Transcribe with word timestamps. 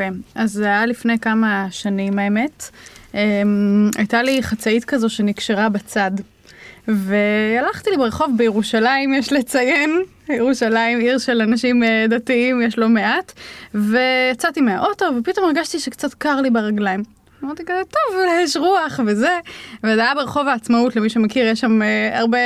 אוקיי, 0.00 0.20
אז 0.34 0.52
זה 0.52 0.64
היה 0.64 0.86
לפני 0.86 1.18
כמה 1.18 1.66
שנים 1.70 2.18
האמת. 2.18 2.70
אמ, 3.14 3.90
הייתה 3.96 4.22
לי 4.22 4.42
חצאית 4.42 4.84
כזו 4.84 5.08
שנקשרה 5.08 5.68
בצד. 5.68 6.10
והלכתי 6.88 7.90
לי 7.90 7.96
ברחוב 7.96 8.34
בירושלים, 8.36 9.14
יש 9.14 9.32
לציין, 9.32 10.02
ירושלים 10.28 10.98
עיר 10.98 11.18
של 11.18 11.40
אנשים 11.40 11.82
אה, 11.82 12.06
דתיים, 12.08 12.62
יש 12.62 12.78
לא 12.78 12.88
מעט, 12.88 13.32
ויצאתי 13.74 14.60
מהאוטו 14.60 15.04
ופתאום 15.18 15.46
הרגשתי 15.46 15.78
שקצת 15.78 16.14
קר 16.14 16.40
לי 16.40 16.50
ברגליים. 16.50 17.19
אמרתי 17.44 17.62
כזה, 17.64 17.80
טוב, 17.90 18.20
יש 18.44 18.56
רוח 18.56 19.00
וזה. 19.06 19.38
וזה 19.84 20.00
היה 20.00 20.14
ברחוב 20.14 20.48
העצמאות, 20.48 20.96
למי 20.96 21.08
שמכיר, 21.10 21.46
יש 21.46 21.60
שם 21.60 21.82
אה, 21.82 22.18
הרבה, 22.18 22.38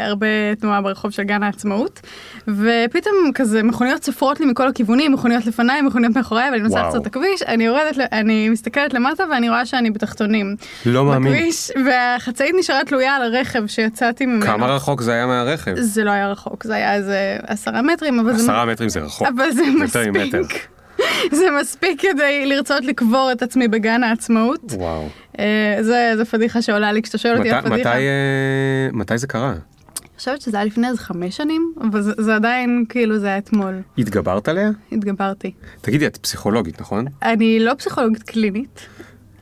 הרבה 0.00 0.26
תנועה 0.60 0.80
ברחוב 0.82 1.10
של 1.10 1.22
גן 1.22 1.42
העצמאות. 1.42 2.00
ופתאום 2.48 3.14
כזה 3.34 3.62
מכוניות 3.62 4.04
סופרות 4.04 4.40
לי 4.40 4.46
מכל 4.46 4.68
הכיוונים, 4.68 5.12
מכוניות 5.12 5.46
לפניי, 5.46 5.82
מכוניות 5.82 6.16
מאחוריי, 6.16 6.50
ואני 6.50 6.62
נוסעת. 6.62 6.88
קצת 6.88 7.00
את 7.02 7.06
הכביש, 7.06 7.42
אני 7.42 7.64
יורדת, 7.64 7.98
אני 8.12 8.48
מסתכלת 8.48 8.94
למטה 8.94 9.24
ואני 9.30 9.48
רואה 9.48 9.66
שאני 9.66 9.90
בתחתונים. 9.90 10.56
לא 10.86 11.04
מאמין. 11.04 11.32
בכביש, 11.32 11.70
והחצאית 11.86 12.54
נשארה 12.58 12.84
תלויה 12.84 13.16
על 13.16 13.22
הרכב 13.22 13.66
שיצאתי 13.66 14.26
ממנו. 14.26 14.46
כמה 14.46 14.66
רחוק 14.66 15.02
זה 15.02 15.12
היה 15.12 15.26
מהרכב? 15.26 15.74
זה 15.76 16.04
לא 16.04 16.10
היה 16.10 16.28
רחוק, 16.28 16.64
זה 16.64 16.74
היה 16.74 16.94
איזה 16.94 17.36
עשרה 17.46 17.82
מטרים, 17.82 18.20
אבל 18.20 18.36
זה... 18.36 18.42
עשרה 18.42 18.64
מטרים 18.64 18.88
זה 18.88 19.00
רחוק. 19.00 19.28
אבל 19.28 19.50
זה 19.50 19.62
ממטר. 19.66 20.40
מספיק. 20.40 20.68
זה 21.38 21.44
מספיק 21.60 22.00
כדי 22.00 22.46
לרצות 22.46 22.84
לקבור 22.84 23.28
את 23.32 23.42
עצמי 23.42 23.68
בגן 23.68 24.04
העצמאות. 24.04 24.72
וואו. 24.72 25.08
אה, 25.38 25.76
זה, 25.80 26.12
זה 26.16 26.24
פדיחה 26.24 26.62
שעולה 26.62 26.92
לי 26.92 27.02
כשאתה 27.02 27.18
שואל 27.18 27.36
אותי 27.36 27.50
על 27.50 27.60
פדיחה. 27.60 27.78
מתי, 27.78 27.88
אה, 27.88 28.88
מתי 28.92 29.18
זה 29.18 29.26
קרה? 29.26 29.50
אני 29.52 30.18
חושבת 30.18 30.40
שזה 30.40 30.56
היה 30.56 30.66
לפני 30.66 30.88
איזה 30.88 30.98
חמש 30.98 31.36
שנים, 31.36 31.72
אבל 31.80 32.02
זה, 32.02 32.12
זה 32.18 32.34
עדיין 32.34 32.84
כאילו 32.88 33.18
זה 33.18 33.26
היה 33.26 33.38
אתמול. 33.38 33.80
התגברת 33.98 34.48
עליה? 34.48 34.70
התגברתי. 34.92 35.52
תגידי, 35.80 36.06
את 36.06 36.16
פסיכולוגית, 36.16 36.80
נכון? 36.80 37.04
אני 37.22 37.58
לא 37.60 37.74
פסיכולוגית 37.74 38.22
קלינית. 38.22 38.86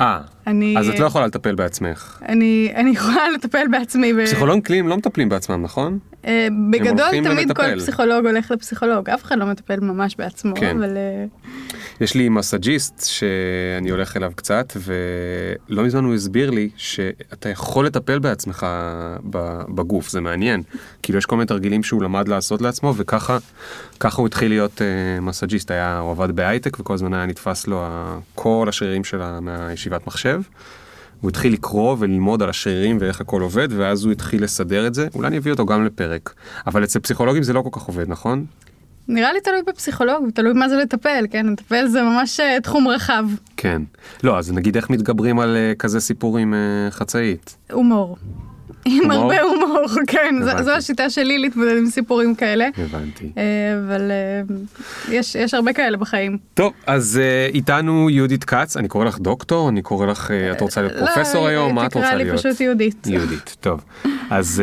אה. 0.00 0.20
אז 0.78 0.88
את 0.88 0.98
לא 0.98 1.06
יכולה 1.06 1.26
לטפל 1.26 1.54
בעצמך. 1.54 2.18
אני, 2.28 2.72
אני 2.74 2.90
יכולה 2.90 3.30
לטפל 3.30 3.68
בעצמי. 3.70 4.12
ב... 4.14 4.24
פסיכולוגים 4.24 4.62
קליניים 4.62 4.88
לא 4.88 4.96
מטפלים 4.96 5.28
בעצמם, 5.28 5.62
נכון? 5.62 5.98
אה, 6.24 6.48
בגדול 6.70 7.24
תמיד 7.24 7.52
כל. 7.52 7.80
פסיכולוג 7.80 8.26
הולך 8.26 8.50
לפסיכולוג, 8.50 9.10
אף 9.10 9.24
אחד 9.24 9.38
לא 9.38 9.46
מטפל 9.46 9.80
ממש 9.80 10.16
בעצמו, 10.16 10.54
כן. 10.56 10.76
אבל 10.76 10.96
אה, 10.96 11.24
יש 12.00 12.14
לי 12.14 12.28
מסאג'יסט 12.28 13.04
שאני 13.06 13.90
הולך 13.90 14.16
אליו 14.16 14.32
קצת, 14.34 14.76
ולא 14.76 15.82
מזמן 15.82 16.04
הוא 16.04 16.14
הסביר 16.14 16.50
לי 16.50 16.68
שאתה 16.76 17.48
יכול 17.48 17.86
לטפל 17.86 18.18
בעצמך 18.18 18.66
בגוף, 19.74 20.10
זה 20.10 20.20
מעניין. 20.20 20.62
כאילו 21.02 21.18
יש 21.18 21.26
כל 21.26 21.36
מיני 21.36 21.46
תרגילים 21.46 21.82
שהוא 21.82 22.02
למד 22.02 22.28
לעשות 22.28 22.62
לעצמו, 22.62 22.94
וככה 22.96 23.38
ככה 24.00 24.16
הוא 24.16 24.26
התחיל 24.26 24.48
להיות 24.48 24.78
uh, 24.78 25.20
מסאג'יסט, 25.20 25.70
היה, 25.70 25.98
הוא 25.98 26.10
עבד 26.10 26.36
בהייטק 26.36 26.80
וכל 26.80 26.94
הזמן 26.94 27.14
היה 27.14 27.26
נתפס 27.26 27.66
לו 27.66 27.86
כל 28.34 28.66
השרירים 28.68 29.04
שלו 29.04 29.40
מהישיבת 29.40 30.06
מחשב. 30.06 30.40
הוא 31.20 31.28
התחיל 31.28 31.52
לקרוא 31.52 31.96
וללמוד 31.98 32.42
על 32.42 32.50
השרירים 32.50 32.96
ואיך 33.00 33.20
הכל 33.20 33.42
עובד, 33.42 33.68
ואז 33.70 34.04
הוא 34.04 34.12
התחיל 34.12 34.44
לסדר 34.44 34.86
את 34.86 34.94
זה. 34.94 35.08
אולי 35.14 35.28
אני 35.28 35.38
אביא 35.38 35.52
אותו 35.52 35.66
גם 35.66 35.84
לפרק. 35.84 36.34
אבל 36.66 36.84
אצל 36.84 37.00
פסיכולוגים 37.00 37.42
זה 37.42 37.52
לא 37.52 37.62
כל 37.62 37.70
כך 37.72 37.82
עובד, 37.82 38.08
נכון? 38.08 38.44
נראה 39.08 39.32
לי 39.32 39.40
תלוי 39.40 39.62
בפסיכולוג, 39.66 40.30
תלוי 40.34 40.52
מה 40.52 40.68
זה 40.68 40.76
לטפל, 40.76 41.24
כן? 41.30 41.46
לטפל 41.46 41.86
זה 41.86 42.02
ממש 42.02 42.40
אה, 42.40 42.60
תחום 42.62 42.88
רחב. 42.88 43.24
כן. 43.56 43.82
לא, 44.24 44.38
אז 44.38 44.52
נגיד 44.52 44.76
איך 44.76 44.90
מתגברים 44.90 45.38
על 45.38 45.56
אה, 45.56 45.72
כזה 45.78 46.00
סיפור 46.00 46.38
עם 46.38 46.54
אה, 46.54 46.90
חצאית. 46.90 47.56
הומור. 47.72 48.16
עם? 48.84 49.10
הרבה 49.10 49.40
הומור, 49.40 49.86
כן, 50.06 50.34
זו- 50.62 50.70
השיטה 50.70 51.10
שלי 51.10 51.38
להתמודד 51.38 51.76
עם 51.78 51.86
סיפורים 51.86 52.34
כאלה. 52.34 52.68
הבנתי. 52.78 53.30
אה, 53.38 53.42
אבל 53.86 54.10
אה, 54.10 55.14
יש 55.34 55.54
הרבה 55.54 55.72
כאלה 55.72 55.96
בחיים. 55.96 56.38
טוב, 56.54 56.72
אז 56.86 57.20
אה, 57.22 57.46
איתנו 57.54 58.10
יהודית 58.10 58.44
כץ, 58.44 58.76
אני 58.76 58.88
קורא 58.88 59.04
לך 59.04 59.18
דוקטור, 59.18 59.68
אני 59.68 59.82
קורא 59.82 60.06
לך, 60.06 60.30
את 60.52 60.60
רוצה 60.60 60.80
להיות 60.82 60.94
לא, 61.00 61.06
פרופסור 61.06 61.46
היום, 61.46 61.74
מה 61.74 61.86
את 61.86 61.90
תקרא 61.90 62.02
רוצה 62.02 62.14
לי 62.14 62.24
להיות? 62.24 62.38
פשוט 62.38 62.60
יהודית. 62.60 63.06
יהודית, 63.06 63.56
טוב. 63.60 63.84
אז 64.30 64.62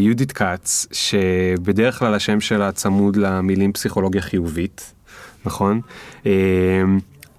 יהודית 0.00 0.32
כץ, 0.32 0.86
שבדרך 0.92 1.98
כלל 1.98 2.14
השם 2.14 2.40
שלה 2.40 2.72
צמוד 2.72 3.16
למילים 3.16 3.72
פסיכולוגיה 3.72 4.22
חיובית, 4.22 4.92
נכון? 5.44 5.80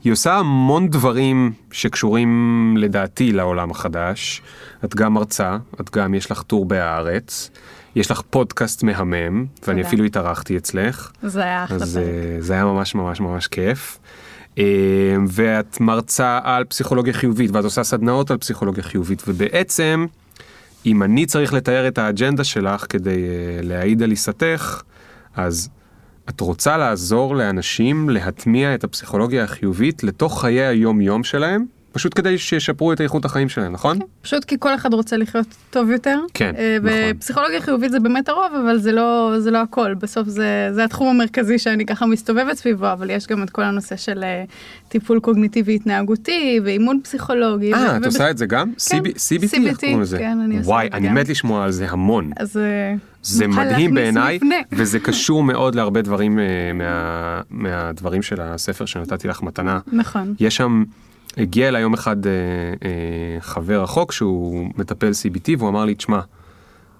היא 0.04 0.14
עושה 0.14 0.34
המון 0.34 0.88
דברים 0.90 1.52
שקשורים 1.72 2.76
לדעתי 2.78 3.32
לעולם 3.32 3.72
החדש. 3.72 4.42
את 4.86 4.96
גם 4.96 5.14
מרצה, 5.14 5.58
את 5.82 5.96
גם 5.96 6.14
יש 6.14 6.32
לך 6.32 6.42
טור 6.42 6.66
בהארץ, 6.66 7.50
יש 7.96 8.12
לך 8.12 8.22
פודקאסט 8.30 8.84
מהמם, 8.84 9.46
ואני 9.68 9.78
תודה. 9.78 9.88
אפילו 9.88 10.04
התארחתי 10.04 10.58
אצלך. 10.58 11.12
זה 11.24 11.44
היה 11.44 11.64
אחלה 11.64 11.78
אז 11.78 11.94
פרק. 11.94 12.04
אה, 12.06 12.38
זה 12.40 12.54
היה 12.54 12.66
ממש 12.66 12.96
ממש 12.96 13.20
ממש 13.20 13.48
כיף. 13.48 14.00
אה, 14.58 14.64
ואת 15.28 15.82
מרצה 15.82 16.40
על 16.44 16.64
פסיכולוגיה 16.64 17.14
חיובית 17.14 17.52
ואת 17.52 17.64
עושה 17.64 17.84
סדנאות 17.84 18.32
על 18.32 18.38
פסיכולוגיה 18.38 18.84
חיובית 18.84 19.24
ובעצם 19.28 20.06
אם 20.86 21.04
אני 21.04 21.26
צריך 21.26 21.54
לתאר 21.54 21.88
את 21.88 21.98
האג'נדה 21.98 22.44
שלך 22.44 22.86
כדי 22.90 23.24
אה, 23.24 23.60
להעיד 23.64 24.04
על 24.04 24.10
עיסתך 24.10 24.82
אז 25.36 25.70
את 26.30 26.40
רוצה 26.42 26.78
לעזור 26.78 27.36
לאנשים 27.36 28.10
להטמיע 28.10 28.76
את 28.76 28.84
הפסיכולוגיה 28.84 29.44
החיובית 29.44 30.04
לתוך 30.04 30.42
חיי 30.42 30.66
היום 30.66 31.02
יום 31.02 31.24
שלהם 31.24 31.66
פשוט 31.98 32.12
כדי 32.16 32.38
שישפרו 32.38 32.94
את 32.94 33.02
איכות 33.02 33.26
החיים 33.26 33.50
שלהם 33.50 33.72
נכון? 33.72 34.00
פשוט 34.22 34.44
כי 34.46 34.56
כל 34.60 34.76
אחד 34.76 34.94
רוצה 34.94 35.18
לחיות 35.18 35.46
טוב 35.70 35.90
יותר. 35.92 36.20
כן, 36.34 36.54
אה, 36.58 36.78
נכון. 36.82 36.90
ופסיכולוגיה 37.16 37.62
חיובית 37.62 37.92
זה 37.92 38.00
באמת 38.00 38.30
הרוב, 38.30 38.46
אבל 38.66 38.78
זה 38.78 38.92
לא, 38.92 39.34
זה 39.40 39.52
לא 39.52 39.58
הכל. 39.62 39.94
בסוף 39.94 40.28
זה, 40.28 40.70
זה 40.74 40.84
התחום 40.84 41.08
המרכזי 41.08 41.60
שאני 41.60 41.86
ככה 41.86 42.06
מסתובבת 42.06 42.54
סביבו, 42.58 42.92
אבל 42.94 43.10
יש 43.10 43.28
גם 43.28 43.44
את 43.44 43.50
כל 43.50 43.64
הנושא 43.64 43.96
של 43.96 44.24
אה, 44.24 44.44
טיפול 44.90 45.20
קוגניטיבי 45.20 45.76
התנהגותי 45.76 46.60
ואימון 46.64 47.00
פסיכולוגי. 47.04 47.74
אה, 47.74 47.80
ו- 47.80 47.96
את 47.96 48.02
וב- 48.02 48.06
עושה 48.06 48.30
את 48.30 48.38
זה 48.38 48.46
גם? 48.46 48.72
כן, 48.90 48.98
CB- 48.98 49.10
CBT? 49.18 49.56
CBT? 49.56 50.18
כן, 50.18 50.38
אני 50.46 50.58
עושה 50.58 50.70
וואי, 50.70 50.86
את 50.88 50.92
זה 50.92 50.98
אני 50.98 51.08
גם. 51.08 51.16
מת 51.16 51.30
לשמוע 51.30 51.64
על 51.64 51.72
זה 51.72 51.86
המון. 51.90 52.32
אז 52.38 52.58
אה, 52.58 52.94
זה 53.24 53.48
מדהים 53.48 53.94
בעיניי. 53.94 54.40
וזה 54.72 55.00
קשור 55.00 55.44
מאוד 55.44 55.76
להרבה 55.76 56.02
דברים 56.02 56.40
מה, 56.74 57.42
מהדברים 57.50 58.22
של 58.22 58.42
הספר 58.42 58.86
שנתתי 58.86 59.28
לך 59.28 59.44
מתנה. 59.44 59.80
נכון. 59.94 60.34
יש 60.40 60.56
שם, 60.56 60.84
הגיע 61.38 61.68
אליי 61.68 61.82
יום 61.82 61.94
אחד 61.94 62.28
אה, 62.28 62.32
אה, 62.86 63.42
חבר 63.42 63.84
רחוק 63.84 64.12
שהוא 64.12 64.70
מטפל 64.78 65.12
CBT 65.12 65.50
והוא 65.58 65.70
אמר 65.70 65.86
לי, 65.86 65.96
תשמע, 65.96 66.20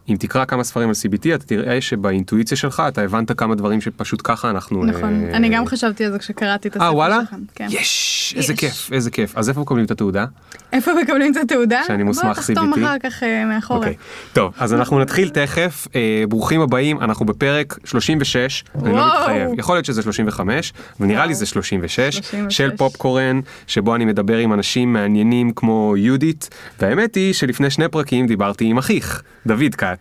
אם 0.10 0.16
תקרא 0.20 0.46
כמה 0.46 0.64
ספרים 0.64 0.90
על 0.90 0.96
CBT 0.96 1.36
אתה 1.36 1.46
תראה 1.46 1.82
שבאינטואיציה 1.82 2.58
שלך 2.58 2.84
אתה 2.88 3.02
הבנת 3.02 3.32
כמה 3.32 3.56
דברים 3.56 3.82
שפשוט 3.82 4.22
ככה 4.24 4.50
אנחנו... 4.50 4.86
נכון, 4.86 5.24
אה, 5.24 5.38
אני 5.38 5.50
גם 5.50 5.66
חשבתי 5.66 6.06
על 6.06 6.12
זה 6.12 6.20
כשקראתי 6.20 6.68
את 6.68 6.76
הספר 6.76 6.86
אה 6.86 6.94
וואלה? 6.94 7.20
כן. 7.56 7.68
יש, 7.70 8.34
איזה. 8.38 8.54
כיף, 8.54 8.90
איזה 8.92 9.12
כיף. 9.12 9.38
אז 9.38 9.50
איפה 9.50 9.62
מקבלים 9.62 9.86
את 9.86 9.92
התעודה? 9.92 10.26
איפה 10.74 10.92
מקבלים 11.02 11.32
את 11.32 11.38
התעודה? 11.38 11.82
שאני 11.88 12.04
מוסמך 12.04 12.26
בוא 12.26 12.34
תחתום 12.34 12.74
CBT. 12.74 12.78
אחר 12.78 12.96
כך 13.04 13.24
אה, 13.24 13.46
מאחורה. 13.46 13.80
אוקיי. 13.80 13.96
טוב, 14.34 14.54
אז 14.58 14.74
אנחנו 14.74 15.00
נתחיל 15.04 15.30
תכף. 15.30 15.88
אה, 15.96 16.24
ברוכים 16.30 16.62
הבאים, 16.62 17.02
אנחנו 17.02 17.26
בפרק 17.26 17.78
36, 17.86 18.64
אני 18.84 18.94
לא. 18.94 19.08
מתחייב, 19.08 19.50
יכול 19.60 19.76
להיות 19.76 19.86
שזה 19.86 20.02
35, 20.02 20.74
ונראה 21.00 21.26
לי. 21.26 21.36
זה 21.36 21.46
36, 21.46 22.16
36. 22.16 22.58
של 22.58 22.78
פופקורן, 22.78 23.40
שבו 23.68 23.96
אני 23.96 24.06
מדבר 24.06 24.38
עם 24.38 24.54
אנשים 24.54 24.94
מעניינים 24.94 25.52
כמו 25.52 25.94
יהודית, 25.98 26.50
והאמת 26.80 27.16
היא 27.16 27.34
שלפני 27.34 27.70
שני 27.70 27.88
פרקים 27.88 28.28
דיברתי 28.28 28.66
עם 28.66 28.78
אחיך, 28.78 29.24
דוד 29.46 29.76
כץ. 29.78 29.97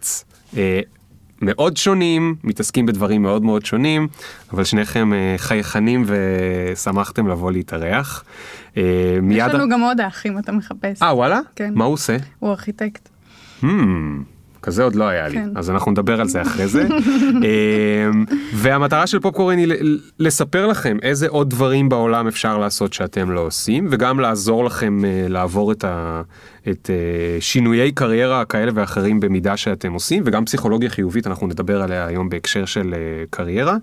אה, 0.56 0.80
מאוד 1.42 1.76
שונים, 1.76 2.36
מתעסקים 2.44 2.86
בדברים 2.86 3.22
מאוד 3.22 3.42
מאוד 3.42 3.66
שונים, 3.66 4.08
אבל 4.52 4.64
שניכם 4.64 5.12
אה, 5.12 5.34
חייכנים 5.38 6.04
ושמחתם 6.06 7.28
לבוא 7.28 7.52
להתארח. 7.52 8.24
אה, 8.76 8.82
יש. 9.30 9.54
לנו 9.54 9.68
גם 9.68 9.80
עוד 9.80 10.00
אח 10.00 10.26
אם 10.26 10.38
אתה 10.38 10.52
מחפש. 10.52 11.02
אה 11.02 11.14
וואלה? 11.14 11.40
כן. 11.56 11.72
מה 11.74 11.84
הוא 11.84 11.94
עושה? 11.94 12.16
הוא 12.38 12.50
ארכיטקט. 12.50 13.08
כזה 14.62 14.82
עוד 14.82 14.94
לא 14.94 15.04
היה 15.04 15.28
לי, 15.28 15.34
כן. 15.34 15.48
אז 15.54 15.70
אנחנו 15.70 15.90
נדבר 15.90 16.20
על 16.20 16.28
זה 16.28 16.42
אחרי 16.42 16.68
זה. 16.68 16.86
אמ, 16.88 18.24
והמטרה 18.54 19.06
של 19.06 19.20
פופקורן 19.20 19.58
היא 19.58 19.74
לספר 20.18 20.66
לכם 20.66 20.96
איזה 21.02 21.28
עוד 21.28 21.50
דברים 21.50 21.88
בעולם 21.88 22.26
אפשר 22.26 22.58
לעשות 22.58 22.92
שאתם 22.92 23.30
לא 23.30 23.40
עושים, 23.40 23.88
וגם 23.90 24.20
לעזור 24.20 24.64
לכם 24.64 25.04
אה, 25.04 25.26
לעבור 25.28 25.72
את, 25.72 25.84
ה, 25.84 26.22
את 26.70 26.90
אה, 26.90 27.40
שינויי 27.40 27.92
קריירה 27.92 28.44
כאלה 28.44 28.72
ואחרים 28.74 29.20
במידה 29.20 29.56
שאתם 29.56 29.92
עושים, 29.92 30.22
וגם 30.26 30.44
פסיכולוגיה 30.44 30.90
חיובית, 30.90 31.26
אנחנו 31.26 31.46
נדבר 31.46 31.82
עליה 31.82 32.06
היום 32.06 32.28
בהקשר 32.28 32.64
של 32.64 32.94
אה, 32.94 33.24
קריירה. 33.30 33.76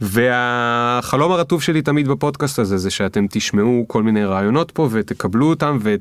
והחלום 0.00 1.32
הרטוב 1.32 1.62
שלי 1.62 1.82
תמיד 1.82 2.08
בפודקאסט 2.08 2.58
הזה 2.58 2.78
זה 2.78 2.90
שאתם 2.90 3.26
תשמעו 3.30 3.84
כל 3.88 4.02
מיני 4.02 4.24
רעיונות 4.24 4.70
פה 4.70 4.88
ותקבלו 4.92 5.46
אותם 5.46 5.78
ות... 5.82 6.00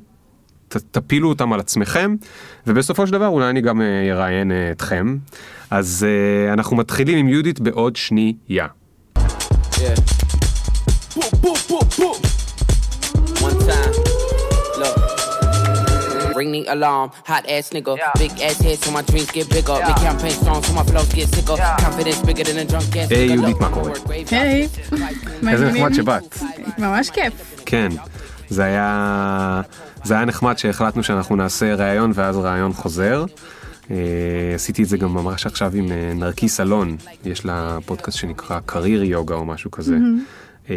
ת, 0.69 0.77
תפילו 0.91 1.29
אותם 1.29 1.53
על 1.53 1.59
עצמכם, 1.59 2.15
ובסופו 2.67 3.07
של 3.07 3.13
דבר 3.13 3.27
אולי 3.27 3.49
אני 3.49 3.61
גם 3.61 3.81
אה, 3.81 4.11
אראיין 4.11 4.51
אה, 4.51 4.71
אתכם. 4.71 5.17
אז 5.71 6.05
אה, 6.07 6.53
אנחנו 6.53 6.75
מתחילים 6.75 7.17
עם 7.17 7.29
יהודית 7.29 7.59
בעוד 7.59 7.95
שנייה. 7.95 8.67
Yeah. 9.71 9.99
Ring 16.39 16.51
the 16.57 16.63
alarm. 16.75 17.07
Hot 17.31 17.45
ass 17.55 17.65
nigga, 17.75 17.93
big 18.21 18.31
ass 18.47 18.57
head 18.65 18.77
so 18.83 18.89
my 18.97 19.03
dreams 19.09 19.31
get 19.37 19.47
bigger. 19.55 19.77
Make 19.87 20.01
campaign 20.07 20.37
songs 20.45 20.63
so 20.67 20.73
my 20.79 20.83
flows 20.89 21.11
get 21.17 21.27
sicker. 21.35 21.57
Confidence 21.85 22.21
bigger 22.27 22.45
than 22.49 22.57
a 22.63 22.65
drunk 22.71 22.95
ass 22.95 23.09
היי. 23.09 23.33
יהודית, 23.33 23.59
מה 23.59 23.69
קורה? 23.69 23.91
היי, 24.31 24.67
מה 25.41 25.51
איזה? 25.51 25.71
נחמד 25.71 25.93
שבאת. 25.93 26.37
ממש 26.77 27.09
כיף. 27.09 27.33
כן, 27.65 27.89
זה 28.49 28.63
היה, 28.63 29.61
זה 30.09 30.15
היה 30.15 30.25
נחמד 30.25 30.57
שהחלטנו 30.57 31.03
שאנחנו 31.03 31.35
נעשה 31.35 31.75
ראיון 31.75 32.11
ואז 32.15 32.37
ראיון 32.37 32.73
חוזר. 32.73 33.25
אה, 33.91 33.95
עשיתי 34.55 34.83
את 34.83 34.87
זה 34.87 34.97
גם 34.97 35.13
ממש 35.13 35.45
עכשיו 35.45 35.71
עם 35.75 35.91
אה, 35.91 36.11
נרקיס 36.15 36.59
אלון, 36.59 36.97
יש 37.25 37.45
לה 37.45 37.77
פודקאסט 37.85 38.17
שנקרא 38.17 38.59
קרייר 38.65 39.03
יוגה 39.03 39.35
או 39.35 39.45
משהו 39.45 39.71
כזה. 39.71 39.97
אה, 40.69 40.75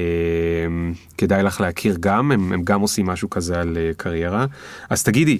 כדאי 1.19 1.43
לך 1.43 1.61
להכיר 1.61 1.97
גם, 2.01 2.33
הם, 2.33 2.53
הם 2.53 2.63
גם 2.65 2.81
עושים 2.81 3.07
משהו 3.07 3.31
כזה 3.31 3.61
על 3.61 3.77
קריירה. 3.97 4.47
אז 4.91 5.03
תגידי, 5.03 5.39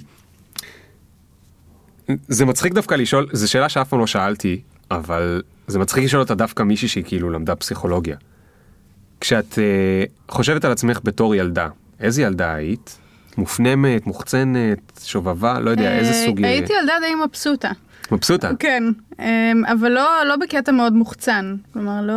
זה 2.27 2.45
מצחיק 2.45 2.73
דווקא 2.73 2.95
לשאול, 2.95 3.27
זו 3.31 3.51
שאלה 3.51 3.69
שאף 3.69 3.89
פעם 3.89 3.99
לא 3.99 4.07
שאלתי, 4.07 4.61
אבל 4.91 5.41
זה 5.67 5.79
מצחיק 5.79 6.03
לשאול 6.03 6.21
אותה 6.21 6.35
דווקא 6.35 6.63
מישהי 6.63 6.87
שהיא 6.87 7.03
כאילו 7.03 7.29
למדה 7.29 7.55
פסיכולוגיה. 7.55 8.17
כשאת 9.21 9.53
uh, 9.53 10.31
חושבת 10.31 10.65
על 10.65 10.71
עצמך 10.71 10.99
בתור 11.03 11.35
ילדה, 11.35 11.67
איזה 11.99 12.21
ילדה 12.21 12.53
היית? 12.53 13.02
מופנמת, 13.37 14.07
מוחצנת, 14.07 14.99
שובבה, 15.03 15.59
לא 15.59 15.69
יודע, 15.69 15.91
איזה 15.97 16.11
אה, 16.11 16.25
סוג... 16.25 16.43
אה, 16.43 16.49
הייתי 16.49 16.73
ילדה 16.81 16.93
די 17.01 17.15
מבסוטה. 17.25 17.71
מבסוטה. 18.11 18.51
כן, 18.59 18.83
אבל 19.71 19.91
לא, 19.91 20.09
לא 20.25 20.35
בקטע 20.35 20.71
מאוד 20.71 20.93
מוחצן. 20.93 21.55
כלומר, 21.73 22.01
לא, 22.01 22.13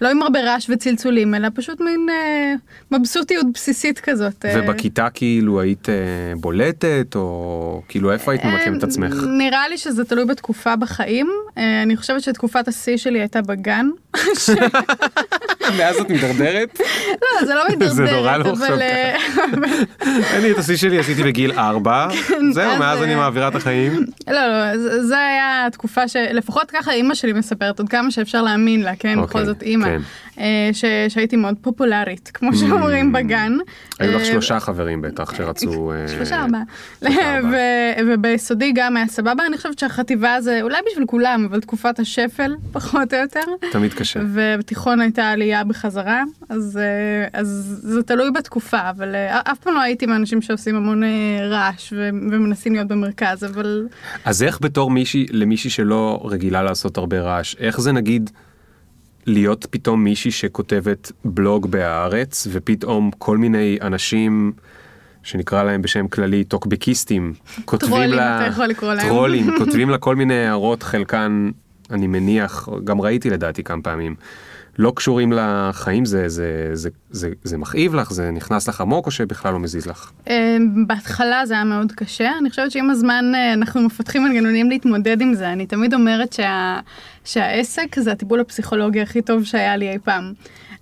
לא 0.00 0.08
עם 0.08 0.22
הרבה 0.22 0.40
רעש 0.40 0.70
וצלצולים, 0.70 1.34
אלא 1.34 1.48
פשוט 1.54 1.80
מין 1.80 2.06
אה, 2.10 2.54
מבסוטיות 2.90 3.46
בסיסית 3.54 4.00
כזאת. 4.00 4.44
אה. 4.44 4.60
ובכיתה 4.64 5.08
כאילו 5.14 5.60
היית 5.60 5.88
אה, 5.88 5.94
בולטת, 6.36 7.12
או 7.14 7.82
כאילו 7.88 8.12
איפה 8.12 8.32
היית 8.32 8.44
ממקמת 8.44 8.78
את 8.78 8.82
עצמך? 8.82 9.12
אה, 9.12 9.26
נראה 9.26 9.68
לי 9.68 9.78
שזה 9.78 10.04
תלוי 10.04 10.24
בתקופה 10.24 10.76
בחיים. 10.76 11.30
אה, 11.58 11.82
אני 11.82 11.96
חושבת 11.96 12.22
שתקופת 12.22 12.68
השיא 12.68 12.96
שלי 12.96 13.20
הייתה 13.20 13.42
בגן. 13.42 13.90
מאז 15.78 15.96
את 15.96 16.10
מידרדרת? 16.10 16.80
לא, 17.08 17.46
זה 17.46 17.54
לא 17.54 17.64
מידרדרת, 17.68 17.96
זה 18.08 18.12
נורא 18.12 18.36
לא 18.36 18.50
עכשיו. 18.52 18.80
אה, 18.80 19.16
אני 20.36 20.50
את 20.50 20.58
השיא 20.58 20.76
שלי 20.76 20.98
עשיתי 20.98 21.22
בגיל 21.22 21.52
4, 21.52 22.08
זהו, 22.52 22.70
אז, 22.70 22.78
מאז 22.78 23.02
אני 23.02 23.12
אה, 23.14 23.18
מעבירה 23.18 23.48
את 23.48 23.54
החיים. 23.54 24.06
לא, 24.28 24.48
לא, 24.48 25.02
זה 25.02 25.18
היה 25.18 25.59
התקופה 25.66 26.08
שלפחות 26.08 26.70
ככה 26.70 26.92
אימא 26.92 27.14
שלי 27.14 27.32
מספרת, 27.32 27.78
עוד 27.78 27.88
כמה 27.88 28.10
שאפשר 28.10 28.42
להאמין 28.42 28.82
לה, 28.82 28.96
כן? 28.96 29.18
אוקיי, 29.18 29.40
בכל 29.40 29.44
זאת 29.44 29.62
אימא. 29.62 29.84
כן. 29.84 30.00
אה, 30.40 30.70
ש- 30.72 30.84
שהייתי 31.08 31.36
מאוד 31.36 31.54
פופולרית, 31.60 32.30
כמו 32.34 32.56
שאומרים 32.56 33.12
בגן. 33.12 33.56
היו 33.98 34.12
לך 34.12 34.20
אה, 34.20 34.24
שלושה 34.24 34.60
חברים 34.60 35.02
בטח 35.02 35.34
שרצו... 35.36 35.68
אה, 35.92 36.08
שלושה 36.08 36.42
ארבעה. 36.42 36.62
ארבעה. 37.06 37.40
ו- 37.52 38.00
וביסודי 38.14 38.72
גם 38.74 38.96
היה 38.96 39.06
סבבה, 39.06 39.46
אני 39.46 39.56
חושבת 39.56 39.78
שהחטיבה 39.78 40.40
זה 40.40 40.58
אולי 40.62 40.76
בשביל 40.90 41.06
כולם, 41.06 41.46
אבל 41.50 41.60
תקופת 41.60 41.98
השפל 41.98 42.54
פחות 42.72 43.14
או 43.14 43.18
יותר. 43.18 43.40
תמיד 43.72 43.94
קשה. 43.94 44.20
ובתיכון 44.34 45.00
הייתה 45.00 45.28
עלייה 45.28 45.64
בחזרה, 45.64 46.22
אז, 46.48 46.78
אז 47.32 47.46
זה 47.82 48.02
תלוי 48.02 48.30
בתקופה, 48.30 48.90
אבל 48.90 49.14
אף 49.32 49.58
פעם 49.58 49.74
לא 49.74 49.80
הייתי 49.80 50.06
מהאנשים 50.06 50.42
שעושים 50.42 50.76
המון 50.76 51.02
רעש 51.50 51.92
ו- 51.92 51.96
ומנסים 52.30 52.72
להיות 52.74 52.88
במרכז, 52.88 53.44
אבל 53.44 53.86
אז 54.24 54.42
איך 54.42 54.58
בתור 54.62 54.90
מישהי, 54.90 55.26
למישהי 55.30 55.70
שלא 55.70 56.20
רגילה 56.24 56.62
לעשות 56.62 56.98
הרבה 56.98 57.20
רעש, 57.20 57.54
איך 57.58 57.80
זה 57.80 57.92
נגיד 57.92 58.30
להיות 59.26 59.66
פתאום 59.70 60.04
מישהי 60.04 60.30
שכותבת 60.30 61.12
בלוג 61.24 61.70
בהארץ, 61.70 62.46
ופתאום 62.50 63.10
כל 63.18 63.38
מיני 63.38 63.78
אנשים, 63.82 64.52
שנקרא 65.22 65.62
להם 65.62 65.82
בשם 65.82 66.08
כללי 66.08 66.44
טוקבקיסטים, 66.44 67.34
כותבים 67.64 67.90
טרולים, 67.90 68.10
לה... 68.10 68.40
אתה 68.40 68.46
יכול 68.46 68.66
לקרוא 68.66 68.94
להם. 68.94 69.08
טרולים, 69.08 69.50
כותבים 69.58 69.90
לה 69.90 69.98
כל 69.98 70.16
מיני 70.16 70.46
הערות, 70.46 70.82
חלקן, 70.82 71.50
אני 71.90 72.06
מניח, 72.06 72.68
גם 72.84 73.00
ראיתי 73.00 73.30
לדעתי 73.30 73.64
כמה 73.64 73.82
פעמים. 73.82 74.14
לא 74.80 74.92
קשורים 74.96 75.32
לחיים, 75.32 76.04
זה, 76.04 76.28
זה, 76.28 76.70
זה, 76.72 76.88
זה, 77.10 77.30
זה 77.44 77.58
מכאיב 77.58 77.94
לך, 77.94 78.12
זה 78.12 78.30
נכנס 78.30 78.68
לך 78.68 78.80
עמוק, 78.80 79.06
או 79.06 79.10
שבכלל 79.10 79.52
לא 79.52 79.58
מזיז 79.58 79.86
לך? 79.86 80.10
אה, 80.28 80.56
בהתחלה 80.86 81.46
זה 81.46 81.54
היה 81.54 81.64
מאוד 81.64 81.92
קשה, 81.92 82.32
אני 82.40 82.50
חושבת 82.50 82.70
שעם 82.70 82.90
הזמן 82.90 83.32
אה, 83.34 83.52
אנחנו 83.52 83.80
מפתחים 83.82 84.24
מנגנונים 84.24 84.70
להתמודד 84.70 85.20
עם 85.20 85.34
זה, 85.34 85.52
אני 85.52 85.66
תמיד 85.66 85.94
אומרת 85.94 86.32
שה, 86.32 86.80
שהעסק 87.24 87.98
זה 87.98 88.12
הטיפול 88.12 88.40
הפסיכולוגי 88.40 89.00
הכי 89.00 89.22
טוב 89.22 89.44
שהיה 89.44 89.76
לי 89.76 89.90
אי 89.90 89.98
פעם. 89.98 90.32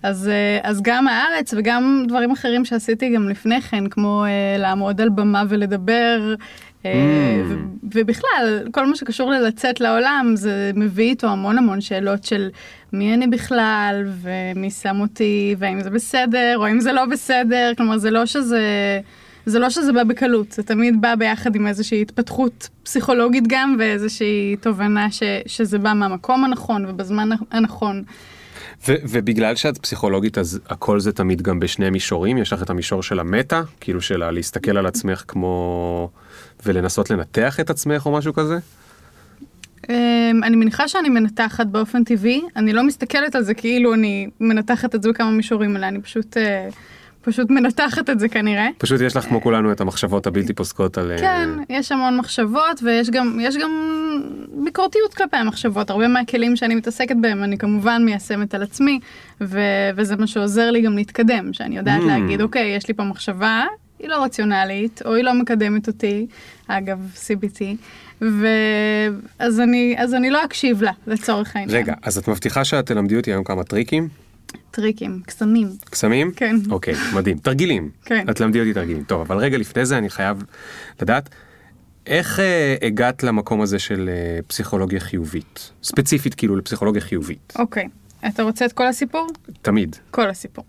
אז, 0.02 0.28
אה, 0.28 0.58
אז 0.62 0.80
גם 0.82 1.08
הארץ 1.08 1.54
וגם 1.56 2.04
דברים 2.08 2.30
אחרים 2.30 2.64
שעשיתי 2.64 3.14
גם 3.14 3.28
לפני 3.28 3.60
כן, 3.60 3.88
כמו 3.88 4.24
אה, 4.24 4.58
לעמוד 4.58 5.00
על 5.00 5.08
במה 5.08 5.42
ולדבר, 5.48 6.34
ובכלל, 7.94 8.69
כל 8.72 8.86
מה 8.86 8.96
שקשור 8.96 9.30
ללצאת 9.30 9.80
לעולם, 9.80 10.32
זה 10.34 10.70
מביא 10.75 11.08
איתו 11.08 11.26
המון 11.26 11.58
המון 11.58 11.80
שאלות 11.80 12.25
של 12.25 12.48
מי 12.92 13.14
אני 13.14 13.26
בכלל, 13.26 14.06
ומי 14.22 14.70
שם 14.70 15.00
אותי, 15.00 15.54
והאם 15.58 15.80
זה 15.80 15.90
בסדר, 15.90 16.54
או 16.56 16.66
האם 16.66 16.80
זה 16.80 16.92
לא 16.92 17.06
בסדר, 17.06 17.72
כלומר 17.76 17.98
זה 17.98 18.10
לא 18.10 18.26
שזה... 18.26 18.60
זה 19.46 19.58
לא 19.58 19.70
שזה 19.70 19.92
בא 19.92 20.04
בקלות, 20.04 20.52
זה 20.52 20.62
תמיד 20.62 21.00
בא 21.00 21.14
ביחד 21.14 21.56
עם 21.56 21.66
איזושהי 21.66 22.02
התפתחות 22.02 22.69
פסיכולוגית 22.82 23.44
גם, 23.46 23.76
ואיזושהי 23.78 24.56
תובנה 24.60 25.10
ש, 25.10 25.22
שזה 25.46 25.78
בא 25.78 25.92
מהמקום 25.92 26.44
הנכון 26.44 26.86
ובזמן 26.88 27.28
הנכון. 27.50 28.02
ו- 28.88 28.94
ובגלל 29.08 29.56
שאת 29.56 29.78
פסיכולוגית 29.78 30.38
אז 30.38 30.60
הכל 30.69 31.00
זה 31.00 31.12
תמיד 31.12 31.42
גם 31.42 31.60
בשני 31.60 31.90
מישורים? 31.90 32.38
יש 32.38 32.52
לך 32.52 32.62
את 32.62 32.70
המישור 32.70 33.02
של 33.02 33.20
המטה 33.20 33.62
כאילו 33.80 34.00
של 34.00 34.30
להסתכל 34.30 34.76
על 34.76 34.86
עצמך 34.86 35.25
כמו 35.28 36.10
ולנסות 36.66 37.10
לנתח 37.10 37.60
את 37.60 37.70
עצמך 37.70 38.06
או 38.06 38.12
משהו 38.12 38.32
כזה. 38.34 38.58
אמ, 39.88 39.94
אני 40.44 40.56
מניחה 40.56 40.88
שאני 40.88 41.08
מנתחת 41.08 41.66
באופן 41.66 42.05
טבעי, 42.05 42.43
אני 42.56 42.72
לא 42.72 42.84
מסתכלת 42.84 43.34
על 43.34 43.43
זה 43.43 43.55
כאילו 43.55 43.94
אני 43.94 44.28
מנתחת 44.40 44.94
את 44.94 45.02
זה 45.02 45.08
בכמה 45.08 45.31
מישורים, 45.31 45.76
אלא 45.76 45.87
אני 45.87 46.00
פשוט, 46.02 46.37
אה, 46.37 46.69
פשוט 47.22 47.50
מנתחת 47.50 48.10
את 48.10 48.19
זה 48.20 48.28
כנראה. 48.28 48.69
פשוט 48.78 49.00
יש 49.00 49.16
לך 49.16 49.25
כמו 49.25 49.40
כולנו 49.43 49.72
את 49.72 49.81
המחשבות 49.81 50.26
הבלתי 50.26 50.52
פוסקות 50.55 50.99
על 50.99 51.10
אה, 51.12 51.19
כן, 51.19 51.49
יש 51.70 51.93
המון 51.93 52.16
מחשבות 52.16 52.82
ויש 52.82 53.11
גם, 53.11 53.38
יש 53.43 53.56
גם 53.56 53.70
ביקורתיות 54.64 55.14
כלפי 55.14 55.37
המחשבות. 55.37 55.90
הרבה 55.90 56.08
מהכלים 56.08 56.56
שאני 56.56 56.75
מתעסקת 56.75 57.16
בהם 57.20 57.44
אני 57.44 57.58
כמובן 57.58 58.02
מיישמת 58.04 58.54
על 58.54 58.62
עצמי, 58.62 59.00
ו- 59.40 59.58
וזה 59.96 60.16
מה 60.16 60.26
שעוזר 60.26 60.70
לי 60.70 60.81
גם 60.82 60.96
להתקדם, 60.96 61.52
שאני 61.52 61.76
יודעת 61.76 62.00
Mm. 62.02 62.06
להגיד, 62.06 62.40
אוקיי, 62.43 62.76
יש 62.76 62.88
לי 62.88 62.94
פה 62.94 63.04
מחשבה, 63.04 63.64
היא 63.98 64.08
לא 64.08 64.24
רציונלית, 64.24 65.02
או 65.04 65.14
היא 65.14 65.24
לא 65.24 65.34
מקדמת 65.34 65.86
אותי, 65.86 66.26
אגב, 66.66 66.98
CBT, 67.16 67.62
ואז 68.20 69.60
אני, 69.60 69.94
אז 69.98 70.14
אני 70.14 70.30
לא 70.30 70.44
אקשיב 70.44 70.82
לה, 70.82 70.92
לצורך 71.06 71.56
העניין. 71.56 71.78
רגע 71.78 71.94
אז 72.02 72.18
את 72.18 72.28
מבטיחה 72.28 72.64
שאת 72.64 72.86
תלמדי 72.86 73.16
אותי 73.16 73.30
היום 73.30 73.44
כמה 73.44 73.64
טריקים 73.64 74.08
טריקים, 74.70 75.20
קסמים. 75.26 75.68
קסמים 75.90 76.32
כן. 76.32 76.56
אוקיי 76.70 76.94
מדהים 77.14 77.38
תרגילים 77.38 77.90
כן. 78.04 78.26
את 78.30 78.36
תלמדי 78.36 78.60
אותי 78.60 78.74
תרגילים 78.74 79.04
טוב 79.04 79.20
אבל 79.20 79.37
רגע 79.37 79.58
לפני 79.58 79.87
זה 79.87 79.99
אני 79.99 80.11
חייב 80.11 80.44
לדעת. 81.02 81.28
איך 82.06 82.40
אה, 82.40 82.76
הגעת 82.82 83.23
למקום 83.23 83.61
הזה 83.61 83.78
של 83.78 84.11
אה, 84.12 84.42
פסיכולוגיה 84.46 85.00
חיובית 85.00 85.73
ספציפית 85.82 86.34
כאילו 86.34 86.56
לפסיכולוגיה 86.56 87.00
חיובית 87.00 87.52
אוקיי, 87.58 87.88
אתה 88.26 88.42
רוצה 88.42 88.64
את 88.64 88.73
כל 88.73 88.87
הסיפור? 88.87 89.26
תמיד 89.62 89.96
כל 90.11 90.30
הסיפור. 90.30 90.64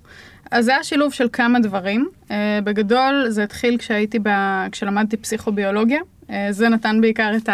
אז 0.51 0.65
זה 0.65 0.71
היה 0.71 0.83
שילוב 0.83 1.13
של 1.13 1.27
כמה 1.33 1.59
דברים. 1.59 2.09
Uh, 2.27 2.31
בגדול 2.63 3.25
זה 3.29 3.43
התחיל 3.43 3.77
כשהייתי, 3.77 4.19
ב... 4.23 4.29
כשלמדתי 4.71 5.17
פסיכוביולוגיה. 5.17 5.99
Uh, 5.99 6.31
זה 6.51 6.69
נתן 6.69 7.01
בעיקר 7.01 7.31
את 7.37 7.49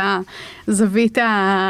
הזווית 0.67 1.17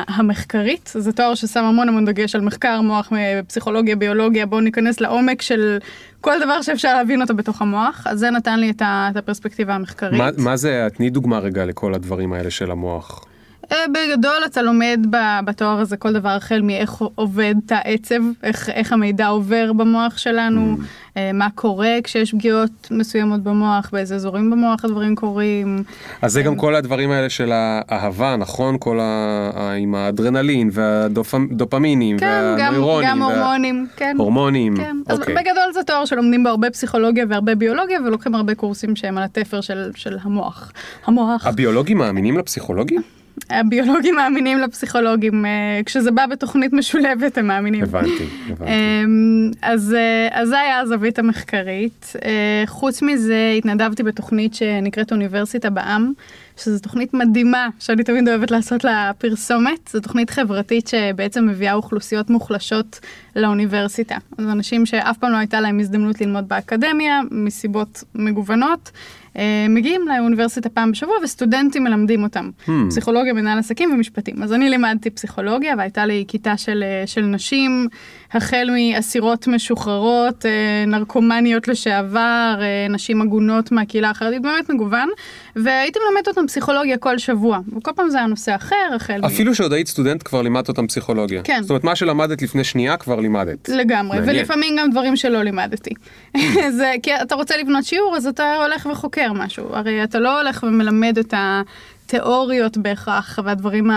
המחקרית. 0.08 0.92
זה 0.94 1.12
תואר 1.12 1.36
ששם 1.36 1.64
המון 1.64 1.90
המון 1.90 2.06
דגש 2.06 2.36
על 2.36 2.42
מחקר 2.42 2.82
מוח, 2.82 3.14
אה, 3.14 3.40
פסיכולוגיה, 3.48 3.96
ביולוגיה. 3.96 4.46
בואו 4.46 4.62
ניכנס 4.62 5.02
לעומק 5.02 5.42
של 5.42 5.78
כל 6.22 6.40
דבר 6.44 6.62
שאפשר 6.62 6.94
להבין 6.94 7.22
אותו 7.22 7.36
בתוך 7.36 7.62
המוח. 7.62 8.08
אז 8.10 8.20
זה 8.20 8.30
נתן 8.30 8.60
לי 8.60 8.70
את, 8.70 8.82
ה... 8.82 9.08
את 9.12 9.18
הפרספקטיבה 9.18 9.76
המחקרית. 9.76 10.20
מה, 10.20 10.30
מה 10.38 10.58
זה 10.58 10.88
תני 10.98 11.10
דוגמה 11.10 11.40
רגע 11.40 11.66
לכל 11.66 11.94
הדברים 11.94 12.34
האלה 12.34 12.52
של 12.52 12.72
המוח. 12.72 13.26
אה, 13.72 13.78
בגדול 13.94 14.38
אתה 14.46 14.62
לומד 14.62 15.06
בתואר 15.46 15.80
הזה 15.80 15.98
כל 15.98 16.14
דבר 16.14 16.30
החל 16.30 16.62
מאיך 16.62 16.92
עובד 17.16 17.56
תא 17.66 17.80
עצב, 17.84 18.16
איך, 18.44 18.70
איך 18.70 18.94
המידע 18.94 19.28
עובר 19.28 19.74
במוח 19.74 20.18
שלנו, 20.18 20.78
אה, 21.18 21.32
מה 21.34 21.48
קורה 21.56 21.90
כשיש 22.04 22.32
פגיעות 22.34 22.88
מסוימות 22.92 23.44
במוח, 23.44 23.90
באיזה 23.94 24.16
אזורים 24.16 24.52
במוח 24.52 24.86
הדברים 24.86 25.16
קורים. 25.16 25.84
אז 26.22 26.34
זה 26.34 26.40
כן. 26.42 26.46
גם 26.48 26.56
כל 26.56 26.76
הדברים 26.76 27.12
האלה 27.12 27.30
של 27.30 27.52
האהבה 27.54 28.36
נכון 28.36 28.78
כל 28.80 29.00
ה... 29.02 29.50
עם 29.78 29.96
האדרנלין 29.96 30.70
והדופמינים 30.74 32.20
כן, 32.20 32.26
גם, 32.58 32.64
והנוירונים. 32.66 33.10
גם 33.10 33.22
וה- 33.22 33.28
הורמונים, 33.28 33.88
כן. 33.98 34.16
הורמונים. 34.20 34.78
כן, 34.78 34.98
אז 35.08 35.20
אוקיי. 35.20 35.36
בגדול 35.36 35.74
זה 35.74 35.84
תואר 35.84 36.06
שלומדים 36.06 36.44
בו 36.44 36.50
הרבה 36.50 36.70
פסיכולוגיה 36.70 37.26
והרבה 37.30 37.56
ביולוגיה 37.56 38.00
ולוקחים 38.02 38.36
הרבה 38.36 38.56
קורסים 38.56 38.96
שהם 38.96 39.18
על 39.18 39.24
התפר 39.24 39.62
של, 39.62 39.92
של 39.96 40.18
המוח. 40.22 40.72
המוח. 41.06 41.48
הביולוגים 41.48 41.98
מאמינים 41.98 42.38
לפסיכולוגים? 42.38 43.02
הביולוגים 43.50 44.16
מאמינים 44.16 44.58
לפסיכולוגים, 44.60 45.46
אה, 45.46 45.82
כשזה 45.86 46.12
בא 46.12 46.26
בתוכנית 46.26 46.74
משולבת 46.74 47.38
הם 47.38 47.48
מאמינים. 47.48 47.84
הבנתי, 47.84 48.26
הבנתי. 48.50 48.72
אמ, 48.72 49.52
אז, 49.62 49.94
אה, 49.94 50.28
אז 50.32 50.50
זה 50.50 50.60
היה 50.60 50.80
הזווית 50.80 51.20
המחקרית. 51.20 52.14
אה, 52.26 52.64
חוץ 52.66 53.02
מזה 53.02 53.54
התנדבתי 53.58 54.04
בתוכנית 54.04 54.56
שנקראת 54.56 55.12
אוניברסיטה 55.12 55.70
בעם, 55.70 56.14
שזו 56.58 56.80
תוכנית 56.80 57.14
מדהימה 57.14 57.70
שאני 57.80 58.04
תמיד 58.04 58.30
אוהבת 58.30 58.52
לעשות 58.52 58.84
לה 58.84 59.12
פרסומת. 59.18 59.90
זו 59.92 60.00
תוכנית 60.00 60.30
חברתית 60.30 60.88
שבעצם 60.88 61.48
מביאה 61.48 61.74
אוכלוסיות 61.74 62.30
מוחלשות 62.30 63.00
לאוניברסיטה. 63.36 64.18
אז 64.38 64.46
אנשים 64.46 64.86
שאף 64.86 65.18
פעם 65.18 65.32
לא 65.32 65.38
הייתה 65.38 65.62
להם 65.62 65.80
הזדמנות 65.80 66.22
ללמוד 66.22 66.48
באקדמיה, 66.48 67.22
מסיבות 67.32 68.04
מגוונות. 68.16 68.92
אה, 69.38 69.66
מגיעים 69.70 70.02
לאוניברסיטה 70.08 70.70
פעם 70.70 70.92
בשבוע 70.92 71.16
וסטודנטים 71.24 71.84
מלמדים 71.84 72.24
אותם. 72.24 72.50
Hmm. 72.66 72.72
פסיכולוגיה, 72.90 73.34
מנהל 73.34 73.60
עסקים 73.60 73.94
ומשפטים. 73.94 74.44
אז 74.44 74.54
אני 74.54 74.70
לימדתי 74.70 75.10
פסיכולוגיה 75.10 75.76
והייתה 75.78 76.06
לי 76.06 76.26
כיתה 76.28 76.58
של, 76.58 76.84
אה, 76.84 77.08
של 77.08 77.22
נשים, 77.22 77.88
החל 78.36 78.70
מאסירות 78.72 79.48
משוחררות, 79.48 80.46
אה, 80.46 80.84
נרקומניות 80.88 81.68
לשעבר, 81.68 82.60
נשים 82.90 83.22
עגונות 83.22 83.72
מהקהילה 83.72 84.10
החרדית, 84.10 84.42
באמת 84.42 84.70
מגוון, 84.70 85.10
והייתי 85.56 86.00
מלמדת 86.00 86.28
אותם 86.28 86.48
פסיכולוגיה 86.48 86.98
כל 86.98 87.18
שבוע, 87.18 87.60
וכל 87.78 87.92
פעם 87.96 88.10
זה 88.10 88.18
היה 88.18 88.28
נושא 88.28 88.56
אחר, 88.56 88.90
החל 88.96 89.22
אפילו 89.26 89.52
מ... 89.52 89.54
שעוד 89.54 89.74
היית 89.74 89.88
סטודנט 89.88 90.24
כבר 90.26 90.42
לימדת 90.42 90.68
אותם 90.68 90.88
פסיכולוגיה. 90.88 91.42
כן. 91.44 91.62
זאת 91.62 91.70
אומרת, 91.70 91.84
מה 91.84 91.96
שלמדת 91.96 92.42
לפני 92.42 92.64
שנייה 92.64 92.98
כבר 92.98 93.20
לימדת. 93.20 93.70
לגמרי, 93.70 94.20
מעניין. 94.20 94.38
ולפעמים 94.38 94.76
גם 94.80 94.92
דברים 94.92 95.16
שלא 95.16 95.44
לימדתי. 95.44 95.92
Hmm. 96.38 96.40
זה, 96.78 96.92
כי 97.04 97.16
אתה 97.16 97.36
רוצה 97.36 97.58
לבנות 97.58 97.84
שיעור, 97.84 98.16
אז 98.18 98.28
אתה 98.28 98.56
הולך 98.56 98.88
וחוקר. 98.92 99.06
חוקר 99.06 99.34
משהו, 99.34 99.76
הרי 99.76 100.04
אתה 100.04 100.20
לא 100.20 100.42
הולך 100.42 100.64
ומלמד 100.68 101.18
את 101.18 101.34
התיאוריות 101.38 102.78
בהכרח 102.78 103.40
והדברים 103.44 103.90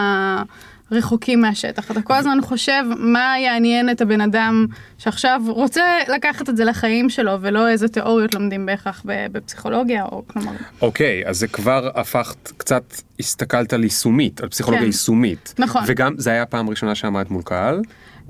הרחוקים 0.91 1.41
מהשטח, 1.41 1.91
אתה 1.91 2.03
כל 2.03 2.15
הזמן 2.15 2.39
חושב 2.43 2.85
מה 2.99 3.39
יעניין 3.39 3.91
את 3.91 4.01
הבן 4.01 4.21
אדם 4.21 4.67
שעכשיו 4.99 5.43
רוצה 5.47 5.83
לקחת 6.15 6.49
את 6.49 6.57
זה 6.57 6.65
לחיים 6.65 7.11
שלו 7.11 7.33
ולא 7.41 7.69
איזה 7.69 7.89
תיאוריות 7.89 8.35
לומדים 8.35 8.67
בהכרח 8.67 9.03
בפסיכולוגיה 9.33 10.05
או 10.05 10.23
כלומר. 10.27 10.53
אוקיי, 10.83 11.23
okay, 11.25 11.29
אז 11.29 11.39
זה 11.39 11.49
כבר 11.49 11.91
הפכת, 11.95 12.53
קצת 12.57 12.95
הסתכלת 13.21 13.73
על 13.73 13.85
יישומית, 13.85 14.41
על 14.41 14.49
פסיכולוגיה 14.49 14.83
כן. 14.83 14.87
יישומית. 14.87 15.55
נכון. 15.59 15.83
וגם 15.87 16.15
זה 16.19 16.31
היה 16.31 16.47
פעם 16.47 16.71
ראשונה 16.71 16.95
שעמדת 16.95 17.31
מול 17.31 17.43
קהל? 17.43 17.81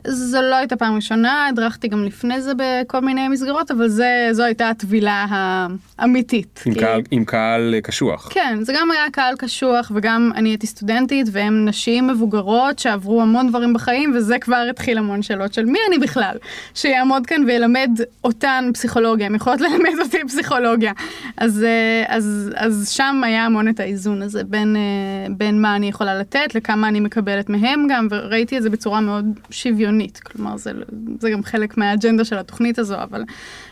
זו 0.06 0.42
לא 0.42 0.56
הייתה 0.56 0.76
פעם 0.76 0.94
ראשונה, 0.94 1.46
הדרכתי 1.46 1.88
גם 1.88 2.04
לפני 2.04 2.42
זה 2.42 2.52
בכל 2.56 3.00
מיני 3.00 3.28
מסגרות, 3.28 3.70
אבל 3.70 3.88
זה, 3.88 4.28
זו 4.32 4.42
הייתה 4.42 4.68
הטבילה 4.68 5.26
האמיתית. 5.28 6.62
עם, 6.66 6.74
כי... 6.74 6.80
קהל, 6.80 7.02
עם 7.10 7.24
קהל 7.24 7.74
קשוח. 7.82 8.28
כן, 8.32 8.58
זה 8.62 8.72
גם 8.76 8.90
היה 8.90 9.10
קהל 9.12 9.36
קשוח, 9.36 9.92
וגם 9.94 10.30
אני 10.34 10.48
הייתי 10.48 10.66
סטודנטית, 10.66 11.26
והן 11.32 11.68
נשים 11.68 12.06
מבוגרות 12.06 12.78
שעברו 12.78 13.22
המון 13.22 13.48
דברים 13.48 13.72
בחיים, 13.72 14.12
וזה 14.16 14.38
כבר 14.38 14.66
התחיל 14.70 14.98
המון 14.98 15.22
שאלות 15.22 15.54
של 15.54 15.64
מי 15.64 15.78
אני 15.88 15.98
בכלל, 15.98 16.36
שיעמוד 16.74 17.26
כאן 17.26 17.44
וילמד 17.46 17.90
אותן 18.24 18.70
פסיכולוגיה, 18.74 19.26
הן 19.26 19.34
יכולות 19.34 19.60
ללמד 19.60 19.98
אותי 20.04 20.18
פסיכולוגיה. 20.28 20.92
אז, 21.36 21.64
אה, 21.64 22.04
אז, 22.16 22.50
אז 22.56 22.88
שם 22.90 23.20
היה 23.24 23.46
המון 23.46 23.68
את 23.68 23.80
האיזון 23.80 24.22
הזה 24.22 24.44
בין, 24.44 24.76
אה, 24.76 25.34
בין 25.34 25.62
מה 25.62 25.76
אני 25.76 25.88
יכולה 25.88 26.18
לתת, 26.18 26.54
לכמה 26.54 26.88
אני 26.88 27.00
מקבלת 27.00 27.48
מהם 27.48 27.86
גם, 27.90 28.08
וראיתי 28.10 28.58
את 28.58 28.62
זה 28.62 28.70
בצורה 28.70 29.00
מאוד 29.00 29.24
שוויונית. 29.50 29.87
שוויונית, 29.88 30.18
כלומר 30.18 30.56
זה, 30.56 30.72
זה 31.20 31.30
גם 31.30 31.42
חלק 31.42 31.76
מהאג'נדה 31.76 32.24
של 32.24 32.38
התוכנית 32.38 32.78
הזו, 32.78 32.94
אבל 33.02 33.24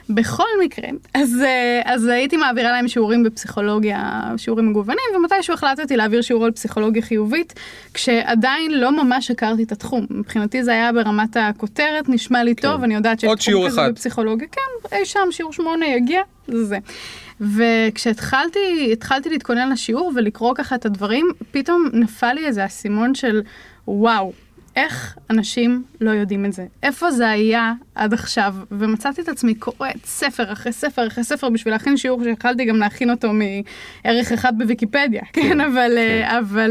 בכל 0.09 0.45
מקרה, 0.65 0.89
אז, 1.15 1.43
אה, 1.43 1.81
אז 1.85 2.07
הייתי 2.07 2.37
מעבירה 2.37 2.73
להם 2.73 2.89
שיעורים 2.89 3.23
בפסיכולוגיה, 3.23 4.23
שיעורים 4.37 4.71
מגוונים, 4.71 4.99
ומתישהו 5.17 5.55
החלטתי 5.55 5.97
להעביר 5.97 6.23
שיעור 6.23 6.45
על 6.45 6.51
פסיכולוגיה 6.51 7.03
חיובית, 7.03 7.55
כשעדיין 7.95 8.71
לא 8.71 9.05
ממש 9.05 9.31
הכרתי 9.31 9.63
את 9.63 9.73
התחום. 9.73 10.07
מבחינתי 10.11 10.65
זה 10.65 10.71
היה 10.71 10.93
ברמת 10.93 11.37
הכותרת, 11.37 12.09
נשמע 12.09 12.45
לי 12.45 12.55
כן. 12.55 12.69
טוב, 12.69 12.83
אני 12.83 12.95
יודעת 12.95 13.21
שיש 13.21 13.49
תחום 13.49 13.67
כזה 13.67 13.81
אחד. 13.81 13.91
בפסיכולוגיה, 13.91 14.49
כן, 14.53 14.97
אי 14.97 15.05
שם 15.05 15.29
שיעור 15.31 15.53
שמונה 15.53 15.87
יגיע, 15.87 16.21
זה 16.49 16.65
זה. 16.65 16.79
וכשהתחלתי 17.41 19.29
להתכונן 19.31 19.73
לשיעור 19.73 20.13
ולקרוא 20.15 20.55
ככה 20.55 20.75
את 20.75 20.87
הדברים, 20.87 21.27
פתאום 21.51 21.89
נפל 21.93 22.33
לי 22.33 22.47
איזה 22.47 22.65
אסימון 22.65 23.15
של 23.15 23.43
וואו, 23.89 24.33
איך 24.77 25.17
אנשים 25.31 25.83
לא 26.01 26.11
יודעים 26.11 26.45
את 26.45 26.53
זה? 26.53 26.67
איפה 26.83 27.11
זה 27.11 27.29
היה 27.29 27.73
עד 27.95 28.15
עכשיו? 28.15 28.55
ומצאתי 28.71 29.21
את 29.21 29.29
עצמי 29.29 29.55
קוראת 29.55 30.05
ספר 30.05 30.53
אחרי 30.53 30.73
ספר 30.73 31.07
אחרי 31.07 31.25
ספר 31.25 31.49
בשביל 31.51 31.75
להכין 31.75 31.97
שיעור 31.97 32.25
שיכלתי 32.25 32.65
גם 32.65 32.77
להכין 32.77 33.11
אותו 33.11 33.31
מערך 33.33 34.33
אחד 34.33 34.59
בוויקיפדיה, 34.59 35.23
כן? 35.33 35.43
כן 35.43 35.61
אבל, 35.61 35.91
כן. 35.95 35.97
אה, 35.97 36.39
אבל 36.39 36.71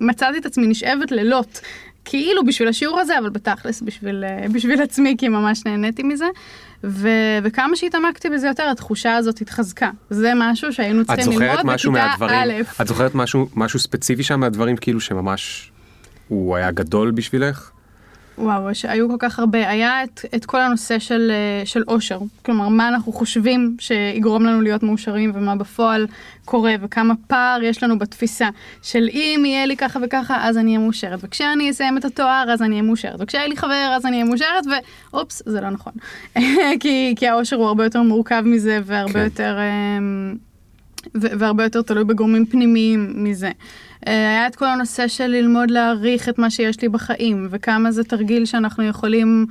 מצאתי 0.00 0.38
את 0.38 0.46
עצמי 0.46 0.66
נשאבת 0.66 1.10
לילות. 1.10 1.60
כאילו 2.04 2.44
בשביל 2.44 2.68
השיעור 2.68 3.00
הזה, 3.00 3.18
אבל 3.18 3.30
בתכלס 3.30 3.82
בשביל, 3.82 4.24
אה, 4.24 4.48
בשביל 4.52 4.82
עצמי, 4.82 5.14
כי 5.18 5.28
ממש 5.28 5.62
נהניתי 5.66 6.02
מזה. 6.02 6.26
ו- 6.84 7.38
וכמה 7.42 7.76
שהתעמקתי 7.76 8.30
בזה 8.30 8.46
יותר, 8.46 8.68
התחושה 8.70 9.16
הזאת 9.16 9.40
התחזקה. 9.40 9.90
זה 10.10 10.32
משהו 10.36 10.72
שהיינו 10.72 11.04
צריכים 11.04 11.40
ללמוד 11.40 11.66
בכיתה 11.66 12.14
א'. 12.20 12.52
את 12.80 12.86
זוכרת 12.86 13.14
משהו, 13.14 13.48
משהו 13.56 13.78
ספציפי 13.78 14.22
שם 14.22 14.40
מהדברים 14.40 14.76
כאילו 14.76 15.00
שממש 15.00 15.71
הוא 16.32 16.56
היה 16.56 16.70
גדול 16.70 17.10
בשבילך? 17.10 17.70
וואו, 18.38 18.68
היו 18.88 19.08
כל 19.08 19.16
כך 19.18 19.38
הרבה. 19.38 19.68
היה 19.68 20.04
את, 20.04 20.20
את 20.34 20.44
כל 20.44 20.60
הנושא 20.60 20.98
של, 20.98 21.30
אה, 21.30 21.66
של 21.66 21.82
אושר. 21.88 22.18
כלומר, 22.44 22.68
מה 22.68 22.88
אנחנו 22.88 23.12
חושבים 23.12 23.76
שיגרום 23.80 24.46
לנו 24.46 24.60
להיות 24.60 24.82
מאושרים 24.82 25.32
ומה 25.34 25.56
בפועל 25.56 26.06
קורה 26.44 26.74
וכמה 26.80 27.14
פער 27.26 27.62
יש 27.62 27.82
לנו 27.82 27.98
בתפיסה 27.98 28.48
של 28.82 29.08
אם 29.12 29.42
יהיה 29.46 29.66
לי 29.66 29.76
ככה 29.76 29.98
וככה 30.04 30.48
אז 30.48 30.58
אני 30.58 30.70
אהיה 30.70 30.78
מאושרת 30.78 31.18
וכשאני 31.22 31.70
אסיים 31.70 31.98
את 31.98 32.04
התואר 32.04 32.44
אז 32.52 32.62
אני 32.62 32.70
אהיה 32.70 32.82
מאושרת 32.82 33.16
וכשיהיה 33.18 33.46
לי 33.46 33.56
חבר 33.56 33.92
אז 33.96 34.06
אני 34.06 34.16
אהיה 34.16 34.24
מאושרת 34.24 34.64
ואופס 35.12 35.42
זה 35.46 35.60
לא 35.60 35.70
נכון. 35.70 35.92
כי, 36.80 37.14
כי 37.16 37.28
האושר 37.28 37.56
הוא 37.56 37.66
הרבה 37.66 37.84
יותר 37.84 38.02
מורכב 38.02 38.42
מזה 38.46 38.78
והרבה 38.84 39.12
כן. 39.12 39.24
יותר 39.24 39.58
אמ, 39.58 40.34
והרבה 41.14 41.64
יותר 41.64 41.82
תלוי 41.82 42.04
בגורמים 42.04 42.46
פנימיים 42.46 43.12
מזה. 43.16 43.50
אה, 44.06 44.12
היה 44.12 44.46
את 44.46 44.56
כל 44.56 44.66
הנושא 44.66 45.08
של 45.08 45.26
ללמוד 45.26 45.70
להעריך 45.70 46.28
את 46.28 46.38
מה 46.38 46.50
שיש 46.50 46.80
לי 46.80 46.88
בחיים, 46.88 47.48
וכמה 47.50 47.92
זה 47.92 48.04
תרגיל 48.04 48.44
שאנחנו 48.44 48.84
יכולים 48.84 49.46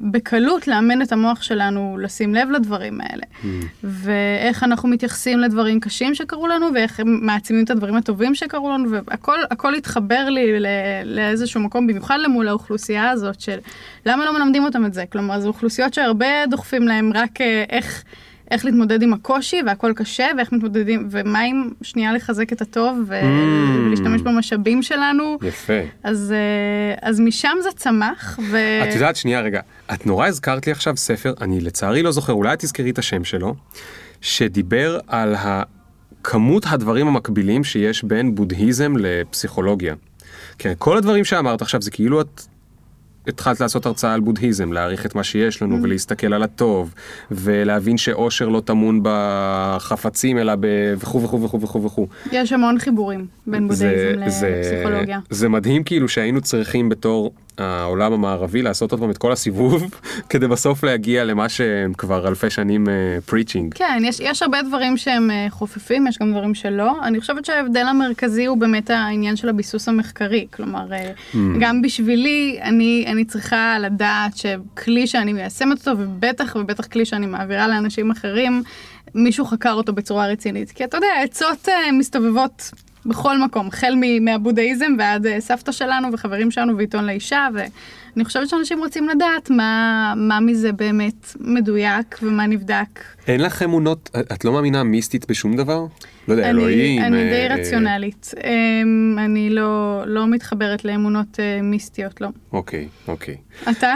בקלות 0.00 0.68
לאמן 0.68 1.02
את 1.02 1.12
המוח 1.12 1.42
שלנו 1.42 1.98
לשים 2.00 2.34
לב 2.34 2.50
לדברים 2.50 3.00
האלה. 3.00 3.22
Mm. 3.22 3.46
ואיך 3.84 4.62
אנחנו 4.62 4.88
מתייחסים 4.88 5.38
לדברים 5.38 5.80
קשים 5.80 6.14
שקרו 6.14 6.46
לנו, 6.46 6.66
ואיך 6.74 7.00
הם 7.00 7.26
מעצימים 7.26 7.64
את 7.64 7.70
הדברים 7.70 7.94
הטובים 7.94 8.34
שקרו 8.34 8.70
לנו, 8.70 8.90
והכל 8.90 9.74
התחבר 9.74 10.28
לי 10.28 10.60
לאיזשהו 11.04 11.60
מקום, 11.60 11.86
במיוחד 11.86 12.18
למול 12.22 12.48
האוכלוסייה 12.48 13.10
הזאת 13.10 13.40
של 13.40 13.58
למה 14.06 14.24
לא 14.24 14.38
מלמדים 14.38 14.64
אותם 14.64 14.86
את 14.86 14.94
זה? 14.94 15.04
כלומר, 15.12 15.40
זה 15.40 15.48
אוכלוסיות 15.48 15.94
שהרבה 15.94 16.26
דוחפים 16.50 16.88
להם 16.88 17.12
רק 17.14 17.40
אה, 17.40 17.64
איך... 17.70 18.04
איך 18.50 18.64
להתמודד 18.64 19.02
עם 19.02 19.12
הקושי 19.12 19.56
והכל 19.66 19.92
קשה 19.96 20.26
ואיך 20.36 20.52
מתמודדים 20.52 21.08
ומה 21.10 21.44
אם 21.44 21.70
שנייה 21.82 22.12
לחזק 22.12 22.52
את 22.52 22.62
הטוב 22.62 23.04
ו... 23.06 23.20
mm. 23.20 23.24
ולהשתמש 23.86 24.20
במשאבים 24.20 24.82
שלנו. 24.82 25.38
יפה. 25.42 25.80
אז, 26.02 26.34
אה, 26.36 27.08
אז 27.08 27.20
משם 27.20 27.56
זה 27.62 27.68
צמח. 27.76 28.38
ו... 28.50 28.56
את 28.88 28.94
יודעת 28.94 29.16
שנייה 29.16 29.40
רגע 29.40 29.60
את 29.94 30.06
נורא 30.06 30.26
הזכרת 30.26 30.66
לי 30.66 30.72
עכשיו 30.72 30.96
ספר 30.96 31.34
אני 31.40 31.60
לצערי 31.60 32.02
לא 32.02 32.10
זוכר 32.10 32.32
אולי 32.32 32.56
תזכרי 32.58 32.90
את 32.90 32.98
השם 32.98 33.24
שלו 33.24 33.54
שדיבר 34.20 34.98
על 35.06 35.34
כמות 36.24 36.64
הדברים 36.66 37.08
המקבילים 37.08 37.64
שיש 37.64 38.04
בין 38.04 38.34
בודהיזם 38.34 38.94
לפסיכולוגיה. 38.96 39.94
כן, 40.58 40.72
כל 40.78 40.96
הדברים 40.96 41.24
שאמרת 41.24 41.62
עכשיו 41.62 41.82
זה 41.82 41.90
כאילו 41.90 42.20
את 42.20 42.42
התחלת 43.28 43.60
לעשות 43.60 43.86
הרצאה 43.86 44.14
על 44.14 44.20
בודהיזם, 44.20 44.72
להעריך 44.72 45.06
את 45.06 45.14
מה 45.14 45.24
שיש 45.24 45.62
לנו 45.62 45.76
mm. 45.76 45.80
ולהסתכל 45.82 46.32
על 46.34 46.42
הטוב, 46.42 46.94
ולהבין 47.30 47.96
שאושר 47.96 48.48
לא 48.48 48.60
טמון 48.60 49.00
בחפצים 49.02 50.38
אלא 50.38 50.54
ב... 50.60 50.66
וכו' 50.98 51.22
וכו' 51.22 51.42
וכו' 51.42 51.60
וכו' 51.60 51.84
וכו'. 51.84 52.06
יש 52.32 52.52
המון 52.52 52.78
חיבורים 52.78 53.26
בין 53.46 53.68
בודהיזם 53.68 54.18
לפסיכולוגיה. 54.18 55.20
זה, 55.30 55.38
זה 55.38 55.48
מדהים 55.48 55.84
כאילו 55.84 56.08
שהיינו 56.08 56.40
צריכים 56.40 56.88
בתור 56.88 57.32
העולם 57.60 58.12
המערבי 58.12 58.62
לעשות 58.62 58.92
עוד 58.92 59.00
פעם 59.00 59.10
את 59.10 59.18
כל 59.18 59.32
הסיבוב 59.32 59.82
כדי 60.30 60.48
בסוף 60.48 60.84
להגיע 60.84 61.24
למה 61.24 61.48
שהם 61.48 61.92
כבר 61.94 62.28
אלפי 62.28 62.50
שנים 62.50 62.86
פריצ'ינג. 63.26 63.74
Uh, 63.74 63.78
כן, 63.78 64.02
יש, 64.04 64.20
יש 64.20 64.42
הרבה 64.42 64.62
דברים 64.62 64.96
שהם 64.96 65.30
uh, 65.30 65.50
חופפים, 65.50 66.06
יש 66.06 66.18
גם 66.18 66.32
דברים 66.32 66.54
שלא. 66.54 66.92
אני 67.02 67.20
חושבת 67.20 67.44
שההבדל 67.44 67.86
המרכזי 67.86 68.46
הוא 68.46 68.58
באמת 68.58 68.90
העניין 68.90 69.36
של 69.36 69.48
הביסוס 69.48 69.88
המחקרי. 69.88 70.46
כלומר, 70.52 70.86
uh, 70.88 71.34
mm. 71.34 71.36
גם 71.60 71.82
בשבילי, 71.82 72.58
אני, 72.62 73.04
אני 73.06 73.24
צריכה 73.24 73.76
לדעת 73.80 74.36
שכלי 74.36 75.06
שאני 75.06 75.32
מיישמת 75.32 75.78
אותו, 75.78 75.90
ובטח 75.98 76.56
ובטח 76.60 76.86
כלי 76.86 77.04
שאני 77.04 77.26
מעבירה 77.26 77.68
לאנשים 77.68 78.10
אחרים, 78.10 78.62
מישהו 79.14 79.44
חקר 79.44 79.72
אותו 79.72 79.92
בצורה 79.92 80.26
רצינית. 80.26 80.70
כי 80.70 80.84
אתה 80.84 80.96
יודע, 80.96 81.08
עצות 81.24 81.68
uh, 81.68 81.92
מסתובבות 81.92 82.70
בכל 83.08 83.38
מקום, 83.38 83.66
החל 83.66 83.94
מהבודהיזם 84.20 84.92
ועד 84.98 85.26
אה, 85.26 85.40
סבתא 85.40 85.72
שלנו 85.72 86.12
וחברים 86.12 86.50
שלנו 86.50 86.76
ועיתון 86.76 87.06
לאישה, 87.06 87.48
ואני 87.54 88.24
חושבת 88.24 88.48
שאנשים 88.48 88.78
רוצים 88.78 89.08
לדעת 89.08 89.50
מה, 89.50 90.14
מה 90.16 90.40
מזה 90.40 90.72
באמת 90.72 91.36
מדויק 91.40 92.18
ומה 92.22 92.46
נבדק. 92.46 93.04
אין 93.26 93.40
לך 93.40 93.62
אמונות, 93.62 94.10
את 94.32 94.44
לא 94.44 94.52
מאמינה 94.52 94.82
מיסטית 94.82 95.30
בשום 95.30 95.56
דבר? 95.56 95.86
לא 96.28 96.32
יודע, 96.32 96.50
אני, 96.50 96.50
אלוהים. 96.50 97.02
אני 97.02 97.30
די 97.30 97.48
אה, 97.48 97.54
רציונלית, 97.54 98.34
אמ, 98.44 99.18
אני 99.18 99.50
לא, 99.50 100.02
לא 100.06 100.26
מתחברת 100.26 100.84
לאמונות 100.84 101.40
אה, 101.40 101.62
מיסטיות, 101.62 102.20
לא. 102.20 102.28
אוקיי, 102.52 102.88
אוקיי. 103.08 103.36
אתה? 103.70 103.94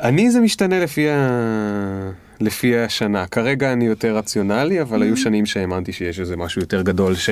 אני 0.00 0.30
זה 0.30 0.40
משתנה 0.40 0.80
לפי, 0.80 1.08
ה... 1.10 2.23
לפי 2.40 2.78
השנה. 2.78 3.26
כרגע 3.26 3.72
אני 3.72 3.86
יותר 3.86 4.16
רציונלי, 4.16 4.82
אבל 4.82 5.00
Mm-hmm. 5.00 5.04
היו 5.04 5.16
שנים 5.16 5.46
שהאמנתי 5.46 5.92
שיש 5.92 6.20
איזה 6.20 6.36
משהו 6.36 6.60
יותר 6.60 6.82
גדול 6.82 7.14
ש... 7.14 7.30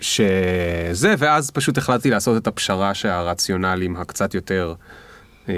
שזה, 0.00 1.14
ואז 1.18 1.50
פשוט 1.50 1.78
החלטתי 1.78 2.10
לעשות 2.10 2.42
את 2.42 2.46
הפשרה 2.46 2.94
שהרציונלים 2.94 3.96
הקצת 3.96 4.34
יותר, 4.34 4.74
אה, 5.48 5.54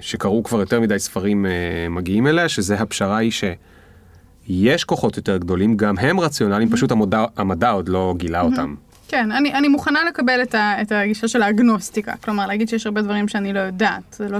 שקראו 0.00 0.42
כבר 0.42 0.60
יותר 0.60 0.80
מדי 0.80 0.98
ספרים 0.98 1.46
אה, 1.46 1.50
מגיעים 1.90 2.26
אליה, 2.26 2.48
שזה 2.48 2.74
הפשרה 2.74 3.16
היא 3.16 3.30
שיש 3.30 4.84
כוחות 4.84 5.16
יותר 5.16 5.36
גדולים, 5.36 5.76
גם 5.76 5.98
הם 5.98 6.20
רציונליים, 6.20 6.68
Mm-hmm. 6.68 6.72
פשוט 6.72 6.90
המודע, 6.90 7.24
המדע 7.36 7.70
עוד 7.70 7.88
לא 7.88 8.14
גילה 8.16 8.40
אותם. 8.40 8.74
כן, 9.08 9.32
אני, 9.32 9.54
אני 9.54 9.68
מוכנה 9.68 10.04
לקבל 10.08 10.42
את, 10.42 10.54
ה, 10.54 10.82
את 10.82 10.92
הגישה 10.92 11.28
של 11.28 11.42
האגנוסטיקה, 11.42 12.12
כלומר 12.16 12.46
להגיד 12.46 12.68
שיש 12.68 12.86
הרבה 12.86 13.02
דברים 13.02 13.28
שאני 13.28 13.52
לא 13.52 13.58
יודעת, 13.60 14.02
זה 14.12 14.28
לא 14.28 14.38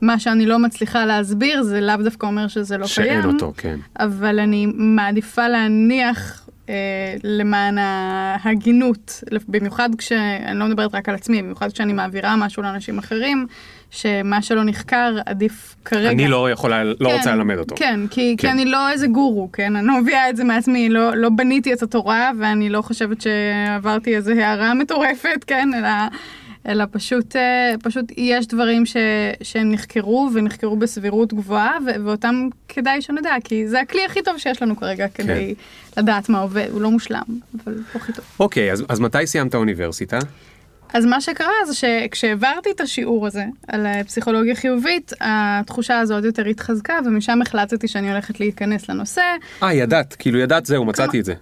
שמה 0.00 0.18
שאני 0.18 0.46
לא 0.46 0.58
מצליחה 0.58 1.04
להסביר 1.04 1.62
זה 1.62 1.80
לאו 1.80 1.96
דווקא 1.96 2.26
אומר 2.26 2.48
שזה 2.48 2.78
לא 2.78 2.86
שאין 2.86 3.20
קיים, 3.20 3.34
אותו, 3.34 3.52
כן. 3.56 3.78
אבל 3.98 4.38
אני 4.38 4.66
מעדיפה 4.74 5.48
להניח 5.48 6.48
אה, 6.68 7.14
למען 7.24 7.78
ההגינות, 7.78 9.24
במיוחד 9.48 9.90
כשאני 9.98 10.58
לא 10.58 10.66
מדברת 10.66 10.94
רק 10.94 11.08
על 11.08 11.14
עצמי, 11.14 11.42
במיוחד 11.42 11.72
כשאני 11.72 11.92
מעבירה 11.92 12.36
משהו 12.36 12.62
לאנשים 12.62 12.98
אחרים, 12.98 13.46
שמה 13.90 14.42
שלא 14.42 14.64
נחקר 14.64 15.18
עדיף 15.26 15.76
כרגע. 15.84 16.10
אני 16.10 16.28
לא 16.28 16.50
יכולה, 16.50 16.84
לא 16.84 16.94
כן, 16.98 17.16
רוצה 17.16 17.34
ללמד 17.34 17.58
אותו. 17.58 17.76
כן, 17.76 18.00
כי, 18.10 18.36
כן. 18.38 18.48
כי 18.48 18.52
אני 18.52 18.64
לא 18.64 18.90
איזה 18.90 19.06
גורו, 19.06 19.52
כן? 19.52 19.76
אני 19.76 19.86
לא 19.86 20.00
מביאה 20.00 20.30
את 20.30 20.36
זה 20.36 20.44
מעצמי, 20.44 20.88
לא, 20.88 21.16
לא 21.16 21.28
בניתי 21.28 21.72
את 21.72 21.82
התורה, 21.82 22.30
ואני 22.38 22.68
לא 22.68 22.82
חושבת 22.82 23.18
שעברתי 23.20 24.16
איזו 24.16 24.32
הערה 24.32 24.74
מטורפת, 24.74 25.44
כן? 25.46 25.68
אלא, 25.74 25.88
אלא 26.68 26.84
פשוט, 26.90 27.36
אה, 27.36 27.74
פשוט 27.82 28.04
יש 28.16 28.46
דברים 28.46 28.86
ש, 28.86 28.96
שהם 29.42 29.72
נחקרו, 29.72 30.30
ונחקרו 30.34 30.76
בסבירות 30.76 31.34
גבוהה, 31.34 31.78
ו- 31.86 32.04
ואותם 32.04 32.48
כדאי 32.68 33.02
שנדע, 33.02 33.34
כי 33.44 33.68
זה 33.68 33.80
הכלי 33.80 34.04
הכי 34.04 34.22
טוב 34.22 34.38
שיש 34.38 34.62
לנו 34.62 34.76
כרגע 34.76 35.08
כדי 35.08 35.54
לדעת 35.96 36.28
מה 36.28 36.40
עובד, 36.40 36.66
הוא 36.70 36.80
לא 36.80 36.90
מושלם, 36.90 37.22
אבל 37.64 37.74
הוא 37.74 37.82
הכי 37.94 38.12
טוב. 38.12 38.24
אוקיי, 38.40 38.72
אז, 38.72 38.84
אז 38.88 39.00
מתי 39.00 39.26
סיימת 39.26 39.54
אוניברסיטה? 39.54 40.18
אז 40.94 41.04
מה 41.04 41.20
שקרה 41.20 41.52
זה 41.66 41.74
שכשהעברתי 41.74 42.70
את 42.70 42.80
השיעור 42.80 43.26
הזה 43.26 43.44
על 43.68 43.86
אה, 43.86 44.04
פסיכולוגיה 44.04 44.54
חיובית, 44.54 45.12
התחושה 45.20 45.98
הזו 45.98 46.14
עוד 46.14 46.24
יותר 46.24 46.46
התחזקה, 46.46 46.98
ומשם 47.06 47.42
החלטתי 47.42 47.88
שאני 47.88 48.10
הולכת 48.10 48.40
להיכנס 48.40 48.88
לנושא. 48.88 49.22
אה, 49.62 49.74
ידעת, 49.74 50.16
כאילו 50.18 50.38
ידעת, 50.38 50.66
זהו, 50.66 50.84
מצאתי 50.84 51.20
את 51.20 51.24
זה. 51.24 51.34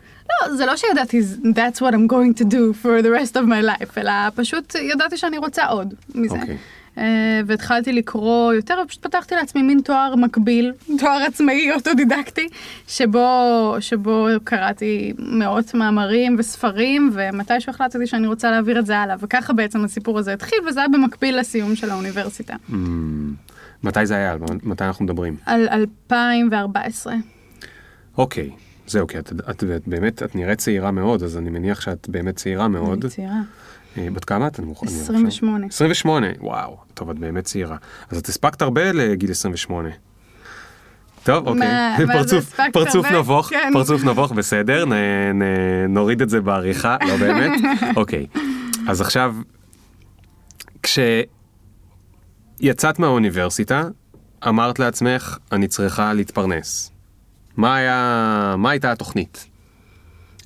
לא, 0.42 0.56
זה 0.56 0.66
לא 0.66 0.76
שידעתי, 0.76 1.20
that's 1.44 1.76
what 1.76 1.92
I'm 1.92 2.12
going 2.12 2.40
to 2.40 2.44
do 2.44 2.82
for 2.82 3.02
the 3.02 3.10
rest 3.10 3.36
of 3.36 3.46
my 3.46 3.62
life, 3.62 3.98
אלא 3.98 4.12
פשוט 4.34 4.74
ידעתי 4.74 5.16
שאני 5.16 5.38
רוצה 5.38 5.66
עוד 5.66 5.94
מזה. 6.14 6.40
אוקיי. 6.40 6.56
אה, 6.98 7.40
והתחלתי 7.46 7.92
לקרוא 7.92 8.52
יותר, 8.52 8.78
ופשוט 8.84 9.06
פתחתי 9.06 9.34
לעצמי 9.34 9.62
מין 9.62 9.80
תואר 9.80 10.14
מקביל, 10.16 10.72
תואר 10.98 11.22
עצמאי 11.26 11.72
אוטודידקטי, 11.72 12.48
שבו, 12.88 13.76
שבו 13.80 14.26
קראתי 14.44 15.12
מאות 15.18 15.74
מאמרים 15.74 16.36
וספרים, 16.38 17.10
ומתישהו 17.12 17.70
החלטתי 17.70 18.06
שאני 18.06 18.26
רוצה 18.26 18.50
להעביר 18.50 18.78
את 18.78 18.86
זה 18.86 18.98
הלאה, 18.98 19.16
וככה 19.20 19.52
בעצם 19.52 19.84
הסיפור 19.84 20.18
הזה 20.18 20.32
התחיל, 20.32 20.58
וזה 20.68 20.80
היה 20.80 20.88
במקביל 20.88 21.38
לסיום 21.38 21.76
של 21.76 21.90
האוניברסיטה. 21.90 22.54
Mm, 22.70 22.74
מתי 23.82 24.06
זה 24.06 24.14
היה? 24.14 24.36
מתי 24.62 24.84
אנחנו 24.84 25.04
מדברים? 25.04 25.36
על 25.46 25.68
2014. 25.72 27.14
אוקיי, 28.18 28.50
זהו, 28.88 29.06
כי 29.06 29.18
את, 29.18 29.32
את, 29.50 29.64
את 29.64 29.88
באמת, 29.88 30.22
את 30.22 30.34
נראית 30.34 30.58
צעירה 30.58 30.90
מאוד, 30.90 31.22
אז 31.22 31.38
אני 31.38 31.50
מניח 31.50 31.80
שאת 31.80 32.08
באמת 32.08 32.36
צעירה 32.36 32.68
מאוד. 32.68 33.04
אני 33.04 33.10
צעירה. 33.12 33.40
אה, 33.98 34.08
בת 34.12 34.24
כמה 34.24 34.46
את? 34.46 34.58
אני 34.58 34.66
מוכן- 34.66 34.86
אני 34.86 35.00
עכשיו- 35.00 35.14
28. 35.14 35.66
28, 35.66 36.26
וואו, 36.40 36.76
טוב, 36.94 37.10
את 37.10 37.18
באמת 37.18 37.44
צעירה. 37.44 37.76
אז 38.10 38.18
את 38.18 38.26
הספקת 38.26 38.62
הרבה 38.62 38.92
לגיל 38.92 39.30
28. 39.30 39.88
טוב, 41.24 41.46
אוקיי. 41.48 42.06
פרצוף, 42.06 42.56
פרצוף? 42.72 43.06
נבוך, 43.06 43.48
כן. 43.48 43.70
פרצוף 43.72 44.04
נבוך, 44.04 44.32
בסדר, 44.32 44.84
נ, 44.84 44.92
נ, 45.34 45.42
נוריד 45.88 46.22
את 46.22 46.30
זה 46.30 46.40
בעריכה, 46.40 46.96
לא 47.08 47.16
באמת. 47.16 47.60
אוקיי, 47.96 48.26
אז 48.88 49.00
עכשיו, 49.00 49.34
כשיצאת 50.82 51.28
מהאוניברסיטה, 52.98 53.82
אמרת 54.48 54.78
לעצמך, 54.78 55.38
אני 55.52 55.68
צריכה 55.68 56.12
להתפרנס. 56.12 56.92
מה 57.58 57.76
היה, 57.76 58.54
מה 58.58 58.70
הייתה 58.70 58.92
התוכנית? 58.92 59.46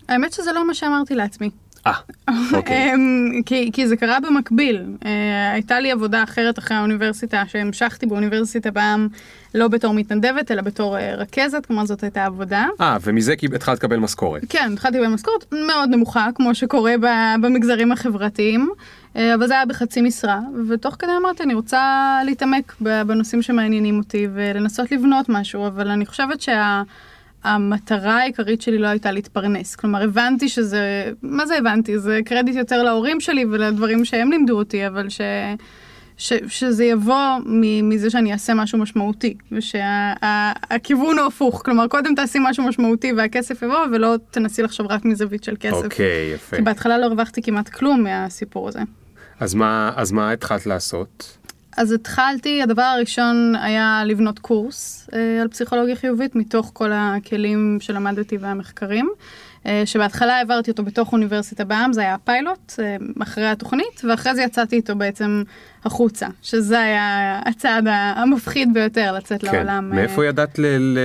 האמת 0.09 0.33
שזה 0.33 0.53
לא 0.53 0.67
מה 0.67 0.75
שאמרתי 0.75 1.15
לעצמי. 1.15 1.51
אה, 1.87 1.93
אוקיי. 2.57 2.95
אמ, 2.95 3.43
כי, 3.47 3.71
כי 3.73 3.89
זה 3.89 3.97
קרה 3.97 4.19
במקביל. 4.21 4.83
אה, 5.05 5.53
הייתה 5.53 5.81
לי 5.81 5.93
עבודה 5.93 6.23
אחרת 6.23 6.59
אחרי 6.59 6.77
האוניברסיטה, 6.77 7.43
שהמשכתי 7.47 8.07
באוניברסיטה 8.07 8.71
בעם 8.71 9.09
לא 9.55 9.69
בתור 9.69 9.95
מתנדבת, 9.95 10.51
אלא 10.51 10.63
בתור 10.63 10.99
אה, 10.99 11.15
רכזת, 11.15 11.67
כלומר 11.67 11.87
זאת 11.87 12.03
הייתה 12.03 12.25
עבודה. 12.25 12.67
אה, 12.81 12.97
ומזה 13.03 13.35
התחלת 13.55 13.79
לקבל 13.79 13.97
משכורת. 13.97 14.43
כן, 14.49 14.71
התחלתי 14.73 15.01
במשכורת 15.01 15.53
מאוד 15.53 15.89
נמוכה, 15.91 16.29
כמו 16.35 16.55
שקורה 16.55 16.95
במגזרים 17.43 17.93
החברתיים, 17.93 18.71
אבל 19.15 19.47
זה 19.47 19.55
היה 19.55 19.67
בחצי 19.67 20.01
משרה, 20.01 20.41
ותוך 20.69 20.97
כדי 20.99 21.11
אמרתי, 21.21 21.43
אני 21.43 21.55
רוצה 21.55 22.19
להתעמק 22.25 22.75
בנושאים 22.81 23.43
שמעניינים 23.43 23.99
אותי 23.99 24.29
ולנסות 24.35 24.93
לבנות 24.93 25.29
משהו, 25.29 25.67
אבל 25.67 25.89
אני 25.89 26.07
חושבת 26.07 26.41
שה... 26.41 26.83
המטרה 27.45 28.21
העיקרית 28.21 28.63
שלי 28.63 28.79
לא 28.79 28.87
הייתה 28.87 29.13
להתפרנס. 29.13 29.77
כלומר, 29.77 30.03
הבנתי 30.03 30.49
שזה, 30.49 31.13
מה 31.23 31.47
זה 31.47 31.59
הבנתי? 31.59 31.99
זה 31.99 32.21
קרדיט 32.25 32.57
יותר 32.57 32.83
להורים 32.83 33.21
שלי 33.21 33.45
ולדברים 33.45 34.05
שהם 34.05 34.31
לימדו 34.31 34.59
אותי, 34.59 34.87
אבל 34.87 35.09
ש, 35.09 35.21
ש, 36.17 36.33
שזה 36.49 36.85
יבוא 36.85 37.39
מזה 37.83 38.11
שאני 38.11 38.33
אעשה 38.33 38.55
משהו 38.55 38.79
משמעותי, 38.79 39.35
ושהכיוון 39.53 41.19
הוא 41.19 41.27
הפוך. 41.27 41.63
כלומר, 41.65 41.89
קודם 41.89 42.15
תעשי 42.15 42.39
משהו 42.41 42.65
משמעותי 42.65 43.13
והכסף 43.13 43.63
יבוא, 43.63 43.87
ולא 43.93 44.15
תנסי 44.31 44.63
לחשוב 44.63 44.87
רק 44.87 45.05
מזווית 45.05 45.45
של 45.45 45.57
כסף. 45.61 45.85
אוקיי, 45.85 46.33
יפה. 46.35 46.57
כי 46.57 46.63
בהתחלה 46.63 46.99
לא 46.99 47.07
הרווחתי 47.07 47.43
כמעט 47.43 47.69
כלום 47.69 48.03
מהסיפור 48.03 48.69
הזה. 48.69 48.81
אז 49.43 49.55
מה, 49.55 49.93
אז 49.97 50.13
מה 50.13 50.33
התחלת 50.33 50.67
לעשות? 50.67 51.39
אז 51.77 51.93
התחלתי, 51.93 52.63
הדבר 52.63 52.83
הראשון 52.83 53.55
היה 53.63 54.03
לבנות 54.07 54.39
קורס 54.39 55.09
אה, 55.13 55.43
על 55.43 55.49
פסיכולוגיה 55.49 55.97
חיובית 55.97 56.35
מתוך 56.35 56.71
כל 56.75 56.91
הכלים 56.95 57.79
שלמדתי 57.81 58.37
והמחקרים, 58.37 59.11
אה, 59.67 59.83
שבהתחלה 59.85 60.37
העברתי 60.37 60.71
אותו 60.71 60.83
בתוך 60.83 61.13
אוניברסיטה 61.13 61.65
בעם, 61.65 61.93
זה 61.93 62.01
היה 62.01 62.17
פיילוט 62.25 62.73
אה, 62.79 62.97
אחרי 63.23 63.47
התוכנית, 63.47 64.03
ואחרי 64.09 64.35
זה 64.35 64.43
יצאתי 64.43 64.77
איתו 64.77 64.97
בעצם 64.97 65.43
החוצה, 65.85 66.27
שזה 66.43 66.81
היה 66.81 67.41
הצעד 67.47 67.85
המפחיד 67.89 68.75
ביותר 68.75 69.13
לצאת 69.13 69.43
לעולם. 69.43 69.89
כן. 69.91 69.97
מאיפה 69.97 70.23
אה, 70.23 70.29
ידעת 70.29 70.59
ל... 70.59 70.67
ל... 70.67 70.99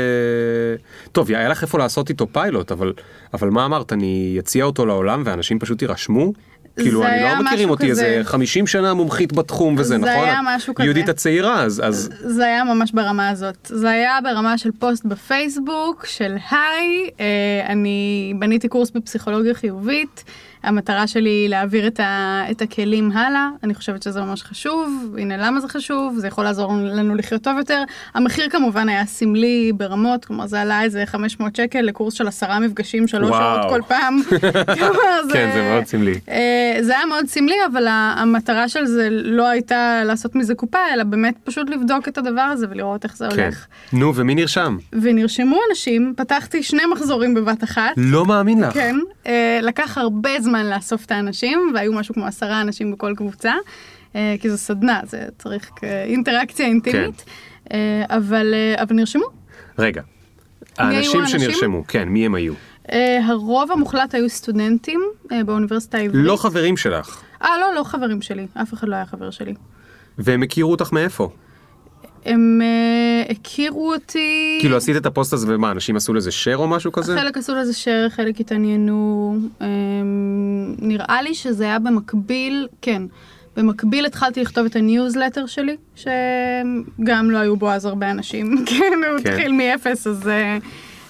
טוב, 1.12 1.30
היה 1.30 1.50
לך 1.50 1.62
איפה 1.62 1.78
לעשות 1.78 2.10
איתו 2.10 2.28
פיילוט, 2.32 2.72
אבל, 2.72 2.94
אבל 3.34 3.50
מה 3.50 3.66
אמרת, 3.66 3.94
אני 3.94 4.36
אציע 4.40 4.66
אותו 4.66 4.86
לעולם 4.86 5.22
ואנשים 5.26 5.60
פשוט 5.60 5.82
יירשמו? 5.82 6.34
כאילו, 6.78 7.02
זה 7.02 7.08
אני 7.08 7.16
היה 7.16 7.36
לא 7.36 7.44
מכירים 7.44 7.70
אותי 7.70 7.90
כזה. 7.90 8.06
איזה 8.06 8.30
50 8.30 8.68
שנה 8.68 8.94
מומחית 8.94 9.34
בתחום 9.34 9.76
וזה, 9.78 9.84
זה 9.84 9.98
נכון? 9.98 10.10
היה 10.10 10.34
את 10.34 10.46
משהו 10.46 10.76
כזה. 10.76 10.86
יהודית 10.86 11.10
הצעירה, 11.10 11.64
אז... 11.64 11.82
אז... 11.86 12.10
זה 12.20 12.46
היה 12.46 12.64
ממש 12.64 12.92
ברמה 12.92 13.30
הזאת. 13.30 13.58
זה 13.64 13.90
היה 13.90 14.20
ברמה 14.24 14.58
של 14.58 14.72
פוסט 14.80 15.06
בפייסבוק, 15.06 16.06
של 16.06 16.36
היי, 16.52 17.10
אה, 17.20 17.26
אני 17.68 18.34
בניתי 18.40 18.68
קורס 18.68 18.92
בפסיכולוגיה 18.92 19.54
חיובית, 19.54 20.24
המטרה 20.68 21.08
שלי 21.08 21.30
היא 21.30 21.50
להעביר 21.50 21.88
את, 21.88 22.00
ה, 22.00 22.44
את 22.52 22.62
הכלים 22.62 23.12
הלאה, 23.12 23.50
אני 23.64 23.74
חושבת 23.74 24.04
שזה 24.04 24.22
ממש 24.22 24.44
חשוב, 24.44 25.16
הנה 25.18 25.38
למה 25.38 25.60
זה 25.60 25.68
חשוב, 25.68 26.16
זה 26.18 26.28
יכול 26.28 26.44
לעזור 26.44 26.74
לנו 26.74 27.16
לחיות 27.16 27.42
טוב 27.42 27.58
יותר. 27.58 27.84
המחיר 28.14 28.50
כמובן 28.50 28.90
היה 28.90 29.06
סמלי 29.06 29.72
ברמות, 29.76 30.26
כלומר 30.26 30.48
זה 30.48 30.62
עלה 30.62 30.84
איזה 30.84 31.04
500 31.06 31.56
שקל 31.56 31.82
לקורס 31.82 32.14
של 32.14 32.28
עשרה 32.28 32.60
מפגשים, 32.60 33.08
שלוש. 33.08 33.30
שעות 33.30 33.70
כל 33.70 33.82
פעם. 33.88 34.20
כלומר, 34.78 35.34
כן, 35.34 35.50
זה 35.54 35.62
מאוד 35.62 35.86
סמלי. 35.86 36.20
אה, 36.30 36.78
זה 36.82 36.98
היה 36.98 37.06
מאוד 37.06 37.26
סמלי, 37.28 37.56
אבל 37.72 37.88
המטרה 37.90 38.70
של 38.70 38.86
זה 38.86 39.08
לא 39.12 39.48
הייתה 39.48 40.02
לעשות 40.06 40.36
מזה 40.36 40.56
קופה, 40.56 40.80
אלא 40.94 41.04
באמת 41.04 41.36
פשוט 41.44 41.70
לבדוק 41.70 42.08
את 42.08 42.18
הדבר 42.18 42.42
הזה 42.42 42.66
ולראות 42.70 43.04
איך 43.04 43.18
זה 43.18 43.28
כן. 43.36 43.42
הולך. 43.42 43.66
נו, 43.94 44.16
ומי 44.16 44.36
נרשם? 44.36 44.78
ונרשמו 45.02 45.60
אנשים, 45.70 46.14
פתחתי 46.18 46.64
שני 46.64 46.82
מחזורים 46.92 47.34
בבת 47.34 47.64
אחת. 47.64 47.92
לא 47.98 48.26
מאמין 48.26 48.64
לך. 48.64 48.74
כן, 48.74 48.96
אה, 49.28 49.60
לקח 49.62 49.98
הרבה 49.98 50.42
זמן 50.42 50.57
לאסוף 50.64 51.06
את 51.06 51.12
האנשים, 51.12 51.72
והיו 51.74 51.94
משהו 51.94 52.16
כמו 52.16 52.26
עשרה 52.26 52.62
אנשים 52.62 52.92
בכל 52.92 53.14
קבוצה, 53.18 53.54
אה, 54.16 54.36
כי 54.40 54.50
זו 54.50 54.58
סדנה, 54.58 55.00
זה 55.04 55.26
צריך 55.38 55.72
אינטראקציה 55.84 56.66
אינטימית, 56.66 57.24
כן. 57.70 57.78
אה, 57.78 58.18
אבל, 58.18 58.54
אה, 58.54 58.84
אבל 58.84 58.96
נרשמו. 58.96 59.26
רגע, 59.80 60.02
האנשים? 60.78 61.28
שנרשמו, 61.28 61.84
כן, 61.88 62.10
מי 62.10 62.26
הם 62.26 62.36
היו? 62.36 62.54
הרוב 63.28 63.72
המוחלט 63.72 64.16
היו 64.16 64.30
סטודנטים 64.30 65.02
באוניברסיטה 65.46 65.98
העברית. 65.98 66.26
לא 66.26 66.38
חברים 66.38 66.78
שלך. 66.78 67.24
אה, 67.42 67.58
לא, 67.62 67.76
לא 67.76 67.84
חברים 67.84 68.22
שלי. 68.22 68.48
אף 68.54 68.74
אחד 68.74 68.88
לא 68.88 68.96
היה 68.96 69.06
חבר 69.06 69.32
שלי. 69.32 69.54
והם 70.18 70.44
הכירו 70.44 70.72
אותך 70.72 70.94
מאיפה? 70.94 71.30
הם 72.26 72.60
אה, 72.62 73.32
הכירו 73.32 73.94
אותי... 73.94 74.58
כאילו 74.62 74.78
עשית 74.78 74.98
את 74.98 75.06
הפוסט 75.06 75.34
הזה 75.34 75.48
ומה, 75.50 75.72
אנשים 75.72 75.96
עשו 75.96 76.14
לזה 76.14 76.30
share 76.30 76.58
או 76.58 76.68
משהו 76.68 76.92
כזה? 76.92 77.18
חלק 77.20 77.38
עשו 77.38 77.56
לזה 77.56 77.72
share, 77.72 78.10
חלק 78.10 78.40
התעניינו. 78.40 79.38
אה, 79.62 79.68
נראה 80.78 81.22
לי 81.22 81.36
שזה 81.36 81.64
היה 81.64 81.80
במקביל, 81.80 82.68
כן. 82.82 83.02
במקביל 83.58 84.06
התחלתי 84.06 84.42
לכתוב 84.42 84.66
את 84.66 84.76
הניוזלטר 84.76 85.46
שלי, 85.46 85.78
שגם 85.96 87.32
לא 87.32 87.38
היו 87.38 87.56
בו 87.56 87.72
אז 87.72 87.86
הרבה 87.86 88.12
אנשים. 88.12 88.56
כן, 88.70 88.94
הוא 89.12 89.24
כן. 89.24 89.32
התחיל 89.32 89.52
מאפס, 89.52 90.08
אז... 90.08 90.28
אה, 90.28 90.58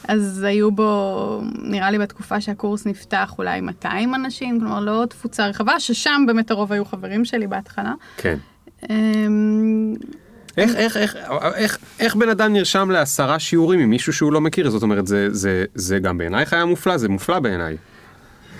אז 0.07 0.43
היו 0.43 0.71
בו, 0.71 1.41
נראה 1.61 1.91
לי 1.91 1.99
בתקופה 1.99 2.41
שהקורס 2.41 2.85
נפתח, 2.85 3.35
אולי 3.37 3.61
200 3.61 4.15
אנשים, 4.15 4.59
כלומר 4.59 4.79
לא 4.79 5.05
תפוצה 5.09 5.47
רחבה, 5.47 5.79
ששם 5.79 6.23
באמת 6.27 6.51
הרוב 6.51 6.73
היו 6.73 6.85
חברים 6.85 7.25
שלי 7.25 7.47
בהתחלה. 7.47 7.93
כן. 8.17 8.37
אמ, 8.89 9.93
איך, 10.57 10.75
איך, 10.75 10.97
איך, 10.97 11.15
איך, 11.55 11.77
איך 11.99 12.15
בן 12.15 12.29
אדם 12.29 12.53
נרשם 12.53 12.91
לעשרה 12.91 13.39
שיעורים 13.39 13.79
עם 13.79 13.89
מישהו 13.89 14.13
שהוא 14.13 14.33
לא 14.33 14.41
מכיר? 14.41 14.69
זאת 14.69 14.83
אומרת, 14.83 15.07
זה, 15.07 15.27
זה, 15.31 15.65
זה 15.75 15.99
גם 15.99 16.17
בעינייך 16.17 16.53
היה 16.53 16.65
מופלא, 16.65 16.97
זה 16.97 17.09
מופלא 17.09 17.39
בעיניי. 17.39 17.77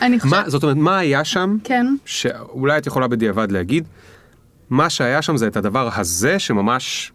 אני 0.02 0.20
חושבת... 0.20 0.44
זאת 0.50 0.64
אומרת, 0.64 0.78
מה 0.78 0.98
היה 0.98 1.24
שם, 1.24 1.58
כן. 1.64 1.86
שאולי 2.06 2.78
את 2.78 2.88
יכולה 2.88 3.08
בדיעבד 3.08 3.52
להגיד, 3.52 3.84
מה 4.70 4.90
שהיה 4.90 5.22
שם 5.22 5.38
זה 5.38 5.48
את 5.48 5.58
הדבר 5.58 5.90
הזה 5.96 6.40
שממש 6.40 7.12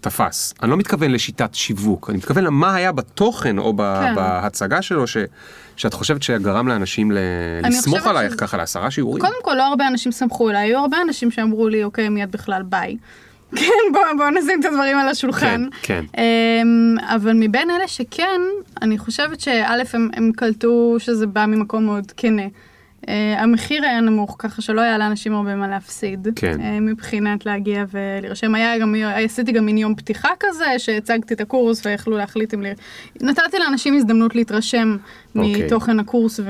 תפס. 0.00 0.54
אני 0.62 0.70
לא 0.70 0.76
מתכוון 0.76 1.10
לשיטת 1.10 1.54
שיווק, 1.54 2.10
אני 2.10 2.18
מתכוון 2.18 2.44
למה 2.44 2.74
היה 2.74 2.92
בתוכן 2.92 3.58
או 3.58 3.72
ב, 3.76 4.00
כן. 4.02 4.14
בהצגה 4.14 4.82
שלו 4.82 5.06
ש, 5.06 5.16
שאת 5.76 5.94
חושבת 5.94 6.22
שגרם 6.22 6.68
לאנשים 6.68 7.12
ל, 7.12 7.18
לסמוך 7.64 8.06
עלייך 8.06 8.32
שזה- 8.32 8.40
ככה 8.40 8.56
לעשרה 8.56 8.90
שיעורים. 8.90 9.20
קודם 9.24 9.34
כל, 9.42 9.54
לא 9.54 9.62
הרבה 9.66 9.88
אנשים 9.88 10.12
סמכו 10.12 10.48
עליי, 10.48 10.62
היו 10.68 10.78
הרבה 10.78 10.96
אנשים 11.02 11.30
שאמרו 11.30 11.68
לי, 11.68 11.84
אוקיי, 11.84 12.08
מיד 12.08 12.32
בכלל 12.32 12.62
ביי. 12.62 12.96
כן, 13.56 13.92
בואו 13.92 14.16
בוא 14.16 14.30
נשים 14.30 14.60
את 14.60 14.64
הדברים 14.64 14.98
על 14.98 15.08
השולחן. 15.08 15.66
כן, 15.82 16.04
אמ, 16.18 16.96
אבל 17.00 17.32
מבין 17.34 17.70
אלה 17.70 17.88
שכן, 17.88 18.40
אני 18.82 18.98
חושבת 18.98 19.40
שא', 19.40 19.82
הם, 19.92 20.10
הם 20.12 20.32
קלטו 20.36 20.96
שזה 20.98 21.26
בא 21.26 21.46
ממקום 21.46 21.84
מאוד 21.84 22.12
כנה. 22.16 22.42
Uh, 23.00 23.08
המחיר 23.38 23.84
היה 23.84 24.00
נמוך, 24.00 24.36
ככה 24.38 24.62
שלא 24.62 24.80
היה 24.80 24.98
לאנשים 24.98 25.34
הרבה 25.34 25.56
מה 25.56 25.68
להפסיד. 25.68 26.28
כן. 26.36 26.60
Uh, 26.60 26.80
מבחינת 26.80 27.46
להגיע 27.46 27.84
ולהירשם. 27.90 28.54
היה 28.54 28.78
גם, 28.78 28.94
עשיתי 29.24 29.52
גם 29.52 29.66
מין 29.66 29.78
יום 29.78 29.94
פתיחה 29.94 30.28
כזה, 30.40 30.78
שהצגתי 30.78 31.34
את 31.34 31.40
הקורס 31.40 31.86
ויכלו 31.86 32.16
להחליט 32.16 32.54
אם... 32.54 32.62
ל... 32.62 32.66
נתתי 33.20 33.58
לאנשים 33.58 33.94
הזדמנות 33.94 34.34
להתרשם 34.34 34.96
אוקיי. 35.36 35.64
מתוכן 35.66 36.00
הקורס 36.00 36.40
ו- 36.40 36.44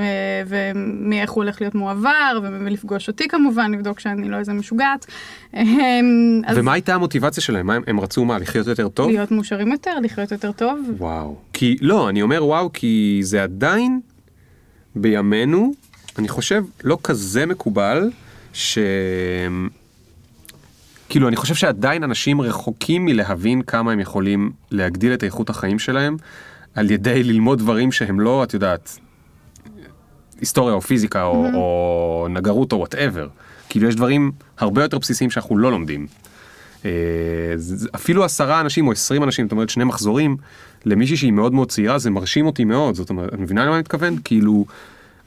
ומאיך 0.47 1.31
הוא 1.31 1.45
הולך 1.45 1.61
להיות 1.61 1.75
מועבר, 1.75 2.41
ו- 2.43 2.59
ולפגוש 2.65 3.09
אותי 3.09 3.29
כמובן, 3.29 3.73
לבדוק 3.73 4.01
שאני 4.01 4.29
לא 4.29 4.37
איזה 4.37 4.53
משוגעת. 4.53 5.07
אמ, 5.55 6.43
אז 6.47 6.59
ומה 6.59 6.73
הייתה 6.73 6.95
המוטיבציה 6.95 7.43
שלהם? 7.43 7.67
מה 7.67 7.75
הם, 7.75 7.83
הם 7.87 8.01
רצו 8.01 8.25
מה, 8.25 8.39
לחיות 8.39 8.67
יותר 8.67 8.89
טוב? 8.89 9.11
להיות 9.11 9.31
מאושרים 9.31 9.73
יותר, 9.73 9.99
לחיות 10.03 10.33
יותר 10.33 10.53
טוב. 10.53 10.91
וואו. 10.99 11.37
כי, 11.53 11.77
לא, 11.81 12.09
אני 12.09 12.23
אומר 12.23 12.45
וואו, 12.45 12.73
כי 12.73 13.21
זה 13.23 13.43
עדיין 13.43 14.01
בימינו, 14.97 15.73
אני 16.19 16.29
חושב, 16.29 16.65
לא 16.85 16.99
כזה 17.03 17.47
מקובל, 17.47 18.11
ש... 18.53 18.79
כאילו, 21.09 21.29
אני 21.29 21.37
חושב 21.37 21.55
שעדיין 21.55 22.03
אנשים 22.03 22.41
רחוקים 22.41 23.05
מלהבין 23.05 23.63
כמה 23.63 23.93
הם 23.93 24.01
יכולים 24.01 24.51
להגדיל 24.71 25.15
את 25.15 25.25
איכות 25.25 25.51
החיים 25.51 25.79
שלהם 25.79 26.17
על 26.75 26.91
ידי 26.91 27.23
ללמוד 27.23 27.59
דברים 27.59 27.93
שהם 27.93 28.21
לא, 28.21 28.45
את 28.45 28.55
יודעת, 28.55 28.99
היסטוריה 30.41 30.75
או 30.75 30.81
פיזיקה 30.81 31.23
או, 31.23 31.47
או 31.55 32.27
נגרות 32.31 32.73
או 32.73 32.79
וואטאבר. 32.79 33.29
כאילו, 33.69 33.89
יש 33.89 33.95
דברים 33.95 34.33
הרבה 34.59 34.83
יותר 34.83 34.99
בסיסיים 34.99 35.31
שאנחנו 35.31 35.59
לא 35.59 35.71
לומדים. 35.71 36.07
אה, 36.85 36.91
אפילו 37.95 38.25
עשרה 38.25 38.61
אנשים 38.61 38.87
או 38.87 38.93
עשרים 38.93 39.23
אנשים, 39.23 39.47
זאת 39.47 39.53
אומרת 39.53 39.71
שני 39.71 39.85
מחזורים, 39.85 40.37
למישהי 40.85 41.17
שהיא 41.17 41.33
מאוד 41.33 41.55
מאוד 41.55 41.71
צעירה 41.71 41.99
זה 41.99 42.11
מרשים 42.11 42.47
אותי 42.47 42.65
מאוד, 42.65 42.95
זאת 42.95 43.11
אומרת, 43.11 43.35
את 43.35 43.39
מבינה 43.39 43.65
למה 43.65 43.75
אני 43.75 43.81
מתכוון? 43.81 44.17
כאילו, 44.25 44.67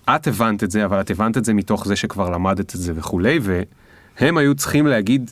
את 0.09 0.27
הבנת 0.27 0.63
את 0.63 0.71
זה, 0.71 0.85
אבל 0.85 1.01
את 1.01 1.11
הבנת 1.11 1.37
את 1.37 1.45
זה 1.45 1.53
מתוך 1.53 1.87
זה 1.87 1.95
שכבר 1.95 2.29
למדת 2.29 2.75
את 2.75 2.79
זה 2.79 2.93
וכולי, 2.95 3.39
והם 3.41 4.37
היו 4.37 4.55
צריכים 4.55 4.87
להגיד, 4.87 5.31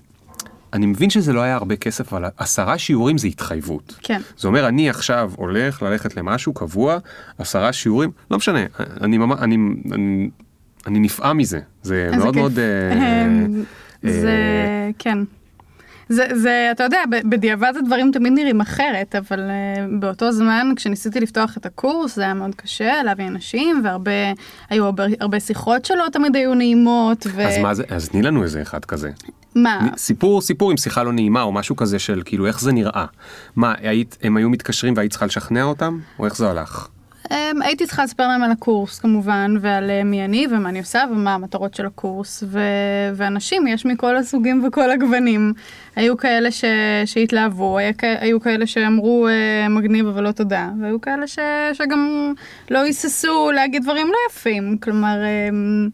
אני 0.73 0.85
מבין 0.85 1.09
שזה 1.09 1.33
לא 1.33 1.41
היה 1.41 1.55
הרבה 1.55 1.75
כסף, 1.75 2.13
אבל 2.13 2.29
עשרה 2.37 2.77
שיעורים 2.77 3.17
זה 3.17 3.27
התחייבות. 3.27 3.95
כן. 4.01 4.21
זה 4.37 4.47
אומר, 4.47 4.67
אני 4.67 4.89
עכשיו 4.89 5.31
הולך 5.35 5.81
ללכת 5.81 6.17
למשהו 6.17 6.53
קבוע, 6.53 6.97
עשרה 7.37 7.73
שיעורים, 7.73 8.11
לא 8.31 8.37
משנה, 8.37 8.65
אני 8.79 9.17
אני, 9.17 9.55
אני, 9.91 10.29
אני 10.87 10.99
נפעם 10.99 11.37
מזה, 11.37 11.59
זה 11.83 12.09
מאוד 12.17 12.33
כיף. 12.33 12.35
מאוד... 12.35 12.59
אה, 12.59 13.25
אמ, 13.25 13.63
זה, 14.03 14.37
כן. 14.99 15.17
זה, 16.11 16.27
זה, 16.33 16.69
אתה 16.71 16.83
יודע, 16.83 16.99
בדיעבד 17.29 17.73
הדברים 17.77 18.11
תמיד 18.11 18.33
נראים 18.33 18.61
אחרת, 18.61 19.15
אבל 19.15 19.39
uh, 19.39 19.99
באותו 19.99 20.31
זמן, 20.31 20.71
כשניסיתי 20.75 21.19
לפתוח 21.19 21.57
את 21.57 21.65
הקורס, 21.65 22.15
זה 22.15 22.21
היה 22.21 22.33
מאוד 22.33 22.55
קשה 22.55 23.03
להביא 23.03 23.27
אנשים, 23.27 23.81
והרבה, 23.83 24.11
היו 24.69 24.85
הרבה, 24.85 25.03
הרבה 25.19 25.39
שיחות 25.39 25.85
שלא 25.85 26.05
תמיד 26.11 26.35
היו 26.35 26.53
נעימות, 26.53 27.27
ו... 27.35 27.47
אז 27.47 27.57
מה 27.57 27.73
זה, 27.73 27.83
אז 27.89 28.09
תני 28.09 28.21
לנו 28.21 28.43
איזה 28.43 28.61
אחד 28.61 28.85
כזה. 28.85 29.09
מה? 29.55 29.87
סיפור 29.97 30.41
סיפור 30.41 30.71
עם 30.71 30.77
שיחה 30.77 31.03
לא 31.03 31.13
נעימה 31.13 31.41
או 31.41 31.51
משהו 31.51 31.75
כזה 31.75 31.99
של 31.99 32.21
כאילו 32.25 32.47
איך 32.47 32.61
זה 32.61 32.71
נראה. 32.71 33.05
מה, 33.55 33.73
היית, 33.81 34.17
הם 34.23 34.37
היו 34.37 34.49
מתקשרים 34.49 34.93
והיית 34.97 35.11
צריכה 35.11 35.25
לשכנע 35.25 35.63
אותם? 35.63 35.99
או 36.19 36.25
איך 36.25 36.37
זה 36.37 36.49
הלך? 36.49 36.87
Um, 37.31 37.33
הייתי 37.63 37.85
צריכה 37.85 38.03
לספר 38.03 38.27
להם 38.27 38.43
על 38.43 38.51
הקורס 38.51 38.99
כמובן, 38.99 39.55
ועל 39.61 39.89
uh, 39.89 40.03
מי 40.03 40.25
אני 40.25 40.47
ומה 40.51 40.69
אני 40.69 40.79
עושה 40.79 41.03
ומה 41.11 41.33
המטרות 41.33 41.73
של 41.73 41.85
הקורס, 41.85 42.43
ו... 42.47 42.59
ואנשים 43.15 43.67
יש 43.67 43.85
מכל 43.85 44.17
הסוגים 44.17 44.63
וכל 44.67 44.91
הגוונים. 44.91 45.53
היו 45.95 46.17
כאלה 46.17 46.51
ש... 46.51 46.65
שהתלהבו, 47.05 47.77
היו 48.01 48.41
כאלה 48.41 48.67
שאמרו 48.67 49.27
uh, 49.27 49.69
מגניב 49.69 50.07
אבל 50.07 50.23
לא 50.23 50.31
תודה, 50.31 50.69
והיו 50.81 51.01
כאלה 51.01 51.27
ש... 51.27 51.39
שגם 51.73 52.33
לא 52.71 52.79
היססו 52.79 53.51
להגיד 53.51 53.83
דברים 53.83 54.07
לא 54.07 54.17
יפים, 54.29 54.77
כלומר... 54.77 55.17
Um, 55.49 55.89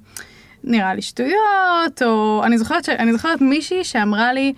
נראה 0.63 0.93
לי 0.93 1.02
שטויות, 1.02 2.04
או 2.06 2.41
אני 2.45 2.58
זוכרת, 2.58 2.86
ש... 2.86 2.89
אני 2.89 3.13
זוכרת 3.13 3.41
מישהי 3.41 3.84
שאמרה 3.84 4.34
לי, 4.34 4.54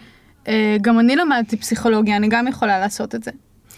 "אה, 0.48 0.78
גם 0.82 1.00
אני 1.00 1.16
למדתי 1.16 1.58
פסיכולוגיה, 1.58 2.16
אני 2.16 2.28
גם 2.30 2.48
יכולה 2.48 2.80
לעשות 2.80 3.16
את 3.16 3.24
זה. 3.24 3.32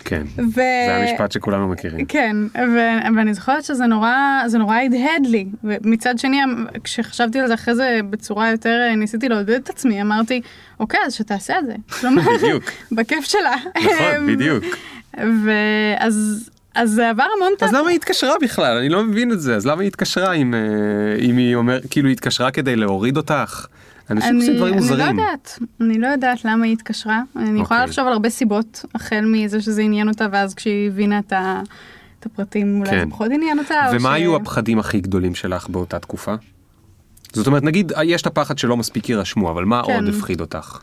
כן. 0.06 0.24
ו... 0.38 0.54
זה 0.56 0.96
המשפט 0.96 1.32
שכולנו 1.32 1.68
מכירים. 1.68 2.06
כן, 2.06 2.36
ו- 2.56 3.16
ואני 3.18 3.34
זוכרת 3.34 3.64
שזה 3.64 3.86
נורא, 3.86 4.14
זה 4.48 4.58
נורא 4.58 4.78
הדהד 4.78 5.26
לי. 5.26 5.46
ומצד 5.64 6.20
שני, 6.20 6.42
כשחשבתי 6.84 7.40
על 7.40 7.48
זה 7.48 7.54
אחרי 7.54 7.76
זה 7.76 8.00
בצורה 8.10 8.52
יותר, 8.52 8.78
ניסיתי 8.98 9.30
לעודד 9.30 9.50
את 9.50 9.70
עצמי, 9.70 10.02
אמרתי, 10.02 10.42
אוקיי, 10.80 11.00
אז 11.06 11.14
שתעשה 11.14 11.60
את 11.60 11.66
זה. 11.66 11.74
כלומר, 12.00 12.22
בדיוק. 12.38 12.64
בכיף 12.92 13.26
שלה. 13.26 13.56
נכון, 13.78 14.28
בדיוק. 14.28 14.64
ואז, 15.18 16.50
אז 16.76 16.90
זה 16.90 17.10
עבר 17.10 17.26
המון 17.38 17.54
אז 17.62 17.74
למה 17.74 17.90
היא 17.90 17.96
התקשרה 17.96 18.34
בכלל? 18.42 18.78
אני 18.78 18.90
לא 18.90 19.04
מבין 19.04 19.32
את 19.32 19.42
זה. 19.42 19.56
אז 19.56 19.66
למה 19.66 19.82
היא 19.82 19.88
התקשרה 19.88 20.34
אם, 20.34 20.54
אה, 20.54 20.60
אם 21.20 21.38
היא 21.38 21.56
אומר, 21.56 21.80
כאילו 21.90 22.08
היא 22.08 22.14
התקשרה 22.14 22.52
כדי 22.52 22.76
להוריד 22.76 23.18
אותך? 23.18 23.66
אנשים 24.12 24.36
עושים 24.36 24.56
דברים 24.56 24.74
אני 24.74 24.82
לא 24.82 24.88
מוזרים. 24.88 25.20
יודעת, 25.20 25.60
אני 25.82 26.00
לא 26.00 26.08
יודעת 26.08 26.46
למה 26.46 26.66
היא 26.66 26.74
התקשרה. 26.74 27.22
אני 27.36 27.62
יכולה 27.62 27.80
אוקיי. 27.80 27.90
לחשוב 27.90 28.08
על 28.08 28.14
הרבה 28.14 28.30
סיבות, 28.30 28.86
החל 28.96 29.22
מזה 29.26 29.62
שזה 29.62 29.82
עניין 29.82 30.08
אותה, 30.08 30.28
ואז 30.32 30.54
כשהיא 30.54 30.88
הבינה 30.88 31.20
את 31.20 31.34
ה... 31.34 31.62
את 32.20 32.26
הפרטים 32.26 32.80
אולי 32.80 32.90
כן. 32.92 33.00
זה 33.06 33.12
פחות 33.12 33.28
עניין 33.32 33.60
אותה. 33.60 33.88
או 33.88 33.92
ומה 33.96 34.10
ש- 34.10 34.14
היו 34.14 34.36
הפחדים 34.36 34.80
הכי 34.80 35.00
גדולים 35.02 35.36
שלך 35.36 35.70
באותה 35.70 36.00
תקופה? 36.00 36.36
זאת 37.34 37.48
אומרת, 37.48 37.64
נגיד, 37.64 37.92
יש 38.04 38.22
את 38.22 38.28
הפחד 38.28 38.58
שלא 38.58 38.78
מספיק 38.78 39.10
יירשמו, 39.10 39.52
אבל 39.52 39.66
מה 39.66 39.82
כן. 39.86 39.94
עוד 40.06 40.16
הפחיד 40.16 40.42
אותך? 40.42 40.80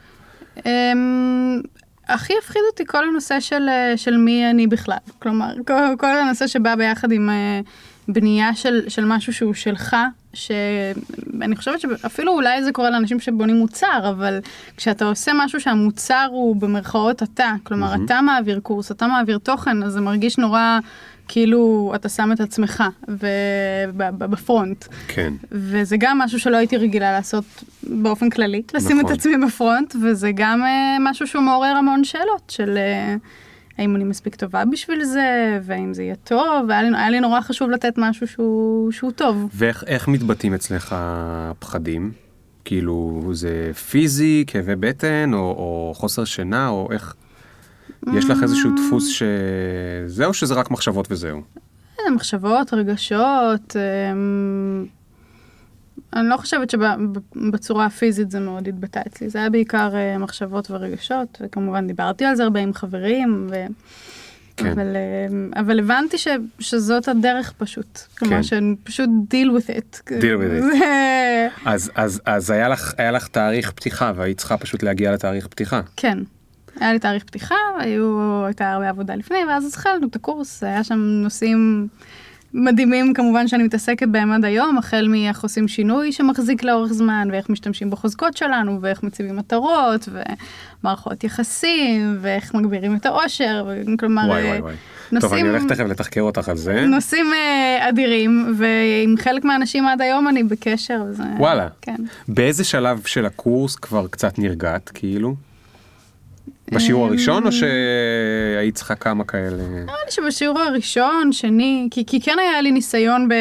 אמ, 0.66 1.60
הכי 2.08 2.32
הפחיד 2.42 2.62
אותי 2.70 2.82
כל 2.86 3.08
הנושא 3.08 3.40
של, 3.40 3.68
אה, 3.68 3.96
של 3.96 4.16
מי 4.16 4.50
אני 4.50 4.66
בכלל. 4.66 4.96
כלומר, 5.18 5.52
כל, 5.66 5.74
כל 5.98 6.06
הנושא 6.06 6.46
שבא 6.46 6.74
ביחד 6.74 7.12
עם 7.12 7.30
אה, 7.30 7.60
בנייה 8.08 8.54
של, 8.54 8.88
של 8.88 9.04
משהו 9.04 9.32
שהוא 9.32 9.54
שלך, 9.54 9.96
שאני 10.34 11.56
חושבת 11.56 11.80
שאפילו 11.80 12.32
אולי 12.32 12.64
זה 12.64 12.72
קורה 12.72 12.90
לאנשים 12.90 13.20
שבונים 13.20 13.56
מוצר, 13.56 14.10
אבל 14.10 14.38
כשאתה 14.76 15.04
עושה 15.04 15.32
משהו 15.34 15.60
שהמוצר 15.60 16.28
הוא 16.30 16.56
במרכאות 16.56 17.22
אתה, 17.22 17.52
כלומר 17.62 17.90
מהמם. 17.90 18.04
אתה 18.04 18.20
מעביר 18.20 18.60
קורס, 18.60 18.90
אתה 18.90 19.06
מעביר 19.06 19.38
תוכן, 19.38 19.82
אז 19.82 19.92
זה 19.92 20.00
מרגיש 20.00 20.38
נורא 20.38 20.78
כאילו 21.28 21.92
אתה 21.94 22.08
שם 22.08 22.32
את 22.32 22.40
עצמך 22.40 22.84
בפרונט. 23.98 24.84
כן. 25.08 25.32
וזה 25.52 25.96
גם 25.98 26.18
משהו 26.18 26.40
שלא 26.40 26.56
הייתי 26.56 26.76
רגילה 26.76 27.12
לעשות 27.12 27.44
באופן 27.82 28.30
כללי, 28.30 28.62
לשים 28.74 28.98
נכון. 28.98 29.12
את 29.12 29.18
עצמי 29.18 29.46
בפרונט, 29.46 29.94
וזה 30.02 30.30
גם 30.34 30.62
אה, 30.62 30.96
משהו 31.00 31.26
שהוא 31.26 31.42
מעורר 31.42 31.76
המון 31.76 32.04
שאלות 32.04 32.42
של 32.48 32.76
אה, 32.76 33.16
האם 33.78 33.96
אני 33.96 34.04
מספיק 34.04 34.34
טובה 34.34 34.64
בשביל 34.64 35.04
זה, 35.04 35.58
והאם 35.62 35.94
זה 35.94 36.02
יהיה 36.02 36.14
טוב, 36.14 36.66
והיה 36.68 36.82
לי, 36.82 36.96
היה 36.96 37.10
לי 37.10 37.20
נורא 37.20 37.40
חשוב 37.40 37.70
לתת 37.70 37.94
משהו 37.96 38.26
שהוא, 38.26 38.92
שהוא 38.92 39.10
טוב. 39.10 39.48
ואיך 39.54 39.84
איך 39.86 40.08
מתבטאים 40.08 40.54
אצלך 40.54 40.94
הפחדים? 40.98 42.12
כאילו 42.64 43.30
זה 43.32 43.70
פיזי, 43.90 44.44
כאבי 44.46 44.76
בטן, 44.76 45.30
או, 45.34 45.38
או 45.38 45.92
חוסר 45.96 46.24
שינה, 46.24 46.68
או 46.68 46.88
איך? 46.92 47.14
יש 48.14 48.24
לך 48.30 48.42
איזשהו 48.42 48.70
דפוס 48.76 49.08
שזהו, 50.06 50.34
שזה 50.34 50.54
רק 50.54 50.70
מחשבות 50.70 51.12
וזהו. 51.12 51.42
איזה 51.98 52.10
מחשבות, 52.16 52.74
רגשות. 52.74 53.76
אני 56.12 56.28
לא 56.28 56.36
חושבת 56.36 56.70
שבצורה 56.70 57.86
הפיזית 57.86 58.30
זה 58.30 58.40
מאוד 58.40 58.68
התבטא 58.68 59.00
אצלי, 59.06 59.28
זה 59.28 59.38
היה 59.38 59.50
בעיקר 59.50 59.96
אה, 59.96 60.18
מחשבות 60.18 60.70
ורגשות, 60.70 61.38
וכמובן 61.40 61.86
דיברתי 61.86 62.24
על 62.24 62.34
זה 62.34 62.42
הרבה 62.42 62.60
עם 62.60 62.74
חברים, 62.74 63.46
ו... 63.50 63.66
כן. 64.58 64.66
אבל, 64.66 64.96
אה, 64.96 65.60
אבל 65.60 65.78
הבנתי 65.78 66.18
ש, 66.18 66.28
שזאת 66.58 67.08
הדרך 67.08 67.52
פשוט, 67.58 67.98
כלומר 68.18 68.36
כן. 68.36 68.42
שאני 68.42 68.76
פשוט 68.84 69.10
deal 69.30 69.60
with 69.60 69.70
it. 69.70 70.00
deal 70.08 70.38
with 70.40 70.74
it. 70.74 70.78
אז, 71.64 71.90
אז, 71.94 72.20
אז 72.24 72.50
היה, 72.50 72.68
לך, 72.68 72.94
היה 72.98 73.10
לך 73.10 73.28
תאריך 73.28 73.72
פתיחה 73.72 74.12
והיית 74.16 74.38
צריכה 74.38 74.56
פשוט 74.56 74.82
להגיע 74.82 75.12
לתאריך 75.12 75.46
פתיחה. 75.46 75.80
כן, 75.96 76.18
היה 76.80 76.92
לי 76.92 76.98
תאריך 76.98 77.24
פתיחה, 77.24 77.54
היו, 77.78 78.44
הייתה 78.46 78.72
הרבה 78.72 78.88
עבודה 78.88 79.14
לפני, 79.14 79.38
ואז 79.48 79.66
התחלנו 79.66 80.06
את 80.06 80.16
הקורס, 80.16 80.62
היה 80.62 80.84
שם 80.84 80.98
נושאים 80.98 81.88
מדהימים 82.54 83.14
כמובן 83.14 83.48
שאני 83.48 83.62
מתעסקת 83.62 84.08
בהם 84.08 84.32
עד 84.32 84.44
היום, 84.44 84.78
החל 84.78 85.08
מאיך 85.08 85.42
עושים 85.42 85.68
שינוי 85.68 86.12
שמחזיק 86.12 86.62
לאורך 86.62 86.92
זמן, 86.92 87.28
ואיך 87.32 87.50
משתמשים 87.50 87.90
בחוזקות 87.90 88.36
שלנו, 88.36 88.78
ואיך 88.82 89.02
מציבים 89.02 89.36
מטרות, 89.36 90.08
ומערכות 90.82 91.24
יחסים, 91.24 92.18
ואיך 92.20 92.54
מגבירים 92.54 92.96
את 92.96 93.06
העושר, 93.06 93.66
כלומר... 93.98 94.22
וואי 94.28 94.46
וואי 94.46 94.60
וואי. 94.60 94.74
נושאים, 95.12 95.30
טוב, 95.30 95.38
אני 95.38 95.48
הולך 95.48 95.62
תכף 95.68 95.84
לתחקר 95.84 96.20
אותך 96.20 96.48
על 96.48 96.56
זה. 96.56 96.86
נושאים 96.86 97.26
uh, 97.32 97.88
אדירים, 97.88 98.54
ועם 98.58 99.14
חלק 99.18 99.44
מהאנשים 99.44 99.86
עד 99.86 100.00
היום 100.00 100.28
אני 100.28 100.42
בקשר. 100.42 101.02
וזה, 101.10 101.22
וואלה. 101.38 101.68
כן. 101.82 101.96
באיזה 102.28 102.64
שלב 102.64 103.02
של 103.06 103.26
הקורס 103.26 103.76
כבר 103.76 104.06
קצת 104.06 104.38
נרגעת, 104.38 104.90
כאילו? 104.94 105.34
בשיעור 106.72 107.06
הראשון 107.06 107.46
או 107.46 107.52
שהיית 107.52 108.74
צריכה 108.74 108.94
כמה 108.94 109.24
כאלה? 109.24 109.62
נראה 109.70 109.94
לי 110.06 110.10
שבשיעור 110.10 110.60
הראשון, 110.60 111.32
שני, 111.32 111.88
כי, 111.90 112.06
כי 112.06 112.20
כן 112.20 112.36
היה 112.38 112.60
לי 112.60 112.70
ניסיון 112.70 113.28
ב, 113.28 113.34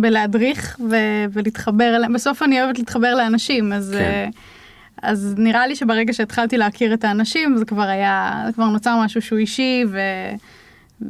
בלהדריך 0.00 0.76
ו, 0.90 0.96
ולהתחבר 1.32 1.98
בסוף 2.14 2.42
אני 2.42 2.62
אוהבת 2.62 2.78
להתחבר 2.78 3.14
לאנשים, 3.14 3.72
אז, 3.72 3.94
כן. 3.98 4.30
אז 5.02 5.34
נראה 5.38 5.66
לי 5.66 5.76
שברגע 5.76 6.12
שהתחלתי 6.12 6.56
להכיר 6.56 6.94
את 6.94 7.04
האנשים 7.04 7.56
זה 7.56 7.64
כבר 7.64 7.82
היה, 7.82 8.42
זה 8.46 8.52
כבר 8.52 8.64
נוצר 8.66 8.96
משהו 9.04 9.22
שהוא 9.22 9.38
אישי 9.38 9.84
ו... 9.88 9.98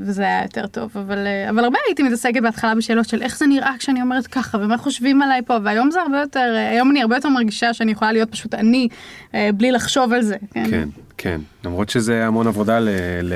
וזה 0.01 0.23
היה 0.23 0.43
יותר 0.43 0.67
טוב, 0.67 0.91
אבל, 0.95 1.19
אבל 1.51 1.65
הרבה 1.65 1.79
הייתי 1.87 2.03
מתעסקת 2.03 2.43
בהתחלה 2.43 2.75
בשאלות 2.75 3.09
של 3.09 3.23
איך 3.23 3.39
זה 3.39 3.47
נראה 3.47 3.73
כשאני 3.79 4.03
אומרת 4.03 4.27
ככה, 4.27 4.59
ומה 4.59 4.79
חושבים 4.79 5.23
עליי 5.23 5.43
פה, 5.47 5.57
והיום 5.65 5.91
זה 5.91 6.01
הרבה 6.03 6.21
יותר, 6.21 6.57
היום 6.71 6.91
אני 6.91 7.03
הרבה 7.03 7.17
יותר 7.17 7.29
מרגישה 7.29 7.75
שאני 7.75 7.93
יכולה 7.93 8.13
להיות 8.13 8.31
פשוט 8.31 8.55
אני, 8.55 8.89
בלי 9.33 9.73
לחשוב 9.73 10.13
על 10.13 10.23
זה. 10.23 10.37
כן, 10.55 10.71
כן. 10.71 10.89
כן, 11.19 11.41
למרות 11.65 11.91
שזה 11.91 12.27
המון 12.27 12.47
עבודה 12.47 12.81
ל... 12.81 12.89
ל... 13.23 13.35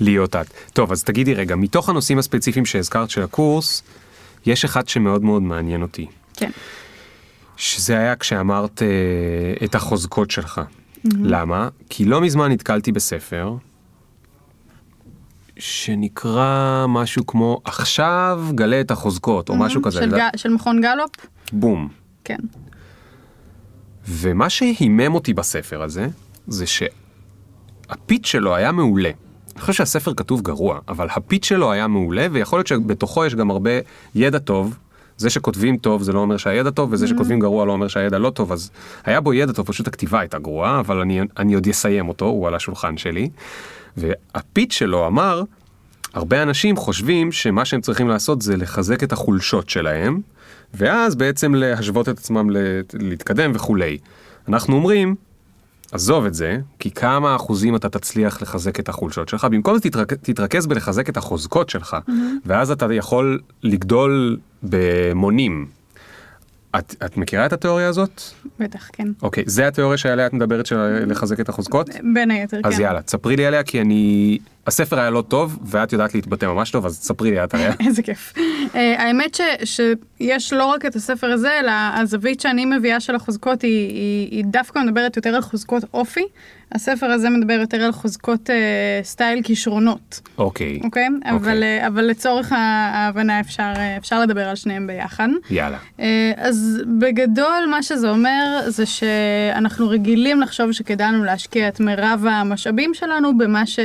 להיות 0.00 0.36
את. 0.36 0.46
טוב, 0.72 0.92
אז 0.92 1.04
תגידי 1.04 1.34
רגע, 1.34 1.56
מתוך 1.56 1.88
הנושאים 1.88 2.18
הספציפיים 2.18 2.66
שהזכרת 2.66 3.10
של 3.10 3.22
הקורס, 3.22 3.82
יש 4.46 4.64
אחד 4.64 4.88
שמאוד 4.88 5.24
מאוד 5.24 5.42
מעניין 5.42 5.82
אותי. 5.82 6.06
כן. 6.34 6.50
שזה 7.56 7.98
היה 7.98 8.16
כשאמרת 8.16 8.82
אה, 8.82 9.66
את 9.66 9.74
החוזקות 9.74 10.30
שלך. 10.30 10.58
Mm-hmm. 10.58 11.08
למה? 11.22 11.68
כי 11.90 12.04
לא 12.04 12.20
מזמן 12.20 12.52
נתקלתי 12.52 12.92
בספר 12.92 13.54
שנקרא 15.58 16.86
משהו 16.88 17.26
כמו 17.26 17.60
עכשיו 17.64 18.44
גלה 18.54 18.80
את 18.80 18.90
החוזקות, 18.90 19.48
או 19.48 19.54
mm-hmm. 19.54 19.58
משהו 19.58 19.82
כזה. 19.82 20.00
של, 20.00 20.18
ג... 20.18 20.20
של 20.36 20.48
מכון 20.48 20.80
גלופ? 20.80 21.10
בום. 21.52 21.88
כן. 22.24 22.38
ומה 24.08 24.50
שהימם 24.50 25.14
אותי 25.14 25.34
בספר 25.34 25.82
הזה, 25.82 26.08
זה 26.46 26.64
שהפיץ 26.66 28.26
שלו 28.26 28.54
היה 28.54 28.72
מעולה. 28.72 29.10
אני 29.52 29.60
חושב 29.60 29.72
שהספר 29.72 30.14
כתוב 30.14 30.42
גרוע, 30.42 30.78
אבל 30.88 31.08
הפיץ 31.10 31.44
שלו 31.44 31.72
היה 31.72 31.86
מעולה, 31.86 32.26
ויכול 32.32 32.58
להיות 32.58 32.66
שבתוכו 32.66 33.24
יש 33.24 33.34
גם 33.34 33.50
הרבה 33.50 33.70
ידע 34.14 34.38
טוב. 34.38 34.76
זה 35.16 35.30
שכותבים 35.30 35.76
טוב 35.76 36.02
זה 36.02 36.12
לא 36.12 36.18
אומר 36.18 36.36
שהידע 36.36 36.70
טוב, 36.70 36.92
וזה. 36.92 37.08
שכותבים 37.08 37.40
גרוע 37.40 37.66
לא 37.66 37.72
אומר 37.72 37.88
שהידע 37.88 38.18
לא 38.18 38.30
טוב, 38.30 38.52
אז 38.52 38.70
היה 39.04 39.20
בו 39.20 39.34
ידע 39.34 39.52
טוב, 39.52 39.66
פשוט 39.66 39.88
הכתיבה 39.88 40.20
הייתה 40.20 40.38
גרועה, 40.38 40.80
אבל 40.80 41.00
אני, 41.00 41.20
אני 41.38 41.54
עוד 41.54 41.68
אסיים 41.68 42.08
אותו, 42.08 42.24
הוא 42.24 42.48
על 42.48 42.54
השולחן 42.54 42.96
שלי. 42.96 43.28
והפיץ 43.96 44.72
שלו 44.72 45.06
אמר, 45.06 45.42
הרבה 46.14 46.42
אנשים 46.42 46.76
חושבים 46.76 47.32
שמה 47.32 47.64
שהם 47.64 47.80
צריכים 47.80 48.08
לעשות 48.08 48.42
זה 48.42 48.56
לחזק 48.56 49.02
את 49.02 49.12
החולשות 49.12 49.70
שלהם, 49.70 50.20
ואז 50.74 51.14
בעצם 51.14 51.54
להשוות 51.54 52.08
את 52.08 52.18
עצמם 52.18 52.50
להתקדם 52.94 53.52
וכולי. 53.54 53.98
אנחנו 54.48 54.76
אומרים, 54.76 55.14
עזוב 55.92 56.24
את 56.24 56.34
זה, 56.34 56.58
כי 56.78 56.90
כמה 56.90 57.36
אחוזים 57.36 57.76
אתה 57.76 57.88
תצליח 57.88 58.42
לחזק 58.42 58.80
את 58.80 58.88
החולשות 58.88 59.28
שלך, 59.28 59.44
במקום 59.44 59.74
זה 59.74 59.80
תתרכ... 59.80 60.12
תתרכז 60.12 60.66
בלחזק 60.66 61.08
את 61.08 61.16
החוזקות 61.16 61.70
שלך, 61.70 61.96
mm-hmm. 62.08 62.12
ואז 62.46 62.70
אתה 62.70 62.94
יכול 62.94 63.40
לגדול 63.62 64.38
במונים. 64.62 65.66
את, 66.78 66.94
את 67.04 67.16
מכירה 67.16 67.46
את 67.46 67.52
התיאוריה 67.52 67.88
הזאת? 67.88 68.22
בטח, 68.58 68.90
כן. 68.92 69.08
אוקיי, 69.22 69.44
זה 69.46 69.68
התיאוריה 69.68 69.98
שעליה 69.98 70.26
את 70.26 70.32
מדברת 70.32 70.66
של 70.66 71.04
לחזק 71.06 71.40
את 71.40 71.48
החוזקות? 71.48 71.90
בין 72.14 72.30
היתר, 72.30 72.62
כן. 72.62 72.68
אז 72.68 72.80
יאללה, 72.80 73.02
תספרי 73.02 73.36
לי 73.36 73.46
עליה 73.46 73.62
כי 73.62 73.80
אני... 73.80 74.38
הספר 74.66 74.98
היה 74.98 75.10
לא 75.10 75.22
טוב 75.28 75.58
ואת 75.64 75.92
יודעת 75.92 76.14
להתבטא 76.14 76.46
ממש 76.46 76.70
טוב, 76.70 76.86
אז 76.86 76.98
תספרי 76.98 77.30
לי 77.30 77.44
את 77.44 77.54
עליה. 77.54 77.72
איזה 77.86 78.02
כיף. 78.02 78.34
Uh, 78.36 78.76
האמת 78.76 79.34
ש, 79.34 79.40
שיש 79.64 80.52
לא 80.52 80.66
רק 80.66 80.86
את 80.86 80.96
הספר 80.96 81.26
הזה, 81.26 81.60
אלא 81.60 81.72
הזווית 81.94 82.40
שאני 82.40 82.64
מביאה 82.64 83.00
של 83.00 83.14
החוזקות 83.14 83.62
היא, 83.62 83.88
היא, 83.88 84.28
היא 84.30 84.44
דווקא 84.44 84.78
מדברת 84.78 85.16
יותר 85.16 85.30
על 85.30 85.42
חוזקות 85.42 85.84
אופי. 85.94 86.24
הספר 86.72 87.06
הזה 87.06 87.30
מדבר 87.30 87.52
יותר 87.52 87.76
על 87.76 87.92
חוזקות 87.92 88.50
uh, 88.50 88.52
סטייל 89.04 89.42
כישרונות. 89.42 90.20
אוקיי. 90.38 90.80
אוקיי? 90.84 91.08
Okay? 91.24 91.30
אבל, 91.30 91.62
uh, 91.62 91.86
אבל 91.86 92.04
לצורך 92.04 92.52
ההבנה 92.56 93.40
אפשר, 93.40 93.72
uh, 93.74 93.78
אפשר 93.98 94.20
לדבר 94.20 94.48
על 94.48 94.56
שניהם 94.56 94.86
ביחד. 94.86 95.28
יאללה. 95.50 95.78
Uh, 95.98 96.02
אז 96.36 96.82
בגדול 96.98 97.66
מה 97.70 97.82
שזה 97.82 98.10
אומר 98.10 98.60
זה 98.66 98.86
שאנחנו 98.86 99.88
רגילים 99.88 100.40
לחשוב 100.40 100.72
שכדאי 100.72 101.06
לנו 101.06 101.24
להשקיע 101.24 101.68
את 101.68 101.80
מירב 101.80 102.24
המשאבים 102.30 102.94
שלנו 102.94 103.38
במה 103.38 103.66
ש... 103.66 103.78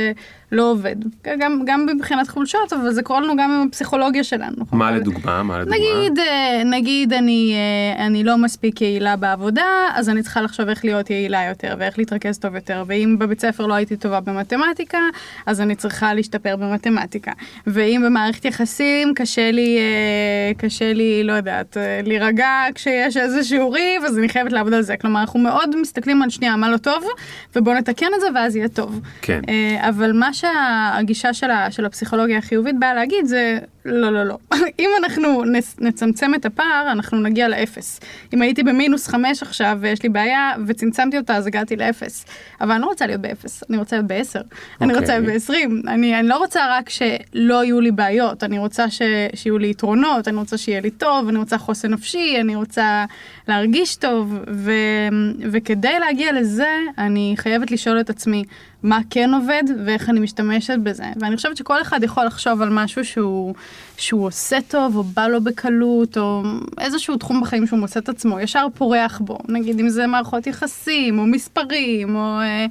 לא 0.52 0.70
עובד. 0.70 0.96
גם, 1.38 1.62
גם 1.64 1.86
מבחינת 1.86 2.28
חולשות, 2.28 2.72
אבל 2.72 2.92
זה 2.92 3.02
קורה 3.02 3.20
לנו 3.20 3.36
גם 3.36 3.50
עם 3.50 3.66
הפסיכולוגיה 3.68 4.24
שלנו. 4.24 4.64
מה 4.72 4.90
לדוגמה? 4.90 5.42
מה 5.42 5.58
לדוגמה? 5.58 5.76
נגיד, 5.76 6.18
אה, 6.18 6.62
נגיד 6.64 7.12
אני, 7.12 7.54
אה, 7.54 8.06
אני 8.06 8.24
לא 8.24 8.38
מספיק 8.38 8.80
יעילה 8.80 9.16
בעבודה, 9.16 9.64
אז 9.94 10.08
אני 10.08 10.22
צריכה 10.22 10.40
לחשוב 10.40 10.68
איך 10.68 10.84
להיות 10.84 11.10
יעילה 11.10 11.44
יותר, 11.48 11.74
ואיך 11.78 11.98
להתרכז 11.98 12.38
טוב 12.38 12.54
יותר. 12.54 12.84
ואם 12.86 13.16
בבית 13.18 13.40
ספר 13.40 13.66
לא 13.66 13.74
הייתי 13.74 13.96
טובה 13.96 14.20
במתמטיקה, 14.20 14.98
אז 15.46 15.60
אני 15.60 15.74
צריכה 15.74 16.14
להשתפר 16.14 16.56
במתמטיקה. 16.56 17.32
ואם 17.66 18.02
במערכת 18.04 18.44
יחסים 18.44 19.14
קשה 19.14 19.50
לי, 19.50 19.78
אה, 19.78 20.54
קשה 20.58 20.92
לי, 20.92 21.24
לא 21.24 21.32
יודעת, 21.32 21.76
להירגע 22.02 22.50
כשיש 22.74 23.16
איזשהו 23.16 23.70
ריב, 23.70 24.04
אז 24.04 24.18
אני 24.18 24.28
חייבת 24.28 24.52
לעבוד 24.52 24.74
על 24.74 24.82
זה. 24.82 24.96
כלומר, 24.96 25.20
אנחנו 25.20 25.40
מאוד 25.40 25.80
מסתכלים 25.80 26.22
על 26.22 26.30
שנייה 26.30 26.56
מה 26.56 26.70
לא 26.70 26.76
טוב, 26.76 27.04
ובואו 27.56 27.76
נתקן 27.76 28.06
את 28.16 28.20
זה 28.20 28.26
ואז 28.34 28.56
יהיה 28.56 28.68
טוב. 28.68 29.00
כן. 29.22 29.40
אבל 29.78 30.12
מה 30.12 30.32
שהגישה 30.42 31.34
של, 31.34 31.50
ה, 31.50 31.70
של 31.70 31.84
הפסיכולוגיה 31.84 32.38
החיובית 32.38 32.78
באה 32.78 32.94
להגיד 32.94 33.26
זה 33.26 33.58
לא, 33.84 34.10
לא, 34.10 34.24
לא. 34.24 34.38
אם 34.80 34.90
אנחנו 34.98 35.42
נצמצם 35.80 36.34
את 36.34 36.44
הפער, 36.44 36.88
אנחנו 36.92 37.20
נגיע 37.20 37.48
לאפס. 37.48 38.00
אם 38.34 38.42
הייתי 38.42 38.62
במינוס 38.62 39.08
חמש 39.08 39.42
עכשיו 39.42 39.78
ויש 39.80 40.02
לי 40.02 40.08
בעיה 40.08 40.52
וצמצמתי 40.66 41.18
אותה, 41.18 41.36
אז 41.36 41.46
הגעתי 41.46 41.76
לאפס. 41.76 42.24
אבל 42.60 42.70
אני 42.70 42.82
לא 42.82 42.86
רוצה 42.86 43.06
להיות 43.06 43.20
באפס, 43.20 43.62
אני 43.70 43.78
רוצה 43.78 43.96
להיות 43.96 44.06
בעשר. 44.06 44.40
Okay. 44.40 44.84
אני 44.84 44.94
רוצה 44.94 45.06
להיות 45.06 45.20
אוקיי. 45.20 45.32
בעשרים. 45.32 45.82
אני, 45.88 46.18
אני 46.18 46.28
לא 46.28 46.36
רוצה 46.36 46.78
רק 46.78 46.90
שלא 46.90 47.64
יהיו 47.64 47.80
לי 47.80 47.90
בעיות, 47.90 48.44
אני 48.44 48.58
רוצה 48.58 48.90
ש, 48.90 49.02
שיהיו 49.34 49.58
לי 49.58 49.70
יתרונות, 49.70 50.28
אני 50.28 50.36
רוצה 50.36 50.58
שיהיה 50.58 50.80
לי 50.80 50.90
טוב, 50.90 51.28
אני 51.28 51.38
רוצה 51.38 51.58
חוסן 51.58 51.90
נפשי, 51.90 52.36
אני 52.40 52.56
רוצה 52.56 53.04
להרגיש 53.48 53.96
טוב. 53.96 54.38
ו, 54.50 54.72
וכדי 55.52 55.98
להגיע 56.00 56.32
לזה, 56.32 56.76
אני 56.98 57.34
חייבת 57.36 57.70
לשאול 57.70 58.00
את 58.00 58.10
עצמי, 58.10 58.44
מה 58.82 58.98
כן 59.10 59.34
עובד 59.34 59.62
ואיך 59.86 60.10
אני 60.10 60.20
משתמשת 60.20 60.78
בזה. 60.82 61.04
ואני 61.20 61.36
חושבת 61.36 61.56
שכל 61.56 61.80
אחד 61.80 62.02
יכול 62.02 62.24
לחשוב 62.24 62.62
על 62.62 62.68
משהו 62.70 63.04
שהוא, 63.04 63.54
שהוא 63.96 64.26
עושה 64.26 64.58
טוב, 64.68 64.96
או 64.96 65.02
בא 65.02 65.28
לו 65.28 65.40
בקלות, 65.44 66.18
או 66.18 66.42
איזשהו 66.80 67.16
תחום 67.16 67.40
בחיים 67.40 67.66
שהוא 67.66 67.78
מוצא 67.78 68.00
את 68.00 68.08
עצמו, 68.08 68.40
ישר 68.40 68.66
פורח 68.74 69.20
בו. 69.24 69.38
נגיד 69.48 69.80
אם 69.80 69.88
זה 69.88 70.06
מערכות 70.06 70.46
יחסים, 70.46 71.18
או 71.18 71.26
מספרים, 71.26 72.16
או, 72.16 72.40
אה, 72.40 72.66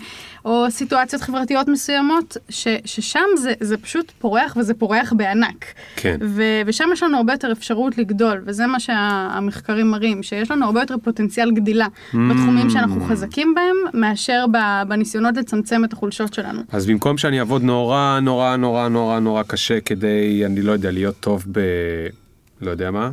או 0.46 0.66
סיטואציות 0.70 1.22
חברתיות 1.22 1.68
מסוימות, 1.68 2.38
ש, 2.50 2.68
ששם 2.86 3.26
זה, 3.38 3.54
זה 3.60 3.78
פשוט 3.78 4.12
פורח, 4.20 4.58
וזה 4.58 4.74
פורח 4.74 5.14
בענק. 5.18 5.66
כן. 5.96 6.18
ו, 6.22 6.44
ושם 6.66 6.90
יש 6.94 7.04
לנו 7.04 7.18
הרבה 7.18 7.34
יותר 7.34 7.52
אפשרות 7.52 7.98
לגדול, 7.98 8.42
וזה 8.46 8.68
מה 8.68 8.80
שהמחקרים 8.80 9.92
מראים, 9.92 10.24
שיש 10.24 10.52
לנו 10.52 10.66
הרבה 10.66 10.80
יותר 10.80 10.96
פוטנציאל 11.04 11.52
גדילה 11.52 11.86
mm. 11.86 12.18
בתחומים 12.30 12.70
שאנחנו 12.70 13.06
חזקים 13.06 13.56
בהם, 13.56 14.02
מאשר 14.02 14.46
בניסיונות 14.88 15.38
לצמצם 15.38 15.84
את 15.86 15.94
החולשות 15.94 16.34
שלנו. 16.34 16.62
אז 16.72 16.86
במקום 16.86 17.18
שאני 17.18 17.40
אעבוד 17.40 17.64
נורא 17.64 18.20
נורא 18.22 18.56
נורא 18.56 18.88
נורא 18.88 19.20
נורא 19.20 19.44
קשה 19.44 19.80
כדי, 19.80 20.46
אני 20.46 20.62
לא 20.62 20.72
יודע, 20.72 20.92
להיות 20.92 21.16
טוב 21.20 21.46
ב... 21.52 21.60
לא 22.62 22.72
יודע 22.72 22.92
מה, 22.92 23.12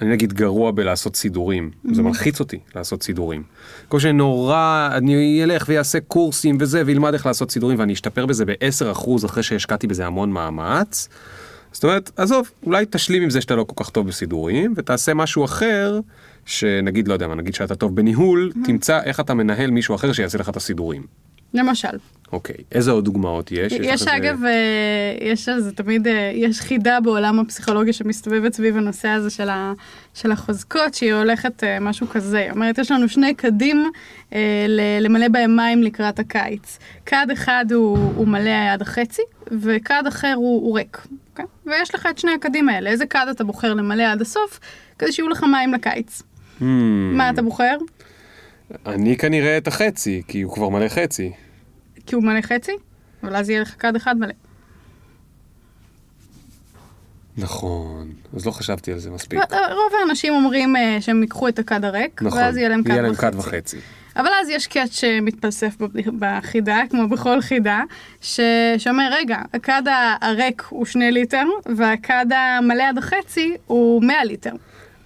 אני 0.00 0.10
נגיד 0.10 0.32
גרוע 0.32 0.70
בלעשות 0.70 1.16
סידורים, 1.16 1.70
זה 1.92 2.02
מלחיץ 2.02 2.40
אותי 2.40 2.58
לעשות 2.74 3.02
סידורים. 3.02 3.42
כמו 3.90 4.00
שנורא, 4.00 4.88
אני 4.92 5.44
אלך 5.44 5.64
ויעשה 5.68 6.00
קורסים 6.00 6.58
וזה, 6.60 6.82
וילמד 6.86 7.12
איך 7.12 7.26
לעשות 7.26 7.50
סידורים, 7.50 7.78
ואני 7.78 7.92
אשתפר 7.92 8.26
בזה 8.26 8.44
ב-10% 8.44 9.26
אחרי 9.26 9.42
שהשקעתי 9.42 9.86
בזה 9.86 10.06
המון 10.06 10.30
מאמץ. 10.30 11.08
זאת 11.72 11.84
אומרת, 11.84 12.10
עזוב, 12.16 12.50
אולי 12.66 12.84
תשלים 12.90 13.22
עם 13.22 13.30
זה 13.30 13.40
שאתה 13.40 13.56
לא 13.56 13.64
כל 13.64 13.84
כך 13.84 13.90
טוב 13.90 14.06
בסידורים, 14.06 14.74
ותעשה 14.76 15.14
משהו 15.14 15.44
אחר, 15.44 16.00
שנגיד, 16.46 17.08
לא 17.08 17.12
יודע 17.12 17.28
מה, 17.28 17.34
נגיד 17.34 17.54
שאתה 17.54 17.74
טוב 17.74 17.96
בניהול, 17.96 18.52
תמצא 18.64 19.00
איך 19.02 19.20
אתה 19.20 19.34
מנהל 19.34 19.70
מישהו 19.70 19.94
אחר 19.94 20.12
שיעשה 20.12 20.38
לך 20.38 20.48
את 20.48 20.56
הסידורים. 20.56 21.02
למשל. 21.54 21.88
אוקיי, 22.32 22.54
איזה 22.72 22.90
עוד 22.90 23.04
דוגמאות 23.04 23.52
יש? 23.52 23.72
יש 23.72 23.90
איזה- 24.00 24.16
אגב, 24.16 24.44
אה, 24.44 24.50
יש 25.20 25.48
על 25.48 25.60
זה 25.60 25.72
תמיד, 25.72 26.06
אה, 26.06 26.30
יש 26.34 26.60
חידה 26.60 27.00
בעולם 27.00 27.38
הפסיכולוגיה 27.40 27.92
שמסתובבת 27.92 28.52
סביב 28.54 28.76
הנושא 28.76 29.08
הזה 29.08 29.30
של, 29.30 29.48
ה, 29.48 29.72
של 30.14 30.32
החוזקות, 30.32 30.94
שהיא 30.94 31.14
הולכת 31.14 31.64
אה, 31.64 31.80
משהו 31.80 32.08
כזה. 32.08 32.38
היא 32.38 32.50
אומרת, 32.50 32.78
יש 32.78 32.90
לנו 32.90 33.08
שני 33.08 33.34
קדים 33.34 33.90
אה, 34.32 34.66
למלא 35.00 35.28
בהם 35.28 35.56
מים 35.56 35.82
לקראת 35.82 36.18
הקיץ. 36.18 36.78
כד 37.06 37.26
אחד 37.32 37.64
הוא, 37.72 37.98
הוא 38.16 38.28
מלא 38.28 38.72
עד 38.72 38.82
החצי, 38.82 39.22
וכד 39.60 40.02
אחר 40.08 40.32
הוא, 40.36 40.62
הוא 40.62 40.76
ריק. 40.78 41.06
אוקיי? 41.30 41.44
ויש 41.66 41.94
לך 41.94 42.06
את 42.10 42.18
שני 42.18 42.30
הקדים 42.32 42.68
האלה, 42.68 42.90
איזה 42.90 43.06
כד 43.06 43.26
אתה 43.30 43.44
בוחר 43.44 43.74
למלא 43.74 44.02
עד 44.02 44.20
הסוף, 44.20 44.60
כדי 44.98 45.12
שיהיו 45.12 45.28
לך 45.28 45.42
מים 45.42 45.74
לקיץ. 45.74 46.22
Hmm, 46.60 46.64
מה 47.12 47.30
אתה 47.30 47.42
בוחר? 47.42 47.76
אני 48.86 49.16
כנראה 49.16 49.58
את 49.58 49.66
החצי, 49.66 50.22
כי 50.28 50.42
הוא 50.42 50.52
כבר 50.52 50.68
מלא 50.68 50.88
חצי. 50.88 51.32
כי 52.06 52.14
הוא 52.14 52.24
מלא 52.24 52.40
חצי, 52.40 52.72
אבל 53.22 53.36
אז 53.36 53.50
יהיה 53.50 53.60
לך 53.60 53.74
כד 53.78 53.96
אחד 53.96 54.18
מלא. 54.18 54.32
נכון, 57.36 58.12
אז 58.36 58.46
לא 58.46 58.50
חשבתי 58.50 58.92
על 58.92 58.98
זה 58.98 59.10
מספיק. 59.10 59.40
רוב 59.52 59.92
האנשים 60.00 60.34
אומרים 60.34 60.76
אה, 60.76 60.96
שהם 61.00 61.22
ייקחו 61.22 61.48
את 61.48 61.58
הכד 61.58 61.84
הריק, 61.84 62.22
נכון, 62.22 62.38
ואז 62.38 62.56
יהיה 62.56 62.68
להם 62.68 62.82
כד 62.82 63.04
וחצי. 63.04 63.20
כד 63.20 63.34
וחצי. 63.34 63.76
אבל 64.16 64.28
אז 64.42 64.48
יש 64.48 64.66
catch 64.66 64.92
שמתפלסף 64.92 65.76
בחידה, 66.18 66.80
כמו 66.90 67.08
בכל 67.08 67.40
חידה, 67.40 67.82
ש... 68.20 68.40
שאומר, 68.78 69.08
רגע, 69.12 69.38
הכד 69.54 69.82
הריק 70.20 70.62
הוא 70.68 70.86
שני 70.86 71.12
ליטר, 71.12 71.44
והכד 71.76 72.26
המלא 72.30 72.82
עד 72.82 72.98
החצי 72.98 73.56
הוא 73.66 74.02
100 74.02 74.24
ליטר. 74.24 74.52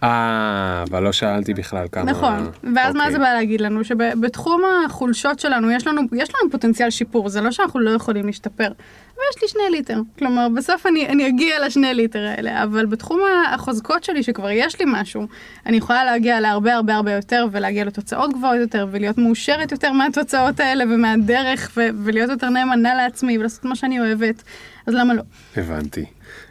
אה, 0.02 0.84
אבל 0.90 1.02
לא 1.02 1.12
שאלתי 1.12 1.54
בכלל 1.54 1.86
כמה... 1.92 2.10
נכון. 2.10 2.50
ואז 2.74 2.94
מה 2.94 3.00
אוקיי. 3.00 3.12
זה 3.12 3.18
בא 3.18 3.32
להגיד 3.32 3.60
לנו? 3.60 3.84
שבתחום 3.84 4.62
החולשות 4.86 5.38
שלנו, 5.38 5.70
יש 5.70 5.86
לנו, 5.86 6.02
יש 6.12 6.28
לנו 6.34 6.50
פוטנציאל 6.50 6.90
שיפור, 6.90 7.28
זה 7.28 7.40
לא 7.40 7.50
שאנחנו 7.50 7.80
לא 7.80 7.90
יכולים 7.90 8.26
להשתפר. 8.26 8.66
אבל 8.66 9.22
יש 9.36 9.42
לי 9.42 9.48
שני 9.48 9.62
ליטר. 9.70 10.00
כלומר, 10.18 10.48
בסוף 10.56 10.86
אני, 10.86 11.08
אני 11.08 11.28
אגיע 11.28 11.66
לשני 11.66 11.94
ליטר 11.94 12.26
האלה, 12.26 12.62
אבל 12.62 12.86
בתחום 12.86 13.20
החוזקות 13.54 14.04
שלי, 14.04 14.22
שכבר 14.22 14.50
יש 14.50 14.80
לי 14.80 14.84
משהו, 14.88 15.26
אני 15.66 15.76
יכולה 15.76 16.04
להגיע 16.04 16.40
להרבה 16.40 16.74
הרבה 16.74 16.94
הרבה 16.94 17.12
יותר, 17.12 17.46
ולהגיע 17.52 17.84
לתוצאות 17.84 18.32
גבוהות 18.32 18.60
יותר, 18.60 18.86
ולהיות 18.90 19.18
מאושרת 19.18 19.72
יותר 19.72 19.92
מהתוצאות 19.92 20.60
האלה 20.60 20.84
ומהדרך, 20.84 21.70
ו- 21.76 21.88
ולהיות 22.04 22.30
יותר 22.30 22.48
נאמנה 22.48 22.94
לעצמי, 22.94 23.38
ולעשות 23.38 23.64
מה 23.64 23.76
שאני 23.76 24.00
אוהבת. 24.00 24.42
אז 24.86 24.94
למה 24.94 25.14
לא? 25.14 25.22
הבנתי, 25.56 26.04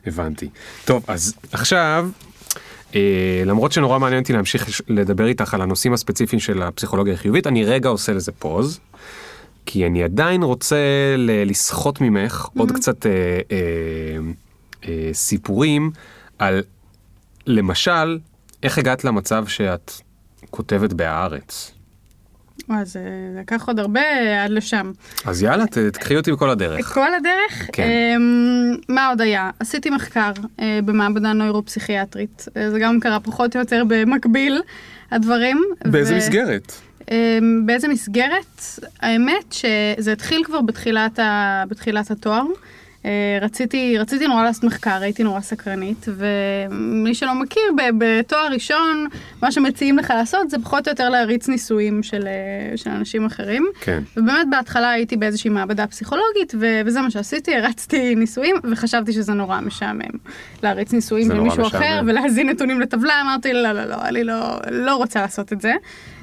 הבנתי. 0.06 0.50
טוב, 0.86 1.06
אז 1.08 1.34
עכשיו, 1.52 2.10
למרות 3.46 3.72
שנורא 3.72 4.00
מעניין 4.00 4.22
אותי 4.22 4.34
להמשיך 4.34 4.82
לדבר 4.88 5.28
איתך 5.28 5.54
על 5.54 5.62
הנושאים 5.62 5.94
הספציפיים 5.94 6.40
של 6.40 6.62
הפסיכולוגיה 6.62 7.14
החיובית, 7.14 7.48
אני 7.48 7.66
רגע 7.66 7.90
עושה 7.90 8.14
לזה 8.14 8.32
פוז, 8.32 8.80
כי 9.66 9.86
אני 9.86 10.04
עדיין 10.04 10.44
רוצה 10.44 10.78
לסחוט 11.18 12.02
ממך 12.02 12.48
עוד 12.58 12.72
קצת 12.72 13.06
אה, 13.06 13.12
אה, 13.52 13.58
אה, 14.88 15.10
סיפורים 15.14 15.92
על, 16.40 16.64
למשל, 17.48 18.20
איך 18.64 18.78
הגעת 18.78 19.04
למצב 19.04 19.48
שאת 19.48 19.92
כותבת 20.50 20.94
בהארץ. 20.94 21.72
וואי, 22.69 22.86
זה 22.86 23.00
זה 23.34 23.39
לקח 23.39 23.67
עוד 23.67 23.80
הרבה 23.80 24.02
עד 24.43 24.52
לשם. 24.52 24.91
אז 25.26 25.43
יאללה, 25.43 25.65
תקחי 25.67 26.15
אותי 26.17 26.32
בכל 26.32 26.50
הדרך. 26.50 26.93
כל 26.93 27.13
הדרך? 27.15 27.69
כן. 27.74 27.88
אמ, 27.89 28.76
מה 28.89 29.08
עוד 29.08 29.21
היה? 29.21 29.50
עשיתי 29.60 29.89
מחקר 29.89 30.32
אה, 30.60 30.80
במעבדה 30.86 31.34
נוירו-פסיכיאטרית. 31.34 32.45
אה, 32.58 32.69
זה 32.71 32.80
גם 32.80 33.00
קרה 33.00 33.19
פחות 33.19 33.56
או 33.56 33.60
יותר 33.60 33.84
במקביל, 33.88 34.62
הדברים. 35.12 35.62
באיזה 35.86 36.13
ו- 36.13 36.17
מסגרת? 36.17 36.74
אמ, 37.12 37.63
באיזה 37.65 37.88
מסגרת? 37.88 38.62
האמת 39.02 39.52
שזה 39.52 40.12
התחיל 40.12 40.43
כבר 40.43 40.62
בתחילת, 40.62 41.19
ה... 41.19 41.63
בתחילת 41.69 42.12
התואר. 42.12 42.43
אה, 43.06 43.10
רציתי, 43.42 43.98
רציתי 43.98 44.28
נורא 44.28 44.44
לעשות 44.44 44.64
מחקר, 44.64 44.98
הייתי 45.02 45.24
נורא 45.24 45.42
סקרנית, 45.42 46.06
ומי 46.10 47.16
שלא 47.16 47.34
מכיר, 47.36 47.62
בתואר 47.98 48.48
ראשון, 48.54 49.08
מה 49.42 49.52
שמציעים 49.52 49.98
לך 49.98 50.10
לעשות 50.10 50.50
זה 50.50 50.58
פחות 50.64 50.88
או 50.88 50.92
יותר 50.92 51.10
להריץ 51.10 51.48
ניסויים 51.48 52.04
של, 52.04 52.28
אה, 52.28 52.78
של 52.78 52.90
אנשים 52.90 53.26
אחרים. 53.26 53.66
כן. 53.82 54.00
ובאמת 54.18 54.48
בהתחלה 54.50 54.90
הייתי 54.92 55.18
באיזושהי 55.18 55.50
מעבדה 55.50 55.88
פסיכולוגית, 55.88 56.54
ו- 56.60 56.82
וזה 56.86 57.02
מה 57.02 57.12
שעשיתי, 57.12 57.56
הרצתי 57.56 58.16
ניסויים, 58.16 58.56
וחשבתי 58.72 59.14
שזה 59.14 59.34
נורא 59.34 59.60
משעמם. 59.62 60.02
להריץ 60.64 60.94
ניסויים 60.94 61.28
של 61.28 61.40
מישהו. 61.40 61.68
אחר, 61.68 62.02
ולהזין 62.06 62.50
נתונים 62.50 62.82
לטבלה, 62.82 63.22
אמרתי, 63.22 63.54
לא, 63.54 63.72
לא, 63.72 63.86
לא, 63.86 63.96
אני 64.04 64.24
לא, 64.24 64.36
לא 64.72 64.96
רוצה 64.96 65.22
לעשות 65.22 65.54
את 65.54 65.62
זה. 65.62 65.74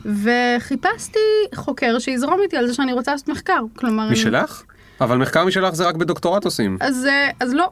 וחיפשתי 0.05 1.19
חוקר 1.55 1.99
שיזרום 1.99 2.41
איתי 2.43 2.57
על 2.57 2.67
זה 2.67 2.75
שאני 2.75 2.93
רוצה 2.93 3.13
לעשות 3.13 3.29
מחקר. 3.29 3.61
כלומר... 3.77 4.03
אני- 4.05 4.13
משלך? 4.13 4.63
אבל 5.01 5.17
מחקר 5.17 5.45
משלך 5.45 5.75
זה 5.75 5.89
רק 5.89 5.95
בדוקטורט 5.95 6.45
עושים. 6.45 6.77
אז, 6.81 7.07
אה, 7.07 7.31
אז 7.41 7.55
לא, 7.55 7.69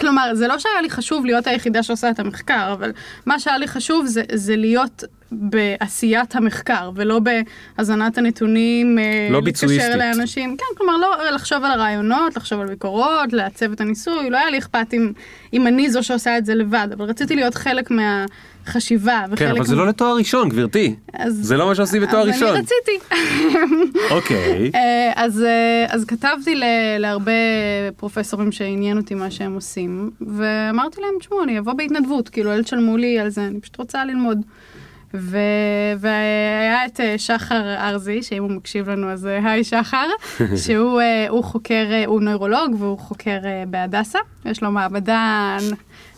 כלומר, 0.00 0.34
זה 0.34 0.48
לא 0.48 0.58
שהיה 0.58 0.80
לי 0.82 0.90
חשוב 0.90 1.26
להיות 1.26 1.46
היחידה 1.46 1.82
שעושה 1.82 2.10
את 2.10 2.18
המחקר, 2.18 2.72
אבל 2.72 2.92
מה 3.26 3.40
שהיה 3.40 3.58
לי 3.58 3.68
חשוב 3.68 4.06
זה, 4.06 4.22
זה 4.32 4.56
להיות 4.56 5.04
בעשיית 5.32 6.36
המחקר, 6.36 6.90
ולא 6.94 7.20
בהזנת 7.76 8.18
הנתונים, 8.18 8.98
אה, 8.98 9.28
לא 9.30 9.38
לקשר 9.38 9.66
ביצועיסטית. 9.66 9.94
לאנשים, 9.94 10.56
כן, 10.56 10.64
כלומר, 10.78 10.96
לא 10.96 11.30
לחשוב 11.30 11.64
על 11.64 11.70
הרעיונות, 11.70 12.36
לחשוב 12.36 12.60
על 12.60 12.66
ביקורות, 12.66 13.32
לעצב 13.32 13.72
את 13.72 13.80
הניסוי, 13.80 14.30
לא 14.30 14.38
היה 14.38 14.50
לי 14.50 14.58
אכפת 14.58 14.94
אם, 14.94 15.12
אם 15.52 15.66
אני 15.66 15.90
זו 15.90 16.02
שעושה 16.02 16.38
את 16.38 16.46
זה 16.46 16.54
לבד, 16.54 16.88
אבל 16.92 17.04
רציתי 17.04 17.36
להיות 17.36 17.54
חלק 17.54 17.90
וחלק... 19.26 19.38
כן, 19.38 19.50
אבל 19.50 19.64
זה 19.64 19.76
לא 19.76 19.86
לתואר 19.86 20.16
ראשון, 20.16 20.48
גברתי. 20.48 20.94
אז- 21.12 21.38
זה 21.42 21.56
לא 21.56 21.66
מה 21.66 21.74
שעושים 21.74 22.02
בתואר 22.02 22.22
אז 22.22 22.28
ראשון. 22.28 22.48
אני 22.48 22.58
רציתי. 22.58 23.16
אוקיי. 24.16 24.70
אה, 24.74 25.12
אז, 25.16 25.42
אה, 25.42 25.86
אז 25.88 26.04
כתבתי 26.04 26.54
ל- 26.54 26.64
להרבה 26.98 27.32
פרופסורים 27.96 28.52
שעניין 28.52 28.96
אותי 28.96 29.14
מה 29.14 29.30
שהם 29.30 29.54
עושים, 29.54 30.10
ואמרתי 30.20 31.00
להם, 31.00 31.10
תשמעו, 31.20 31.42
אני 31.42 31.58
אבוא 31.58 31.72
בהתנדבות, 31.72 32.28
כאילו, 32.28 32.52
אל 32.52 32.62
תשלמו 32.62 32.96
לי 32.96 33.18
על 33.18 33.28
זה, 33.28 33.46
אני 33.46 33.60
פשוט 33.60 33.76
רוצה 33.78 34.04
ללמוד. 34.04 34.38
ו... 35.14 35.38
והיה 35.98 36.86
את 36.86 37.00
אה, 37.00 37.14
שחר 37.18 37.74
ארזי, 37.78 38.22
שאם 38.22 38.42
הוא 38.42 38.50
מקשיב 38.50 38.90
לנו 38.90 39.10
אז 39.10 39.24
היי 39.44 39.64
שחר, 39.64 40.06
שהוא 40.64 41.00
הוא 41.28 41.44
חוקר, 41.44 41.84
הוא 42.06 42.20
נוירולוג 42.20 42.76
והוא 42.78 42.98
חוקר 42.98 43.38
בהדסה, 43.68 44.18
יש 44.44 44.62
לו 44.62 44.70
מעבדה 44.70 45.56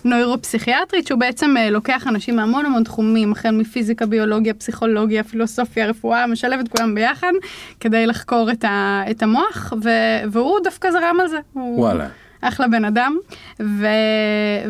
נוירו-פסיכיאטרית, 0.05 1.07
שהוא 1.07 1.21
בעצם 1.21 1.57
אה, 1.57 1.71
לוקח 1.71 2.07
אנשים 2.07 2.37
מהמון 2.37 2.67
המון 2.67 2.85
תחומים, 2.85 3.33
החל 3.33 3.51
מפיזיקה, 3.51 4.07
ביולוגיה, 4.07 4.55
פסיכולוגיה, 4.55 5.25
פילוסופיה, 5.25 5.87
רפואה, 5.87 6.27
משלב 6.27 6.61
את 6.61 6.69
כולם 6.69 6.95
ביחד 6.95 7.33
כדי 7.81 8.07
לחקור 8.07 8.51
את, 8.51 8.65
ה... 8.65 9.03
את 9.11 9.23
המוח, 9.23 9.73
ו... 9.83 9.89
והוא 10.31 10.59
דווקא 10.65 10.91
זרם 10.91 11.17
על 11.21 11.29
זה. 11.29 11.39
הוא... 11.53 11.81
וואלה. 11.81 12.09
אחלה 12.45 12.69
בן 12.69 12.85
אדם, 12.85 13.17
ו... 13.61 13.87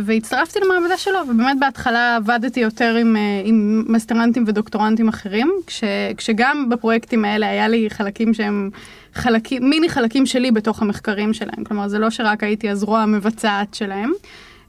והצטרפתי 0.05 0.59
למעבדה 0.61 0.97
שלו, 0.97 1.19
ובאמת 1.29 1.57
בהתחלה 1.61 2.17
עבדתי 2.17 2.61
יותר 2.61 2.95
עם, 2.95 3.17
אה, 3.17 3.21
עם 3.45 3.85
מסטרנטים 3.89 4.45
ודוקטורנטים 4.47 5.09
אחרים, 5.09 5.53
כש... 5.67 5.85
כשגם 6.17 6.69
בפרויקטים 6.71 7.25
האלה 7.25 7.51
היה 7.51 7.69
לי 7.69 7.91
חלקים 7.91 8.35
שהם 8.35 8.71
חלקים, 9.15 9.71
מיני 9.71 9.89
חלקים 9.89 10.27
שלי 10.27 10.51
בתוך 10.51 10.83
המחקרים 10.83 11.35
שלהם, 11.35 11.65
כלומר 11.65 11.89
זה 11.89 11.99
לא 11.99 12.11
שרק 12.11 12.43
הייתי 12.43 12.71
הזרוע 12.71 13.01
המבצעת 13.01 13.75
שלהם. 13.75 14.13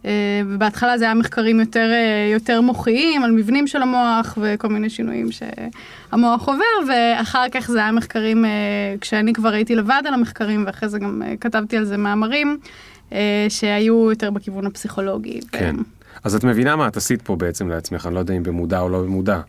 אה, 0.06 0.12
ובהתחלה 0.48 0.98
זה 0.98 1.06
היה 1.06 1.14
מחקרים 1.14 1.60
יותר, 1.60 1.90
אה, 1.92 2.30
יותר 2.34 2.62
מוחיים 2.62 3.24
על 3.24 3.32
מבנים 3.32 3.68
של 3.68 3.82
המוח 3.82 4.38
וכל 4.42 4.68
מיני 4.68 4.90
שינויים 4.90 5.30
שהמוח 5.32 6.48
עובר, 6.48 6.90
ואחר 6.90 7.46
כך 7.52 7.72
זה 7.72 7.80
היה 7.80 7.92
מחקרים, 7.92 8.46
אה, 8.46 8.50
כשאני 9.02 9.34
כבר 9.34 9.50
הייתי 9.50 9.76
לבד 9.76 10.02
על 10.08 10.14
המחקרים, 10.14 10.64
ואחרי 10.68 10.90
זה 10.90 11.00
גם 11.00 11.22
כתבתי 11.42 11.78
על 11.78 11.86
זה 11.86 11.98
מאמרים, 11.98 12.58
שהיו 13.50 14.10
יותר 14.10 14.32
בכיוון 14.32 14.66
הפסיכולוגי. 14.66 15.40
כן. 15.52 15.76
אז 16.24 16.36
את 16.36 16.44
מבינה 16.44 16.76
מה 16.76 16.88
את 16.88 16.98
עשית 16.98 17.22
פה 17.22 17.36
בעצם 17.36 17.70
לעצמך, 17.70 18.06
אני 18.06 18.16
לא 18.16 18.20
יודע 18.20 18.34
אם 18.34 18.44
במודע 18.44 18.80
או 18.80 18.90
לא 18.90 19.02
במודע. 19.02 19.42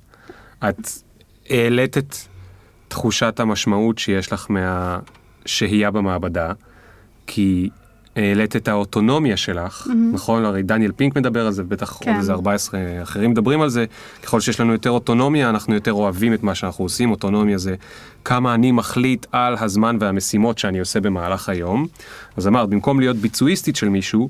את 0.68 0.88
העלית 1.50 1.98
את 1.98 2.16
תחושת 2.88 3.40
המשמעות 3.40 3.98
שיש 3.98 4.32
לך 4.32 4.46
מהשהייה 4.50 5.90
במעבדה, 5.90 6.52
כי 7.26 7.70
העלית 8.16 8.56
את 8.56 8.68
האוטונומיה 8.68 9.36
שלך, 9.36 9.88
נכון? 10.12 10.44
הרי 10.44 10.62
דניאל 10.62 10.92
פינק 10.92 11.16
מדבר 11.16 11.46
על 11.46 11.52
זה, 11.52 11.62
בטח 11.64 11.98
כן. 12.00 12.10
עוד 12.10 12.18
איזה 12.18 12.32
14 12.32 12.80
אחרים 13.02 13.30
מדברים 13.30 13.60
על 13.60 13.68
זה. 13.68 13.84
ככל 14.22 14.40
שיש 14.40 14.60
לנו 14.60 14.72
יותר 14.72 14.90
אוטונומיה, 14.90 15.50
אנחנו 15.50 15.74
יותר 15.74 15.92
אוהבים 15.92 16.34
את 16.34 16.42
מה 16.42 16.54
שאנחנו 16.54 16.84
עושים. 16.84 17.10
אוטונומיה 17.10 17.58
זה 17.58 17.74
כמה 18.24 18.54
אני 18.54 18.72
מחליט 18.72 19.26
על 19.32 19.56
הזמן 19.60 19.96
והמשימות 20.00 20.58
שאני 20.58 20.80
עושה 20.80 21.00
במהלך 21.00 21.48
היום. 21.48 21.86
אז 22.36 22.46
אמרת, 22.46 22.68
במקום 22.68 23.00
להיות 23.00 23.16
ביצועיסטית 23.16 23.76
של 23.76 23.88
מישהו, 23.88 24.28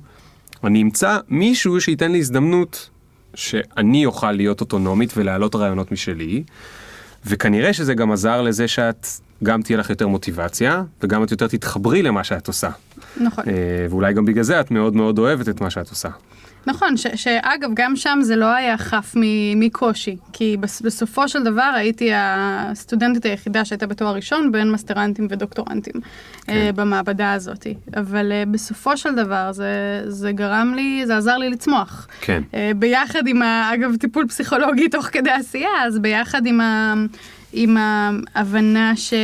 אני 0.64 0.82
אמצא 0.82 1.18
מישהו 1.28 1.80
שייתן 1.80 2.12
לי 2.12 2.18
הזדמנות 2.18 2.90
שאני 3.34 4.06
אוכל 4.06 4.32
להיות 4.32 4.60
אוטונומית 4.60 5.12
ולהעלות 5.16 5.54
רעיונות 5.54 5.92
משלי, 5.92 6.44
וכנראה 7.26 7.72
שזה 7.72 7.94
גם 7.94 8.12
עזר 8.12 8.42
לזה 8.42 8.68
שאת 8.68 9.06
גם 9.44 9.62
תהיה 9.62 9.78
לך 9.78 9.90
יותר 9.90 10.08
מוטיבציה, 10.08 10.82
וגם 11.02 11.22
את 11.22 11.30
יותר 11.30 11.46
תתחברי 11.46 12.02
למה 12.02 12.24
שאת 12.24 12.48
עושה. 12.48 12.70
נכון. 13.20 13.44
אה, 13.46 13.52
ואולי 13.90 14.14
גם 14.14 14.24
בגלל 14.24 14.42
זה 14.42 14.60
את 14.60 14.70
מאוד 14.70 14.96
מאוד 14.96 15.18
אוהבת 15.18 15.48
את 15.48 15.60
מה 15.60 15.70
שאת 15.70 15.90
עושה. 15.90 16.08
נכון, 16.66 16.96
ש, 16.96 17.06
שאגב, 17.14 17.70
גם 17.74 17.96
שם 17.96 18.18
זה 18.22 18.36
לא 18.36 18.54
היה 18.54 18.78
חף 18.78 19.14
מקושי, 19.56 20.16
כי 20.32 20.56
בס, 20.60 20.80
בסופו 20.80 21.28
של 21.28 21.42
דבר 21.42 21.72
הייתי 21.74 22.10
הסטודנטית 22.14 23.24
היחידה 23.24 23.64
שהייתה 23.64 23.86
בתואר 23.86 24.14
ראשון 24.14 24.52
בין 24.52 24.70
מסטרנטים 24.70 25.26
ודוקטורנטים 25.30 25.94
כן. 26.44 26.70
uh, 26.70 26.72
במעבדה 26.72 27.32
הזאת. 27.32 27.66
אבל 27.96 28.32
uh, 28.32 28.48
בסופו 28.48 28.96
של 28.96 29.14
דבר 29.14 29.52
זה, 29.52 30.02
זה 30.06 30.32
גרם 30.32 30.72
לי, 30.76 31.02
זה 31.06 31.16
עזר 31.16 31.36
לי 31.36 31.50
לצמוח. 31.50 32.08
כן. 32.20 32.42
Uh, 32.50 32.54
ביחד 32.76 33.26
עם, 33.26 33.42
ה, 33.42 33.70
אגב, 33.74 33.96
טיפול 33.96 34.28
פסיכולוגי 34.28 34.88
תוך 34.94 35.06
כדי 35.06 35.30
עשייה, 35.30 35.84
אז 35.86 35.98
ביחד 35.98 36.46
עם, 36.46 36.60
ה, 36.60 36.94
עם 37.52 37.76
ההבנה 38.34 38.92
ש... 38.96 39.14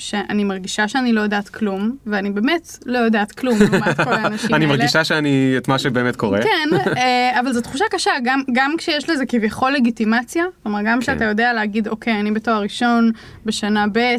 שאני 0.00 0.44
מרגישה 0.44 0.88
שאני 0.88 1.12
לא 1.12 1.20
יודעת 1.20 1.48
כלום, 1.48 1.96
ואני 2.06 2.30
באמת 2.30 2.78
לא 2.86 2.98
יודעת 2.98 3.32
כלום 3.32 3.58
לעומת 3.60 3.96
כל 3.96 4.12
האנשים 4.22 4.46
האלה. 4.46 4.56
אני 4.56 4.66
מרגישה 4.66 5.04
שאני, 5.04 5.54
את 5.56 5.68
מה 5.68 5.78
שבאמת 5.78 6.16
קורה. 6.16 6.42
כן, 6.42 6.68
אה, 6.96 7.40
אבל 7.40 7.52
זו 7.52 7.60
תחושה 7.60 7.84
קשה, 7.90 8.10
גם, 8.24 8.42
גם 8.52 8.74
כשיש 8.78 9.10
לזה 9.10 9.26
כביכול 9.26 9.72
לגיטימציה, 9.72 10.44
כלומר 10.62 10.78
גם 10.84 11.00
כשאתה 11.00 11.18
כן. 11.18 11.28
יודע 11.28 11.52
להגיד, 11.52 11.88
אוקיי, 11.88 12.20
אני 12.20 12.30
בתואר 12.30 12.62
ראשון 12.62 13.10
בשנה 13.46 13.86
ב', 13.92 13.98
אה, 13.98 14.16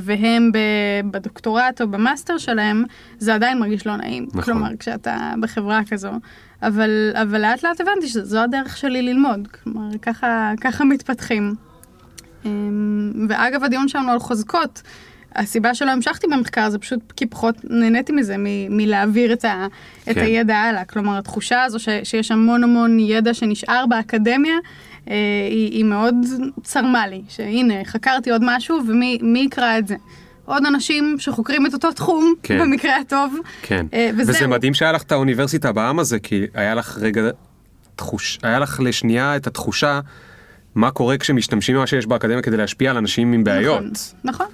והם 0.00 0.50
בדוקטורט 1.10 1.80
או 1.80 1.88
במאסטר 1.88 2.38
שלהם, 2.38 2.84
זה 3.18 3.34
עדיין 3.34 3.58
מרגיש 3.58 3.86
לא 3.86 3.96
נעים. 3.96 4.26
נכון. 4.28 4.42
כלומר, 4.42 4.68
כשאתה 4.78 5.32
בחברה 5.40 5.80
כזו. 5.88 6.10
אבל, 6.62 7.10
אבל 7.14 7.40
לאט 7.40 7.62
לאט 7.62 7.80
הבנתי 7.80 8.08
שזו 8.08 8.38
הדרך 8.38 8.76
שלי 8.76 9.02
ללמוד, 9.02 9.48
כלומר, 9.48 9.98
ככה, 10.02 10.52
ככה 10.60 10.84
מתפתחים. 10.84 11.54
אמ, 12.46 13.26
ואגב, 13.28 13.64
הדיון 13.64 13.88
שלנו 13.88 14.10
על 14.12 14.18
חוזקות, 14.18 14.82
הסיבה 15.34 15.74
שלא 15.74 15.90
המשכתי 15.90 16.26
במחקר 16.26 16.70
זה 16.70 16.78
פשוט 16.78 17.00
כי 17.16 17.26
פחות 17.26 17.54
נהניתי 17.64 18.12
מזה, 18.12 18.36
מ- 18.38 18.76
מלהעביר 18.76 19.32
את, 19.32 19.44
ה- 19.44 19.66
כן. 20.04 20.10
את 20.10 20.16
הידע 20.16 20.56
הלאה. 20.56 20.84
כלומר, 20.84 21.18
התחושה 21.18 21.62
הזו 21.62 21.78
ש- 21.78 21.88
שיש 22.04 22.30
המון 22.30 22.64
המון 22.64 22.98
ידע 23.00 23.34
שנשאר 23.34 23.84
באקדמיה, 23.86 24.54
אה, 25.10 25.14
היא, 25.50 25.70
היא 25.72 25.84
מאוד 25.84 26.14
צרמה 26.62 27.06
לי, 27.06 27.22
שהנה, 27.28 27.74
חקרתי 27.84 28.30
עוד 28.30 28.42
משהו 28.44 28.78
ומי 28.88 29.42
יקרא 29.46 29.78
את 29.78 29.86
זה. 29.88 29.96
עוד 30.44 30.66
אנשים 30.66 31.16
שחוקרים 31.18 31.66
את 31.66 31.74
אותו 31.74 31.92
תחום, 31.92 32.34
כן. 32.42 32.58
במקרה 32.60 32.96
הטוב. 32.96 33.36
כן, 33.62 33.86
אה, 33.94 34.10
וזהו. 34.16 34.34
וזה 34.36 34.46
מדהים 34.46 34.74
שהיה 34.74 34.92
לך 34.92 35.02
את 35.02 35.12
האוניברסיטה 35.12 35.72
בעם 35.72 35.98
הזה, 35.98 36.18
כי 36.18 36.46
היה 36.54 36.74
לך 36.74 36.98
רגע, 37.00 37.22
תחוש, 37.96 38.38
היה 38.42 38.58
לך 38.58 38.80
לשנייה 38.84 39.36
את 39.36 39.46
התחושה 39.46 40.00
מה 40.76 40.90
קורה 40.90 41.18
כשמשתמשים 41.18 41.76
במה 41.76 41.86
שיש 41.86 42.06
באקדמיה 42.06 42.42
כדי 42.42 42.56
להשפיע 42.56 42.90
על 42.90 42.96
אנשים 42.96 43.32
עם 43.32 43.44
בעיות. 43.44 43.82
נכון. 43.82 43.90
נכון. 44.24 44.46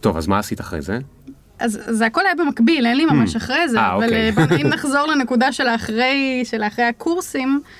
טוב, 0.00 0.16
אז 0.16 0.26
מה 0.26 0.38
עשית 0.38 0.60
אחרי 0.60 0.82
זה? 0.82 0.98
אז 1.58 1.80
זה 1.86 2.06
הכל 2.06 2.20
היה 2.26 2.34
במקביל, 2.34 2.86
אין 2.86 2.96
לי 2.96 3.04
ממש 3.04 3.34
mm. 3.34 3.38
אחרי 3.38 3.68
זה, 3.68 3.78
아, 3.78 3.94
אבל 3.94 4.04
אוקיי. 4.04 4.32
אה, 4.38 4.56
אם 4.60 4.66
נחזור 4.74 5.06
לנקודה 5.06 5.52
של 5.52 5.66
האחרי, 5.66 6.44
הקורסים, 6.88 7.60
אה, 7.64 7.70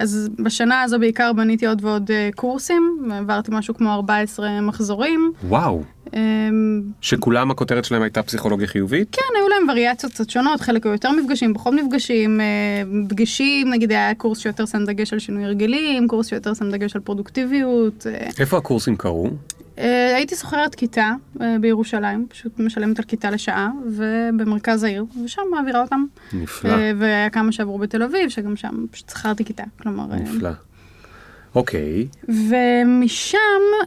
אז 0.00 0.28
בשנה 0.38 0.82
הזו 0.82 0.98
בעיקר 0.98 1.32
בניתי 1.32 1.66
עוד 1.66 1.84
ועוד 1.84 2.10
אה, 2.10 2.30
קורסים, 2.34 3.08
ועברתי 3.10 3.50
משהו 3.54 3.74
כמו 3.74 3.92
14 3.92 4.60
מחזורים. 4.60 5.32
וואו. 5.48 5.82
אמ, 6.14 6.82
שכולם 7.00 7.50
הכותרת 7.50 7.84
שלהם 7.84 8.02
הייתה 8.02 8.22
פסיכולוגיה 8.22 8.66
חיובית? 8.66 9.08
כן, 9.12 9.36
היו 9.38 9.48
להם 9.48 9.68
וריאציות 9.68 10.12
קצת 10.12 10.30
שונות, 10.30 10.60
חלק 10.60 10.86
היו 10.86 10.92
יותר 10.92 11.10
מפגשים, 11.10 11.54
פחות 11.54 11.74
מפגשים, 11.74 12.40
דגשים, 13.06 13.70
נגיד 13.70 13.90
היה 13.90 14.14
קורס 14.14 14.38
שיותר 14.38 14.66
שם 14.66 14.84
דגש 14.84 15.12
על 15.12 15.18
שינוי 15.18 15.44
הרגלים, 15.44 16.08
קורס 16.08 16.28
שיותר 16.28 16.54
שם 16.54 16.70
דגש 16.70 16.96
על 16.96 17.00
פרודוקטיביות. 17.00 18.06
איפה 18.38 18.56
הקורסים 18.56 18.96
קרו? 18.96 19.30
אה, 19.78 20.16
הייתי 20.16 20.36
שוכרת 20.36 20.74
כיתה 20.74 21.12
אה, 21.40 21.56
בירושלים, 21.60 22.26
פשוט 22.28 22.58
משלמת 22.58 22.98
על 22.98 23.04
כיתה 23.04 23.30
לשעה, 23.30 23.70
ובמרכז 23.86 24.82
העיר, 24.82 25.04
ושם 25.24 25.42
מעבירה 25.50 25.82
אותם. 25.82 26.04
נפלא. 26.32 26.70
אה, 26.70 26.92
והיה 26.98 27.30
כמה 27.30 27.52
שעברו 27.52 27.78
בתל 27.78 28.02
אביב, 28.02 28.28
שגם 28.28 28.56
שם 28.56 28.86
פשוט 28.90 29.08
שכרתי 29.08 29.44
כיתה, 29.44 29.64
כלומר... 29.82 30.06
נפלא. 30.06 30.50
אוקיי. 31.54 32.06
ומשם 32.28 33.38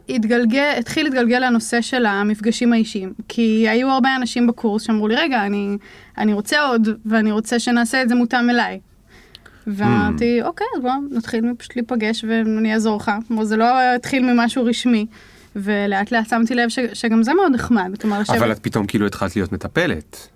התגלגל, 0.09 0.73
התחיל 0.79 1.03
להתגלגל 1.03 1.43
הנושא 1.43 1.81
של 1.81 2.05
המפגשים 2.05 2.73
האישיים. 2.73 3.13
כי 3.27 3.69
היו 3.69 3.89
הרבה 3.89 4.15
אנשים 4.15 4.47
בקורס 4.47 4.83
שאמרו 4.83 5.07
לי, 5.07 5.15
רגע, 5.15 5.45
אני, 5.45 5.77
אני 6.17 6.33
רוצה 6.33 6.61
עוד, 6.61 6.87
ואני 7.05 7.31
רוצה 7.31 7.59
שנעשה 7.59 8.01
את 8.01 8.09
זה 8.09 8.15
מותאם 8.15 8.49
אליי. 8.49 8.79
ואמרתי, 9.67 10.41
hmm. 10.41 10.45
אוקיי, 10.45 10.67
אז 10.75 10.81
בוא 10.81 10.91
נתחיל 11.11 11.45
פשוט 11.57 11.75
להיפגש 11.75 12.25
ואני 12.27 12.73
אעזור 12.73 12.97
לך. 12.97 13.11
כלומר, 13.27 13.43
זה 13.43 13.57
לא 13.57 13.95
התחיל 13.95 14.33
ממשהו 14.33 14.65
רשמי. 14.65 15.05
ולאט 15.55 16.11
לאט 16.11 16.29
שמתי 16.29 16.55
לב 16.55 16.69
ש, 16.69 16.79
שגם 16.93 17.23
זה 17.23 17.33
מאוד 17.33 17.51
נחמד, 17.51 17.91
כלומר. 18.01 18.21
אבל 18.29 18.51
את 18.51 18.59
פתאום 18.59 18.85
כאילו 18.85 19.05
התחלת 19.05 19.35
להיות 19.35 19.51
מטפלת. 19.51 20.27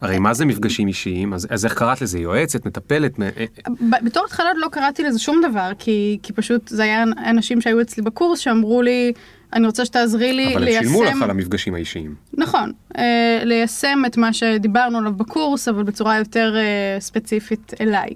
הרי 0.00 0.18
מה 0.18 0.34
זה 0.34 0.44
מפגשים 0.44 0.88
אישיים? 0.88 1.34
אז, 1.34 1.46
אז 1.50 1.64
איך 1.64 1.74
קראת 1.74 2.02
לזה? 2.02 2.18
יועצת, 2.18 2.66
מטפלת? 2.66 3.20
אה, 3.20 3.28
אה. 3.36 4.00
בתור 4.02 4.24
התחלה 4.24 4.46
לא 4.56 4.68
קראתי 4.72 5.02
לזה 5.02 5.18
שום 5.18 5.40
דבר, 5.50 5.70
כי, 5.78 6.18
כי 6.22 6.32
פשוט 6.32 6.68
זה 6.68 6.82
היה 6.82 7.04
אנשים 7.26 7.60
שהיו 7.60 7.80
אצלי 7.80 8.02
בקורס 8.02 8.38
שאמרו 8.38 8.82
לי, 8.82 9.12
אני 9.52 9.66
רוצה 9.66 9.84
שתעזרי 9.84 10.32
לי 10.32 10.54
אבל 10.54 10.64
ליישם... 10.64 10.78
אבל 10.78 10.86
הם 10.86 10.92
שילמו 10.92 11.16
לך 11.16 11.22
על 11.22 11.30
המפגשים 11.30 11.74
האישיים. 11.74 12.14
נכון, 12.32 12.72
אה, 12.98 13.40
ליישם 13.44 13.98
את 14.06 14.16
מה 14.16 14.32
שדיברנו 14.32 14.98
עליו 14.98 15.12
בקורס, 15.12 15.68
אבל 15.68 15.82
בצורה 15.82 16.18
יותר 16.18 16.56
אה, 16.56 17.00
ספציפית 17.00 17.72
אליי. 17.80 18.10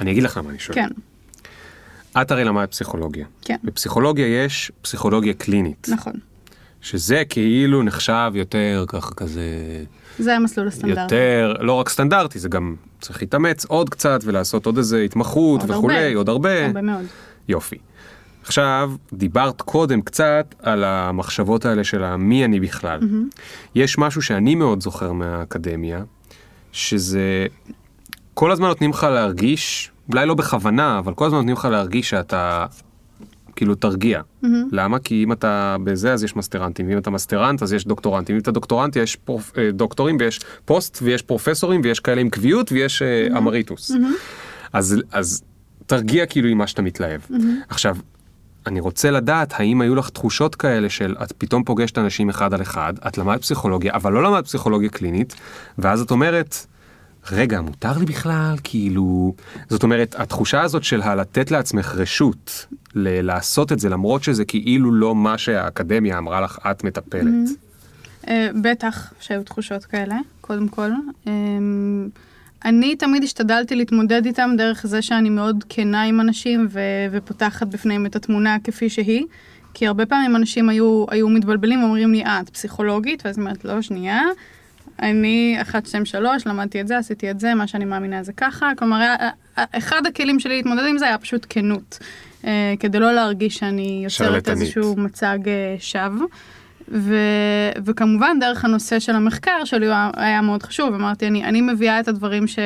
אני 0.00 0.10
אגיד 0.10 0.22
לך 0.22 0.38
מה 0.38 0.50
אני 0.50 0.58
שואל. 0.58 0.74
כן. 0.74 0.88
את 2.20 2.30
הרי 2.30 2.44
למדת 2.44 2.70
פסיכולוגיה. 2.70 3.26
כן. 3.42 3.56
בפסיכולוגיה 3.64 4.44
יש 4.44 4.72
פסיכולוגיה 4.82 5.34
קלינית. 5.34 5.86
נכון. 5.90 6.12
שזה 6.80 7.22
כאילו 7.28 7.82
נחשב 7.82 8.32
יותר 8.34 8.84
ככה 8.88 9.14
כזה... 9.14 9.44
זה 10.18 10.36
המסלול 10.36 10.68
הסטנדרטי. 10.68 11.00
יותר, 11.02 11.54
לא 11.60 11.72
רק 11.72 11.88
סטנדרטי, 11.88 12.38
זה 12.38 12.48
גם 12.48 12.74
צריך 13.00 13.22
להתאמץ 13.22 13.64
עוד 13.64 13.90
קצת 13.90 14.20
ולעשות 14.24 14.66
עוד 14.66 14.76
איזה 14.76 15.00
התמחות 15.00 15.60
עוד 15.60 15.70
וכולי, 15.70 15.96
הרבה. 15.96 16.16
עוד 16.16 16.28
הרבה. 16.28 16.66
הרבה 16.66 16.82
מאוד. 16.82 17.04
יופי. 17.48 17.76
עכשיו, 18.42 18.92
דיברת 19.12 19.60
קודם 19.60 20.02
קצת 20.02 20.54
על 20.62 20.84
המחשבות 20.84 21.64
האלה 21.64 21.84
של 21.84 22.04
המי 22.04 22.44
אני 22.44 22.60
בכלל. 22.60 23.00
Mm-hmm. 23.00 23.40
יש 23.74 23.98
משהו 23.98 24.22
שאני 24.22 24.54
מאוד 24.54 24.82
זוכר 24.82 25.12
מהאקדמיה, 25.12 26.02
שזה 26.72 27.46
כל 28.34 28.50
הזמן 28.52 28.68
נותנים 28.68 28.90
לך 28.90 29.04
להרגיש 29.04 29.90
אולי 30.12 30.26
לא 30.26 30.34
בכוונה, 30.34 30.98
אבל 30.98 31.14
כל 31.14 31.26
הזמן 31.26 31.38
נותנים 31.38 31.56
לך 31.56 31.64
להרגיש 31.64 32.10
שאתה 32.10 32.66
כאילו 33.56 33.74
תולעת. 33.74 34.20
Mm-hmm. 34.20 34.46
למה? 34.72 34.98
כי 34.98 35.24
אם 35.24 35.32
אתה 35.32 35.76
בזה 35.84 36.12
אז 36.12 36.24
יש 36.24 36.36
מסטרנטים, 36.36 36.88
ואם 36.88 36.98
אתה 36.98 37.10
מסטרנט 37.10 37.62
אז 37.62 37.72
יש 37.72 37.86
דוקטורנטים, 37.86 38.36
אם 38.36 38.40
אתה 38.40 38.50
דוקטורנט 38.50 38.96
יש 38.96 39.16
פרופ... 39.16 39.58
אה, 39.58 39.70
דוקטורים 39.72 40.16
ויש 40.20 40.40
פוסט 40.64 40.98
ויש 41.02 41.22
פרופסורים 41.22 41.80
ויש 41.84 42.00
כאלה 42.00 42.20
עם 42.20 42.30
קביעות 42.30 42.72
ויש 42.72 43.02
mm-hmm. 43.02 43.36
אמריטוס. 43.38 43.90
Mm-hmm. 43.90 43.94
אז, 44.72 44.96
אז 45.12 45.42
תרגיע 45.86 46.26
כאילו 46.26 46.48
עם 46.48 46.58
מה 46.58 46.66
שאתה 46.66 46.82
מתלהב. 46.82 47.20
Mm-hmm. 47.30 47.34
עכשיו, 47.68 47.96
אני 48.66 48.80
רוצה 48.80 49.10
לדעת 49.10 49.52
האם 49.56 49.80
היו 49.80 49.94
לך 49.94 50.10
תחושות 50.10 50.54
כאלה 50.54 50.88
של 50.88 51.16
את 51.22 51.32
פתאום 51.38 51.64
פוגשת 51.64 51.98
אנשים 51.98 52.28
אחד 52.28 52.54
על 52.54 52.62
אחד, 52.62 52.94
את 53.06 53.18
למדת 53.18 53.40
פסיכולוגיה, 53.40 53.92
אבל 53.94 54.12
לא 54.12 54.22
למדת 54.22 54.44
פסיכולוגיה 54.44 54.88
קלינית, 54.88 55.34
ואז 55.78 56.00
את 56.00 56.10
אומרת, 56.10 56.66
רגע, 57.30 57.60
מותר 57.60 57.98
לי 57.98 58.04
בכלל? 58.04 58.54
כאילו... 58.64 59.34
זאת 59.68 59.82
אומרת, 59.82 60.14
התחושה 60.18 60.60
הזאת 60.62 60.84
של 60.84 61.02
הלתת 61.02 61.50
לעצמך 61.50 61.94
רשות 61.94 62.66
ל- 62.94 63.20
לעשות 63.20 63.72
את 63.72 63.78
זה, 63.78 63.88
למרות 63.88 64.22
שזה 64.22 64.44
כאילו 64.44 64.92
לא 64.92 65.14
מה 65.14 65.38
שהאקדמיה 65.38 66.18
אמרה 66.18 66.40
לך, 66.40 66.58
את 66.70 66.84
מטפלת. 66.84 67.22
Mm-hmm. 67.22 68.24
Uh, 68.24 68.28
בטח 68.62 69.12
שהיו 69.20 69.42
תחושות 69.42 69.84
כאלה, 69.84 70.16
קודם 70.40 70.68
כל. 70.68 70.90
Um, 71.24 71.28
אני 72.64 72.96
תמיד 72.96 73.22
השתדלתי 73.22 73.76
להתמודד 73.76 74.26
איתם 74.26 74.50
דרך 74.56 74.86
זה 74.86 75.02
שאני 75.02 75.30
מאוד 75.30 75.64
כנה 75.68 76.02
עם 76.02 76.20
אנשים 76.20 76.68
ו- 76.70 76.80
ופותחת 77.12 77.66
בפניהם 77.66 78.06
את 78.06 78.16
התמונה 78.16 78.56
כפי 78.64 78.88
שהיא. 78.90 79.24
כי 79.74 79.86
הרבה 79.86 80.06
פעמים 80.06 80.36
אנשים 80.36 80.68
היו, 80.68 81.04
היו 81.08 81.28
מתבלבלים 81.28 81.82
ואומרים 81.82 82.12
לי, 82.12 82.24
אה, 82.24 82.40
את 82.40 82.50
פסיכולוגית? 82.50 83.22
ואז 83.26 83.38
אומרת, 83.38 83.64
לא, 83.64 83.82
שנייה. 83.82 84.22
אני 85.02 85.56
1, 85.60 85.86
2, 85.86 86.04
3, 86.04 86.46
למדתי 86.46 86.80
את 86.80 86.88
זה, 86.88 86.98
עשיתי 86.98 87.30
את 87.30 87.40
זה, 87.40 87.54
מה 87.54 87.66
שאני 87.66 87.84
מאמינה 87.84 88.22
זה 88.22 88.32
ככה. 88.32 88.72
כלומר, 88.78 89.14
אחד 89.56 90.06
הכלים 90.06 90.40
שלי 90.40 90.56
להתמודד 90.56 90.82
עם 90.88 90.98
זה 90.98 91.06
היה 91.06 91.18
פשוט 91.18 91.46
כנות. 91.48 91.98
אה, 92.44 92.74
כדי 92.80 92.98
לא 92.98 93.12
להרגיש 93.12 93.54
שאני 93.54 94.00
יוצרת 94.04 94.48
איזשהו 94.48 94.96
מצג 94.96 95.38
אה, 95.46 95.76
שווא. 95.78 96.26
ו, 96.88 97.14
וכמובן 97.84 98.36
דרך 98.40 98.64
הנושא 98.64 98.98
של 98.98 99.14
המחקר 99.14 99.64
שלי 99.64 99.86
היה 100.16 100.42
מאוד 100.42 100.62
חשוב, 100.62 100.94
אמרתי 100.94 101.26
אני, 101.26 101.44
אני 101.44 101.60
מביאה 101.60 102.00
את 102.00 102.08
הדברים 102.08 102.46
ש, 102.46 102.58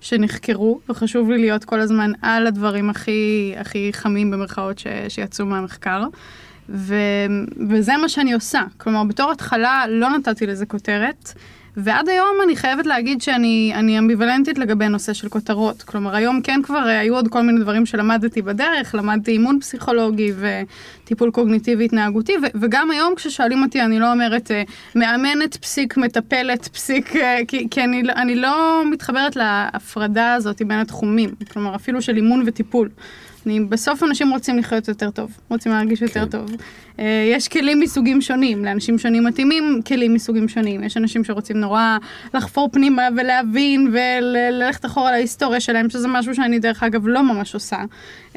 שנחקרו 0.00 0.80
וחשוב 0.88 1.30
לי 1.30 1.38
להיות 1.38 1.64
כל 1.64 1.80
הזמן 1.80 2.12
על 2.22 2.46
הדברים 2.46 2.90
הכי, 2.90 3.54
הכי 3.56 3.92
חמים 3.92 4.30
במרכאות 4.30 4.78
ש, 4.78 4.86
שיצאו 5.08 5.46
מהמחקר. 5.46 6.04
ו, 6.68 6.94
וזה 7.70 7.96
מה 7.96 8.08
שאני 8.08 8.32
עושה. 8.32 8.62
כלומר, 8.76 9.04
בתור 9.04 9.32
התחלה 9.32 9.84
לא 9.88 10.08
נתתי 10.08 10.46
לזה 10.46 10.66
כותרת, 10.66 11.32
ועד 11.76 12.08
היום 12.08 12.36
אני 12.44 12.56
חייבת 12.56 12.86
להגיד 12.86 13.22
שאני 13.22 13.72
אני 13.74 13.98
אמביוולנטית 13.98 14.58
לגבי 14.58 14.88
נושא 14.88 15.12
של 15.12 15.28
כותרות. 15.28 15.82
כלומר, 15.82 16.14
היום 16.14 16.40
כן 16.42 16.60
כבר 16.62 16.88
אה, 16.88 16.98
היו 16.98 17.14
עוד 17.14 17.28
כל 17.28 17.42
מיני 17.42 17.60
דברים 17.60 17.86
שלמדתי 17.86 18.42
בדרך, 18.42 18.94
למדתי 18.94 19.30
אימון 19.30 19.60
פסיכולוגי 19.60 20.32
וטיפול 20.36 21.30
קוגניטיבי 21.30 21.84
התנהגותי, 21.84 22.32
ו- 22.32 22.60
וגם 22.60 22.90
היום 22.90 23.14
כששואלים 23.14 23.62
אותי, 23.62 23.80
אני 23.82 23.98
לא 23.98 24.12
אומרת 24.12 24.50
אה, 24.50 24.62
מאמנת 24.94 25.56
פסיק, 25.56 25.96
מטפלת 25.96 26.68
פסיק, 26.68 27.16
אה, 27.16 27.38
כי, 27.48 27.66
כי 27.70 27.84
אני, 27.84 28.02
אני 28.16 28.34
לא 28.34 28.82
מתחברת 28.90 29.36
להפרדה 29.36 30.34
הזאת 30.34 30.62
בין 30.62 30.78
התחומים. 30.78 31.34
כלומר, 31.52 31.74
אפילו 31.74 32.02
של 32.02 32.16
אימון 32.16 32.42
וטיפול. 32.46 32.88
בסוף 33.68 34.02
אנשים 34.02 34.30
רוצים 34.30 34.58
לחיות 34.58 34.88
יותר 34.88 35.10
טוב, 35.10 35.30
רוצים 35.50 35.72
להרגיש 35.72 36.02
יותר 36.02 36.24
כן. 36.24 36.28
טוב. 36.30 36.50
אה, 36.98 37.30
יש 37.32 37.48
כלים 37.48 37.80
מסוגים 37.80 38.20
שונים, 38.20 38.64
לאנשים 38.64 38.98
שונים 38.98 39.24
מתאימים 39.24 39.80
כלים 39.86 40.14
מסוגים 40.14 40.48
שונים. 40.48 40.84
יש 40.84 40.96
אנשים 40.96 41.24
שרוצים 41.24 41.56
נורא 41.56 41.96
לחפור 42.34 42.68
פנימה 42.72 43.02
ולהבין 43.16 43.92
וללכת 43.92 44.84
אחורה 44.84 45.10
להיסטוריה 45.10 45.60
שלהם, 45.60 45.90
שזה 45.90 46.08
משהו 46.08 46.34
שאני 46.34 46.58
דרך 46.58 46.82
אגב 46.82 47.06
לא 47.06 47.22
ממש 47.22 47.54
עושה. 47.54 47.76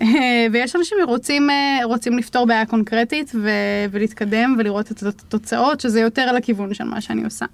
אה, 0.02 0.08
ויש 0.52 0.76
אנשים 0.76 0.98
שרוצים 1.02 1.50
אה, 1.50 1.80
רוצים 1.84 2.18
לפתור 2.18 2.46
בעיה 2.46 2.66
קונקרטית 2.66 3.32
ו- 3.36 3.50
ולהתקדם 3.92 4.56
ולראות 4.60 4.92
את 4.92 5.04
התוצאות, 5.04 5.80
שזה 5.80 6.00
יותר 6.00 6.32
לכיוון 6.32 6.74
של 6.74 6.84
מה 6.84 7.02
שאני 7.02 7.24
עושה. 7.24 7.46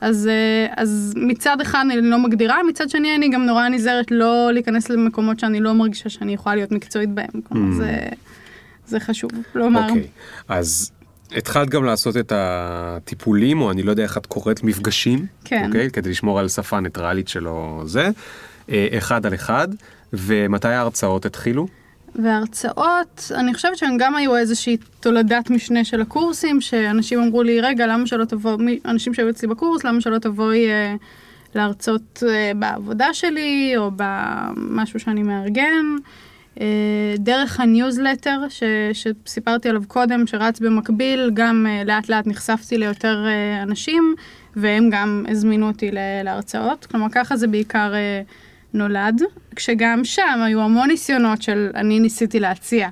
אז, 0.00 0.30
אז 0.76 1.14
מצד 1.16 1.60
אחד 1.60 1.84
אני 1.90 2.10
לא 2.10 2.18
מגדירה, 2.18 2.62
מצד 2.68 2.90
שני 2.90 3.16
אני 3.16 3.28
גם 3.28 3.46
נורא 3.46 3.68
נזהרת 3.68 4.10
לא 4.10 4.52
להיכנס 4.52 4.90
למקומות 4.90 5.40
שאני 5.40 5.60
לא 5.60 5.72
מרגישה 5.72 6.08
שאני 6.08 6.32
יכולה 6.32 6.54
להיות 6.54 6.72
מקצועית 6.72 7.10
בהם. 7.10 7.40
כלומר, 7.48 7.72
זה, 7.76 7.98
זה 8.90 9.00
חשוב 9.00 9.30
לומר. 9.54 9.88
אוקיי, 9.88 10.06
אז 10.48 10.90
התחלת 11.36 11.70
גם 11.70 11.84
לעשות 11.84 12.16
את 12.16 12.32
הטיפולים, 12.36 13.60
או 13.60 13.70
אני 13.70 13.82
לא 13.82 13.90
יודע 13.90 14.02
איך 14.02 14.18
את 14.18 14.26
קוראת, 14.26 14.62
מפגשים, 14.62 15.26
כן. 15.44 15.66
אוקיי? 15.66 15.90
כדי 15.90 16.10
לשמור 16.10 16.38
על 16.38 16.48
שפה 16.48 16.80
ניטרלית 16.80 17.28
שלו 17.28 17.82
זה, 17.86 18.10
אה, 18.70 18.88
אחד 18.98 19.26
על 19.26 19.34
אחד, 19.34 19.68
ומתי 20.12 20.68
ההרצאות 20.68 21.26
התחילו? 21.26 21.66
והרצאות, 22.14 23.30
אני 23.34 23.54
חושבת 23.54 23.76
שהן 23.76 23.96
גם 23.98 24.16
היו 24.16 24.36
איזושהי 24.36 24.76
תולדת 25.00 25.50
משנה 25.50 25.84
של 25.84 26.00
הקורסים, 26.00 26.60
שאנשים 26.60 27.20
אמרו 27.20 27.42
לי, 27.42 27.60
רגע, 27.60 27.86
למה 27.86 28.06
שלא 28.06 28.24
תבוא, 28.24 28.56
אנשים 28.84 29.14
שהיו 29.14 29.30
אצלי 29.30 29.48
בקורס, 29.48 29.84
למה 29.84 30.00
שלא 30.00 30.18
תבואי 30.18 30.68
אה, 30.70 30.94
להרצות 31.54 32.22
אה, 32.28 32.52
בעבודה 32.56 33.14
שלי, 33.14 33.74
או 33.76 33.90
במשהו 33.96 35.00
שאני 35.00 35.22
מארגן. 35.22 35.96
אה, 36.60 37.14
דרך 37.18 37.60
הניוזלטר 37.60 38.38
ש, 38.48 38.62
שסיפרתי 38.92 39.68
עליו 39.68 39.82
קודם, 39.88 40.26
שרץ 40.26 40.60
במקביל, 40.60 41.30
גם 41.34 41.66
אה, 41.68 41.84
לאט 41.84 42.08
לאט 42.08 42.26
נחשפתי 42.26 42.78
ליותר 42.78 43.26
אה, 43.26 43.62
אנשים, 43.62 44.14
והם 44.56 44.90
גם 44.90 45.24
הזמינו 45.28 45.68
אותי 45.68 45.90
להרצאות. 46.24 46.86
כלומר, 46.86 47.06
ככה 47.12 47.36
זה 47.36 47.46
בעיקר 47.46 47.92
נולד, 48.74 49.22
כשגם 49.56 50.04
שם 50.04 50.40
היו 50.44 50.60
המון 50.60 50.88
ניסיונות 50.88 51.42
של 51.42 51.70
אני 51.74 52.00
ניסיתי 52.00 52.40
להציע. 52.40 52.88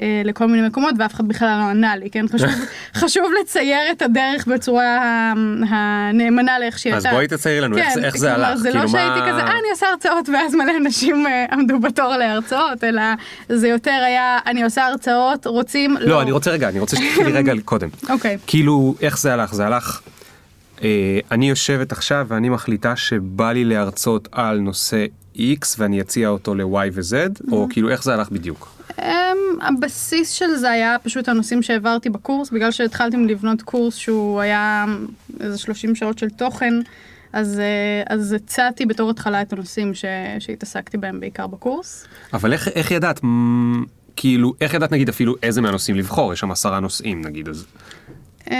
אה, 0.00 0.22
לכל 0.24 0.46
מיני 0.46 0.68
מקומות 0.68 0.94
ואף 0.98 1.14
אחד 1.14 1.28
בכלל 1.28 1.48
לא 1.48 1.70
ענה 1.70 1.96
לי, 1.96 2.10
כן? 2.10 2.24
חשוב, 2.28 2.48
חשוב 3.00 3.24
לצייר 3.42 3.92
את 3.92 4.02
הדרך 4.02 4.46
בצורה 4.46 4.84
ה- 4.98 5.32
הנאמנה 5.68 6.58
לאיך 6.58 6.78
שהיא 6.78 6.94
אז 6.94 7.04
הייתה. 7.04 7.16
בואי 7.16 7.28
תציירי 7.28 7.60
לנו, 7.60 7.76
איך 7.78 7.94
זה- 7.94 8.04
איך 8.04 8.16
זה 8.16 8.30
כלומר, 8.34 8.48
הלך? 8.48 8.58
זה 8.58 8.68
לא 8.68 8.74
כאילו, 8.74 8.88
שהייתי 8.88 9.20
מה- 9.20 9.28
כזה, 9.32 9.40
אה, 9.40 9.50
אני 9.58 9.70
עושה 9.72 9.86
הרצאות 9.90 10.28
ואז 10.28 10.54
מלא 10.54 10.72
אנשים 10.76 11.26
אה, 11.26 11.44
עמדו 11.52 11.78
בתור 11.80 12.16
להרצאות, 12.16 12.84
אלא 12.84 13.02
זה 13.48 13.68
יותר 13.68 13.90
היה, 14.06 14.38
אני 14.46 14.62
עושה 14.64 14.86
הרצאות, 14.86 15.46
רוצים, 15.46 15.96
לא, 16.00 16.22
אני 16.22 16.32
רוצה 16.32 16.50
רגע, 16.50 16.68
אני 16.68 16.80
רוצה 16.80 16.96
שתתחילי 16.96 17.32
רגע 17.38 17.52
קודם. 17.64 17.88
אוקיי. 18.10 18.38
כאילו, 18.46 18.94
איך 19.00 19.18
זה 19.18 19.32
הלך? 19.34 19.52
זה 19.54 19.66
הלך, 19.66 20.00
אה, 20.84 20.88
אני 21.30 21.48
יושבת 21.48 21.92
עכשיו 21.92 22.26
ואני 22.28 22.48
מחליטה 22.48 22.96
שבא 22.96 23.52
לי 23.52 23.64
להרצות 23.64 24.28
על 24.32 24.58
נושא 24.58 25.04
X 25.36 25.40
ואני 25.78 26.00
אציע 26.00 26.28
אותו 26.28 26.54
ל-Y 26.54 26.64
ו-Z, 26.92 27.14
או 27.52 27.66
כאילו 27.70 27.90
איך 27.90 28.02
זה 28.02 28.14
הלך 28.14 28.30
בדיוק? 28.30 28.68
Um, 28.98 29.02
הבסיס 29.60 30.30
של 30.30 30.56
זה 30.56 30.70
היה 30.70 30.96
פשוט 31.02 31.28
הנושאים 31.28 31.62
שהעברתי 31.62 32.10
בקורס, 32.10 32.50
בגלל 32.50 32.70
שהתחלתי 32.70 33.16
לבנות 33.16 33.62
קורס 33.62 33.96
שהוא 33.96 34.40
היה 34.40 34.84
איזה 35.40 35.58
30 35.58 35.94
שעות 35.94 36.18
של 36.18 36.30
תוכן, 36.30 36.74
אז, 37.32 37.58
אה, 37.58 38.14
אז 38.14 38.32
הצעתי 38.32 38.86
בתור 38.86 39.10
התחלה 39.10 39.42
את 39.42 39.52
הנושאים 39.52 39.94
ש, 39.94 40.04
שהתעסקתי 40.38 40.96
בהם 40.96 41.20
בעיקר 41.20 41.46
בקורס. 41.46 42.06
אבל 42.32 42.52
איך, 42.52 42.68
איך 42.68 42.90
ידעת, 42.90 43.20
כאילו, 44.16 44.54
איך 44.60 44.74
ידעת 44.74 44.92
נגיד 44.92 45.08
אפילו 45.08 45.34
איזה 45.42 45.60
מהנושאים 45.60 45.96
לבחור? 45.96 46.32
יש 46.32 46.40
שם 46.40 46.50
עשרה 46.50 46.80
נושאים 46.80 47.22
נגיד, 47.24 47.48
אז... 47.48 47.66
Um, 48.48 48.52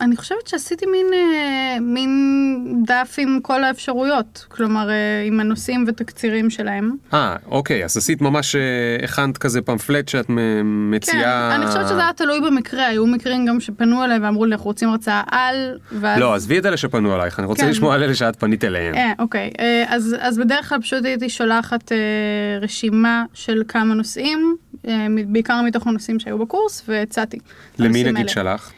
אני 0.00 0.16
חושבת 0.16 0.46
שעשיתי 0.46 0.86
מין, 0.86 1.06
uh, 1.12 1.80
מין 1.80 2.82
דף 2.86 3.16
עם 3.18 3.38
כל 3.42 3.64
האפשרויות, 3.64 4.46
כלומר 4.48 4.88
uh, 4.88 4.92
עם 5.26 5.40
הנושאים 5.40 5.84
ותקצירים 5.88 6.50
שלהם. 6.50 6.96
אה, 7.14 7.36
אוקיי, 7.46 7.84
אז 7.84 7.96
עשית 7.96 8.20
ממש, 8.20 8.56
אה, 8.56 8.60
הכנת 9.04 9.38
כזה 9.38 9.62
פמפלט 9.62 10.08
שאת 10.08 10.30
מ- 10.30 10.36
כן, 10.36 10.62
מציעה... 10.64 11.54
אני 11.56 11.66
חושבת 11.66 11.88
שזה 11.88 12.00
היה 12.00 12.12
תלוי 12.12 12.40
במקרה, 12.40 12.86
היו 12.86 13.06
מקרים 13.06 13.46
גם 13.46 13.60
שפנו 13.60 14.04
אליי 14.04 14.18
ואמרו 14.18 14.44
לי 14.44 14.52
אנחנו 14.52 14.66
רוצים 14.66 14.88
הרצאה 14.88 15.22
על, 15.30 15.78
ואז... 15.92 16.20
לא, 16.20 16.34
עזבי 16.34 16.58
את 16.58 16.66
אלה 16.66 16.76
שפנו 16.76 17.14
אלייך, 17.14 17.38
אני 17.38 17.46
רוצה 17.46 17.62
כן. 17.62 17.68
לשמוע 17.68 17.94
על 17.94 18.02
אלה 18.02 18.14
שאת 18.14 18.36
פנית 18.36 18.64
אליהם. 18.64 18.94
אה, 18.94 19.12
אוקיי, 19.18 19.50
אז, 19.86 20.16
אז 20.20 20.38
בדרך 20.38 20.68
כלל 20.68 20.80
פשוט 20.80 21.04
הייתי 21.04 21.28
שולחת 21.28 21.92
אה, 21.92 21.98
רשימה 22.60 23.24
של 23.34 23.62
כמה 23.68 23.94
נושאים, 23.94 24.56
בעיקר 25.26 25.62
מתוך 25.62 25.86
הנושאים 25.86 26.18
שהיו 26.20 26.38
בקורס, 26.38 26.82
והצעתי. 26.88 27.38
למי 27.78 28.04
נגיד. 28.04 28.28
שלחת? 28.28 28.72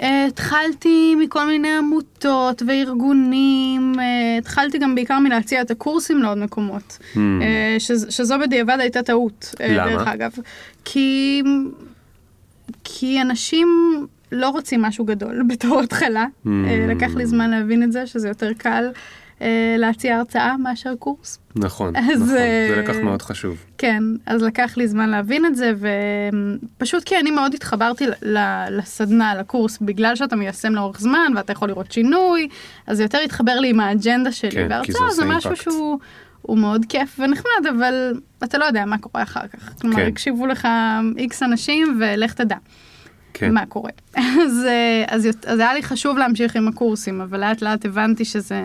אה, 0.00 0.24
התחלתי 0.28 1.14
מכל 1.14 1.46
מיני 1.46 1.68
עמותות 1.78 2.62
וארגונים, 2.66 3.92
אה, 4.00 4.04
התחלתי 4.38 4.78
גם 4.78 4.94
בעיקר 4.94 5.18
מלהציע 5.18 5.60
את 5.62 5.70
הקורסים 5.70 6.22
לעוד 6.22 6.38
מקומות, 6.38 6.98
Hmm. 7.14 7.18
אה, 7.42 7.76
שז, 7.78 8.06
שזו 8.10 8.34
בדיעבד 8.38 8.76
הייתה 8.80 9.02
טעות, 9.02 9.54
אה, 9.60 9.68
למה? 9.76 9.90
דרך 9.90 10.08
אגב. 10.08 10.30
כי, 10.84 11.42
כי 12.84 13.22
אנשים 13.22 13.68
לא 14.32 14.48
רוצים 14.48 14.82
משהו 14.82 15.04
גדול 15.04 15.42
בתור 15.48 15.80
התחלה, 15.80 16.26
Hmm. 16.44 16.48
אה, 16.48 16.86
לקח 16.94 17.14
לי 17.14 17.26
זמן 17.26 17.50
להבין 17.50 17.82
את 17.82 17.92
זה, 17.92 18.06
שזה 18.06 18.28
יותר 18.28 18.52
קל. 18.58 18.84
אה, 19.42 19.74
להציע 19.78 20.16
הרצאה 20.16 20.56
מאשר 20.56 20.94
קורס. 20.98 21.38
נכון, 21.56 21.96
אז, 21.96 22.04
נכון, 22.04 22.26
זה 22.26 22.38
אה, 22.76 22.82
לקח 22.82 22.96
מאוד 22.96 23.22
חשוב. 23.22 23.64
כן, 23.78 24.02
אז 24.26 24.42
לקח 24.42 24.76
לי 24.76 24.88
זמן 24.88 25.08
להבין 25.08 25.46
את 25.46 25.56
זה, 25.56 25.72
ופשוט 26.76 27.04
כי 27.04 27.18
אני 27.18 27.30
מאוד 27.30 27.54
התחברתי 27.54 28.04
לסדנה, 28.70 29.34
לקורס, 29.34 29.78
בגלל 29.80 30.16
שאתה 30.16 30.36
מיישם 30.36 30.74
לאורך 30.74 31.00
זמן 31.00 31.32
ואתה 31.36 31.52
יכול 31.52 31.68
לראות 31.68 31.92
שינוי, 31.92 32.48
אז 32.86 32.96
זה 32.96 33.02
יותר 33.02 33.18
התחבר 33.18 33.60
לי 33.60 33.70
עם 33.70 33.80
האג'נדה 33.80 34.32
שלי, 34.32 34.50
כן, 34.50 34.68
זה 34.68 34.74
והרצאה 34.74 34.94
זה 34.94 35.04
עושה 35.04 35.24
משהו 35.24 35.50
אימפקט. 35.50 35.70
שהוא 35.70 35.98
הוא 36.42 36.58
מאוד 36.58 36.84
כיף 36.88 37.20
ונחמד, 37.20 37.66
אבל 37.78 38.20
אתה 38.44 38.58
לא 38.58 38.64
יודע 38.64 38.84
מה 38.84 38.98
קורה 38.98 39.22
אחר 39.22 39.48
כך. 39.48 39.72
כלומר, 39.80 39.96
כן. 39.96 40.06
הקשיבו 40.06 40.46
לך 40.46 40.68
איקס 41.16 41.42
אנשים 41.42 42.00
ולך 42.00 42.32
תדע. 42.34 42.56
כן. 43.34 43.54
מה 43.54 43.66
קורה. 43.66 43.90
אז, 44.16 44.64
אה, 44.66 45.04
אז, 45.08 45.28
אז 45.46 45.58
היה 45.58 45.74
לי 45.74 45.82
חשוב 45.82 46.18
להמשיך 46.18 46.56
עם 46.56 46.68
הקורסים, 46.68 47.20
אבל 47.20 47.40
לאט 47.40 47.62
לאט 47.62 47.84
הבנתי 47.84 48.24
שזה, 48.24 48.62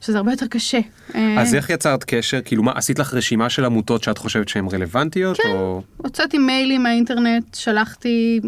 שזה 0.00 0.18
הרבה 0.18 0.32
יותר 0.32 0.46
קשה. 0.46 0.78
אה, 1.14 1.40
אז 1.40 1.54
איך 1.54 1.70
יצרת 1.70 2.04
קשר? 2.04 2.40
כאילו 2.44 2.62
מה, 2.62 2.72
עשית 2.74 2.98
לך 2.98 3.14
רשימה 3.14 3.50
של 3.50 3.64
עמותות 3.64 4.02
שאת 4.02 4.18
חושבת 4.18 4.48
שהן 4.48 4.66
רלוונטיות? 4.72 5.36
כן. 5.36 5.48
או... 5.48 5.82
הוצאתי 5.96 6.38
מיילים 6.38 6.82
מהאינטרנט, 6.82 7.54
שלחתי 7.54 8.40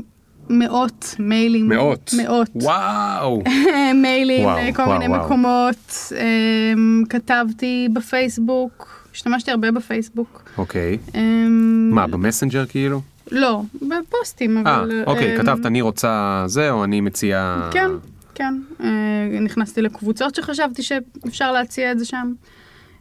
מאות 0.51 1.15
מיילים. 1.19 1.69
מאות. 1.69 2.11
מאות. 2.17 2.49
וואו. 2.55 3.43
מיילים 4.03 4.45
וואו, 4.45 4.69
לכל 4.69 4.83
וואו, 4.83 4.99
מיני 4.99 5.15
וואו. 5.15 5.25
מקומות. 5.25 6.13
אמ, 6.13 7.05
כתבתי 7.09 7.89
בפייסבוק, 7.93 9.07
השתמשתי 9.15 9.51
הרבה 9.51 9.71
בפייסבוק. 9.71 10.43
אוקיי. 10.59 10.99
אמ, 11.15 11.91
מה, 11.93 12.07
במסנג'ר 12.07 12.67
כאילו? 12.67 13.01
לא, 13.31 13.63
בפוסטים, 13.75 14.67
אה, 14.67 14.77
אבל... 14.77 15.03
אוקיי, 15.07 15.37
אמ, 15.37 15.43
כתבת 15.43 15.67
אני 15.67 15.81
רוצה 15.81 16.45
זה, 16.47 16.71
או 16.71 16.85
אני 16.85 17.01
מציע... 17.01 17.69
כן, 17.73 17.91
כן. 18.39 18.55
אה, 18.81 19.41
נכנסתי 19.41 19.83
לקבוצות 19.83 20.35
שחשבתי 20.35 20.83
שאפשר 20.83 21.53
להציע 21.53 21.93
את 21.93 21.99
זה 21.99 22.05
שם. 22.05 22.33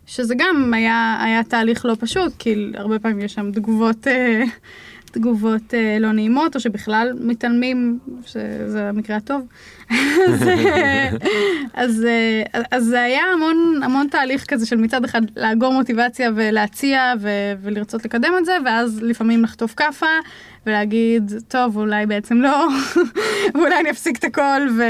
שזה 0.05 0.33
גם 0.37 0.73
היה, 0.73 1.17
היה 1.23 1.43
תהליך 1.43 1.85
לא 1.85 1.95
פשוט, 1.99 2.33
כי 2.39 2.71
הרבה 2.73 2.99
פעמים 2.99 3.19
יש 3.19 3.33
שם 3.33 3.51
תגובות, 3.51 4.07
אה, 4.07 4.43
תגובות 5.05 5.73
אה, 5.73 5.97
לא 5.99 6.11
נעימות, 6.11 6.55
או 6.55 6.59
שבכלל 6.59 7.11
מתעלמים, 7.19 7.99
שזה 8.25 8.89
המקרה 8.89 9.17
הטוב. 9.17 9.47
אז, 9.91 10.49
אז, 11.73 12.05
אז 12.71 12.83
זה 12.83 13.03
היה 13.03 13.23
המון, 13.33 13.81
המון 13.83 14.07
תהליך 14.07 14.45
כזה 14.45 14.65
של 14.65 14.75
מצד 14.75 15.03
אחד 15.03 15.21
לאגור 15.35 15.73
מוטיבציה 15.73 16.31
ולהציע 16.35 17.13
ו, 17.19 17.29
ולרצות 17.61 18.05
לקדם 18.05 18.33
את 18.37 18.45
זה, 18.45 18.57
ואז 18.65 18.99
לפעמים 19.01 19.43
לחטוף 19.43 19.73
כאפה 19.73 20.05
ולהגיד, 20.67 21.31
טוב, 21.47 21.77
אולי 21.77 22.05
בעצם 22.05 22.41
לא, 22.41 22.67
ואולי 23.55 23.79
אני 23.79 23.89
אפסיק 23.89 24.19
את 24.19 24.23
הכל, 24.23 24.61
ו, 24.77 24.83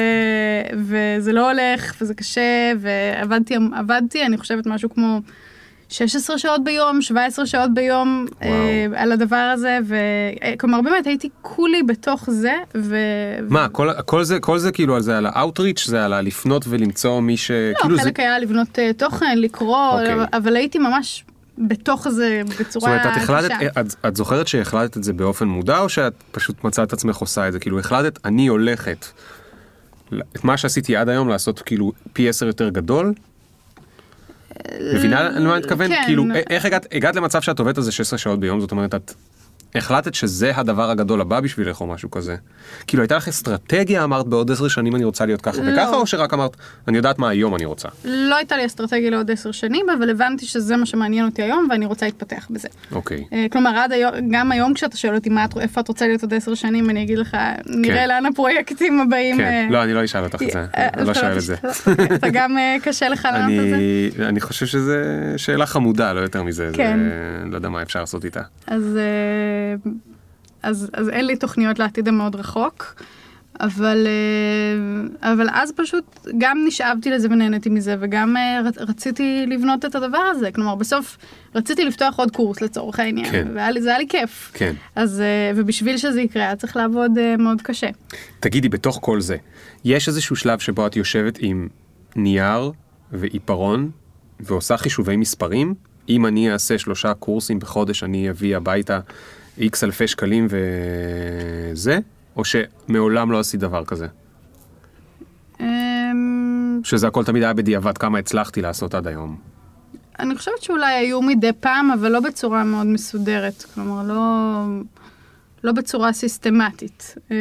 וזה 0.78 1.34
לא 1.34 1.52
הולך, 1.52 1.96
וזה 2.02 2.14
קשה, 2.14 2.72
ועבדתי, 2.80 3.56
עבדתי, 3.76 4.26
אני 4.26 4.38
חושבת 4.38 4.66
משהו 4.68 4.90
כמו 4.90 5.22
16 5.90 6.38
שעות 6.38 6.64
ביום, 6.64 7.02
17 7.02 7.46
שעות 7.46 7.74
ביום 7.74 8.26
וואו. 8.42 8.52
אה, 8.52 8.86
על 8.96 9.12
הדבר 9.12 9.52
הזה, 9.54 9.80
וכלומר 9.84 10.82
באמת 10.82 11.08
הייתי 11.08 11.30
כולי 11.42 11.84
בתוך 11.84 12.30
זה, 12.32 12.54
ו... 12.78 12.96
מה, 13.50 13.70
כל, 13.70 13.90
כל, 14.06 14.24
זה, 14.24 14.40
כל 14.40 14.58
זה 14.58 14.72
כאילו 14.72 15.02
זה 15.02 15.18
על 15.18 15.26
האוטריץ', 15.26 15.86
זה 15.88 16.06
על 16.06 16.14
הלפנות 16.14 16.66
ולמצוא 16.70 17.20
מי 17.22 17.38
ש... 17.38 17.52
לא, 17.52 17.80
כאילו 17.82 17.96
זה... 17.96 18.02
חלק 18.02 18.20
היה 18.20 18.40
לבנות 18.40 18.80
אה, 18.80 18.94
תוכן, 18.94 19.38
לקרוא, 19.38 19.90
אוקיי. 19.92 20.16
אבל 20.34 20.56
הייתי 20.56 20.80
ממש 20.80 21.24
בתוך 21.58 22.10
זה 22.10 22.42
זאת 22.46 22.62
בצורה 22.62 22.92
אומרת, 22.92 23.06
את 23.06 23.22
החלטת. 23.22 23.52
את, 23.80 23.96
את 24.08 24.16
זוכרת 24.16 24.48
שהחלטת 24.48 24.98
את 24.98 25.04
זה 25.04 25.14
באופן 25.14 25.48
מודע, 25.48 25.80
או 25.80 25.90
שאת 25.90 26.14
פשוט 26.32 26.64
מצאת 26.64 26.88
את 26.88 26.94
עצמך 26.94 27.18
עושה 27.18 27.48
את 27.48 27.54
זה? 27.54 27.60
כאילו, 27.60 27.80
החלטת, 27.80 28.26
אני 28.26 28.48
הולכת 28.48 29.06
את 30.36 30.44
מה 30.44 30.58
שעשיתי 30.58 30.96
עד 30.96 31.10
היום 31.10 31.30
לעשות 31.30 31.60
כאילו 31.60 31.92
פי 32.14 32.30
עשר 32.30 32.48
יותר 32.48 32.70
גדול? 32.70 33.14
מבינה 34.96 35.30
למה 35.30 35.54
אני 35.54 35.60
מתכוון? 35.60 35.88
כן. 35.88 36.02
כאילו, 36.06 36.26
איך 36.50 36.66
הגעת, 36.66 36.86
הגעת 36.92 37.16
למצב 37.16 37.42
שאת 37.42 37.60
עובדת 37.60 37.78
על 37.78 37.84
זה 37.84 37.92
16 37.92 38.20
שעות 38.20 38.40
ביום, 38.40 38.62
זאת 38.62 38.72
אומרת, 38.72 38.96
את 38.96 39.14
החלטת 39.76 40.14
שזה 40.14 40.52
הדבר 40.56 40.90
הגדול 40.90 41.22
הבא 41.22 41.40
בשבילך 41.40 41.82
או 41.82 41.88
משהו 41.88 42.12
כזה? 42.12 42.36
כאילו, 42.88 43.04
הייתה 43.04 43.18
לך 43.18 43.28
אסטרטגיה, 43.28 44.04
אמרת 44.04 44.28
בעוד 44.28 44.52
10 44.52 44.68
שנים 44.68 44.96
אני 44.96 45.04
רוצה 45.04 45.26
להיות 45.26 45.42
ככה 45.42 45.62
לא. 45.62 45.74
וככה, 45.74 45.96
או 45.96 46.08
שרק 46.08 46.34
אמרת, 46.34 46.58
אני 46.88 46.98
יודעת 46.98 47.20
מה 47.20 47.30
היום 47.30 47.56
אני 47.56 47.66
רוצה? 47.66 47.88
לא 48.06 48.36
הייתה 48.36 48.58
לי 48.58 48.66
אסטרטגיה 48.66 49.10
לעוד 49.10 49.32
עשר 49.32 49.52
שנים, 49.52 49.86
אבל 49.98 50.10
הבנתי 50.10 50.46
שזה 50.46 50.78
מה 50.78 50.86
שמעניין 50.86 51.26
אותי 51.26 51.44
היום, 51.44 51.68
ואני 51.70 51.86
רוצה 51.86 52.06
להתפתח 52.06 52.48
בזה. 52.50 52.68
אוקיי. 52.92 53.24
אה, 53.34 53.46
כלומר, 53.52 53.78
עד 53.78 53.92
היום, 53.92 54.12
גם 54.32 54.52
היום 54.52 54.74
כשאתה 54.74 54.98
שואל 54.98 55.16
אותי 55.16 55.30
מה 55.30 55.46
את, 55.46 55.58
איפה 55.58 55.82
את 55.82 55.88
רוצה 55.88 56.08
להיות 56.08 56.22
עוד 56.22 56.34
עשר 56.34 56.54
שנים, 56.56 56.90
אני 56.90 57.04
אגיד 57.04 57.18
לך, 57.18 57.38
נראה 57.66 58.08
לאן 58.08 58.26
הפרויקטים 58.26 59.02
הבאים. 59.02 59.38
כן, 59.38 59.44
אה, 59.44 59.68
לא, 59.70 59.84
אני 59.84 59.94
לא 59.94 60.06
אשאל 60.06 60.24
אותך 60.24 60.42
את 60.42 60.52
זה, 60.52 60.66
אה, 60.78 60.88
אני 60.94 61.06
לא 61.06 61.12
אתה 61.12 61.20
שואל 61.20 61.38
את 61.38 61.42
זה. 61.42 61.56
אוקיי, 61.88 62.16
אתה 62.16 62.30
גם 62.30 62.58
אה, 62.58 62.76
קשה 62.84 63.10
לך 63.10 63.28
לענות 63.34 63.60
על 63.60 63.70
זה? 63.70 64.30
אני, 64.30 64.40
חושב 64.40 64.66
שזה 64.66 65.34
שאלה 65.38 65.66
חמודה, 65.66 66.14
לא 66.14 66.20
יותר 66.20 66.44
מזה, 66.44 66.70
כן. 66.74 67.00
לא 67.46 67.56
יודע 67.56 67.70
מה 67.70 67.82
אפשר 67.82 68.00
לעשות 68.00 68.26
איתה. 68.26 68.42
אז, 68.68 69.00
אז, 70.64 70.90
אז 70.94 71.10
אין 71.10 71.26
לי 71.26 71.36
תוכניות 71.36 71.80
לעתיד 71.80 72.08
המאוד 72.08 72.36
רחוק, 72.36 72.96
אבל, 73.60 74.08
אה, 75.22 75.32
אבל 75.34 75.48
אז 75.54 75.72
פשוט 75.72 76.28
גם 76.38 76.58
נשאבתי 76.68 77.10
לזה 77.12 77.28
ונהניתי 77.32 77.70
מזה, 77.70 77.96
וגם 78.00 78.38
אה, 78.38 78.62
רצ- 78.70 78.82
רציתי 78.90 79.46
לבנות 79.48 79.86
את 79.86 79.96
הדבר 79.96 80.18
הזה. 80.18 80.52
כלומר, 80.52 80.76
בסוף 80.76 81.18
רציתי 81.56 81.86
לפתוח 81.86 82.20
עוד 82.20 82.32
קורס 82.32 82.62
לצורך 82.62 83.00
העניין, 83.00 83.32
כן. 83.32 83.48
והיה 83.56 83.72
לי, 83.72 83.82
זה 83.82 83.90
היה 83.90 83.98
לי 83.98 84.08
כיף. 84.10 84.52
כן. 84.54 84.74
אז, 84.96 85.22
אה, 85.22 85.52
ובשביל 85.56 85.98
שזה 85.98 86.22
יקרה, 86.22 86.44
היה 86.44 86.56
צריך 86.56 86.76
לעבוד 86.76 87.18
אה, 87.18 87.38
מאוד 87.38 87.62
קשה. 87.62 87.88
תגידי, 88.40 88.70
בתוך 88.70 89.00
כל 89.02 89.22
זה, 89.22 89.38
יש 89.86 90.08
איזשהו 90.08 90.36
שלב 90.36 90.60
שבו 90.60 90.88
את 90.88 90.96
יושבת 90.96 91.38
עם 91.42 91.68
נייר 92.16 92.72
ועיפרון 93.12 93.92
ועושה 94.40 94.78
חישובי 94.78 95.16
מספרים? 95.16 95.74
אם 96.10 96.26
אני 96.26 96.52
אעשה 96.52 96.78
שלושה 96.78 97.14
קורסים 97.14 97.60
בחודש, 97.60 98.04
אני 98.04 98.30
אביא 98.30 98.58
הביתה 98.58 99.00
איקס 99.58 99.84
אלפי 99.84 100.08
שקלים 100.08 100.48
וזה? 100.50 102.00
או 102.36 102.44
שמעולם 102.46 103.32
לא 103.32 103.40
עשית 103.40 103.60
דבר 103.60 103.86
כזה? 103.86 104.08
אמ, 105.60 106.82
שזה 106.84 107.08
הכל 107.08 107.24
תמיד 107.24 107.44
היה 107.44 107.54
בדיעבד, 107.54 107.98
כמה 107.98 108.20
הצלחתי 108.20 108.62
לעשות 108.62 108.96
עד 108.96 109.08
היום. 109.08 109.38
אני 110.20 110.36
חושבת 110.38 110.62
שאולי 110.62 110.94
היו 110.94 111.22
מדי 111.22 111.52
פעם, 111.60 111.92
אבל 111.92 112.12
לא 112.12 112.20
בצורה 112.20 112.64
מאוד 112.64 112.88
מסודרת. 112.88 113.66
כלומר, 113.74 114.04
לא, 114.08 114.64
לא 115.64 115.72
בצורה 115.72 116.14
סיסטמטית. 116.14 117.16
אמ, 117.32 117.36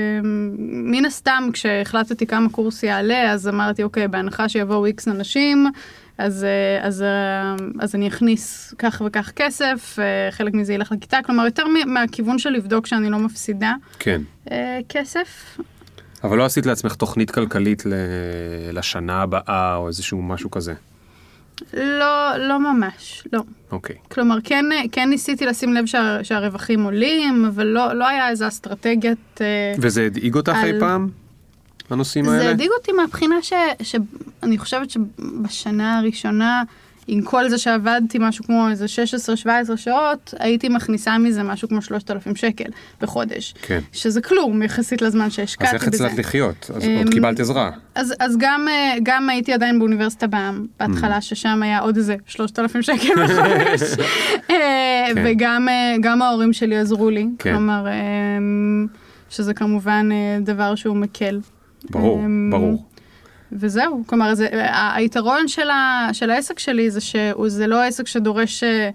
מן 0.68 1.04
הסתם, 1.04 1.48
כשהחלטתי 1.52 2.26
כמה 2.26 2.48
קורס 2.48 2.82
יעלה, 2.82 3.32
אז 3.32 3.48
אמרתי, 3.48 3.82
אוקיי, 3.82 4.08
בהנחה 4.08 4.48
שיבואו 4.48 4.86
איקס 4.86 5.08
אנשים, 5.08 5.66
אז, 6.18 6.44
אה, 6.44 6.86
אז, 6.86 7.02
אה, 7.02 7.54
אז 7.80 7.94
אני 7.94 8.08
אכניס 8.08 8.74
כך 8.78 9.02
וכך 9.06 9.30
כסף, 9.36 9.96
אה, 9.98 10.30
חלק 10.30 10.54
מזה 10.54 10.72
ילך 10.74 10.92
לכיתה. 10.92 11.18
כלומר, 11.26 11.44
יותר 11.44 11.64
מהכיוון 11.86 12.38
של 12.38 12.50
לבדוק 12.50 12.86
שאני 12.86 13.10
לא 13.10 13.18
מפסידה 13.18 13.74
כן. 13.98 14.20
כסף. 14.88 15.58
אבל 16.24 16.38
לא 16.38 16.44
עשית 16.44 16.66
לעצמך 16.66 16.94
תוכנית 16.94 17.30
כלכלית. 17.30 17.82
לשנה 18.72 19.22
הבאה 19.22 19.76
או 19.76 19.88
איזשהו 19.88 20.22
משהו 20.22 20.50
כזה. 20.50 20.74
לא, 21.74 22.36
לא 22.38 22.60
ממש, 22.60 23.26
לא. 23.32 23.40
אוקיי. 23.72 23.96
כלומר, 24.10 24.38
כן, 24.44 24.64
כן 24.92 25.08
ניסיתי 25.10 25.46
לשים 25.46 25.74
לב 25.74 25.86
שה, 25.86 26.18
שהרווחים 26.24 26.84
עולים, 26.84 27.44
אבל 27.44 27.66
לא, 27.66 27.92
לא 27.92 28.08
היה 28.08 28.28
איזה 28.28 28.48
אסטרטגיית... 28.48 29.40
וזה 29.78 30.02
הדאיג 30.06 30.34
אותך 30.34 30.56
אי 30.64 30.70
על- 30.70 30.80
פעם? 30.80 31.08
הנושאים 31.90 32.28
האלה? 32.28 32.42
זה 32.42 32.50
הדאיג 32.50 32.70
אותי 32.78 32.92
מהבחינה 32.92 33.36
ש, 33.42 33.52
שאני 33.82 34.58
חושבת 34.58 34.90
שבשנה 34.90 35.98
הראשונה, 35.98 36.62
עם 37.08 37.22
כל 37.22 37.48
זה 37.48 37.58
שעבדתי 37.58 38.18
משהו 38.20 38.44
כמו 38.44 38.68
איזה 38.70 38.86
16-17 39.74 39.76
שעות, 39.76 40.34
הייתי 40.38 40.68
מכניסה 40.68 41.18
מזה 41.18 41.42
משהו 41.42 41.68
כמו 41.68 41.82
3,000 41.82 42.36
שקל 42.36 42.70
בחודש. 43.00 43.54
כן. 43.62 43.80
שזה 43.92 44.20
כלום 44.20 44.62
יחסית 44.62 45.02
לזמן 45.02 45.30
שהשקעתי 45.30 45.76
אז 45.76 45.82
בזה. 45.82 45.86
איך 45.86 45.94
הצלחת 45.94 46.18
לחיות? 46.18 46.70
אז 46.74 46.84
אמ, 46.84 46.96
עוד 46.98 47.08
קיבלת 47.12 47.40
עזרה. 47.40 47.70
אז, 47.94 48.14
אז 48.18 48.36
גם, 48.38 48.68
אה, 48.68 48.94
גם 49.02 49.28
הייתי 49.30 49.52
עדיין 49.52 49.78
באוניברסיטה 49.78 50.26
בעם, 50.26 50.66
בהתחלה, 50.80 51.20
ששם 51.20 51.62
היה 51.62 51.78
עוד 51.78 51.96
איזה 51.96 52.16
3,000 52.26 52.82
שקל 52.82 53.24
בחודש. 53.24 53.82
אה, 54.50 55.06
כן. 55.14 55.24
וגם 55.24 55.68
אה, 55.68 56.26
ההורים 56.26 56.52
שלי 56.52 56.76
עזרו 56.76 57.10
לי, 57.10 57.26
כן. 57.38 57.52
כלומר, 57.52 57.86
אה, 57.86 57.92
שזה 59.30 59.54
כמובן 59.54 60.08
דבר 60.40 60.74
שהוא 60.74 60.96
מקל. 60.96 61.40
ברור, 61.90 62.20
אמ, 62.24 62.48
ברור. 62.50 62.84
וזהו, 63.52 64.02
כלומר, 64.06 64.34
זה, 64.34 64.48
היתרון 64.94 65.48
של, 65.48 65.70
ה, 65.70 66.08
של 66.12 66.30
העסק 66.30 66.58
שלי 66.58 66.90
זה 66.90 67.00
שזה 67.00 67.66
לא 67.66 67.82
עסק 67.82 68.06
שדורש 68.06 68.64
אה, 68.64 68.90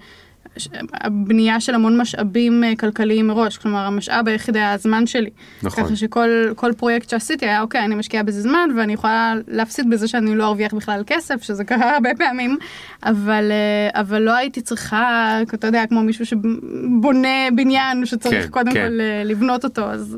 הבנייה 0.93 1.59
של 1.59 1.75
המון 1.75 2.01
משאבים 2.01 2.63
אה, 2.63 2.75
כלכליים 2.75 3.27
מראש, 3.27 3.57
כלומר, 3.57 3.79
המשאב 3.79 4.27
היחיד 4.27 4.55
היה 4.55 4.73
הזמן 4.73 5.07
שלי. 5.07 5.29
נכון. 5.63 5.83
ככה 5.83 5.95
שכל 5.95 6.29
כל 6.55 6.73
פרויקט 6.73 7.09
שעשיתי 7.09 7.45
היה, 7.45 7.61
אוקיי, 7.61 7.85
אני 7.85 7.95
משקיעה 7.95 8.23
בזה 8.23 8.41
זמן, 8.41 8.69
ואני 8.77 8.93
יכולה 8.93 9.33
להפסיד 9.47 9.89
בזה 9.89 10.07
שאני 10.07 10.35
לא 10.35 10.45
ארוויח 10.45 10.73
בכלל 10.73 11.03
כסף, 11.07 11.43
שזה 11.43 11.63
קרה 11.63 11.93
הרבה 11.95 12.09
פעמים, 12.17 12.57
אבל, 13.03 13.51
אה, 13.51 14.01
אבל 14.01 14.21
לא 14.21 14.35
הייתי 14.35 14.61
צריכה, 14.61 15.37
אתה 15.53 15.67
יודע, 15.67 15.85
כמו 15.89 16.03
מישהו 16.03 16.25
שבונה 16.25 17.51
בניין, 17.55 18.05
שצריך 18.05 18.45
כן, 18.45 18.51
קודם 18.51 18.73
כן. 18.73 18.87
כל 18.87 18.99
לבנות 19.25 19.63
אותו, 19.63 19.91
אז, 19.91 20.17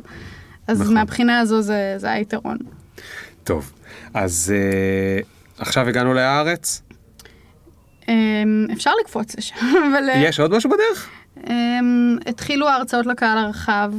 אז 0.68 0.82
נכון. 0.82 0.94
מהבחינה 0.94 1.40
הזו 1.40 1.62
זה, 1.62 1.94
זה 1.98 2.12
היתרון. 2.12 2.58
טוב, 3.44 3.72
אז 4.14 4.54
אה, 4.56 5.20
עכשיו 5.58 5.88
הגענו 5.90 6.14
להארץ. 6.14 6.82
אמ, 8.08 8.68
אפשר 8.74 8.92
לקפוץ 9.02 9.36
לשם, 9.38 9.56
אבל 9.92 10.10
אה, 10.10 10.18
יש 10.18 10.40
עוד 10.40 10.56
משהו 10.56 10.70
בדרך? 10.70 11.10
אמ, 11.50 12.18
התחילו 12.28 12.68
ההרצאות 12.68 13.06
לקהל 13.06 13.38
הרחב. 13.38 13.94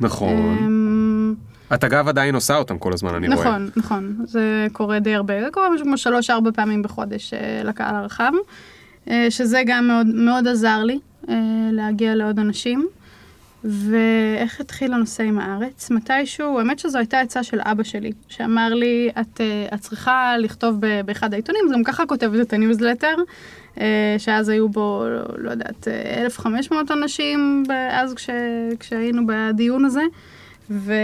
נכון. 0.00 0.58
אמ, 0.58 1.34
את 1.74 1.84
אגב 1.84 2.08
עדיין 2.08 2.34
עושה 2.34 2.56
אותם 2.56 2.78
כל 2.78 2.92
הזמן, 2.92 3.14
אני 3.14 3.28
רואה. 3.28 3.40
נכון, 3.40 3.70
נכון, 3.76 4.16
זה 4.24 4.66
קורה 4.72 4.98
די 4.98 5.14
הרבה, 5.14 5.40
זה 5.44 5.50
קורה 5.52 5.70
משהו 5.70 5.86
כמו 5.86 5.98
שלוש-ארבע 5.98 6.50
פעמים 6.54 6.82
בחודש 6.82 7.34
אה, 7.34 7.62
לקהל 7.64 7.94
הרחב, 7.94 8.32
אה, 9.10 9.26
שזה 9.30 9.62
גם 9.66 9.86
מאוד, 9.86 10.06
מאוד 10.06 10.48
עזר 10.48 10.82
לי 10.82 10.98
אה, 11.28 11.34
להגיע 11.72 12.14
לעוד 12.14 12.38
אנשים. 12.38 12.88
ואיך 13.64 14.60
התחיל 14.60 14.92
הנושא 14.92 15.22
עם 15.22 15.38
הארץ? 15.38 15.90
מתישהו, 15.90 16.58
האמת 16.58 16.78
שזו 16.78 16.98
הייתה 16.98 17.20
עצה 17.20 17.42
של 17.42 17.60
אבא 17.60 17.82
שלי, 17.82 18.12
שאמר 18.28 18.74
לי, 18.74 19.10
את, 19.20 19.40
אה, 19.40 19.66
את 19.74 19.80
צריכה 19.80 20.34
לכתוב 20.38 20.80
באחד 21.04 21.32
העיתונים, 21.32 21.60
אז 21.66 21.72
גם 21.72 21.84
ככה 21.84 22.06
כותבת 22.06 22.46
את 22.46 22.52
הניוזלטר, 22.52 23.14
אה, 23.80 24.16
שאז 24.18 24.48
היו 24.48 24.68
בו, 24.68 25.04
לא, 25.38 25.50
יודעת, 25.50 25.88
אה, 25.88 26.22
1,500 26.24 26.90
אנשים, 26.90 27.62
אז 27.90 28.14
כש, 28.14 28.30
כשהיינו 28.80 29.22
בדיון 29.26 29.84
הזה, 29.84 30.02
ו... 30.70 30.94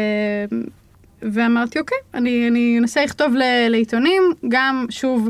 ואמרתי, 1.23 1.79
אוקיי, 1.79 1.99
אני, 2.15 2.49
אני 2.49 2.79
אנסה 2.79 3.05
לכתוב 3.05 3.35
לעיתונים, 3.69 4.23
גם, 4.49 4.87
שוב, 4.91 5.29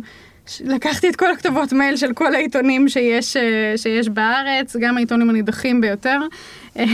לקחתי 0.65 1.09
את 1.09 1.17
כל 1.17 1.33
הכתובות 1.33 1.73
מייל 1.73 1.97
של 1.97 2.13
כל 2.13 2.35
העיתונים 2.35 2.89
שיש, 2.89 3.37
אה, 3.37 3.73
שיש 3.77 4.09
בארץ, 4.09 4.77
גם 4.77 4.97
העיתונים 4.97 5.31
הנידחים 5.31 5.81
ביותר, 5.81 6.19
אה, 6.79 6.85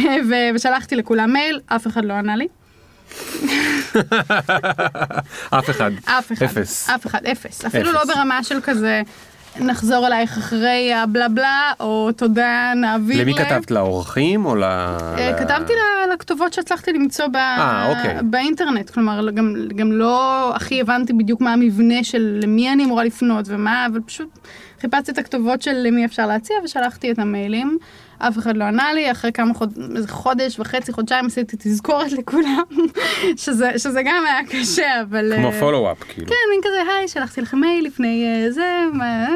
ושלחתי 0.55 0.97
לכולם 0.97 1.33
מייל, 1.33 1.61
אף 1.67 1.87
אחד 1.87 2.05
לא 2.05 2.13
ענה 2.13 2.37
לי. 2.37 2.49
אף 5.51 5.71
אחד. 5.71 5.91
אף 6.05 6.33
אחד. 6.33 6.45
אפס. 6.45 6.91
אף 6.91 7.07
אחד, 7.07 7.27
אפס. 7.27 7.65
אפילו. 7.65 7.93
לא 7.93 8.05
ברמה 8.05 8.45
של 8.45 8.61
כזה, 8.61 9.03
נחזור 9.61 10.07
אלייך 10.07 10.39
אחרי 10.39 10.95
הבלה 10.95 11.29
בלה, 11.29 11.73
או 11.81 12.13
תודה, 12.17 12.73
נעביר 12.77 13.23
למי 13.23 13.33
להם. 13.33 13.45
כתבת? 13.45 13.71
לאורחים 13.71 14.47
או 14.47 14.55
ל... 14.57 14.63
אה, 14.65 15.35
כתבתי 15.39 15.73
לכתובות 16.13 16.53
שהצלחתי 16.53 16.93
למצוא 16.93 17.27
ב... 17.27 17.37
אה, 17.37 17.89
אוקיי. 17.89 18.19
באינטרנט, 18.23 18.91
כלומר 18.91 19.31
גם, 19.31 19.55
גם 19.77 19.93
לא 19.93 20.53
הכי 20.57 20.81
הבנתי 20.81 21.13
בדיוק 21.13 21.41
מה 21.41 21.53
המבנה 21.53 22.05
של 22.05 22.41
למי 22.43 22.73
אני 22.73 22.85
אמורה 22.85 23.05
לפנות 23.05 23.45
ומה, 23.49 23.87
אבל 23.87 24.01
פשוט 24.01 24.39
חיפשתי 24.81 25.13
את 25.13 25.19
הכתובות 25.19 25.63
של 25.63 25.73
למי 25.73 26.05
אפשר 26.05 26.27
להציע 26.27 26.57
ושלחתי 26.65 27.13
את 27.13 27.19
המיילים. 27.19 27.79
אף 28.19 28.39
אחד 28.39 28.57
לא 28.57 28.65
ענה 28.65 28.93
לי, 28.93 29.13
אחרי 29.13 29.33
כמה 29.33 29.55
חוד... 29.55 29.79
חודש 30.09 30.61
וחצי, 30.61 30.93
חודשיים 30.93 31.27
עשיתי 31.27 31.57
תזכורת 31.59 32.13
לכולם, 32.13 32.63
שזה, 33.37 33.79
שזה 33.79 34.03
גם 34.05 34.25
היה 34.27 34.41
קשה, 34.51 35.03
אבל... 35.03 35.33
כמו 35.37 35.47
אה, 35.47 35.61
פולו-אפ, 35.61 36.03
כאילו. 36.03 36.27
כן, 36.27 36.35
מין 36.51 36.61
כזה, 36.63 36.93
היי, 36.93 37.09
שלחתי 37.09 37.41
לכם 37.41 37.61
מייל 37.61 37.87
לפני 37.87 38.25
אה, 38.27 38.51
זה, 38.51 38.85
מה... 38.93 39.27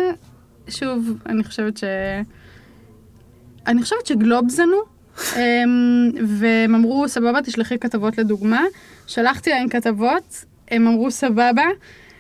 שוב, 0.69 1.17
אני 1.27 1.45
חושבת 1.45 1.77
ש... 1.77 1.85
אני 3.67 3.83
חושבת 3.83 4.07
שגלובס 4.07 4.61
ענו, 4.61 4.77
אמ, 5.37 6.11
והם 6.27 6.75
אמרו, 6.75 7.09
סבבה, 7.09 7.43
תשלחי 7.43 7.79
כתבות 7.79 8.19
לדוגמה. 8.19 8.63
שלחתי 9.07 9.51
להם 9.51 9.69
כתבות, 9.69 10.45
הם 10.71 10.87
אמרו, 10.87 11.11
סבבה. 11.11 11.65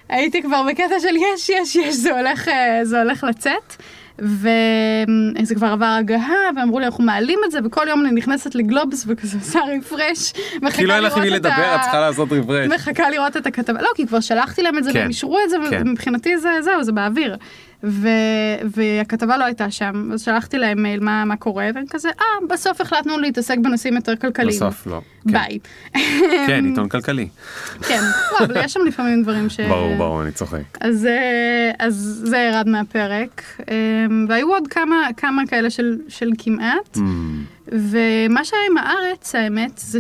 הייתי 0.09 0.43
כבר 0.43 0.63
בקטע 0.71 1.01
של 1.01 1.17
יש, 1.17 1.49
יש, 1.49 1.77
יש, 1.77 1.97
זה 1.97 2.19
הולך, 2.19 2.49
אה, 2.49 2.81
זה 2.83 3.03
הולך 3.03 3.25
לצאת. 3.25 3.83
וזה 4.21 5.55
כבר 5.55 5.66
עבר 5.66 5.97
הגהה, 5.99 6.35
ואמרו 6.57 6.79
לי, 6.79 6.87
אנחנו 6.87 7.05
מעלים 7.05 7.39
את 7.47 7.51
זה, 7.51 7.59
וכל 7.64 7.87
יום 7.89 8.01
אני 8.01 8.11
נכנסת 8.11 8.55
לגלובס 8.55 9.05
וכזה 9.09 9.39
עושה 9.39 9.61
רפרש. 9.79 10.33
כי 10.77 10.87
לא 10.87 10.95
אין 10.95 11.03
לך 11.03 11.16
עם 11.16 11.23
מי 11.23 11.31
לדבר, 11.31 11.75
את 11.75 11.81
צריכה 11.81 12.01
לעשות 12.01 12.33
רפרש. 12.33 12.68
מחכה 12.68 13.11
לראות 13.11 13.37
את 13.37 13.47
הכתבה, 13.47 13.83
לא, 13.83 13.89
כי 13.95 14.07
כבר 14.07 14.21
שלחתי 14.21 14.62
להם 14.62 14.79
את 14.79 14.85
זה, 14.85 14.93
כן, 14.93 14.99
והם 14.99 15.09
אישרו 15.09 15.39
את 15.45 15.51
זה, 15.51 15.57
כן. 15.71 15.83
ומבחינתי 15.87 16.39
זה, 16.39 16.49
זהו, 16.61 16.85
זה 16.85 16.93
באוויר. 16.93 17.37
ו... 17.85 18.09
והכתבה 18.64 19.37
לא 19.37 19.45
הייתה 19.45 19.70
שם, 19.70 20.11
אז 20.12 20.22
שלחתי 20.22 20.59
להם 20.59 20.83
מייל 20.83 21.01
מה, 21.01 21.24
מה 21.24 21.37
קורה, 21.37 21.68
והם 21.74 21.85
כזה, 21.91 22.09
אה, 22.09 22.24
בסוף 22.51 22.81
החלטנו 22.81 23.18
להתעסק 23.18 23.59
בנושאים 23.59 23.97
יותר 23.97 24.16
כלכליים. 24.16 24.57
בסוף 24.57 24.87
לא. 24.87 25.01
כן. 25.24 25.33
ביי. 25.33 25.59
כן, 26.47 26.64
עיתון 26.68 26.89
כלכלי. 26.89 27.28
כן, 27.89 28.01
לא, 28.33 28.45
אבל 28.47 28.64
יש 28.64 28.72
שם 28.72 28.81
לפעמים 28.87 29.22
דברים 29.22 29.49
ש... 29.49 29.61
ברור, 29.61 29.97
ברור, 29.97 30.22
אני 30.22 30.33
צוחק. 30.33 30.78
אז, 30.81 31.07
אה, 31.07 31.70
אז 31.78 32.20
זה 32.24 32.37
ירד 32.39 32.68
מהפרק, 32.68 33.43
אה, 33.70 33.74
והיו 34.28 34.49
עוד 34.53 34.68
כמה, 34.68 35.09
כמה 35.16 35.43
כאלה 35.47 35.70
של, 35.70 35.99
של 36.09 36.31
כמעט, 36.39 36.97
Mm. 36.97 37.01
ומה 37.72 38.45
שהיה 38.45 38.62
עם 38.70 38.76
הארץ, 38.78 39.35
האמת, 39.35 39.70
זה 39.78 39.99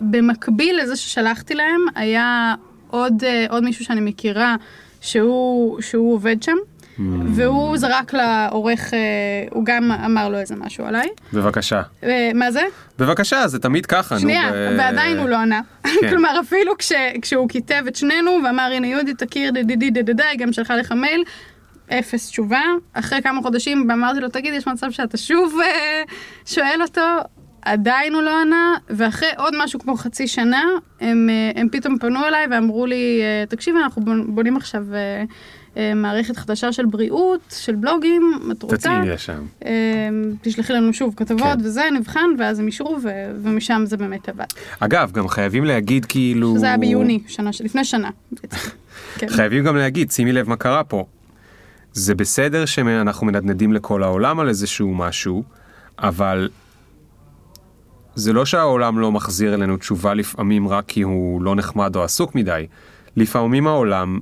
שבמקביל 0.00 0.80
לזה 0.82 0.96
ששלחתי 0.96 1.54
להם, 1.54 1.80
היה 1.94 2.54
עוד, 2.90 3.24
אה, 3.24 3.46
עוד 3.50 3.64
מישהו 3.64 3.84
שאני 3.84 4.00
מכירה, 4.00 4.56
שהוא, 5.08 5.80
שהוא 5.80 6.14
עובד 6.14 6.42
שם, 6.42 6.56
Mm. 6.94 7.00
והוא 7.34 7.76
זרק 7.78 8.12
לעורך, 8.14 8.94
אה, 8.94 8.98
הוא 9.50 9.64
גם 9.64 9.90
אמר 9.92 10.28
לו 10.28 10.38
איזה 10.38 10.54
משהו 10.56 10.84
עליי. 10.84 11.08
בבקשה. 11.32 11.82
אה, 12.04 12.30
מה 12.34 12.50
זה? 12.50 12.62
בבקשה, 12.98 13.48
זה 13.48 13.58
תמיד 13.58 13.86
ככה, 13.86 14.14
נו. 14.14 14.20
שנייה, 14.20 14.50
ב- 14.52 14.74
ועדיין 14.78 15.18
הוא 15.18 15.28
לא 15.28 15.36
ענה. 15.36 15.60
כן. 15.82 15.90
כלומר, 16.10 16.40
אפילו 16.40 16.78
כש, 16.78 16.92
כשהוא 17.22 17.48
כיתב 17.48 17.84
את 17.88 17.96
שנינו 17.96 18.30
ואמר, 18.44 18.70
הנה 18.74 18.86
יהודית, 18.86 19.22
תכיר, 19.22 19.50
דדידי 19.50 19.90
דדדה, 19.90 20.24
היא 20.28 20.38
גם 20.38 20.52
שלחה 20.52 20.76
לך 20.76 20.92
מייל, 20.92 21.22
אפס 21.98 22.28
תשובה. 22.28 22.60
אחרי 22.92 23.22
כמה 23.22 23.42
חודשים 23.42 23.90
אמרתי 23.90 24.20
לו, 24.20 24.28
תגיד, 24.28 24.54
יש 24.54 24.66
מצב 24.68 24.90
שאתה 24.90 25.16
שוב 25.16 25.54
אה, 25.62 26.02
שואל 26.46 26.78
אותו? 26.82 27.02
עדיין 27.64 28.14
הוא 28.14 28.22
לא 28.22 28.40
ענה, 28.40 28.74
ואחרי 28.90 29.28
עוד 29.36 29.54
משהו 29.64 29.80
כמו 29.80 29.96
חצי 29.96 30.26
שנה, 30.28 30.64
הם, 31.00 31.28
אה, 31.30 31.60
הם 31.60 31.68
פתאום 31.68 31.98
פנו 31.98 32.24
אליי 32.26 32.46
ואמרו 32.50 32.86
לי, 32.86 33.20
אה, 33.22 33.46
תקשיבי, 33.48 33.78
אנחנו 33.78 34.02
בונ- 34.02 34.30
בונים 34.30 34.56
עכשיו 34.56 34.84
אה, 35.76 35.94
מערכת 35.94 36.36
חדשה 36.36 36.72
של 36.72 36.86
בריאות, 36.86 37.40
של 37.58 37.74
בלוגים, 37.74 38.22
את 38.52 38.62
רוצה? 38.62 38.76
תצאי 38.76 39.08
לשם. 39.08 39.42
תשלחי 40.42 40.72
לנו 40.72 40.92
שוב 40.92 41.14
כתבות 41.16 41.42
כן. 41.58 41.64
וזה, 41.64 41.82
נבחן, 41.98 42.26
ואז 42.38 42.58
הם 42.58 42.66
אישרו, 42.66 42.98
ו- 43.02 43.08
ומשם 43.42 43.82
זה 43.86 43.96
באמת 43.96 44.28
עבד. 44.28 44.44
אגב, 44.80 45.12
גם 45.12 45.28
חייבים 45.28 45.64
להגיד 45.64 46.04
כאילו... 46.04 46.54
שזה 46.56 46.66
היה 46.66 46.76
ביוני, 46.76 47.20
שנה, 47.26 47.50
לפני 47.64 47.84
שנה. 47.84 48.10
בעצם. 48.32 48.56
כן. 49.18 49.26
חייבים 49.28 49.64
גם 49.64 49.76
להגיד, 49.76 50.10
שימי 50.10 50.32
לב 50.32 50.48
מה 50.48 50.56
קרה 50.56 50.84
פה. 50.84 51.04
זה 51.92 52.14
בסדר 52.14 52.64
שאנחנו 52.64 53.26
מנדנדים 53.26 53.72
לכל 53.72 54.02
העולם 54.02 54.40
על 54.40 54.48
איזשהו 54.48 54.94
משהו, 54.94 55.44
אבל 55.98 56.48
זה 58.14 58.32
לא 58.32 58.44
שהעולם 58.44 58.98
לא 58.98 59.12
מחזיר 59.12 59.54
אלינו 59.54 59.76
תשובה 59.76 60.14
לפעמים 60.14 60.68
רק 60.68 60.84
כי 60.86 61.02
הוא 61.02 61.42
לא 61.42 61.54
נחמד 61.54 61.96
או 61.96 62.04
עסוק 62.04 62.34
מדי. 62.34 62.66
לפעמים 63.16 63.66
העולם 63.66 64.20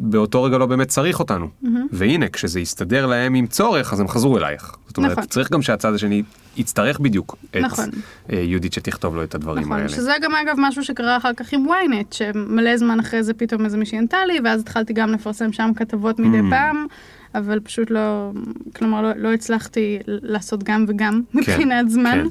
באותו 0.00 0.42
רגע 0.42 0.58
לא 0.58 0.66
באמת 0.66 0.88
צריך 0.88 1.18
אותנו. 1.18 1.48
והנה, 1.92 2.28
כשזה 2.28 2.60
יסתדר 2.60 3.06
להם 3.06 3.34
עם 3.34 3.46
צורך, 3.46 3.92
אז 3.92 4.00
הם 4.00 4.08
חזרו 4.08 4.38
אלייך. 4.38 4.72
זאת 4.88 4.96
אומרת, 4.96 5.12
נכון. 5.12 5.24
צריך 5.24 5.52
גם 5.52 5.62
שהצד 5.62 5.94
השני 5.94 6.22
יצטרך 6.56 7.00
בדיוק 7.00 7.36
את 7.50 7.56
נכון. 7.56 7.90
אה, 8.32 8.38
יהודית 8.38 8.72
שתכתוב 8.72 9.16
לו 9.16 9.22
את 9.22 9.34
הדברים 9.34 9.62
נכון, 9.64 9.76
האלה. 9.76 9.88
שזה 9.88 10.12
גם 10.22 10.34
אגב 10.34 10.54
משהו 10.58 10.84
שקרה 10.84 11.16
אחר 11.16 11.32
כך 11.36 11.52
עם 11.52 11.66
ynet, 11.68 12.14
שמלא 12.14 12.76
זמן 12.76 13.00
אחרי 13.00 13.22
זה 13.22 13.34
פתאום 13.34 13.64
איזה 13.64 13.76
מישהי 13.76 13.98
ענתה 13.98 14.26
לי, 14.26 14.38
ואז 14.44 14.60
התחלתי 14.60 14.92
גם 14.92 15.12
לפרסם 15.12 15.52
שם 15.52 15.70
כתבות 15.76 16.18
מדי 16.18 16.38
Mm. 16.40 16.50
פעם, 16.50 16.86
אבל 17.34 17.60
פשוט 17.60 17.90
לא, 17.90 18.30
כלומר 18.76 19.02
לא, 19.02 19.08
לא 19.16 19.32
הצלחתי 19.32 19.98
לעשות 20.06 20.62
גם 20.62 20.84
וגם 20.88 21.22
מבחינת 21.34 21.90
זמן. 21.90 22.22
כן. 22.24 22.28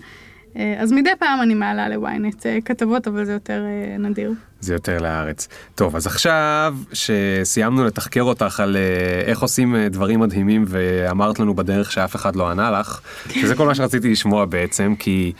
אה, 0.57 0.75
אז 0.77 0.91
מדי 0.91 1.09
פעם 1.19 1.41
אני 1.41 1.53
מעלה 1.53 1.89
ל-ynet 1.89 2.45
אה, 2.45 2.57
כתבות, 2.65 3.07
אבל 3.07 3.25
זה 3.25 3.33
יותר 3.33 3.63
אה, 3.65 3.97
נדיר. 3.97 4.31
זה 4.59 4.73
יותר 4.73 4.97
לארץ. 4.97 5.47
טוב, 5.75 5.95
אז 5.95 6.07
עכשיו 6.07 6.75
שסיימנו 6.93 7.85
לתחקר 7.85 8.21
אותך 8.21 8.59
על 8.59 8.77
איך 9.25 9.41
עושים 9.41 9.75
דברים 9.89 10.19
מדהימים 10.19 10.65
ואמרת 10.67 11.39
לנו 11.39 11.53
בדרך 11.53 11.91
שאף 11.91 12.15
אחד 12.15 12.35
לא 12.35 12.49
ענה 12.49 12.71
לך, 12.71 13.01
שזה 13.29 13.55
כל 13.55 13.65
מה 13.65 13.75
שרציתי 13.75 14.11
לשמוע 14.11 14.45
בעצם, 14.45 14.93
כי 14.99 15.33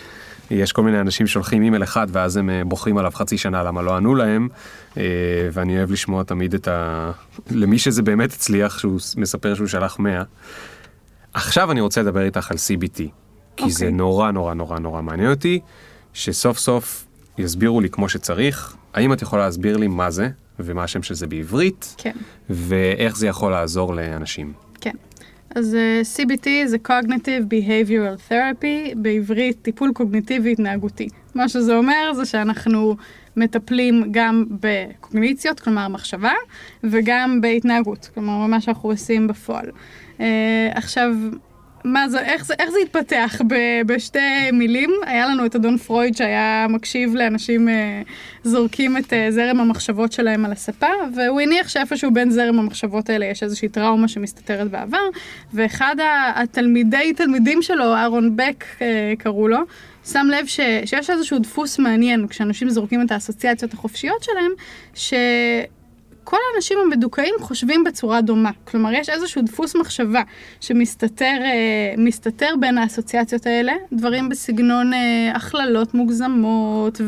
יש 0.51 0.72
כל 0.72 0.84
מיני 0.84 1.01
אנשים 1.01 1.28
שהולכים 1.28 1.64
אימייל 1.64 1.84
אחד 1.84 2.07
ואז 2.12 2.38
הם 2.38 2.49
בוחרים 2.66 2.97
עליו 2.97 3.12
חצי 3.12 3.38
שנה 3.38 3.64
למה 3.64 3.82
לא 3.82 3.97
ענו 3.97 4.16
להם, 4.16 4.47
ואני 5.53 5.78
אוהב 5.78 5.91
לשמוע 5.91 6.24
תמיד 6.24 6.53
את 6.53 6.68
ה... 6.68 7.12
למי 7.51 7.80
שזה 7.80 8.01
באמת 8.01 8.34
הצליח, 8.34 8.80
שהוא 8.80 8.99
מספר 9.18 9.55
שהוא 9.55 9.68
שלח 9.68 9.99
100. 9.99 10.24
עכשיו 11.34 11.72
אני 11.72 11.82
רוצה 11.82 12.01
לדבר 12.01 12.22
איתך 12.22 12.51
על 12.51 12.57
CBT, 12.57 13.01
כי 13.56 13.72
זה 13.72 13.86
אוקיי. 13.86 13.97
נורא 13.97 14.32
נורא 14.32 14.54
נורא 14.54 14.80
נורא 14.80 15.02
מעניין 15.02 15.30
אותי, 15.30 15.60
שסוף 16.14 16.58
סוף 16.58 17.06
יסבירו 17.38 17.82
לי 17.82 17.89
כמו 17.89 18.10
שצריך. 18.10 18.76
האם 18.93 19.14
את 19.14 19.22
יכולה 19.22 19.45
להסביר 19.45 19.78
לי 19.78 19.88
מה 19.88 20.12
זה, 20.12 20.30
ומה 20.60 20.84
השם 20.84 21.04
של 21.04 21.14
זה 21.14 21.28
בעברית, 21.28 21.95
כן. 21.97 22.12
ואיך 22.49 23.18
זה 23.18 23.28
יכול 23.28 23.52
לעזור 23.52 23.95
לאנשים? 23.95 24.54
כן. 24.82 24.95
אז 25.56 25.78
uh, 25.78 26.20
CBT 26.20 26.47
זה 26.66 26.78
Cognitive 26.88 27.54
Behavioral 27.54 28.32
Therapy, 28.32 28.95
בעברית 28.95 29.58
טיפול 29.62 29.91
קוגניטיבי 29.93 30.52
התנהגותי. 30.52 31.08
מה 31.36 31.49
שזה 31.49 31.76
אומר 31.76 32.14
זה 32.14 32.26
שאנחנו 32.26 32.95
מטפלים 33.38 34.04
גם 34.12 34.45
בקוגניציות, 34.49 35.60
כלומר 35.60 35.88
מחשבה, 35.88 36.34
וגם 36.84 37.41
בהתנהגות, 37.41 38.10
כלומר 38.14 38.45
מה 38.47 38.62
שאנחנו 38.62 38.89
עושים 38.89 39.28
בפועל. 39.28 39.66
Uh, 40.18 40.22
עכשיו, 40.76 41.10
מה 41.84 42.09
זה, 42.09 42.19
איך 42.19 42.45
זה, 42.45 42.53
איך 42.59 42.69
זה 42.69 42.77
התפתח 42.84 43.41
ב, 43.47 43.55
בשתי 43.86 44.51
מילים? 44.53 44.91
היה 45.05 45.27
לנו 45.27 45.45
את 45.45 45.55
אדון 45.55 45.77
פרויד 45.77 46.17
שהיה 46.17 46.65
מקשיב 46.69 47.15
לאנשים 47.15 47.69
אה, 47.69 48.01
זורקים 48.43 48.97
את 48.97 49.13
אה, 49.13 49.32
זרם 49.32 49.59
המחשבות 49.59 50.11
שלהם 50.11 50.45
על 50.45 50.51
הספה, 50.51 50.88
והוא 51.15 51.41
הניח 51.41 51.69
שאיפשהו 51.69 52.13
בין 52.13 52.32
זרם 52.32 52.59
המחשבות 52.59 53.09
האלה 53.09 53.25
יש 53.25 53.43
איזושהי 53.43 53.69
טראומה 53.69 54.07
שמסתתרת 54.07 54.71
בעבר, 54.71 55.09
ואחד 55.53 55.95
התלמידי 56.36 57.13
תלמידים 57.15 57.61
שלו, 57.61 57.93
אהרון 57.93 58.36
בק 58.36 58.65
אה, 58.82 59.13
קראו 59.17 59.47
לו, 59.47 59.59
שם 60.05 60.27
לב 60.32 60.45
ש, 60.45 60.59
שיש 60.86 61.09
איזשהו 61.09 61.39
דפוס 61.39 61.79
מעניין 61.79 62.27
כשאנשים 62.27 62.69
זורקים 62.69 63.01
את 63.01 63.11
האסוציאציות 63.11 63.73
החופשיות 63.73 64.23
שלהם, 64.23 64.51
ש... 64.93 65.13
כל 66.32 66.38
האנשים 66.53 66.77
המדוכאים 66.86 67.36
חושבים 67.39 67.84
בצורה 67.84 68.21
דומה. 68.21 68.51
כלומר, 68.63 68.93
יש 68.93 69.09
איזשהו 69.09 69.41
דפוס 69.41 69.75
מחשבה 69.75 70.21
שמסתתר 70.61 71.25
אה, 71.25 71.93
מסתתר 71.97 72.53
בין 72.59 72.77
האסוציאציות 72.77 73.45
האלה, 73.45 73.73
דברים 73.93 74.29
בסגנון 74.29 74.93
אה, 74.93 75.32
הכללות 75.36 75.93
מוגזמות 75.93 77.01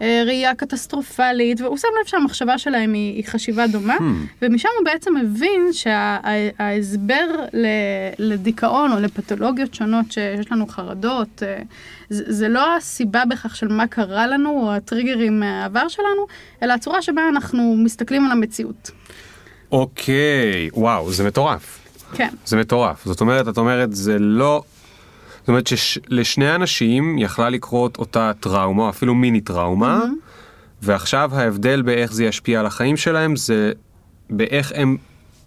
וראייה 0.00 0.54
קטסטרופלית, 0.54 1.60
והוא 1.60 1.76
שם 1.76 1.88
לב 2.00 2.06
שהמחשבה 2.06 2.58
שלהם 2.58 2.92
היא, 2.92 3.16
היא 3.16 3.24
חשיבה 3.24 3.66
דומה, 3.66 3.96
Hmm. 3.96 4.02
ומשם 4.42 4.68
הוא 4.78 4.84
בעצם 4.84 5.14
מבין 5.16 5.72
שההסבר 5.72 7.26
לדיכאון 8.18 8.92
או 8.92 9.00
לפתולוגיות 9.00 9.74
שונות 9.74 10.12
שיש 10.12 10.52
לנו 10.52 10.66
חרדות, 10.66 11.42
אה, 11.42 11.62
זה, 12.10 12.24
זה 12.26 12.48
לא 12.48 12.76
הסיבה 12.76 13.22
בכך 13.30 13.56
של 13.56 13.68
מה 13.68 13.86
קרה 13.86 14.26
לנו 14.26 14.50
או 14.50 14.72
הטריגרים 14.74 15.40
מהעבר 15.40 15.88
שלנו, 15.88 16.26
אלא 16.62 16.72
הצורה 16.72 17.02
שבה 17.02 17.22
אנחנו 17.28 17.76
מסתכלים 17.78 18.24
על 18.24 18.32
המציאות. 18.32 18.90
אוקיי, 19.72 20.68
וואו, 20.72 21.12
זה 21.12 21.24
מטורף. 21.24 21.78
כן, 22.14 22.28
זה 22.44 22.56
מטורף. 22.56 23.04
זאת 23.04 23.20
אומרת, 23.20 23.48
את 23.48 23.58
אומרת, 23.58 23.94
זה 23.96 24.18
לא... 24.18 24.62
זאת 25.40 25.48
אומרת 25.48 25.66
שלשני 25.66 26.54
אנשים 26.54 27.18
יכלה 27.18 27.48
לקרות 27.50 27.98
אותה 27.98 28.32
טראומה, 28.40 28.82
או 28.82 28.88
אפילו 28.88 29.14
מיני 29.14 29.40
טראומה, 29.40 30.00
ועכשיו 30.82 31.30
ההבדל 31.34 31.82
באיך 31.82 32.12
זה 32.12 32.24
ישפיע 32.24 32.60
על 32.60 32.66
החיים 32.66 32.96
שלהם 32.96 33.36
זה 33.36 33.72
באיך 34.30 34.72
הם 34.74 34.96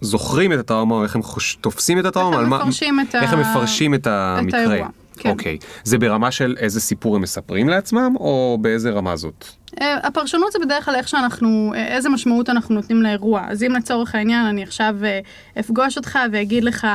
זוכרים 0.00 0.52
את 0.52 0.58
הטראומה, 0.58 0.94
או 0.94 1.02
איך 1.02 1.16
הם 1.16 1.22
חוש... 1.22 1.58
תופסים 1.60 1.98
את 1.98 2.04
הטראומה, 2.04 2.36
הם 2.36 2.42
על 2.42 2.48
מה- 2.48 2.58
מפרשים 2.58 3.00
את 3.00 3.14
ה- 3.14 3.20
איך 3.22 3.32
הם 3.32 3.40
מפרשים 3.40 3.94
את 3.94 4.06
המקרה. 4.06 4.60
האירוע, 4.60 4.88
כן. 5.16 5.30
אוקיי. 5.30 5.58
זה 5.84 5.98
ברמה 5.98 6.30
של 6.30 6.54
איזה 6.58 6.80
סיפור 6.80 7.16
הם 7.16 7.22
מספרים 7.22 7.68
לעצמם, 7.68 8.14
או 8.16 8.58
באיזה 8.60 8.90
רמה 8.90 9.16
זאת? 9.16 9.44
אה, 9.80 9.96
הפרשנות 10.02 10.52
זה 10.52 10.58
בדרך 10.58 10.84
כלל 10.84 10.94
איך 10.94 11.08
שאנחנו, 11.08 11.72
אה, 11.76 11.96
איזה 11.96 12.08
משמעות 12.08 12.48
אנחנו 12.48 12.74
נותנים 12.74 13.02
לאירוע. 13.02 13.42
אז 13.48 13.62
אם 13.62 13.72
לצורך 13.72 14.14
העניין 14.14 14.46
אני 14.46 14.62
עכשיו 14.62 14.94
אה, 15.04 15.20
אפגוש 15.60 15.96
אותך 15.96 16.18
ואגיד 16.32 16.64
לך, 16.64 16.86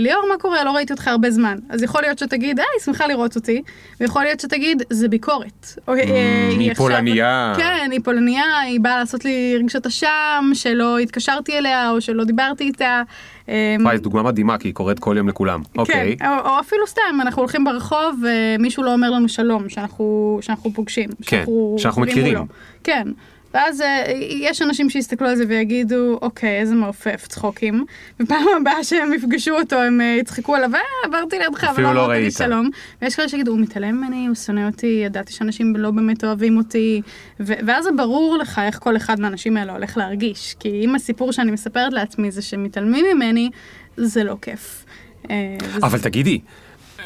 ליאור, 0.00 0.24
מה 0.28 0.34
קורה? 0.38 0.64
לא 0.64 0.70
ראיתי 0.70 0.92
אותך 0.92 1.08
הרבה 1.08 1.30
זמן. 1.30 1.58
אז 1.68 1.82
יכול 1.82 2.02
להיות 2.02 2.18
שתגיד, 2.18 2.58
היי, 2.58 2.66
שמחה 2.84 3.06
לראות 3.06 3.36
אותי, 3.36 3.62
ויכול 4.00 4.22
להיות 4.22 4.40
שתגיד, 4.40 4.82
זה 4.90 5.08
ביקורת. 5.08 5.66
אה, 5.88 6.48
היא 6.58 6.74
פולניה. 6.74 7.52
כן, 7.56 7.88
היא 7.92 8.00
פולניה, 8.04 8.58
היא 8.58 8.80
באה 8.80 8.96
לעשות 8.96 9.24
לי 9.24 9.56
רגשות 9.58 9.86
אשם, 9.86 10.50
שלא 10.54 10.98
התקשרתי 10.98 11.58
אליה 11.58 11.90
או 11.90 12.00
שלא 12.00 12.24
דיברתי 12.24 12.64
איתה. 12.64 13.02
אה, 13.48 13.76
וואי, 13.80 13.96
זו 13.96 14.02
דוגמה 14.02 14.22
מדהימה, 14.22 14.58
כי 14.58 14.68
היא 14.68 14.74
קורית 14.74 14.98
כל 14.98 15.14
יום 15.18 15.28
לכולם. 15.28 15.60
אוקיי. 15.78 16.16
כן, 16.18 16.26
או, 16.26 16.50
או 16.50 16.60
אפילו 16.60 16.86
סתם, 16.86 17.20
אנחנו 17.20 17.42
הולכים 17.42 17.64
ברחוב 17.64 18.22
ומישהו 18.22 18.82
לא 18.82 18.92
אומר 18.92 19.10
לנו 19.10 19.28
שלום, 19.28 19.68
שאנחנו, 19.68 20.38
שאנחנו 20.42 20.70
פוגשים. 20.72 21.10
כן, 21.26 21.44
שאנחנו 21.78 22.02
מכירים. 22.02 22.34
מולו. 22.34 22.46
כן. 22.84 23.08
ואז 23.56 23.80
אה, 23.80 24.04
יש 24.28 24.62
אנשים 24.62 24.90
שיסתכלו 24.90 25.28
על 25.28 25.36
זה 25.36 25.44
ויגידו, 25.48 26.18
אוקיי, 26.22 26.60
איזה 26.60 26.74
מעופף, 26.74 27.26
צחוקים. 27.28 27.84
ופעם 28.20 28.46
הבאה 28.60 28.84
שהם 28.84 29.12
יפגשו 29.12 29.58
אותו, 29.58 29.76
הם 29.76 30.00
אה, 30.00 30.16
יצחקו 30.20 30.54
עליו, 30.54 30.74
אה, 30.74 30.80
עברתי 31.04 31.38
לידך, 31.38 31.64
אבל 31.64 31.72
אפילו 31.72 31.88
לא 31.88 31.94
לא 31.94 32.04
אמרת 32.04 32.16
לי. 32.16 32.30
שלום. 32.30 32.70
ויש 33.02 33.16
כאלה 33.16 33.28
שיגידו, 33.28 33.50
הוא 33.50 33.60
מתעלם 33.60 33.96
ממני, 33.96 34.26
הוא 34.26 34.34
שונא 34.34 34.66
אותי, 34.66 35.02
ידעתי 35.04 35.32
שאנשים 35.32 35.76
לא 35.76 35.90
באמת 35.90 36.24
אוהבים 36.24 36.56
אותי. 36.56 37.02
ואז 37.40 37.84
זה 37.84 37.90
ברור 37.96 38.38
לך 38.38 38.60
איך 38.66 38.78
כל 38.78 38.96
אחד 38.96 39.20
מהאנשים 39.20 39.56
האלה 39.56 39.72
הולך 39.72 39.96
להרגיש. 39.96 40.56
כי 40.60 40.84
אם 40.84 40.94
הסיפור 40.94 41.32
שאני 41.32 41.50
מספרת 41.50 41.92
לעצמי 41.92 42.30
זה 42.30 42.42
שמתעלמים 42.42 43.04
ממני, 43.14 43.50
זה 43.96 44.24
לא 44.24 44.36
כיף. 44.42 44.84
אה, 45.30 45.56
אבל 45.82 45.98
תגידי, 45.98 46.40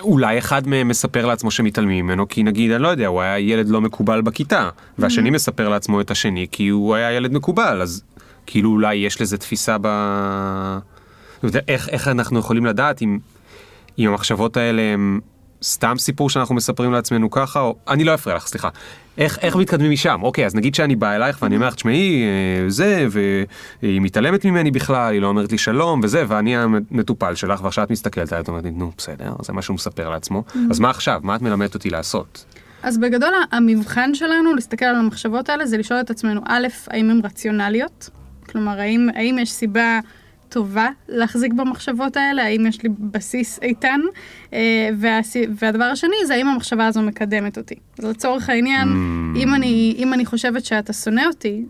אולי 0.01 0.39
אחד 0.39 0.69
מהם 0.69 0.89
מספר 0.89 1.27
לעצמו 1.27 1.51
שמתעלמים 1.51 2.07
ממנו, 2.07 2.29
כי 2.29 2.43
נגיד, 2.43 2.71
אני 2.71 2.83
לא 2.83 2.89
יודע, 2.89 3.07
הוא 3.07 3.21
היה 3.21 3.39
ילד 3.39 3.69
לא 3.69 3.81
מקובל 3.81 4.21
בכיתה, 4.21 4.69
והשני 4.99 5.31
מספר 5.31 5.69
לעצמו 5.69 6.01
את 6.01 6.11
השני 6.11 6.47
כי 6.53 6.69
הוא 6.69 6.95
היה 6.95 7.13
ילד 7.13 7.33
מקובל, 7.33 7.83
אז 7.83 8.03
כאילו 8.47 8.71
אולי 8.71 8.95
יש 8.95 9.21
לזה 9.21 9.39
תפיסה 9.39 9.77
ב... 9.81 9.89
איך, 11.69 11.89
איך 11.89 12.09
אנחנו 12.09 12.39
יכולים 12.39 12.67
לדעת 12.67 13.03
אם, 13.03 13.19
אם 13.99 14.09
המחשבות 14.09 14.57
האלה 14.57 14.83
הם 14.83 15.21
סתם 15.63 15.95
סיפור 15.99 16.31
שאנחנו 16.31 16.55
מספרים 16.55 16.93
לעצמנו 16.93 17.31
ככה, 17.31 17.61
או... 17.61 17.77
אני 17.89 18.05
לא 18.05 18.15
אפריע 18.15 18.37
לך, 18.37 18.47
סליחה. 18.47 18.69
איך, 19.19 19.39
איך 19.39 19.57
מתקדמים 19.57 19.91
משם? 19.91 20.21
אוקיי, 20.23 20.47
אז 20.47 20.55
נגיד 20.55 20.75
שאני 20.75 20.97
בא 20.97 21.17
אלייך 21.17 21.43
ואני 21.43 21.57
אומר 21.57 21.69
לך, 21.69 21.75
תשמעי, 21.75 22.23
אה, 22.23 22.71
זה, 22.71 23.07
והיא 23.11 24.01
מתעלמת 24.01 24.45
ממני 24.45 24.71
בכלל, 24.71 25.13
היא 25.13 25.21
לא 25.21 25.27
אומרת 25.27 25.53
לי 25.53 25.59
שלום, 25.59 26.01
וזה, 26.03 26.25
ואני 26.29 26.57
המטופל 26.57 27.35
שלך, 27.35 27.65
ועכשיו 27.65 27.85
את 27.85 27.91
מסתכלת 27.91 28.33
עליי, 28.33 28.43
את 28.43 28.49
אומרת 28.49 28.65
לי, 28.65 28.71
נו, 28.71 28.93
בסדר, 28.99 29.33
זה 29.43 29.53
מה 29.53 29.63
שהוא 29.63 29.75
מספר 29.75 30.11
לעצמו, 30.11 30.45
אז 30.71 30.81
מה 30.81 30.91
עכשיו? 30.91 31.21
מה 31.23 31.37
את 31.37 31.43
מלמדת 31.43 31.75
אותי 31.75 31.91
לעשות? 31.91 32.45
אז 32.83 32.99
בגדול 32.99 33.35
המבחן 33.53 34.15
שלנו 34.15 34.55
להסתכל 34.55 34.85
על 34.85 34.97
המחשבות 34.97 35.49
האלה 35.49 35.67
זה 35.67 35.79
לשאול 35.79 36.01
את 36.01 36.11
עצמנו, 36.11 36.41
א', 36.47 36.67
האם 36.87 37.11
הן 37.11 37.21
רציונליות? 37.25 38.11
כלומר, 38.51 38.81
האם, 38.81 39.09
האם 39.15 39.39
יש 39.39 39.53
סיבה 39.53 40.01
טובה 40.51 40.89
להחזיק 41.09 41.53
במחשבות 41.53 42.17
האלה? 42.17 42.43
האם 42.45 42.67
יש 42.67 42.83
לי 42.83 42.89
בסיס 42.99 43.59
איתן? 43.63 44.01
אה, 44.53 44.59
והסי, 44.99 45.47
והדבר 45.59 45.85
השני 45.85 46.17
זה 46.27 46.35
האם 46.35 46.49
המחשבה 46.49 46.87
הזו 46.87 47.03
מקדמת 47.03 47.59
אותי. 47.59 47.75
אז 47.99 48.05
לצורך 48.05 48.49
העניין, 48.51 48.89
Mm. 48.89 49.39
אם, 49.39 49.55
אני, 49.55 49.95
אם 49.99 50.15
אני 50.15 50.27
חושבת 50.27 50.65
שאתה 50.65 50.93
שונא 50.93 51.23
אותי, 51.27 51.65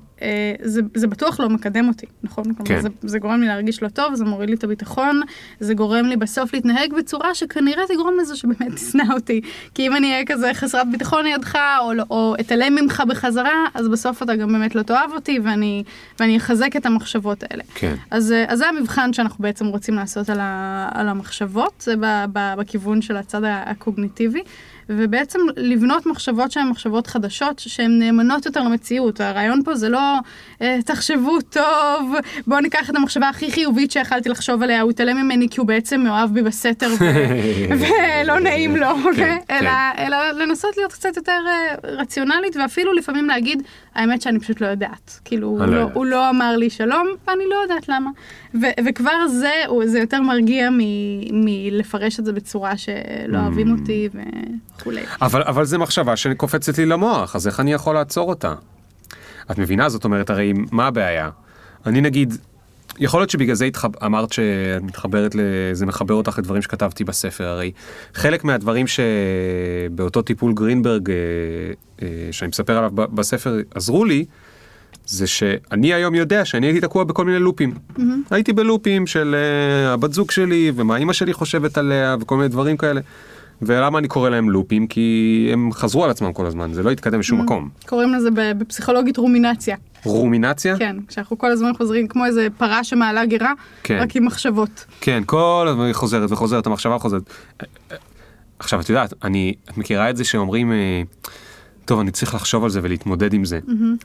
זה, 0.63 0.81
זה 0.95 1.07
בטוח 1.07 1.41
לא 1.41 1.49
מקדם 1.49 1.89
אותי, 1.89 2.07
נכון? 2.23 2.45
כן. 2.45 2.65
כלומר, 2.65 2.83
זה, 2.83 2.89
זה 3.03 3.19
גורם 3.19 3.41
לי 3.41 3.47
להרגיש 3.47 3.83
לא 3.83 3.89
טוב, 3.89 4.15
זה 4.15 4.25
מוריד 4.25 4.51
לי 4.51 4.57
את 4.57 4.65
הביטחון, 4.65 5.21
זה 5.61 5.75
גורם 5.75 6.07
לי 6.07 6.17
בסוף 6.17 6.55
להתנהג 6.55 6.95
בצורה 6.99 7.35
שכנראה 7.35 7.83
תגרום 7.89 8.15
לזה 8.21 8.37
שבאמת 8.37 8.75
תשנא 8.75 9.03
אותי. 9.13 9.41
כי 9.75 9.87
אם 9.87 9.97
אני 9.97 10.13
אהיה 10.13 10.25
כזה 10.27 10.51
חסרת 10.55 10.91
ביטחון 10.93 11.25
לידך, 11.25 11.59
או, 11.85 11.93
לא- 11.93 12.05
או 12.11 12.35
אתעלם 12.41 12.75
ממך 12.75 13.03
בחזרה, 13.09 13.65
אז 13.75 13.89
בסוף 13.89 14.23
אתה 14.23 14.37
גם 14.37 14.53
באמת 14.53 14.75
לא 14.75 14.83
תאהב 14.83 15.11
אותי, 15.13 15.39
ואני, 15.45 15.85
ואני 16.21 16.37
אחזק 16.37 16.77
את 16.77 16.87
המחשבות 16.87 17.43
האלה. 17.51 17.63
כן. 17.75 17.95
אז, 18.11 18.33
אה, 18.33 18.45
אז 18.49 18.59
זה 18.59 18.69
המבחן 18.69 19.13
שאנחנו 19.13 19.43
בעצם 19.43 19.67
רוצים 19.67 19.95
לעשות 19.95 20.31
על, 20.31 20.39
ה, 20.41 20.89
על 20.95 21.09
המחשבות, 21.09 21.73
זה 21.81 21.97
ב, 21.97 22.25
ב, 22.33 22.55
בכיוון 22.59 23.03
של 23.03 23.17
הצד 23.17 23.41
הקוגניטיבי, 23.45 24.43
ובעצם 24.97 25.39
לבנות 25.57 26.07
מחשבות 26.07 26.51
שהן 26.51 26.69
מחשבות 26.69 27.07
חדשות, 27.07 27.59
שהן 27.59 27.99
נאמנות 27.99 28.47
יותר 28.47 28.63
למציאות. 28.63 29.21
הרעיון 29.21 29.63
פה 29.65 29.75
זה 29.75 29.89
לא, 29.89 30.01
אה, 30.63 30.79
תחשבו 30.85 31.41
טוב, 31.41 32.15
בואו 32.47 32.61
ניקח 32.61 32.91
את 32.91 32.97
המחשבה 32.97 33.29
הכי 33.29 33.51
חיובית 33.53 33.91
שיכלתי 33.91 34.29
לחשוב 34.29 34.63
עליה, 34.63 34.81
הוא 34.81 34.91
התעלם 34.91 35.17
ממני 35.17 35.49
כי 35.49 35.61
הוא 35.61 35.67
בעצם 35.67 36.01
מאוהב 36.01 36.35
בי 36.35 36.43
בסתר 36.43 36.91
ולא 37.81 38.39
נעים 38.41 38.77
לו, 38.77 38.91
אוקיי? 38.91 39.39
כן. 39.49 39.55
אלא, 39.55 39.71
אלא 39.99 40.31
לנסות 40.31 40.77
להיות 40.77 40.93
קצת 40.93 41.17
יותר 41.17 41.39
אה, 41.47 41.75
רציונלית, 41.83 42.57
ואפילו 42.57 42.93
לפעמים 42.93 43.27
להגיד, 43.27 43.63
האמת 43.95 44.23
שאני 44.23 44.41
פשוט 44.41 44.61
לא 44.61 44.67
יודעת. 44.67 45.21
כאילו, 45.25 45.49
הוא 45.49 45.59
לא 45.59 45.91
לא, 45.95 46.07
לא 46.07 46.31
אמר 46.31 46.57
לי 46.57 46.71
שלום, 46.71 47.09
ואני 47.29 47.45
לא 47.51 47.57
יודעת 47.63 47.89
למה. 47.89 48.11
וכבר 48.85 49.29
זה, 49.29 49.53
זה 49.85 49.99
יותר 49.99 50.23
מרגיע 50.23 50.69
מלפרש 51.33 52.21
את 52.21 52.25
זה 52.25 52.33
בצורה 52.33 52.77
שלא 52.77 53.39
אוהבים 53.39 53.71
Mm. 53.71 53.81
אותי 53.81 54.09
וכולי. 54.81 55.03
אבל, 55.23 55.43
אבל 55.43 55.65
זה 55.65 55.79
מחשבה 55.79 56.17
שקופצת 56.17 56.79
לי 56.79 56.87
למוח, 56.87 57.37
אז 57.37 57.47
איך 57.47 57.61
אני 57.61 57.73
יכול 57.73 57.95
לעצור 57.95 58.29
אותה? 58.29 58.55
את 59.51 59.59
מבינה? 59.59 59.89
זאת 59.89 60.05
אומרת, 60.05 60.31
הרי 60.31 60.53
מה 60.71 60.87
הבעיה? 60.87 61.31
אני 61.87 62.01
נגיד, 62.01 62.35
יכול 62.99 63.21
להיות 63.21 63.31
שבגלל 63.31 63.55
זה 63.55 63.65
התחב... 63.65 64.05
אמרת 64.05 64.33
שאת 64.33 64.83
מתחברת, 64.83 65.37
זה 65.73 65.87
מחבר 65.87 66.15
אותך 66.15 66.39
לדברים 66.39 66.63
שכתבתי 66.63 67.05
בספר, 67.05 67.45
הרי 67.45 67.73
חלק 68.15 68.45
מהדברים 68.45 68.87
שבאותו 68.87 70.23
טיפול 70.23 70.55
גרינברג, 70.55 71.11
אה, 71.11 71.17
אה, 72.03 72.09
שאני 72.31 72.49
מספר 72.49 72.77
עליו 72.77 72.91
בספר, 72.91 73.59
עזרו 73.75 74.05
לי, 74.05 74.25
זה 75.07 75.27
שאני 75.27 75.95
היום 75.95 76.15
יודע 76.15 76.45
שאני 76.45 76.67
הייתי 76.67 76.81
תקוע 76.81 77.05
בכל 77.05 77.25
מיני 77.25 77.39
לופים. 77.39 77.75
הייתי 78.31 78.53
בלופים 78.53 79.07
של 79.07 79.35
אה, 79.35 79.93
הבת 79.93 80.13
זוג 80.13 80.31
שלי 80.31 80.73
ומה 80.77 80.97
אימא 80.97 81.13
שלי 81.13 81.33
חושבת 81.33 81.79
עליה 81.79 82.17
וכל 82.21 82.37
מיני 82.37 82.49
דברים 82.49 82.77
כאלה. 82.77 83.01
ולמה 83.63 83.99
אני 83.99 84.09
קורא 84.09 84.29
להם 84.29 84.51
לופים? 84.51 84.87
כי 84.87 85.49
הם 85.53 85.73
חזרו 85.73 86.05
על 86.05 86.11
עצמם 86.11 86.33
כל 86.33 86.47
הזמן, 86.47 86.73
זה 86.73 86.83
לא 86.83 86.91
התקדם 86.91 87.21
לשום 87.21 87.41
מקום. 87.41 87.69
קוראים 87.87 88.15
לזה 88.15 88.29
בפסיכולוגית 88.35 89.17
רומינציה. 89.17 89.77
רומינציה? 90.05 90.77
כן, 90.79 90.97
כשאנחנו 91.09 91.39
כל 91.39 91.51
הזמן 91.51 91.71
חוזרים 91.77 92.09
כמו 92.09 92.27
איזה 92.27 92.49
פרה 92.57 92.85
שמעלה 92.85 93.27
גירה, 93.27 93.53
כן. 93.83 93.99
רק 94.03 94.17
עם 94.17 94.25
מחשבות. 94.25 94.85
כן, 95.01 95.23
כל 95.27 95.67
הזמן 95.71 95.85
היא 95.85 95.95
חוזרת 95.95 96.33
וחוזרת, 96.33 96.67
המחשבה 96.67 96.99
חוזרת. 96.99 97.23
עכשיו, 98.59 98.81
את 98.81 98.89
יודעת, 98.89 99.15
אני, 99.25 99.55
את 99.71 99.77
מכירה 99.77 100.11
את 100.11 100.17
זה 100.17 100.25
שאומרים, 100.25 100.73
אה, 100.73 101.03
טוב, 101.85 102.01
אני 102.01 102.11
צריך 102.11 102.35
לחשוב 102.35 102.65
על 102.65 102.71
זה 102.71 102.81
ולהתמודד 102.83 103.33
עם 103.35 103.45
זה. 103.45 103.59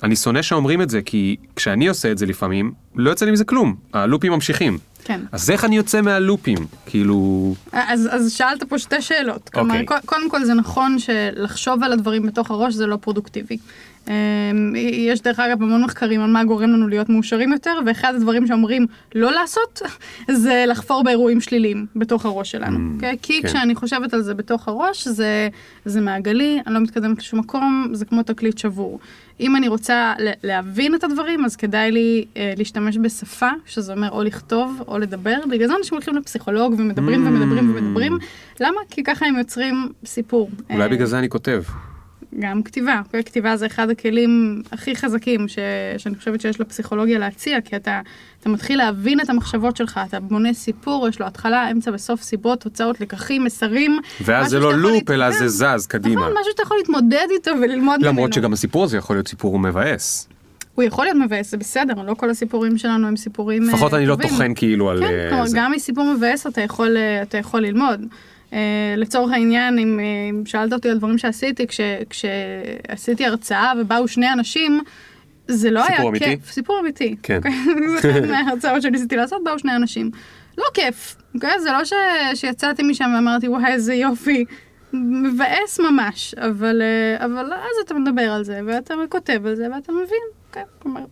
אני 0.03 0.15
שונא 0.15 0.41
שאומרים 0.41 0.81
את 0.81 0.89
זה, 0.89 1.01
כי 1.01 1.35
כשאני 1.55 1.87
עושה 1.87 2.11
את 2.11 2.17
זה 2.17 2.25
לפעמים, 2.25 2.71
לא 2.95 3.09
יוצא 3.09 3.25
לי 3.25 3.31
מזה 3.31 3.43
כלום. 3.43 3.75
הלופים 3.93 4.31
ממשיכים. 4.31 4.77
כן. 5.05 5.21
אז 5.31 5.49
איך 5.49 5.65
אני 5.65 5.75
יוצא 5.77 6.01
מהלופים? 6.01 6.57
כאילו... 6.85 7.53
אז, 7.71 8.09
אז 8.11 8.31
שאלת 8.33 8.63
פה 8.63 8.79
שתי 8.79 9.01
שאלות. 9.01 9.49
כלומר, 9.49 9.73
אוקיי. 9.81 9.85
קו- 9.85 10.05
קודם 10.07 10.29
כל 10.29 10.43
זה 10.45 10.53
נכון 10.53 10.97
שלחשוב 10.99 11.83
על 11.83 11.91
הדברים 11.93 12.25
בתוך 12.25 12.51
הראש 12.51 12.73
זה 12.73 12.85
לא 12.87 12.97
פרודוקטיבי. 13.01 13.57
אמ, 14.07 14.73
יש 14.93 15.21
דרך 15.21 15.39
אגב 15.39 15.63
המון 15.63 15.83
מחקרים 15.83 16.21
על 16.21 16.29
מה 16.29 16.43
גורם 16.43 16.69
לנו 16.69 16.87
להיות 16.87 17.09
מאושרים 17.09 17.51
יותר, 17.51 17.79
ואחד 17.85 18.15
הדברים 18.15 18.47
שאומרים 18.47 18.85
לא 19.15 19.31
לעשות, 19.31 19.81
זה 20.31 20.63
לחפור 20.67 21.03
באירועים 21.03 21.41
שליליים 21.41 21.85
בתוך 21.95 22.25
הראש 22.25 22.51
שלנו. 22.51 22.77
Mm, 22.77 22.95
אוקיי? 22.95 23.17
כי 23.21 23.41
כן. 23.41 23.47
כשאני 23.47 23.75
חושבת 23.75 24.13
על 24.13 24.21
זה 24.21 24.33
בתוך 24.33 24.67
הראש, 24.67 25.07
זה, 25.07 25.49
זה 25.85 26.01
מעגלי, 26.01 26.59
אני 26.67 26.73
לא 26.75 26.79
מתקדמת 26.79 27.17
לשום 27.17 27.39
מקום, 27.39 27.89
זה 27.93 28.05
כמו 28.05 28.23
תקליט 28.23 28.57
שבור. 28.57 28.99
אם 29.39 29.55
אני 29.55 29.67
רוצה 29.67 30.13
להבין 30.43 30.95
את 30.95 31.03
הדברים, 31.03 31.45
אז 31.45 31.55
כדאי 31.55 31.91
לי 31.91 32.25
אה, 32.37 32.53
להשתמש 32.57 32.97
בשפה, 32.97 33.49
שזה 33.65 33.93
אומר 33.93 34.09
או 34.11 34.23
לכתוב 34.23 34.81
או 34.87 34.97
לדבר. 34.97 35.37
בגלל 35.51 35.67
זה 35.67 35.73
אנשים 35.79 35.95
הולכים 35.95 36.15
לפסיכולוג 36.15 36.75
ומדברים 36.77 37.25
Mm. 37.25 37.29
ומדברים 37.29 37.69
ומדברים. 37.75 38.17
למה? 38.59 38.77
כי 38.89 39.03
ככה 39.03 39.25
הם 39.25 39.37
יוצרים 39.37 39.89
סיפור. 40.05 40.49
אולי 40.69 40.83
אה, 40.83 40.87
בגלל 40.87 41.05
זה 41.07 41.19
אני 41.19 41.29
כותב. 41.29 41.63
גם 42.39 42.63
כתיבה, 42.63 43.01
אוקיי? 43.05 43.23
כתיבה 43.23 43.57
זה 43.57 43.65
אחד 43.65 43.89
הכלים 43.89 44.61
הכי 44.71 44.95
חזקים 44.95 45.47
ש... 45.47 45.59
שאני 45.97 46.15
חושבת 46.15 46.41
שיש 46.41 46.59
לפסיכולוגיה 46.59 47.19
להציע, 47.19 47.61
כי 47.61 47.75
אתה, 47.75 48.01
אתה 48.39 48.49
מתחיל 48.49 48.77
להבין 48.77 49.19
את 49.19 49.29
המחשבות 49.29 49.77
שלך, 49.77 49.99
אתה 50.07 50.19
בונה 50.19 50.53
סיפור, 50.53 51.07
יש 51.07 51.19
לו 51.19 51.25
התחלה, 51.25 51.71
אמצע 51.71 51.91
וסוף, 51.93 52.21
סיבות, 52.21 52.61
תוצאות, 52.61 53.01
לקחים, 53.01 53.43
מסרים. 53.43 53.99
ואז 54.21 54.49
זה 54.49 54.59
לא 54.59 54.73
לופ, 54.73 55.09
אלא. 55.09 55.31
זה 55.31 55.47
זז 55.47 55.87
קדימה. 55.87 56.21
נכון, 56.21 56.33
משהו 56.39 56.51
שאתה 56.51 56.63
יכול 56.63 56.77
להתמודד 56.77 57.27
איתו 57.31 57.51
וללמוד 57.61 57.99
ממנו. 57.99 58.11
למרות 58.11 58.33
שגם 58.33 58.53
הסיפור 58.53 58.83
הזה 58.83 58.97
יכול 58.97 59.15
להיות 59.15 59.27
סיפור 59.27 59.59
מבאס. 59.59 60.27
הוא 60.75 60.83
יכול 60.83 61.05
להיות 61.05 61.17
מבאס, 61.17 61.51
זה 61.51 61.57
בסדר, 61.57 61.93
לא 62.01 62.13
כל 62.13 62.29
הסיפורים 62.29 62.77
שלנו 62.77 63.07
הם 63.07 63.15
סיפורים 63.15 63.63
אה, 63.63 63.67
לפחות 63.67 63.93
אני 63.93 64.05
לא 64.05 64.15
טובים. 64.15 64.29
טוחן 64.29 64.53
כאילו 64.55 64.89
על 64.89 64.99
כן, 64.99 65.13
אה, 65.13 65.29
כלומר, 65.29 65.45
זה. 65.45 65.57
גם 65.57 65.71
מסיפור 65.71 66.13
מבאס 66.13 66.47
אתה 66.47 66.61
יכול, 66.61 66.97
אה, 66.97 67.21
אתה 67.21 67.37
יכול 67.37 67.61
ללמוד. 67.61 68.05
Uh, 68.51 68.55
לצורך 68.97 69.31
העניין, 69.31 69.79
אם, 69.79 69.99
אה, 69.99 70.05
אם 70.29 70.45
שאלת 70.45 70.73
אותי 70.73 70.89
על 70.89 70.97
דברים 70.97 71.17
שעשיתי, 71.17 71.67
כש, 71.67 71.79
כשעשיתי 72.09 73.25
הרצאה 73.25 73.73
ובאו 73.79 74.07
שני 74.07 74.33
אנשים, 74.33 74.81
זה 75.47 75.71
לא 75.71 75.81
סיפור 75.81 75.99
היה 75.99 76.09
אמיתי? 76.09 76.25
כיף. 76.25 76.51
סיפור 76.51 76.79
אמיתי. 76.79 77.15
כן. 77.23 77.37
אוקיי? 77.37 77.51
זה 78.01 78.11
אחת 78.11 78.29
מההרצאות 78.29 78.81
שניסיתי 78.81 79.15
לעשות, 79.15 79.43
באו 79.43 79.59
שני 79.59 79.75
אנשים. 79.75 80.11
לא 80.57 80.65
כיף, 80.73 81.15
אוקיי? 81.35 81.59
זה 81.59 81.71
לא 81.71 81.85
ש, 81.85 81.93
שיצאתי 82.33 82.83
משם 82.83 83.11
ואמרתי, 83.15 83.47
וואי, 83.47 83.71
איזה 83.71 83.93
יופי. 83.93 84.45
מבאס 84.93 85.79
ממש, 85.79 86.33
אבל, 86.33 86.81
אה, 86.81 87.25
אבל 87.25 87.53
אז 87.53 87.85
אתה 87.85 87.93
מדבר 87.93 88.31
על 88.31 88.43
זה, 88.43 88.59
ואתה 88.65 88.93
כותב 89.09 89.45
על 89.45 89.55
זה, 89.55 89.67
ואתה 89.75 89.91
מבין, 89.91 90.23
כן, 90.51 90.63
כלומר, 90.79 91.05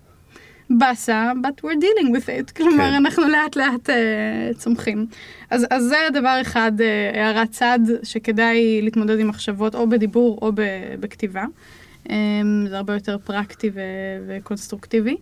באסה, 0.77 1.31
but 1.41 1.65
we're 1.65 1.83
dealing 1.83 2.07
with 2.07 2.27
it, 2.27 2.51
כלומר, 2.57 2.89
כן. 2.89 2.93
אנחנו 2.93 3.27
לאט 3.27 3.55
לאט 3.55 3.89
uh, 3.89 4.57
צומחים. 4.57 5.05
אז, 5.49 5.65
אז 5.69 5.83
זה 5.83 5.97
דבר 6.13 6.37
אחד, 6.41 6.71
uh, 6.77 7.17
הערת 7.17 7.51
צד, 7.51 7.79
שכדאי 8.03 8.81
להתמודד 8.81 9.19
עם 9.19 9.27
מחשבות 9.27 9.75
או 9.75 9.89
בדיבור 9.89 10.39
או 10.41 10.51
ב, 10.55 10.61
בכתיבה. 10.99 11.45
Um, 12.03 12.09
זה 12.69 12.77
הרבה 12.77 12.93
יותר 12.93 13.17
פרקטי 13.17 13.69
ו, 13.73 13.79
וקונסטרוקטיבי. 14.27 15.15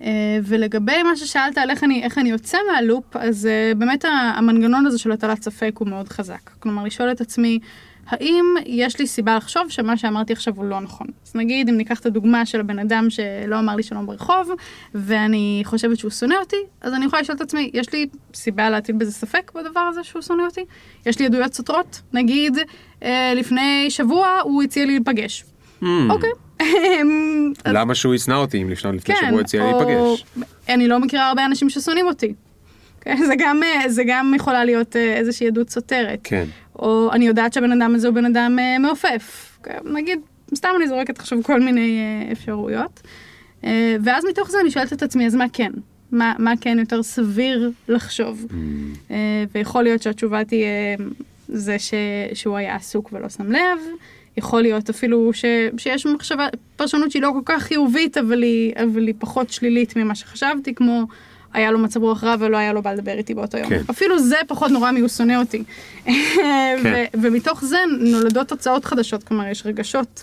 Uh, 0.00 0.04
ולגבי 0.42 1.02
מה 1.02 1.16
ששאלת 1.16 1.58
על 1.58 1.70
איך 1.70 1.84
אני, 1.84 2.02
איך 2.02 2.18
אני 2.18 2.30
יוצא 2.30 2.58
מהלופ, 2.72 3.16
אז 3.16 3.48
uh, 3.48 3.78
באמת 3.78 4.04
המנגנון 4.36 4.86
הזה 4.86 4.98
של 4.98 5.12
הטלת 5.12 5.42
ספק 5.42 5.72
הוא 5.78 5.88
מאוד 5.88 6.08
חזק. 6.08 6.50
כלומר, 6.58 6.84
לשאול 6.84 7.10
את 7.10 7.20
עצמי, 7.20 7.58
האם 8.06 8.44
יש 8.66 8.98
לי 8.98 9.06
סיבה 9.06 9.36
לחשוב 9.36 9.62
שמה 9.68 9.96
שאמרתי 9.96 10.32
עכשיו 10.32 10.54
הוא 10.56 10.64
לא 10.64 10.80
נכון? 10.80 11.06
אז 11.26 11.32
נגיד, 11.34 11.68
אם 11.68 11.76
ניקח 11.76 12.00
את 12.00 12.06
הדוגמה 12.06 12.46
של 12.46 12.60
הבן 12.60 12.78
אדם 12.78 13.06
שלא 13.10 13.58
אמר 13.58 13.76
לי 13.76 13.82
שלום 13.82 14.06
ברחוב, 14.06 14.50
ואני 14.94 15.62
חושבת 15.64 15.98
שהוא 15.98 16.10
שונא 16.10 16.34
אותי, 16.40 16.56
אז 16.80 16.92
אני 16.94 17.04
יכולה 17.04 17.22
לשאול 17.22 17.36
את 17.36 17.42
עצמי, 17.42 17.70
יש 17.74 17.92
לי 17.92 18.06
סיבה 18.34 18.70
להטיל 18.70 18.96
בזה 18.96 19.12
ספק 19.12 19.52
בדבר 19.54 19.80
הזה 19.80 20.04
שהוא 20.04 20.22
שונא 20.22 20.42
אותי? 20.42 20.60
יש 21.06 21.18
לי 21.18 21.26
עדויות 21.26 21.54
סותרות? 21.54 22.00
נגיד, 22.12 22.58
אה, 23.02 23.32
לפני 23.36 23.86
שבוע 23.88 24.38
הוא 24.42 24.62
הציע 24.62 24.84
לי 24.84 24.92
להיפגש. 24.92 25.44
Hmm, 25.82 25.86
אוקיי. 26.10 26.30
אז- 27.64 27.72
למה 27.74 27.94
שהוא 27.94 28.14
ישנא 28.14 28.34
אותי 28.34 28.62
אם 28.62 28.70
לפני 28.70 29.00
כן, 29.04 29.14
שבוע 29.28 29.40
הציע 29.40 29.62
או- 29.62 29.84
להיפגש? 29.84 30.24
אני 30.68 30.88
לא 30.88 30.98
מכירה 31.00 31.28
הרבה 31.28 31.44
אנשים 31.44 31.70
ששונאים 31.70 32.06
אותי. 32.06 32.34
כן, 33.04 33.16
זה 33.26 33.34
גם, 33.38 33.62
אה, 33.62 33.88
זה 33.88 34.02
גם 34.06 34.32
יכולה 34.36 34.64
להיות 34.64 34.96
אה, 34.96 35.16
איזושהי 35.16 35.46
עדות 35.46 35.70
סותרת. 35.70 36.20
כן. 36.24 36.44
או 36.78 37.10
אני 37.12 37.26
יודעת 37.26 37.52
שהבן 37.52 37.82
אדם 37.82 37.94
הזה 37.94 38.08
הוא 38.08 38.14
בן 38.14 38.24
אדם 38.24 38.58
אה, 38.58 38.78
מעופף. 38.78 39.58
נגיד, 39.84 40.18
סתם 40.54 40.68
אני 40.76 40.88
זורקת 40.88 41.18
עכשיו 41.18 41.42
כל 41.42 41.60
מיני 41.60 41.98
אה, 41.98 42.32
אפשרויות. 42.32 43.00
אה, 43.64 43.96
ואז 44.04 44.24
מתוך 44.30 44.50
זה 44.50 44.60
אני 44.60 44.70
שואלת 44.70 44.92
את 44.92 45.02
עצמי, 45.02 45.26
אז 45.26 45.34
מה 45.34 45.44
כן? 45.52 45.72
מה, 46.12 46.34
מה 46.38 46.52
כן 46.60 46.78
יותר 46.78 47.02
סביר 47.02 47.70
לחשוב? 47.88 48.46
אה, 49.10 49.44
ויכול 49.54 49.82
להיות 49.82 50.02
שהתשובה 50.02 50.44
תהיה 50.44 50.96
זה 51.48 51.78
ש, 51.78 51.94
שהוא 52.34 52.56
היה 52.56 52.74
עסוק 52.74 53.12
ולא 53.12 53.28
שם 53.28 53.52
לב. 53.52 53.78
יכול 54.36 54.62
להיות 54.62 54.90
אפילו 54.90 55.32
ש, 55.32 55.44
שיש 55.78 56.06
מחשבה, 56.06 56.48
פרשנות 56.76 57.10
שהיא 57.10 57.22
לא 57.22 57.30
כל 57.34 57.42
כך 57.44 57.62
חיובית, 57.62 58.18
אבל 58.18 58.42
היא, 58.42 58.72
אבל 58.76 59.06
היא 59.06 59.14
פחות 59.18 59.50
שלילית 59.50 59.96
ממה 59.96 60.14
שחשבתי, 60.14 60.74
כמו 60.74 61.06
היה 61.54 61.70
לו 61.70 61.78
מצב 61.78 62.02
רוח 62.02 62.24
רע 62.24 62.34
ולא 62.40 62.56
היה 62.56 62.72
לו 62.72 62.82
בא 62.82 62.92
לדבר 62.92 63.12
איתי 63.12 63.34
באותו 63.34 63.58
יום. 63.58 63.68
כן. 63.68 63.80
אפילו 63.90 64.18
זה 64.18 64.36
פחות 64.48 64.70
נורא 64.70 64.90
מי 64.90 65.00
הוא 65.00 65.08
שונא 65.08 65.36
אותי. 65.40 65.62
ו- 66.84 67.04
ומתוך 67.14 67.64
זה 67.64 67.76
נולדות 68.00 68.48
תוצאות 68.48 68.84
חדשות, 68.84 69.24
כלומר 69.24 69.48
יש 69.48 69.66
רגשות 69.66 70.22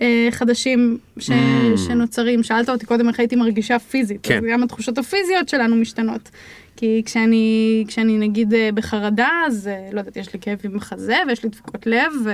אה, 0.00 0.28
חדשים 0.30 0.98
ש- 1.18 1.30
Mm. 1.30 1.34
שנוצרים. 1.76 2.42
שאלת 2.42 2.68
אותי 2.68 2.86
קודם 2.86 3.08
איך 3.08 3.18
הייתי 3.20 3.36
מרגישה 3.36 3.78
פיזית, 3.78 4.18
כן. 4.22 4.36
אז 4.38 4.44
גם 4.52 4.62
התחושות 4.62 4.98
הפיזיות 4.98 5.48
שלנו 5.48 5.76
משתנות. 5.76 6.30
כי 6.76 7.02
כשאני, 7.06 7.84
כשאני 7.88 8.18
נגיד 8.18 8.54
אה, 8.54 8.68
בחרדה, 8.74 9.28
אז 9.46 9.68
אה, 9.68 9.88
לא 9.92 9.98
יודעת, 10.00 10.16
יש 10.16 10.32
לי 10.34 10.38
כאבים 10.40 10.72
בחזה 10.76 11.16
ויש 11.28 11.42
לי 11.42 11.48
דפיקות 11.48 11.86
לב, 11.86 12.12
ו, 12.24 12.32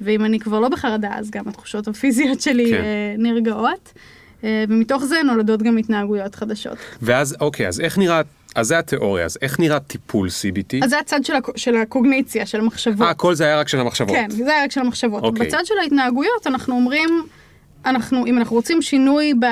ואם 0.00 0.24
אני 0.24 0.38
כבר 0.40 0.60
לא 0.60 0.68
בחרדה, 0.68 1.10
אז 1.14 1.30
גם 1.30 1.48
התחושות 1.48 1.88
הפיזיות 1.88 2.40
שלי 2.40 2.70
כן. 2.70 2.74
אה, 2.76 3.14
נרגעות. 3.18 3.92
אה, 4.44 4.64
ומתוך 4.68 5.04
זה 5.04 5.16
נולדות 5.24 5.62
גם 5.62 5.76
התנהגויות 5.76 6.34
חדשות. 6.34 6.78
ואז 7.02 7.36
אוקיי 7.40 7.68
אז 7.68 7.80
איך 7.80 7.98
נראה 7.98 8.20
אז 8.54 8.66
זה 8.66 8.78
התיאוריה 8.78 9.24
אז 9.24 9.38
איך 9.42 9.60
נראה 9.60 9.80
טיפול 9.80 10.28
CBT? 10.28 10.84
אז 10.84 10.90
זה 10.90 10.98
הצד 10.98 11.24
של, 11.24 11.34
הק- 11.34 11.56
של 11.56 11.76
הקוגניציה, 11.76 12.46
של 12.46 12.60
המחשבות. 12.60 13.08
אה 13.08 13.14
כל 13.14 13.34
זה 13.34 13.44
היה 13.44 13.60
רק 13.60 13.68
של 13.68 13.80
המחשבות. 13.80 14.10
כן, 14.16 14.30
זה 14.30 14.54
היה 14.54 14.64
רק 14.64 14.70
של 14.70 14.80
המחשבות. 14.80 15.22
אוקיי. 15.22 15.46
בצד 15.46 15.60
של 15.64 15.74
ההתנהגויות 15.82 16.46
אנחנו 16.46 16.74
אומרים, 16.74 17.08
אנחנו, 17.86 18.26
אם 18.26 18.38
אנחנו 18.38 18.56
רוצים 18.56 18.82
שינוי 18.82 19.34
ב, 19.34 19.46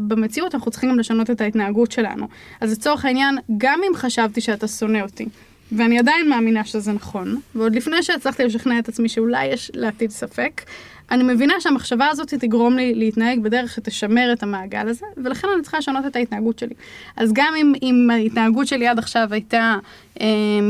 במציאות, 0.00 0.54
אנחנו 0.54 0.70
צריכים 0.70 0.90
גם 0.90 0.98
לשנות 0.98 1.30
את 1.30 1.40
ההתנהגות 1.40 1.92
שלנו. 1.92 2.28
אז 2.60 2.72
לצורך 2.72 3.04
העניין, 3.04 3.38
גם 3.58 3.80
אם 3.88 3.96
חשבתי 3.96 4.40
שאתה 4.40 4.68
שונא 4.68 4.98
אותי, 4.98 5.26
ואני 5.72 5.98
עדיין 5.98 6.28
מאמינה 6.28 6.64
שזה 6.64 6.92
נכון, 6.92 7.40
ועוד 7.54 7.74
לפני 7.74 8.02
שהצלחתי 8.02 8.44
לשכנע 8.44 8.78
את 8.78 8.88
עצמי 8.88 9.08
שאולי 9.08 9.46
יש 9.46 9.70
להטיל 9.74 10.10
ספק, 10.10 10.62
אני 11.10 11.22
מבינה 11.22 11.54
שהמחשבה 11.60 12.08
הזאת 12.08 12.34
תגרום 12.34 12.76
לי 12.76 12.94
להתנהג 12.94 13.40
בדרך 13.40 13.72
שתשמר 13.72 14.32
את 14.32 14.42
המעגל 14.42 14.88
הזה, 14.88 15.06
ולכן 15.16 15.48
אני 15.54 15.62
צריכה 15.62 15.78
לשנות 15.78 16.06
את 16.06 16.16
ההתנהגות 16.16 16.58
שלי. 16.58 16.74
אז 17.16 17.32
גם 17.32 17.54
אם, 17.56 17.72
אם 17.82 18.10
ההתנהגות 18.12 18.66
שלי 18.66 18.88
עד 18.88 18.98
עכשיו 18.98 19.28
הייתה, 19.30 19.76
אה, 20.20 20.26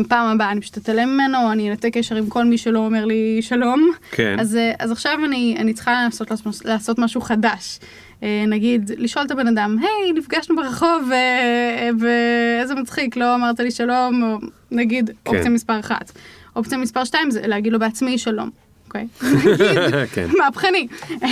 פעם 0.08 0.34
הבאה 0.34 0.50
אני 0.50 0.60
פשוט 0.60 0.78
אתעלם 0.78 1.08
ממנו, 1.08 1.52
אני 1.52 1.70
אנתק 1.70 1.90
קשר 1.92 2.16
עם 2.16 2.26
כל 2.26 2.44
מי 2.44 2.58
שלא 2.58 2.78
אומר 2.78 3.04
לי 3.04 3.38
שלום, 3.40 3.90
כן. 4.10 4.36
אז, 4.40 4.56
אה, 4.56 4.72
אז 4.78 4.90
עכשיו 4.90 5.18
אני, 5.24 5.56
אני 5.58 5.74
צריכה 5.74 6.04
לעשות, 6.04 6.30
לעשות, 6.64 6.98
משהו 6.98 7.20
חדש. 7.20 7.78
אה, 8.22 8.44
נגיד, 8.48 8.90
לשאול 8.96 9.26
את 9.26 9.30
הבן 9.30 9.46
אדם, 9.46 9.76
היי, 9.80 10.12
נפגשנו 10.12 10.56
ברחוב, 10.56 11.10
אה, 11.12 11.90
ואיזה 12.00 12.74
מצחיק, 12.74 13.16
לא 13.16 13.34
אמרת 13.34 13.60
לי 13.60 13.70
שלום, 13.70 14.22
או 14.22 14.38
נגיד, 14.70 15.10
כן. 15.24 15.30
אופציה 15.30 15.50
מספר 15.50 15.80
אחת. 15.80 16.12
אופציה 16.56 16.78
מספר 16.78 17.04
שתיים 17.04 17.30
זה 17.30 17.46
להגיד 17.46 17.72
לו 17.72 17.78
בעצמי 17.78 18.18
שלום, 18.18 18.50
אוקיי? 18.96 20.06
כן. 20.14 20.26
מהפכני. 20.38 20.86
אמ, 21.12 21.28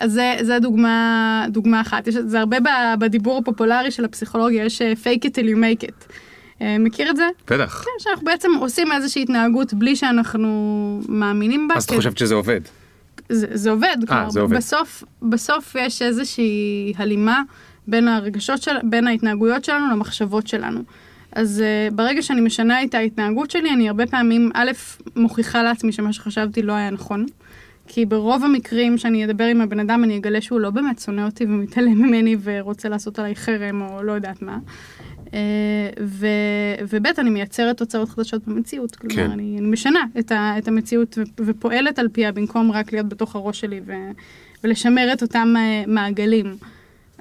אז 0.00 0.20
זה, 0.40 0.58
דוגמה, 0.60 1.44
דוגמה 1.48 1.80
אחת. 1.80 2.06
יש, 2.06 2.14
זה 2.14 2.40
הרבה 2.40 2.56
בדיבור 2.98 3.38
הפופולרי 3.38 3.90
של 3.90 4.04
הפסיכולוגיה, 4.04 4.64
יש 4.64 4.82
אה, 4.82 4.92
fake 5.04 5.24
it 5.26 5.30
till 5.30 5.46
you 5.46 5.56
make 5.56 5.88
it. 5.88 6.12
אה, 6.62 6.76
מכיר 6.78 7.10
את 7.10 7.16
זה? 7.16 7.28
בטח. 7.50 7.82
כן, 7.84 7.90
שאנחנו 7.98 8.24
בעצם 8.24 8.48
עושים 8.60 8.92
איזושהי 8.92 9.22
התנהגות 9.22 9.74
בלי 9.74 9.96
שאנחנו 9.96 10.48
מאמינים 11.08 11.68
בה. 11.68 11.74
אז 11.76 11.84
את 11.84 11.90
כי- 11.90 11.96
חושבת 11.96 12.18
שזה 12.18 12.34
עובד. 12.34 12.60
זה, 13.28 13.46
זה 13.52 13.70
עובד, 13.70 13.96
כלומר, 14.08 14.30
זה 14.30 14.40
עובד. 14.40 14.56
בסוף, 14.56 15.04
בסוף 15.22 15.76
יש 15.80 16.02
איזושהי 16.02 16.92
הלימה 16.96 17.42
בין 17.88 18.08
הרגשות 18.08 18.62
של, 18.62 18.70
בין 18.82 19.06
ההתנהגויות 19.06 19.64
שלנו 19.64 19.90
למחשבות 19.92 20.46
שלנו. 20.46 20.80
אז 21.32 21.62
uh, 21.90 21.94
ברגע 21.94 22.22
שאני 22.22 22.40
משנה 22.40 22.82
את 22.84 22.94
ההתנהגות 22.94 23.50
שלי, 23.50 23.70
אני 23.70 23.88
הרבה 23.88 24.06
פעמים, 24.06 24.50
א', 24.54 24.70
מוכיחה 25.16 25.62
לעצמי 25.62 25.92
שמה 25.92 26.12
שחשבתי 26.12 26.62
לא 26.62 26.72
היה 26.72 26.90
נכון. 26.90 27.26
כי 27.86 28.06
ברוב 28.06 28.44
המקרים 28.44 28.98
שאני 28.98 29.24
אדבר 29.24 29.44
עם 29.44 29.60
הבן 29.60 29.80
אדם, 29.80 30.04
אני 30.04 30.16
אגלה 30.18 30.40
שהוא 30.40 30.60
לא 30.60 30.70
באמת 30.70 30.98
שונא 30.98 31.20
אותי 31.20 31.44
ומתעלם 31.44 32.02
ממני 32.02 32.36
ורוצה 32.42 32.88
לעשות 32.88 33.18
עליי 33.18 33.36
חרם 33.36 33.82
או 33.82 34.02
לא 34.02 34.12
יודעת 34.12 34.42
מה. 34.42 34.58
ו- 36.00 36.26
וב' 36.88 37.06
אני 37.18 37.30
מייצרת 37.30 37.76
תוצאות 37.76 38.08
חדשות 38.08 38.48
במציאות. 38.48 38.96
כלומר, 38.96 39.14
כן. 39.16 39.30
אני, 39.30 39.56
אני 39.58 39.66
משנה 39.66 40.00
את, 40.18 40.32
ה- 40.32 40.54
את 40.58 40.68
המציאות 40.68 41.18
ו- 41.18 41.42
ופועלת 41.46 41.98
על 41.98 42.08
פיה 42.08 42.32
במקום 42.32 42.72
רק 42.72 42.92
להיות 42.92 43.08
בתוך 43.08 43.36
הראש 43.36 43.60
שלי 43.60 43.80
ו- 43.86 44.10
ולשמר 44.64 45.12
את 45.12 45.22
אותם 45.22 45.54
אה, 45.56 45.84
מעגלים. 45.86 46.56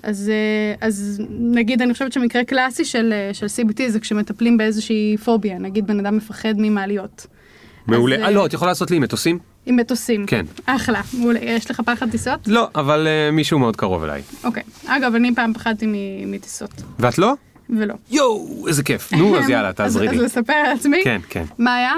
אז, 0.03 0.29
אה, 0.29 0.87
אז 0.87 1.21
נגיד, 1.29 1.81
אני 1.81 1.93
חושבת 1.93 2.13
שמקרה 2.13 2.43
קלאסי 2.43 2.85
של, 2.85 3.13
אה, 3.13 3.33
של 3.33 3.45
CBT 3.45 3.81
זה 3.87 3.99
כשמטפלים 3.99 4.57
באיזושהי 4.57 5.17
פוביה, 5.25 5.59
נגיד 5.59 5.87
בן 5.87 5.99
אדם 5.99 6.17
מפחד 6.17 6.53
ממעליות. 6.57 7.27
מעולה. 7.87 8.15
אה 8.15 8.25
אה, 8.25 8.31
לא 8.31 8.45
את 8.45 8.53
יכולה 8.53 8.71
לעשות 8.71 8.91
לי 8.91 8.97
עם 8.97 9.03
מטוסים? 9.03 9.39
עם 9.65 9.75
מטוסים. 9.75 10.25
כן. 10.25 10.45
אחלה, 10.65 11.01
מעולה. 11.13 11.39
יש 11.43 11.71
לך 11.71 11.81
פחד 11.85 12.09
טיסות? 12.09 12.39
לא 12.47 12.67
אבל 12.75 13.07
אה, 13.07 13.31
מישהו 13.31 13.59
מאוד 13.59 13.75
קרוב 13.75 14.03
אליי. 14.03 14.21
אוקיי. 14.43 14.63
אגב, 14.87 15.15
אני 15.15 15.35
פעם 15.35 15.53
פחדתי 15.53 15.85
מטיסות, 16.27 16.81
ואת 16.99 17.17
לא? 17.17 17.33
ולא. 17.69 17.93
יואו 18.11 18.67
איזה 18.67 18.83
כיף. 18.83 19.13
נו 19.13 19.37
אז 19.37 19.49
יאללה 19.49 19.73
תעזרי 19.77 20.07
אז, 20.07 20.13
לי. 20.13 20.19
אז 20.19 20.25
לספר 20.25 20.53
על 20.53 20.71
עצמי? 20.71 21.01
כן 21.03 21.21
כן. 21.29 21.43
מה 21.57 21.75
היה? 21.75 21.93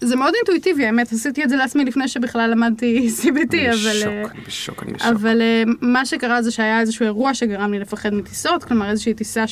זה 0.00 0.16
מאוד 0.16 0.34
אינטואיטיבי, 0.34 0.86
האמת, 0.86 1.12
עשיתי 1.12 1.44
את 1.44 1.48
זה 1.48 1.56
לעצמי 1.56 1.84
לפני 1.84 2.08
שבכלל 2.08 2.50
למדתי 2.50 3.08
CBT, 3.22 3.54
אני 3.54 3.68
אבל... 3.70 3.76
בשוק 3.76 4.06
אה, 4.06 4.22
אני 4.34 4.40
בשוק 4.46 4.82
אני 4.82 4.92
בשוק. 4.92 5.08
אבל 5.08 5.42
אה, 5.42 5.62
מה 5.80 6.06
שקרה 6.06 6.42
זה 6.42 6.50
שהיה 6.50 6.80
איזשהו 6.80 7.04
אירוע 7.04 7.34
שגרם 7.34 7.72
לי 7.72 7.78
לפחד 7.78 8.14
מטיסות, 8.14 8.64
כלומר 8.64 8.90
איזושהי 8.90 9.14
טיסה 9.14 9.44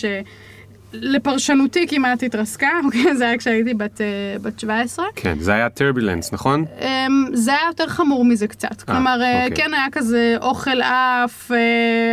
שלפרשנותי 0.93 1.87
כמעט 1.89 2.23
התרסקה, 2.23 2.69
אוקיי? 2.85 3.17
זה 3.17 3.25
היה 3.29 3.39
כשהייתי 3.39 3.75
בת, 3.75 4.01
אה, 4.01 4.07
בת 4.43 4.61
17. 4.61 5.07
כן 5.17 5.39
זה 5.41 5.55
היה 5.55 5.69
טרבילנס 5.69 6.33
נכון? 6.33 6.65
אמ, 6.81 7.25
זה 7.33 7.51
היה 7.51 7.67
יותר 7.67 7.87
חמור 7.87 8.25
מזה 8.25 8.47
קצת. 8.47 8.83
כלומר, 8.83 9.23
אה, 9.23 9.45
אוקיי. 9.45 9.57
כן 9.57 9.75
היה 9.75 9.87
כזה 9.93 10.37
אוכל 10.41 10.83
עף, 10.83 11.51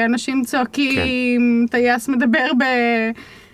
אנשים 0.05 0.43
צועקים, 0.45 1.65
טייס 1.71 2.07
מדבר 2.09 2.47
בדרמטיות, 2.53 3.44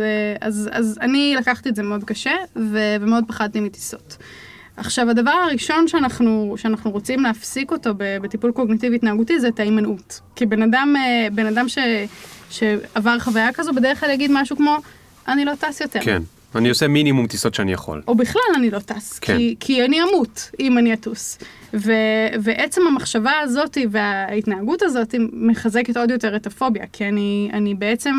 אה, 0.00 0.36
אז, 0.40 0.68
אז 0.72 0.98
אני 1.00 1.34
לקחתי 1.38 1.68
את 1.68 1.76
זה 1.76 1.82
מאוד 1.82 2.04
קשה, 2.04 2.34
ו- 2.56 2.96
ומאוד 3.00 3.24
פחדתי 3.28 3.60
מטיסות. 3.60 4.16
עכשיו, 4.76 5.10
הדבר 5.10 5.30
הראשון 5.30 5.88
שאנחנו, 5.88 6.54
שאנחנו 6.58 6.90
רוצים 6.90 7.22
להפסיק 7.22 7.70
אותו 7.70 7.90
בטיפול 7.96 8.52
קוגניטיבי 8.52 8.96
התנהגותי 8.96 9.40
זה 9.40 9.48
את 9.48 9.60
ההימנעות. 9.60 10.20
כי 10.36 10.46
בן 10.46 10.62
אדם, 10.62 10.94
אה, 10.96 11.28
בן 11.32 11.46
אדם 11.46 11.68
ש, 11.68 11.78
שעבר 12.50 13.18
חוויה 13.18 13.52
כזו 13.52 13.72
בדרך 13.72 14.00
כלל 14.00 14.10
יגיד 14.10 14.30
משהו 14.34 14.56
כמו, 14.56 14.76
אני 15.28 15.44
לא 15.44 15.52
טס 15.60 15.80
יותר. 15.80 16.00
כן. 16.02 16.22
אני 16.54 16.68
עושה 16.68 16.88
מינימום 16.88 17.26
טיסות 17.26 17.54
שאני 17.54 17.72
יכול. 17.72 18.02
או 18.08 18.14
בכלל 18.14 18.42
אני 18.56 18.70
לא 18.70 18.78
טס, 18.78 19.18
כן. 19.18 19.36
כי, 19.36 19.56
כי 19.60 19.84
אני 19.84 20.02
אמות 20.02 20.50
אם 20.60 20.78
אני 20.78 20.94
אטוס. 20.94 21.38
ו, 21.74 21.92
ועצם 22.42 22.82
המחשבה 22.86 23.32
הזאת 23.42 23.78
וההתנהגות 23.90 24.82
הזאת 24.82 25.14
מחזקת 25.32 25.96
עוד 25.96 26.10
יותר 26.10 26.36
את 26.36 26.46
הפוביה, 26.46 26.84
כי 26.92 27.08
אני, 27.08 27.50
אני 27.52 27.74
בעצם 27.74 28.14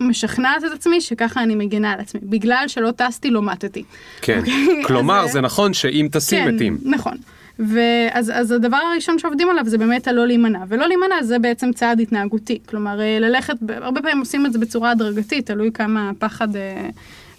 משכנעת 0.00 0.64
את 0.64 0.72
עצמי 0.72 1.00
שככה 1.00 1.42
אני 1.42 1.54
מגינה 1.54 1.92
על 1.92 2.00
עצמי. 2.00 2.20
בגלל 2.22 2.64
שלא 2.66 2.90
טסתי, 2.90 3.30
לא 3.30 3.42
מתתי. 3.42 3.84
כן, 4.20 4.38
אוקיי? 4.38 4.82
כלומר 4.86 5.24
אז, 5.24 5.32
זה 5.32 5.40
נכון 5.40 5.74
שאם 5.74 6.08
טסים 6.12 6.44
כן, 6.44 6.54
מתים. 6.54 6.78
נכון. 6.82 7.16
ואז 7.58 8.32
אז 8.34 8.52
הדבר 8.52 8.76
הראשון 8.76 9.18
שעובדים 9.18 9.50
עליו 9.50 9.64
זה 9.66 9.78
באמת 9.78 10.08
הלא 10.08 10.26
להימנע, 10.26 10.58
ולא 10.68 10.86
להימנע 10.86 11.22
זה 11.22 11.38
בעצם 11.38 11.72
צעד 11.72 12.00
התנהגותי, 12.00 12.58
כלומר 12.68 13.00
אה, 13.00 13.18
ללכת, 13.20 13.54
הרבה 13.68 14.02
פעמים 14.02 14.18
עושים 14.18 14.46
את 14.46 14.52
זה 14.52 14.58
בצורה 14.58 14.90
הדרגתית, 14.90 15.46
תלוי 15.46 15.70
כמה 15.72 16.10
הפחד 16.10 16.56
אה, 16.56 16.88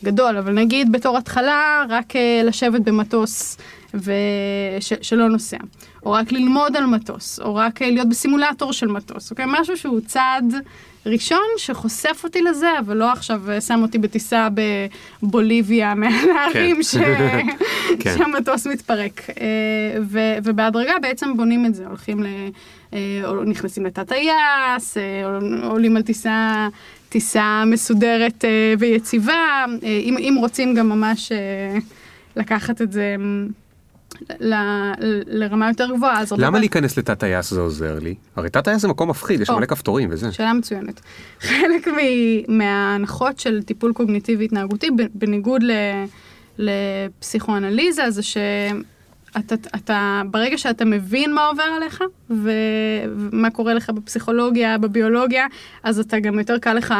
גדול, 0.03 0.38
אבל 0.38 0.53
נגיד 0.53 0.91
בתור 0.91 1.17
התחלה 1.17 1.86
רק 1.89 2.15
אה, 2.15 2.41
לשבת 2.43 2.82
במטוס 2.82 3.57
ושלא 3.93 5.30
נוסע, 5.30 5.57
או 6.05 6.11
רק 6.11 6.32
ללמוד 6.32 6.78
על 6.78 6.86
מטוס, 6.86 7.39
או 7.39 7.55
רק 7.55 7.82
אה, 7.82 7.91
להיות 7.91 8.09
בסימולטור 8.09 8.73
של 8.73 8.88
מטוס, 8.88 9.32
אוקיי? 9.32 9.45
משהו 9.47 9.78
שהוא 9.78 9.99
צעד 10.05 10.53
ראשון 11.08 11.47
שחושף 11.58 12.22
אותי 12.24 12.41
לזה, 12.41 12.80
אבל 12.80 12.97
לא 12.97 13.12
עכשיו 13.12 13.51
אה, 13.51 13.62
שם 13.62 13.82
אותי 13.82 13.97
בטיסה 13.97 14.47
בבוליביה 15.24 15.95
מהנערים 15.99 16.84
ש... 16.84 16.95
כן. 17.99 18.18
שהמטוס 18.18 18.68
מתפרק. 18.68 19.30
אה, 19.30 19.45
ו- 20.01 20.38
ובהדרגה 20.43 20.93
בעצם 21.01 21.38
בונים 21.38 21.66
את 21.66 21.76
זה, 21.76 21.86
הולכים 21.88 22.24
ל... 22.24 22.28
אה, 22.93 23.22
או 23.26 23.43
נכנסים 23.43 23.86
לתת 23.86 24.08
טייס, 24.08 24.97
עולים 25.64 25.97
על 25.97 26.01
טיסה, 26.01 26.68
טיסה 27.10 27.64
מסודרת 27.66 28.45
ויציבה, 28.80 29.66
אם, 29.84 30.18
אם 30.20 30.36
רוצים 30.39 30.76
גם 30.76 30.89
ממש 30.89 31.32
לקחת 32.36 32.82
את 32.82 32.91
זה 32.91 33.16
ל, 34.39 34.53
ל- 34.99 35.22
לרמה 35.28 35.68
יותר 35.68 35.88
גבוהה. 35.95 36.20
אז 36.22 36.32
למה 36.38 36.59
להיכנס 36.59 36.97
לתת 36.97 37.20
טייס 37.20 37.49
זה 37.53 37.59
עוזר 37.59 37.99
לי? 37.99 38.15
הרי 38.36 38.49
תת 38.49 38.63
טייס 38.63 38.82
זה 38.82 38.88
מקום 38.88 39.09
מפחיד, 39.09 39.41
יש 39.41 39.49
או. 39.49 39.57
מלא 39.57 39.65
כפתורים 39.65 40.09
וזה. 40.11 40.32
שאלה 40.32 40.53
מצוינת. 40.53 41.01
חלק 41.39 41.88
מ- 41.88 42.57
מההנחות 42.57 43.39
של 43.39 43.63
טיפול 43.63 43.93
קוגניטיבי 43.93 44.45
התנהגותי, 44.45 44.88
בניגוד 45.13 45.63
ל- 45.63 45.72
לפסיכואנליזה, 46.57 48.09
זה 48.09 48.22
שאתה, 48.24 49.55
אתה, 49.76 50.22
ברגע 50.32 50.57
שאתה 50.57 50.86
מבין 50.86 51.34
מה 51.34 51.47
עובר 51.47 51.63
עליך, 51.63 52.03
ומה 52.30 53.49
קורה 53.49 53.74
לך 53.74 53.89
בפסיכולוגיה, 53.89 54.78
בביולוגיה, 54.78 55.45
אז 55.84 55.99
אתה 55.99 56.20
גם 56.20 56.39
יותר 56.39 56.57
קל 56.57 56.74
לך 56.74 56.93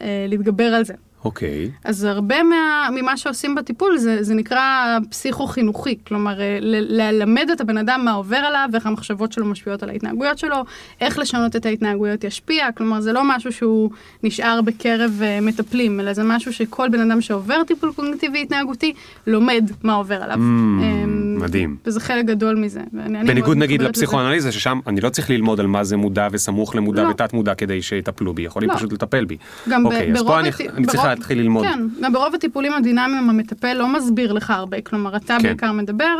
אה, 0.00 0.26
להתגבר 0.28 0.64
על 0.74 0.84
זה. 0.84 0.94
אוקיי. 1.24 1.70
אז 1.84 2.04
הרבה 2.04 2.42
מה, 2.42 2.88
ממה 2.94 3.16
שעושים 3.16 3.54
בטיפול 3.54 3.98
זה, 3.98 4.22
זה 4.22 4.34
נקרא 4.34 4.98
פסיכו-חינוכי, 5.10 5.96
כלומר 6.06 6.40
אה, 6.40 6.58
ל- 6.60 7.00
ללמד 7.02 7.48
את 7.52 7.60
הבן 7.60 7.78
אדם 7.78 8.00
מה 8.04 8.12
עובר 8.12 8.36
עליו, 8.36 8.68
ואיך 8.72 8.86
המחשבות 8.86 9.32
שלו 9.32 9.46
משפיעות 9.46 9.82
על 9.82 9.88
ההתנהגויות 9.90 10.38
שלו, 10.38 10.56
איך 11.00 11.18
לשנות 11.18 11.56
את 11.56 11.66
ההתנהגויות 11.66 12.24
ישפיע, 12.24 12.72
כלומר 12.72 13.00
זה 13.00 13.12
לא 13.12 13.22
משהו 13.24 13.52
שהוא 13.52 13.90
נשאר 14.22 14.60
בקרב 14.62 15.20
אה, 15.22 15.38
מטפלים, 15.42 16.00
אלא 16.00 16.12
זה 16.12 16.22
משהו 16.24 16.52
שכל 16.52 16.88
בן 16.88 17.10
אדם 17.10 17.20
שעובר 17.20 17.64
טיפול 17.64 17.92
קוגניטיבי 17.92 18.42
התנהגותי, 18.42 18.92
לומד 19.26 19.70
מה 19.82 19.94
עובר 19.94 20.22
עליו. 20.22 20.36
Mm, 20.36 20.40
אמ, 20.40 21.31
מדהים. 21.42 21.76
וזה 21.86 22.00
חלק 22.00 22.24
גדול 22.24 22.56
מזה. 22.56 22.80
בניגוד 23.26 23.56
נגיד 23.56 23.80
לזה. 23.80 23.88
לפסיכואנליזה 23.90 24.52
ששם 24.52 24.80
אני 24.86 25.00
לא 25.00 25.08
צריך 25.08 25.30
ללמוד 25.30 25.60
על 25.60 25.66
מה 25.66 25.84
זה 25.84 25.96
מודע 25.96 26.28
וסמוך 26.32 26.74
למודע 26.76 27.02
לא. 27.02 27.08
ותת 27.08 27.32
מודע 27.32 27.54
כדי 27.54 27.82
שיטפלו 27.82 28.34
בי, 28.34 28.42
יכולים 28.42 28.70
לא. 28.70 28.74
פשוט 28.74 28.92
לטפל 28.92 29.24
בי. 29.24 29.36
גם 29.68 29.82
ב- 29.82 29.86
אוקיי, 29.86 30.12
אז 30.12 30.16
ברוב 30.16 30.28
פה 30.28 30.40
אני 30.40 30.48
הטי- 30.48 30.68
אני 30.68 30.86
צריך 30.86 30.94
ברוב- 30.98 31.06
להתחיל 31.08 31.38
ללמוד. 31.38 31.64
כן, 31.64 31.78
גם 32.02 32.12
ברוב 32.12 32.34
הטיפולים 32.34 32.72
הדינמיים 32.72 33.28
המטפל 33.30 33.72
לא 33.74 33.88
מסביר 33.92 34.32
לך 34.32 34.50
הרבה, 34.50 34.80
כלומר 34.80 35.16
אתה 35.16 35.36
כן. 35.36 35.42
בעיקר 35.42 35.72
מדבר 35.72 36.16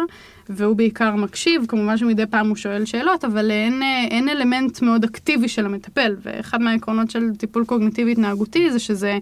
והוא 0.48 0.76
בעיקר 0.76 1.14
מקשיב, 1.16 1.62
כמובן 1.68 1.96
שמדי 1.96 2.26
פעם 2.26 2.48
הוא 2.48 2.56
שואל 2.56 2.84
שאלות, 2.84 3.24
אבל 3.24 3.50
אין, 3.50 3.82
אה, 3.82 4.04
אין 4.10 4.28
אלמנט 4.28 4.82
מאוד 4.82 5.04
אקטיבי 5.04 5.48
של 5.48 5.66
המטפל, 5.66 6.16
ואחד 6.22 6.62
מהעקרונות 6.62 7.10
של 7.10 7.22
טיפול 7.38 7.64
קוגניטיבי 7.64 8.12
התנהגותי 8.12 8.70
זה 8.70 8.78
שזה 8.78 9.18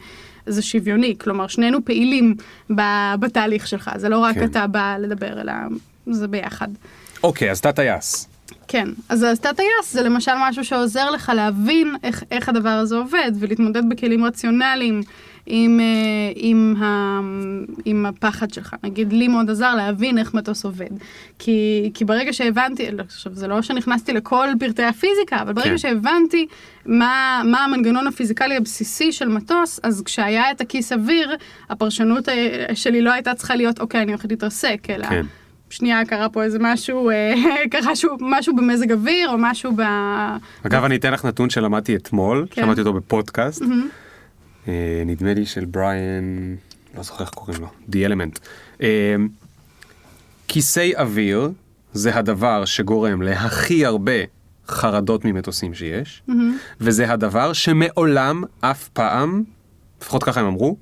זה 0.46 0.62
שוויוני, 0.62 1.14
כלומר 1.18 1.46
שנינו 1.46 1.84
פעילים 1.84 2.34
ב- 2.76 3.14
בתהליך 3.20 3.66
שלך, 3.66 3.90
זה 3.96 4.08
לא 4.08 4.18
רק 4.18 4.34
כן. 4.34 4.44
אתה 4.44 4.66
בא 4.66 4.96
לדבר, 5.00 5.40
אלא 5.40 5.52
זה 6.06 6.28
ביחד. 6.28 6.68
אוקיי, 7.22 7.50
אז 7.50 7.60
תת 7.60 7.76
טייס. 7.76 8.28
כן, 8.68 8.88
אז 9.08 9.26
תת 9.40 9.56
טייס 9.56 9.92
זה 9.92 10.02
למשל 10.02 10.32
משהו 10.38 10.64
שעוזר 10.64 11.10
לך 11.10 11.32
להבין 11.34 11.96
איך, 12.02 12.24
איך 12.30 12.48
הדבר 12.48 12.68
הזה 12.68 12.96
עובד 12.96 13.32
ולהתמודד 13.40 13.88
בכלים 13.88 14.24
רציונליים 14.24 15.02
עם, 15.46 15.80
אה, 15.80 16.32
עם, 16.34 16.74
ה, 16.82 17.20
עם 17.84 18.06
הפחד 18.06 18.50
שלך. 18.50 18.74
נגיד, 18.84 19.12
לי 19.12 19.28
מאוד 19.28 19.50
עזר 19.50 19.74
להבין 19.74 20.18
איך 20.18 20.34
מטוס 20.34 20.64
עובד. 20.64 20.90
כי, 21.38 21.90
כי 21.94 22.04
ברגע 22.04 22.32
שהבנתי, 22.32 22.90
לא, 22.90 23.02
עכשיו 23.02 23.34
זה 23.34 23.48
לא 23.48 23.62
שנכנסתי 23.62 24.12
לכל 24.12 24.48
פרטי 24.58 24.84
הפיזיקה, 24.84 25.36
אבל 25.42 25.52
ברגע 25.52 25.70
כן. 25.70 25.78
שהבנתי 25.78 26.46
מה, 26.86 27.42
מה 27.44 27.64
המנגנון 27.64 28.06
הפיזיקלי 28.06 28.56
הבסיסי 28.56 29.12
של 29.12 29.28
מטוס, 29.28 29.80
אז 29.82 30.02
כשהיה 30.04 30.50
את 30.50 30.60
הכיס 30.60 30.92
אוויר, 30.92 31.36
הפרשנות 31.70 32.28
אה, 32.28 32.66
שלי 32.74 33.02
לא 33.02 33.12
הייתה 33.12 33.34
צריכה 33.34 33.56
להיות, 33.56 33.80
אוקיי, 33.80 34.02
אני 34.02 34.12
הולכת 34.12 34.30
להתרסק, 34.30 34.86
אלא... 34.90 35.06
כן. 35.06 35.26
שנייה 35.70 36.04
קרה 36.04 36.28
פה 36.28 36.42
איזה 36.42 36.58
משהו, 36.60 37.10
אה, 37.10 37.34
קרה 37.72 37.96
שוב, 37.96 38.18
משהו 38.20 38.56
במזג 38.56 38.92
אוויר 38.92 39.30
או 39.30 39.36
משהו 39.38 39.72
ב... 39.76 39.80
אגב, 40.66 40.84
אני 40.84 40.96
אתן 40.96 41.12
לך 41.12 41.24
נתון 41.24 41.50
שלמדתי 41.50 41.96
אתמול, 41.96 42.46
כן. 42.50 42.62
שמעתי 42.62 42.80
אותו 42.80 42.92
בפודקאסט, 42.92 43.62
אה, 44.68 45.02
נדמה 45.06 45.34
לי 45.34 45.46
של 45.46 45.64
בריאן, 45.64 46.54
לא 46.96 47.02
זוכר 47.02 47.24
איך 47.24 47.30
קוראים 47.30 47.60
לו, 47.60 47.68
The 47.90 48.10
Element. 48.10 48.38
אה, 48.82 49.14
כיסי 50.48 50.96
אוויר 50.96 51.50
זה 51.92 52.16
הדבר 52.16 52.64
שגורם 52.64 53.22
להכי 53.22 53.86
הרבה 53.86 54.12
חרדות 54.68 55.24
ממטוסים 55.24 55.74
שיש, 55.74 56.22
וזה 56.80 57.12
הדבר 57.12 57.52
שמעולם 57.52 58.42
אף 58.60 58.88
פעם, 58.88 59.42
לפחות 60.00 60.22
ככה 60.22 60.40
הם 60.40 60.46
אמרו, 60.46 60.76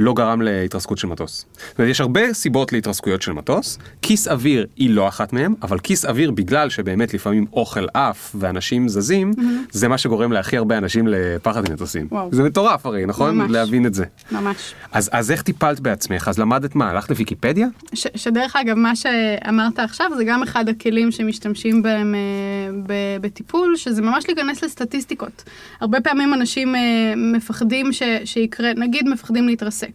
לא 0.00 0.14
גרם 0.14 0.42
להתרסקות 0.42 0.98
של 0.98 1.06
מטוס. 1.06 1.46
זאת 1.68 1.78
אומרת, 1.78 1.90
יש 1.90 2.00
הרבה 2.00 2.32
סיבות 2.32 2.72
להתרסקויות 2.72 3.22
של 3.22 3.32
מטוס, 3.32 3.78
כיס 4.02 4.28
אוויר 4.28 4.66
היא 4.76 4.90
לא 4.90 5.08
אחת 5.08 5.32
מהם, 5.32 5.54
אבל 5.62 5.78
כיס 5.78 6.04
אוויר 6.04 6.30
בגלל 6.30 6.70
שבאמת 6.70 7.14
לפעמים 7.14 7.46
אוכל 7.52 7.86
עף 7.94 8.36
ואנשים 8.38 8.88
זזים, 8.88 9.32
זה 9.70 9.88
מה 9.88 9.98
שגורם 9.98 10.32
להכי 10.32 10.56
הרבה 10.56 10.78
אנשים 10.78 11.06
לפחד 11.08 11.68
ממטוסים. 11.68 12.06
וואו. 12.10 12.28
זה 12.32 12.42
מטורף 12.42 12.86
הרי, 12.86 13.06
נכון? 13.06 13.38
ממש. 13.38 13.50
להבין 13.50 13.86
את 13.86 13.94
זה. 13.94 14.04
ממש. 14.32 14.74
אז, 14.92 15.10
אז 15.12 15.30
איך 15.30 15.42
טיפלת 15.42 15.80
בעצמך? 15.80 16.28
אז 16.28 16.38
למדת 16.38 16.74
מה? 16.74 16.90
הלכת 16.90 17.10
לוויקיפדיה? 17.10 17.66
ש, 17.94 18.06
שדרך 18.14 18.56
אגב, 18.56 18.74
מה 18.74 18.96
שאמרת 18.96 19.78
עכשיו 19.78 20.10
זה 20.16 20.24
גם 20.24 20.42
אחד 20.42 20.68
הכלים 20.68 21.10
שמשתמשים 21.10 21.82
בהם 21.82 22.14
אה, 22.14 23.18
בטיפול, 23.20 23.76
שזה 23.76 24.02
ממש 24.02 24.24
להיכנס 24.28 24.64
לסטטיסטיקות. 24.64 25.44
הרבה 25.80 26.00
פעמים 26.00 26.34
אנשים 26.34 26.74
אה, 26.74 26.80
מפחדים 27.16 27.92
ש, 27.92 28.02
שיקרה, 28.24 28.70
נגיד 28.76 29.08
מפחדים 29.08 29.46
להתרסק. 29.46 29.89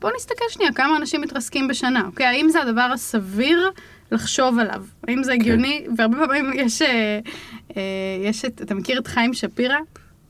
בואו 0.00 0.12
נסתכל 0.16 0.44
שנייה 0.50 0.72
כמה 0.72 0.96
אנשים 0.96 1.20
מתרסקים 1.20 1.68
בשנה, 1.68 2.02
אוקיי? 2.06 2.26
האם 2.26 2.48
זה 2.48 2.62
הדבר 2.62 2.88
הסביר 2.94 3.70
לחשוב 4.12 4.58
עליו? 4.58 4.84
האם 5.08 5.22
זה 5.22 5.32
הגיוני? 5.32 5.86
והרבה 5.96 6.26
פעמים 6.26 6.52
יש, 6.54 6.82
אה, 6.82 7.18
אה, 7.76 7.82
יש 8.24 8.44
את, 8.44 8.62
אתה 8.62 8.74
מכיר 8.74 8.98
את 8.98 9.06
חיים 9.06 9.34
שפירא? 9.34 9.76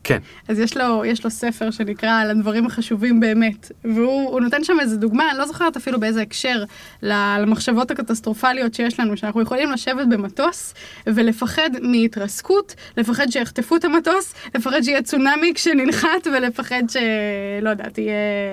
כן. 0.05 0.19
אז 0.49 0.59
יש 0.59 0.77
לו, 0.77 1.05
יש 1.05 1.25
לו 1.25 1.31
ספר 1.31 1.71
שנקרא 1.71 2.21
על 2.21 2.31
הדברים 2.31 2.67
החשובים 2.67 3.21
באמת, 3.21 3.73
והוא 3.85 4.31
הוא 4.31 4.41
נותן 4.41 4.65
שם 4.65 4.81
איזה 4.81 4.97
דוגמה, 4.97 5.31
אני 5.31 5.39
לא 5.39 5.47
זוכרת 5.47 5.77
אפילו 5.77 6.01
באיזה 6.01 6.23
הקשר, 6.23 6.65
למחשבות 7.03 7.91
הקטסטרופליות 7.91 8.75
שיש 8.75 9.01
לנו, 9.01 9.17
שאנחנו 9.17 9.43
יכולים 9.43 9.71
לשבת 9.73 10.07
במטוס 10.07 10.75
ולפחד 11.07 11.71
מהתרסקות, 11.83 12.75
לפחד 12.97 13.27
שיחטפו 13.31 13.77
את 13.77 13.85
המטוס, 13.85 14.35
לפחד 14.55 14.83
שיהיה 14.83 15.03
צונאמי 15.03 15.53
כשננחת 15.55 16.27
ולפחד 16.33 16.83
שלא 16.89 17.71
יודעת, 17.71 17.99
יהיה, 17.99 18.13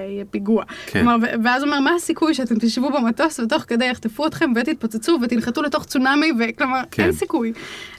יהיה 0.10 0.26
פיגוע. 0.26 0.64
כן. 0.86 0.99
כלומר, 0.99 1.16
ואז 1.43 1.64
הוא 1.64 1.70
אומר, 1.70 1.80
מה 1.80 1.91
הסיכוי 1.95 2.34
שאתם 2.34 2.56
תשבו 2.60 2.89
במטוס 2.89 3.39
ותוך 3.39 3.64
כדי 3.68 3.86
יחטפו 3.86 4.28
אתכם 4.28 4.52
ותתפוצצו 4.56 5.20
ותנחתו 5.24 5.62
לתוך 5.62 5.86
צונאמי, 5.86 6.32
וכלומר, 6.39 6.82
כן. 6.91 7.04
אין 7.04 7.12
סיכוי. 7.12 7.54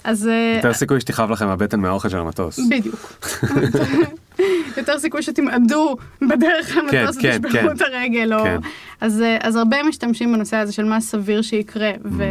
אז... 0.04 0.28
אה, 0.28 0.54
יותר 0.56 0.72
סיכוי 0.72 1.00
שתכאב 1.00 1.30
לכם 1.30 1.48
הבטן 1.48 1.80
מהאוכל 1.80 2.08
של 2.08 2.18
המטוס. 2.18 2.58
בדיוק. 2.70 3.12
יותר 4.76 4.98
סיכוי 4.98 5.22
שתמעדו 5.22 5.96
בדרך 6.22 6.76
למטוס 6.76 7.18
כן, 7.18 7.38
ותשברו 7.42 7.68
כן. 7.68 7.76
את 7.76 7.80
הרגל. 7.80 8.34
או... 8.34 8.44
כן. 8.44 8.56
אז, 9.00 9.22
אה, 9.22 9.36
אז 9.40 9.56
הרבה 9.56 9.82
משתמשים 9.82 10.32
בנושא 10.32 10.56
הזה 10.56 10.72
של 10.72 10.84
מה 10.84 11.00
סביר 11.00 11.42
שיקרה. 11.42 11.90
ו... 12.04 12.24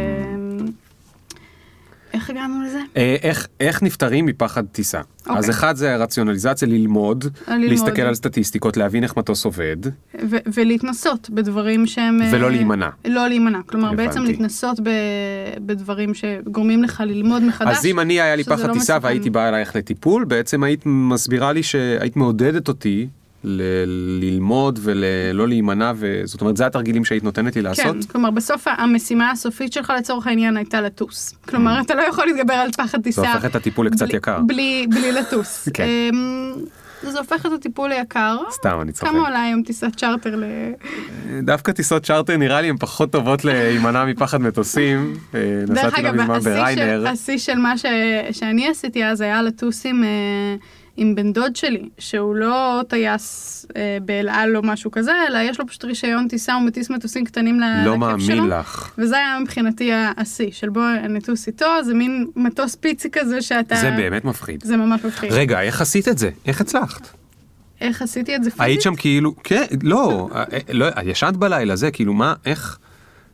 איך 2.12 2.30
הגענו 2.30 2.62
לזה? 2.62 2.80
אה, 2.96 3.16
איך, 3.22 3.46
איך 3.60 3.82
נפטרים 3.82 4.26
מפחד 4.26 4.64
טיסה? 4.72 5.00
אוקיי. 5.26 5.38
אז 5.38 5.50
אחד 5.50 5.76
זה 5.76 5.94
הרציונליזציה, 5.94 6.68
ללמוד, 6.68 7.24
ללמוד. 7.48 7.70
להסתכל 7.70 8.02
על 8.02 8.14
סטטיסטיקות, 8.14 8.76
להבין 8.76 9.02
איך 9.02 9.16
מטוס 9.16 9.44
עובד, 9.44 9.76
ו- 10.30 10.36
ולהתנסות 10.54 11.30
בדברים 11.30 11.86
שהם... 11.86 12.22
אה, 12.22 12.28
ולא 12.32 12.50
להימנע. 12.50 12.88
לא 13.04 13.28
להימנע. 13.28 13.58
כלומר, 13.66 13.88
הבנתי. 13.88 14.06
בעצם 14.06 14.22
להתנסות 14.22 14.80
ב- 14.80 14.88
בדברים 15.66 16.14
שגורמים 16.14 16.82
לך 16.84 17.02
ללמוד 17.06 17.42
מחדש. 17.42 17.76
אז 17.78 17.86
אם 17.86 18.00
אני 18.00 18.20
היה 18.20 18.36
לי 18.36 18.44
פחד 18.44 18.68
לא 18.68 18.72
טיסה 18.72 18.92
מסוכן. 18.94 19.06
והייתי 19.06 19.30
באה 19.30 19.48
אלייך 19.48 19.76
לטיפול, 19.76 20.24
בעצם 20.24 20.62
היית 20.62 20.82
מסבירה 20.86 21.52
לי 21.52 21.62
שהיית 21.62 22.16
מעודדת 22.16 22.68
אותי 22.68 23.08
ל- 23.44 23.84
ללמוד 24.24 24.78
ולא 24.82 25.48
להימנע, 25.48 25.92
וזאת 25.96 26.40
אומרת, 26.40 26.56
זה 26.56 26.66
התרגילים 26.66 27.04
שהיית 27.04 27.24
נותנת 27.24 27.56
לי 27.56 27.62
לעשות? 27.62 27.84
כן, 27.96 28.02
כלומר 28.02 28.30
בסוף 28.30 28.64
המשימה 28.70 29.30
הסופית 29.30 29.72
שלך 29.72 29.92
לצורך 29.98 30.26
העניין 30.26 30.56
הייתה 30.56 30.80
לטוס. 30.80 31.34
כלומר, 31.48 31.80
אתה 31.80 31.94
לא 31.94 32.02
יכול 32.02 32.26
להתגבר 32.26 32.54
על 32.54 32.70
פחד 32.72 33.00
טיסה. 33.02 33.22
זה 33.22 33.32
הופך 33.32 33.44
את 33.44 33.56
הטיפול 33.56 33.86
לקצת 33.86 34.06
בלי- 34.08 34.16
יקר. 34.16 34.38
בלי, 34.46 34.86
בלי 34.90 35.12
לטוס. 35.12 35.68
כן. 35.74 35.84
אמ, 35.84 36.52
וזה 37.04 37.18
הופך 37.18 37.46
את 37.46 37.52
הטיפול 37.52 37.88
ליקר. 37.90 38.36
סתם, 38.50 38.78
אני 38.82 38.92
צוחק. 38.92 39.10
כמה 39.10 39.18
עולה 39.18 39.42
היום 39.42 39.62
טיסת 39.62 39.96
צ'רטר 39.96 40.36
ל... 40.36 40.44
דווקא 41.42 41.72
טיסות 41.72 42.02
צ'רטר 42.06 42.36
נראה 42.36 42.60
לי 42.60 42.68
הן 42.68 42.76
פחות 42.76 43.12
טובות 43.12 43.44
להימנע 43.44 44.04
מפחד 44.04 44.40
מטוסים. 44.42 45.14
אה, 45.34 45.40
דרך 45.66 45.78
נסעתי 45.84 46.02
לא 46.02 46.08
אגב, 46.08 46.20
מזמן 46.20 46.34
השיא 46.34 46.50
של- 46.50 46.56
בריינר. 46.74 47.08
השיא 47.08 47.38
של 47.38 47.54
מה 47.58 47.74
שאני 48.32 48.68
עשיתי 48.68 49.04
אז 49.04 49.20
היה 49.20 49.42
לטוס 49.42 49.86
עם, 49.86 50.04
אה, 50.04 50.08
עם 50.96 51.14
בן 51.14 51.32
דוד 51.32 51.56
שלי, 51.56 51.88
שהוא 51.98 52.36
לא 52.36 52.80
טייס 52.88 53.66
אה, 53.76 53.98
באל 54.04 54.28
על 54.28 54.56
או 54.56 54.62
משהו 54.62 54.90
כזה, 54.90 55.12
אלא 55.28 55.38
יש 55.38 55.60
לו 55.60 55.66
פשוט 55.66 55.84
רישיון 55.84 56.28
טיסה, 56.28 56.54
הוא 56.54 56.62
מטיס 56.62 56.90
מטוסים 56.90 57.24
קטנים 57.24 57.60
ל- 57.60 57.64
לכיף 57.64 57.86
לא 57.86 57.92
שלו. 58.18 58.36
מאמין 58.36 58.46
לך. 58.46 58.92
וזה 58.98 59.16
היה 59.16 59.38
מבחינתי 59.42 59.90
השיא, 60.16 60.50
של 60.50 60.68
בוא 60.68 60.82
נטוס 61.08 61.46
איתו, 61.46 61.66
זה 61.84 61.94
מין 61.94 62.26
מטוס 62.36 62.74
פיצי 62.74 63.08
כזה 63.10 63.42
שאתה... 63.42 63.74
זה 63.76 63.90
באמת 63.90 64.24
מפחיד. 64.24 64.62
זה 64.64 64.76
ממש 64.76 65.04
מפחיד. 65.04 65.32
רגע, 65.32 65.60
איך 65.60 65.80
עשית 65.80 66.08
את 66.08 66.18
זה? 66.18 66.30
איך 66.46 66.60
הצלחת? 66.60 67.08
איך 67.80 68.02
עשיתי 68.02 68.36
את 68.36 68.44
זה 68.44 68.50
פיזית? 68.50 68.60
היית 68.66 68.82
שם 68.82 68.94
כאילו, 68.96 69.34
כן, 69.44 69.64
לא, 69.82 70.28
אה, 70.34 70.42
אה, 70.52 70.58
לא, 70.72 70.86
ישנת 71.04 71.36
בלילה 71.36 71.76
זה, 71.76 71.90
כאילו 71.90 72.12
מה, 72.14 72.34
איך? 72.46 72.78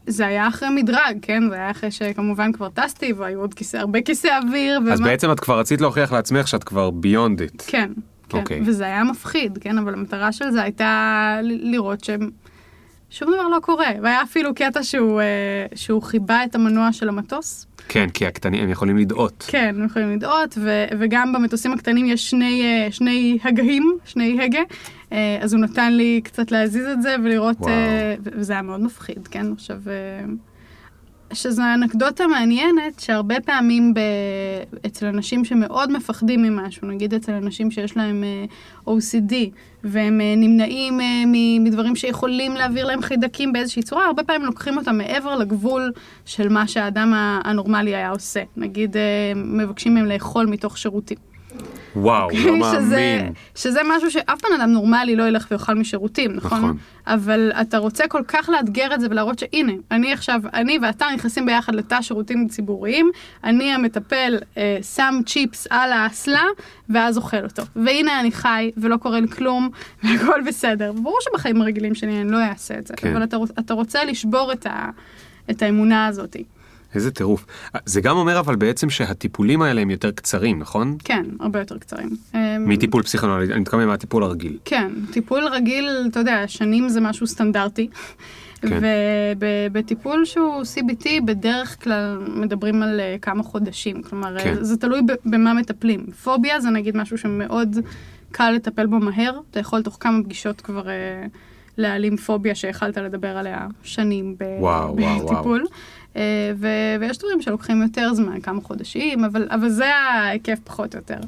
זה 0.09 0.27
היה 0.27 0.49
אחרי 0.49 0.69
מדרג, 0.71 1.19
כן? 1.23 1.43
זה 1.49 1.55
היה 1.55 1.71
אחרי 1.71 1.91
שכמובן 1.91 2.53
כבר 2.53 2.69
טסתי, 2.69 3.13
והיו 3.13 3.41
עוד 3.41 3.55
כיסא, 3.55 3.77
הרבה 3.77 4.01
כיסא 4.03 4.29
אוויר. 4.47 4.81
אז 4.93 5.01
ומה- 5.01 5.09
בעצם 5.09 5.33
את 5.33 5.41
כבר 5.41 5.59
רצית 5.59 5.81
להוכיח 5.81 6.13
לעצמך 6.13 6.49
שאת 6.49 6.65
כבר 6.65 6.91
ביונד 6.91 7.41
איט. 7.41 7.63
כן, 7.67 7.91
כן. 8.29 8.39
אוקיי. 8.39 8.61
וזה 8.67 8.85
היה 8.85 9.05
מפחיד, 9.05 9.59
כן? 9.61 9.79
אבל 9.79 9.95
המטרה 9.95 10.33
של 10.33 10.51
זה 10.51 10.63
הייתה 10.63 11.39
לראות 11.43 12.05
ששום 13.11 13.29
דבר 13.35 13.49
לא 13.49 13.59
קורה. 13.63 13.87
והיה 14.03 14.23
אפילו 14.23 14.55
קטע 14.55 14.83
שהוא, 14.83 15.21
אה, 15.21 15.27
שהוא 15.75 16.03
חיבה 16.03 16.45
את 16.45 16.55
המנוע 16.55 16.93
של 16.93 17.09
המטוס. 17.09 17.67
כן, 17.89 18.09
כי 18.15 18.27
הקטנים, 18.27 18.63
הם 18.65 18.71
יכולים 18.71 18.97
לדאות. 18.99 19.45
כן, 19.49 19.75
הם 19.79 19.85
יכולים 19.87 20.13
לדאות, 20.17 20.59
ו- 20.61 20.85
וגם 20.99 21.33
במטוסים 21.33 21.73
הקטנים 21.73 22.07
יש 22.07 22.31
שני, 22.31 22.63
אה, 22.63 22.93
שני 22.93 23.39
הגהים, 23.45 23.99
שני 24.05 24.39
הגה. 24.45 24.61
אה, 25.13 25.39
אז 25.41 25.55
הוא 25.55 25.61
נתן 25.61 25.93
לי 25.93 26.21
קצת 26.25 26.51
להזיז 26.53 26.87
את 26.87 27.03
זה 27.03 27.17
ולראות, 27.25 27.57
וואו. 27.61 27.69
אה, 27.69 28.15
וזה 28.23 28.53
היה 28.53 28.63
מאוד 28.63 28.81
מפחיד, 28.81 29.29
כן? 29.29 29.53
עכשיו, 29.53 29.81
אה, 29.87 30.25
שזו 31.33 31.63
אנקדוטה 31.75 32.27
מעניינת, 32.27 33.01
שהרבה 33.01 33.41
פעמים 33.41 33.95
ב... 33.95 34.01
אצל 34.87 35.07
אנשים 35.07 35.45
שמאוד 35.45 35.93
מפחדים 35.93 36.43
ממשהו, 36.43 36.89
נגיד 36.89 37.15
אצל 37.15 37.33
אנשים 37.33 37.71
שיש 37.71 37.97
להם 37.97 38.25
OCD, 38.87 39.35
והם 39.85 40.21
נמנעים 40.37 41.01
מדברים 41.65 41.97
שיכולים 41.97 42.55
להעביר 42.55 42.87
להם 42.87 43.03
חיידקים 43.03 43.53
באיזושהי 43.53 43.83
צורה, 43.83 44.07
הרבה 44.07 44.23
פעמים 44.23 44.45
לוקחים 44.45 44.79
אותם 44.79 44.99
מעבר 44.99 45.37
לגבול 45.37 45.93
של 46.25 46.49
מה 46.49 46.69
שהאדם 46.69 47.13
הנורמלי 47.45 47.95
היה 47.95 48.11
עושה. 48.11 48.43
נגיד, 48.57 48.97
מבקשים 49.37 49.95
מהם 49.95 50.07
לאכול 50.07 50.47
מתוך 50.47 50.79
שירותים. 50.79 51.19
וואו, 52.03 52.29
לא 52.31 52.67
שזה, 52.73 53.17
מאמין. 53.17 53.33
שזה 53.55 53.81
משהו 53.85 54.11
שאף 54.11 54.41
בן 54.43 54.61
אדם 54.61 54.71
נורמלי 54.71 55.17
לא 55.17 55.29
ילך 55.29 55.47
ויאכל 55.51 55.75
משירותים, 55.75 56.33
נכון? 56.33 56.59
נכון. 56.59 56.77
אבל 57.07 57.53
אתה 57.61 57.79
רוצה 57.79 58.09
כל 58.09 58.23
כך 58.29 58.49
לאתגר 58.49 58.95
את 58.95 59.01
זה 59.01 59.07
ולהראות 59.11 59.39
שהנה, 59.39 59.73
אני 59.91 60.13
עכשיו, 60.13 60.41
אני 60.55 60.79
ואתה 60.83 61.07
נכנסים 61.15 61.47
ביחד 61.47 61.75
לתא 61.75 62.03
שירותים 62.03 62.49
ציבוריים, 62.49 63.11
אני 63.45 63.73
המטפל 63.73 64.39
אה, 64.57 64.79
שם 64.83 65.15
צ'יפס 65.27 65.67
על 65.71 65.93
האסלה, 65.93 66.45
ואז 66.89 67.17
אוכל 67.17 67.45
אותו. 67.45 67.63
והנה 67.77 68.21
אני 68.21 68.33
חי, 68.33 68.71
ולא 68.77 68.97
קורה 68.97 69.21
לי 69.21 69.29
כלום, 69.29 69.69
והכל 70.03 70.41
בסדר. 70.47 70.93
ברור 70.93 71.19
שבחיים 71.21 71.63
הרגילים 71.63 71.95
שלי 71.95 72.21
אני 72.21 72.31
לא 72.31 72.39
אעשה 72.43 72.79
את 72.79 72.87
זה, 72.87 72.95
כן. 72.97 73.13
אבל 73.13 73.25
אתה, 73.25 73.37
אתה 73.59 73.75
רוצה 73.75 74.05
לשבור 74.05 74.53
את, 74.53 74.67
ה, 74.67 74.91
את 75.51 75.63
האמונה 75.63 76.07
הזאת. 76.07 76.37
איזה 76.95 77.11
טירוף. 77.11 77.47
זה 77.85 78.01
גם 78.01 78.17
אומר 78.17 78.39
אבל 78.39 78.57
בעצם 78.57 78.91
שהטיפולים 78.91 79.63
האלה 79.63 79.81
הם 79.81 79.91
יותר 79.91 80.11
קצרים, 80.11 80.59
נכון? 80.59 80.97
כן, 81.05 81.23
הרבה 81.41 81.59
יותר 81.59 81.79
קצרים. 81.79 82.09
אה, 82.35 82.57
מטיפול 82.59 83.03
פסיכונלי, 83.03 83.53
אני 83.53 83.61
מתכוון 83.61 83.87
מהטיפול 83.89 84.23
הרגיל. 84.23 84.59
כן, 84.65 84.93
טיפול 85.11 85.45
רגיל, 85.47 85.89
אתה 86.11 86.21
יודע, 86.21 86.45
שנים 86.47 86.89
זה 86.89 87.01
משהו 87.01 87.27
סטנדרטי. 87.27 87.89
כן. 88.63 88.81
ובטיפול 89.39 90.25
שהוא 90.25 90.63
CBT 90.63 91.07
בדרך 91.25 91.85
כלל 91.85 92.19
מדברים 92.35 92.83
על 92.83 93.01
אה, 93.01 93.17
כמה 93.23 93.43
חודשים, 93.43 94.03
כלומר 94.03 94.39
כן. 94.39 94.55
כן. 94.55 94.65
זה 94.65 94.77
תלוי 94.77 95.01
במה 95.25 95.55
מטפלים. 95.55 96.07
פוביה 96.25 96.61
זה 96.61 96.71
נגיד 96.71 96.97
משהו 96.97 97.19
שמאוד 97.19 97.77
קל 98.33 98.51
לטפל 98.51 98.87
בו 98.87 98.99
מהר, 98.99 99.41
אתה 99.51 99.61
יכול 99.61 99.83
תוך 99.83 99.97
כמה 100.01 100.23
פגישות 100.23 100.61
כבר 100.61 100.89
אה, 100.89 101.27
להעלים 101.79 102.17
פוביה 102.17 102.55
שהחלת 102.55 102.97
לדבר 102.97 103.37
עליה 103.37 103.67
שנים 103.83 104.35
ב- 104.39 104.57
וואו, 104.61 104.97
וואו, 104.97 105.27
וואו. 105.27 105.57
אה, 106.19 106.23
ו- 106.57 107.01
ויש 107.01 107.19
דברים 107.19 107.43
שלוקחים 107.43 107.83
יותר 107.83 108.15
זמן, 108.15 108.41
כמה 108.41 108.61
חודשים, 108.61 109.25
אבל, 109.25 109.49
אבל 109.51 109.69
זה 109.69 109.95
ההיקף 109.95 110.59
פחות 110.65 110.95
או 110.95 110.99
יותר. 111.01 111.19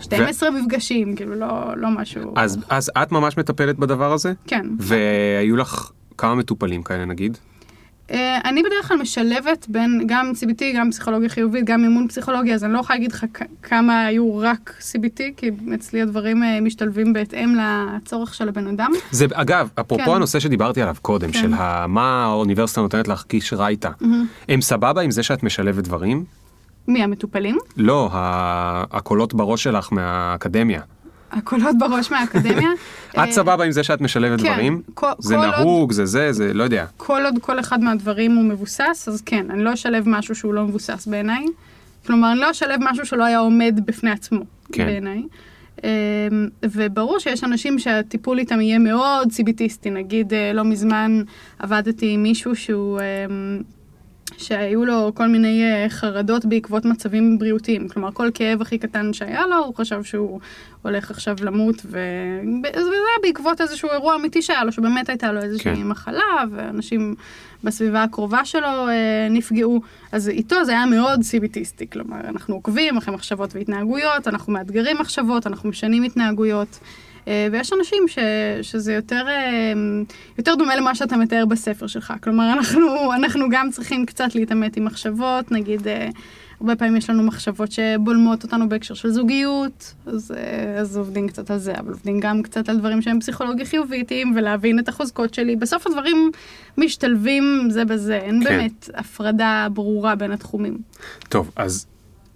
12 0.00 0.50
מפגשים, 0.50 1.16
כאילו 1.16 1.34
לא, 1.34 1.76
לא 1.76 1.90
משהו... 1.90 2.32
אז, 2.36 2.58
אז 2.68 2.90
את 3.02 3.12
ממש 3.12 3.36
מטפלת 3.38 3.78
בדבר 3.78 4.12
הזה? 4.12 4.32
כן. 4.46 4.66
והיו 4.78 5.56
לך 5.56 5.90
כמה 6.18 6.34
מטופלים 6.34 6.82
כאלה 6.82 7.04
נגיד? 7.04 7.38
אה, 8.10 8.38
אני 8.44 8.62
בדרך 8.62 8.88
כלל 8.88 8.96
משלבת 8.98 9.66
בין 9.68 10.02
גם 10.06 10.32
CBT, 10.34 10.62
גם 10.76 10.90
פסיכולוגיה 10.90 11.28
חיובית, 11.28 11.64
גם 11.64 11.84
אימון 11.84 12.08
פסיכולוגיה, 12.08 12.54
אז 12.54 12.64
אני 12.64 12.72
לא 12.72 12.78
יכולה 12.78 12.96
להגיד 12.98 13.12
לך 13.12 13.24
כמה 13.62 14.06
היו 14.06 14.38
רק 14.38 14.74
CBT, 14.80 15.20
כי 15.36 15.50
אצלי 15.74 16.02
הדברים 16.02 16.42
אה, 16.42 16.60
משתלבים 16.60 17.12
בהתאם 17.12 17.54
לצורך 17.58 18.34
של 18.34 18.48
הבן 18.48 18.66
אדם. 18.66 18.90
זה 19.10 19.26
אגב, 19.32 19.68
אפרופו 19.80 20.04
כן. 20.04 20.10
הנושא 20.10 20.40
שדיברתי 20.40 20.82
עליו 20.82 20.96
קודם, 21.02 21.30
כן. 21.32 21.38
של 21.38 21.54
ה- 21.54 21.86
מה 21.86 22.24
האוניברסיטה 22.24 22.80
נותנת 22.80 23.08
להרגיש 23.08 23.52
רע 23.52 23.68
איתה. 23.68 23.90
הם 24.48 24.60
סבבה 24.60 25.00
עם 25.00 25.10
זה 25.10 25.22
שאת 25.22 25.42
משלבת 25.42 25.84
דברים? 25.84 26.24
מי 26.88 27.02
המטופלים? 27.02 27.58
לא, 27.76 28.08
הקולות 28.12 29.34
בראש 29.34 29.62
שלך 29.64 29.92
מהאקדמיה. 29.92 30.80
הקולות 31.32 31.78
בראש 31.78 32.10
מהאקדמיה. 32.10 32.68
את 33.12 33.18
אה, 33.18 33.32
סבבה 33.32 33.64
עם 33.64 33.70
זה 33.72 33.82
שאת 33.82 34.00
משלבת 34.00 34.40
כן, 34.40 34.52
דברים? 34.52 34.82
כל- 34.94 35.06
זה 35.18 35.34
כל 35.36 35.44
עוד- 35.44 35.54
נהוג, 35.58 35.92
זה 35.92 36.06
זה, 36.06 36.32
זה 36.32 36.54
לא 36.54 36.62
יודע. 36.64 36.86
כל 36.96 37.22
עוד 37.24 37.34
כל 37.40 37.60
אחד 37.60 37.80
מהדברים 37.80 38.32
הוא 38.36 38.44
מבוסס, 38.44 39.08
אז 39.08 39.22
כן, 39.26 39.46
אני 39.50 39.64
לא 39.64 39.72
אשלב 39.74 40.04
משהו 40.06 40.34
שהוא 40.34 40.54
לא 40.54 40.64
מבוסס 40.64 41.06
בעיניי. 41.06 41.44
כלומר, 42.06 42.32
אני 42.32 42.40
לא 42.40 42.50
אשלב 42.50 42.80
משהו 42.90 43.06
שלא 43.06 43.24
היה 43.24 43.38
עומד 43.38 43.80
בפני 43.86 44.10
עצמו, 44.10 44.40
כן. 44.72 44.86
בעיניי. 44.86 45.22
אמ, 45.84 45.88
וברור 46.64 47.18
שיש 47.18 47.44
אנשים 47.44 47.78
שהטיפול 47.78 48.38
איתם 48.38 48.60
יהיה 48.60 48.78
מאוד 48.78 49.32
סיביטיסטי. 49.32 49.90
נגיד, 49.90 50.32
אה, 50.34 50.52
לא 50.52 50.64
מזמן 50.64 51.22
עבדתי 51.58 52.10
עם 52.10 52.22
מישהו 52.22 52.56
שהוא... 52.56 52.98
שהיו 54.42 54.84
לו 54.84 55.12
כל 55.14 55.26
מיני 55.26 55.64
אה, 55.64 55.88
חרדות 55.88 56.44
בעקבות 56.44 56.84
מצבים 56.84 57.38
בריאותיים. 57.38 57.88
כלומר, 57.88 58.10
כל 58.12 58.30
כאב 58.34 58.62
הכי 58.62 58.78
קטן 58.78 59.12
שהיה 59.12 59.46
לו, 59.46 59.56
הוא 59.56 59.74
חשב 59.74 60.02
שהוא 60.02 60.40
הולך 60.82 61.10
עכשיו 61.10 61.36
למות, 61.42 61.76
ו- 61.84 62.40
וזה 62.64 62.90
היה 62.90 63.22
בעקבות 63.22 63.60
איזשהו 63.60 63.90
אירוע 63.90 64.16
אמיתי 64.16 64.42
שהיה 64.42 64.64
לו, 64.64 64.72
שבאמת 64.72 65.08
הייתה 65.08 65.32
לו 65.32 65.40
איזושהי 65.40 65.76
כן. 65.76 65.82
מחלה, 65.82 66.44
ואנשים 66.50 67.14
בסביבה 67.64 68.02
הקרובה 68.02 68.44
שלו 68.44 68.88
אה, 68.88 69.28
נפגעו. 69.30 69.80
אז 70.12 70.28
איתו 70.28 70.64
זה 70.64 70.72
היה 70.72 70.86
מאוד 70.86 71.22
סיביטיסטי, 71.22 71.86
כלומר, 71.90 72.20
אנחנו 72.28 72.54
עוקבים 72.54 72.96
אחרי 72.96 73.14
מחשבות 73.14 73.54
והתנהגויות, 73.54 74.28
אנחנו 74.28 74.52
מאתגרים 74.52 74.96
מחשבות, 75.00 75.46
אנחנו 75.46 75.68
משנים 75.68 76.02
התנהגויות. 76.02 76.78
אה, 77.30 77.48
ויש 77.52 77.72
אנשים 77.72 78.02
ש, 78.08 78.18
שזה 78.62 78.92
יותר, 78.92 79.24
אה, 79.28 79.72
יותר 80.38 80.54
דומה 80.54 80.76
למה 80.76 80.94
שאתה 80.94 81.16
מתאר 81.16 81.46
בספר 81.46 81.86
שלך. 81.86 82.12
כלומר, 82.22 82.52
אנחנו, 82.52 83.12
אנחנו 83.14 83.46
גם 83.50 83.70
צריכים 83.70 84.06
קצת 84.06 84.34
להתעמת 84.34 84.76
עם 84.76 84.84
מחשבות, 84.84 85.52
נגיד, 85.52 85.88
אה, 85.88 86.08
הרבה 86.60 86.76
פעמים 86.76 86.96
יש 86.96 87.10
לנו 87.10 87.22
מחשבות 87.22 87.72
שבולמות 87.72 88.42
אותנו 88.42 88.68
בהקשר 88.68 88.94
של 88.94 89.10
זוגיות, 89.10 89.94
אז, 90.06 90.34
אז 90.80 90.96
עובדים 90.96 91.28
קצת 91.28 91.50
על 91.50 91.58
זה, 91.58 91.72
אבל 91.78 91.92
עובדים 91.92 92.20
גם 92.20 92.42
קצת 92.42 92.68
על 92.68 92.78
דברים 92.78 93.02
שהם 93.02 93.20
פסיכולוגיה 93.20 93.66
חיוביתיים, 93.66 94.32
ולהבין 94.36 94.78
את 94.78 94.88
החוזקות 94.88 95.34
שלי. 95.34 95.56
בסוף 95.56 95.86
הדברים 95.86 96.30
משתלבים 96.78 97.68
זה 97.70 97.84
בזה, 97.84 98.16
אין 98.16 98.44
כן. 98.44 98.50
באמת 98.50 98.90
הפרדה 98.94 99.66
ברורה 99.72 100.14
בין 100.14 100.32
התחומים. 100.32 100.78
טוב, 101.28 101.50
אז 101.56 101.86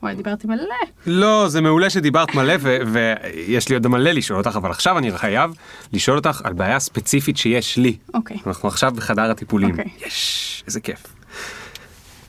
וואי, 0.04 0.14
דיברתי 0.14 0.46
מלא. 0.46 0.74
לא, 1.06 1.48
זה 1.48 1.60
מעולה 1.60 1.90
שדיברת 1.90 2.34
מלא 2.34 2.54
ויש 2.86 3.68
לי 3.68 3.74
עוד 3.74 3.88
מלא 3.88 4.10
לשאול 4.10 4.38
אותך, 4.38 4.56
אבל 4.56 4.70
עכשיו 4.70 4.98
אני 4.98 5.18
חייב 5.18 5.50
לשאול 5.92 6.16
אותך 6.16 6.40
על 6.44 6.52
בעיה 6.52 6.80
ספציפית 6.80 7.36
שיש 7.36 7.76
לי. 7.76 7.96
אוקיי. 8.14 8.36
אנחנו 8.46 8.68
עכשיו 8.68 8.92
בחדר 8.96 9.30
הטיפולים. 9.30 9.70
אוקיי. 9.70 9.90
יש, 10.06 10.64
איזה 10.66 10.80
כיף. 10.80 11.06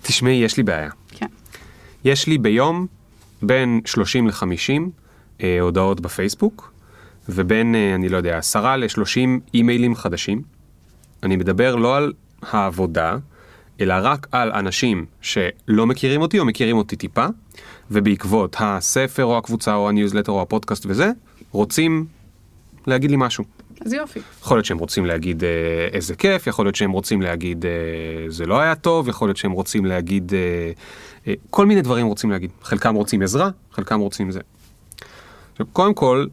תשמעי, 0.02 0.34
יש 0.34 0.58
לי 0.58 0.64
בעיה. 0.64 0.90
כן. 1.12 1.26
יש 2.04 2.28
לי 2.28 2.38
ביום 2.38 2.88
בין 3.42 3.82
30 3.86 4.28
ל-50 4.28 4.82
אה, 5.44 5.58
הודעות 5.62 6.00
בפייסבוק, 6.00 6.74
ובין, 7.30 7.76
אה, 7.76 7.96
אני 7.96 8.10
לא 8.10 8.18
יודע, 8.18 8.38
10 8.38 8.76
ל-30 8.76 9.20
אימיילים 9.54 9.96
חדשים. 9.96 10.42
אני 11.24 11.36
מדבר 11.36 11.76
לא 11.76 11.98
על 11.98 12.14
העבודה, 12.42 13.18
אלא 13.82 13.94
רק 14.02 14.28
על 14.32 14.52
אנשים 14.52 15.06
שלא 15.22 15.86
מכירים 15.86 16.22
אותי 16.22 16.40
או 16.40 16.46
מכירים 16.46 16.78
אותי 16.78 16.96
טיפה, 16.96 17.26
ובעקבות 17.92 18.56
הספר 18.60 19.26
או 19.26 19.38
הקבוצה 19.38 19.76
או 19.76 19.90
הניוזלטר 19.90 20.32
או 20.32 20.42
הפודקאסט 20.42 20.86
וזה, 20.86 21.12
רוצים 21.52 22.06
להגיד 22.88 23.12
לי 23.12 23.18
משהו. 23.20 23.44
אז 23.86 23.94
יופי. 23.94 24.20
יכול 24.42 24.58
להיות 24.58 24.66
שהם 24.66 24.78
רוצים 24.78 25.06
להגיד 25.06 25.44
אה, 25.44 25.50
איזה 25.92 26.16
כיף, 26.16 26.48
יכול 26.48 26.66
להיות 26.66 26.76
שהם 26.76 26.92
רוצים 26.92 27.22
להגיד 27.22 27.66
אה, 27.66 27.72
זה 28.30 28.46
לא 28.46 28.60
היה 28.60 28.76
טוב, 28.76 29.10
יכול 29.10 29.28
להיות 29.28 29.38
שהם 29.38 29.52
רוצים 29.52 29.86
להגיד 29.86 30.34
אה, 30.34 30.72
אה, 31.28 31.34
כל 31.50 31.66
מיני 31.66 31.82
דברים 31.82 32.08
רוצים 32.08 32.32
להגיד. 32.32 32.50
חלקם 32.64 32.96
רוצים 32.96 33.22
עזרה, 33.22 33.50
חלקם 33.72 34.00
רוצים 34.00 34.32
זה. 34.32 34.40
עכשיו, 35.52 35.66
קודם 35.74 35.94
כל, 35.94 36.26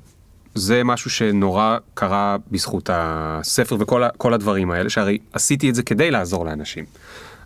זה 0.55 0.85
משהו 0.85 1.11
שנורא 1.11 1.79
קרה 1.95 2.37
בזכות 2.51 2.91
הספר 2.93 3.77
וכל 3.79 4.35
הדברים 4.35 4.71
האלה, 4.71 4.91
שהרי 4.91 5.19
עשיתי 5.33 5.71
את 5.71 5.75
זה 5.75 5.83
כדי 5.83 6.11
לעזור 6.11 6.45
לאנשים. 6.45 6.85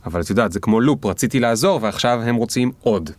אבל 0.07 0.21
את 0.21 0.31
יודעת, 0.31 0.53
זה 0.53 0.61
כמו 0.61 0.81
לופ, 0.81 1.07
רציתי 1.07 1.41
לעזור 1.41 1.79
ועכשיו 1.83 2.21
הם 2.25 2.35
רוצים 2.35 2.73
עוד, 2.81 3.11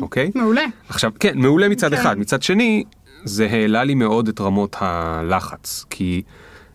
אוקיי? 0.00 0.30
מעולה. 0.34 0.64
עכשיו, 0.88 1.10
כן, 1.20 1.38
מעולה 1.38 1.68
מצד 1.68 1.94
כן. 1.94 2.00
אחד. 2.00 2.18
מצד 2.18 2.42
שני, 2.42 2.84
זה 3.24 3.46
העלה 3.50 3.84
לי 3.84 3.94
מאוד 3.94 4.28
את 4.28 4.40
רמות 4.40 4.76
הלחץ. 4.80 5.84
כי 5.90 6.22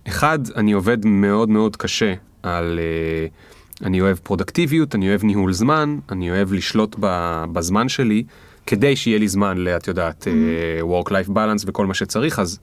אחד, 0.07 0.40
אני 0.56 0.72
עובד 0.72 1.06
מאוד 1.06 1.49
מאוד 1.49 1.76
קשה 1.76 2.14
על... 2.44 2.80
אה, 2.80 3.27
אני 3.88 4.02
אוהב 4.02 4.18
פרודקטיביות, 4.18 4.95
אני 4.95 5.10
אוהב 5.10 5.23
ניהול 5.23 5.53
זמן, 5.53 5.98
אני 6.11 6.31
אוהב 6.31 6.53
לשלוט 6.53 6.95
ב, 6.99 7.44
בזמן 7.53 7.90
שלי, 7.90 8.23
כדי 8.65 8.95
שיהיה 8.95 9.18
לי 9.18 9.27
זמן, 9.27 9.65
את 9.76 9.88
יודעת, 9.88 10.27
אה, 10.27 10.99
work-life 10.99 11.30
balance 11.30 11.64
וכל 11.65 11.85
מה 11.85 11.94
שצריך, 11.94 12.40
אז 12.40 12.60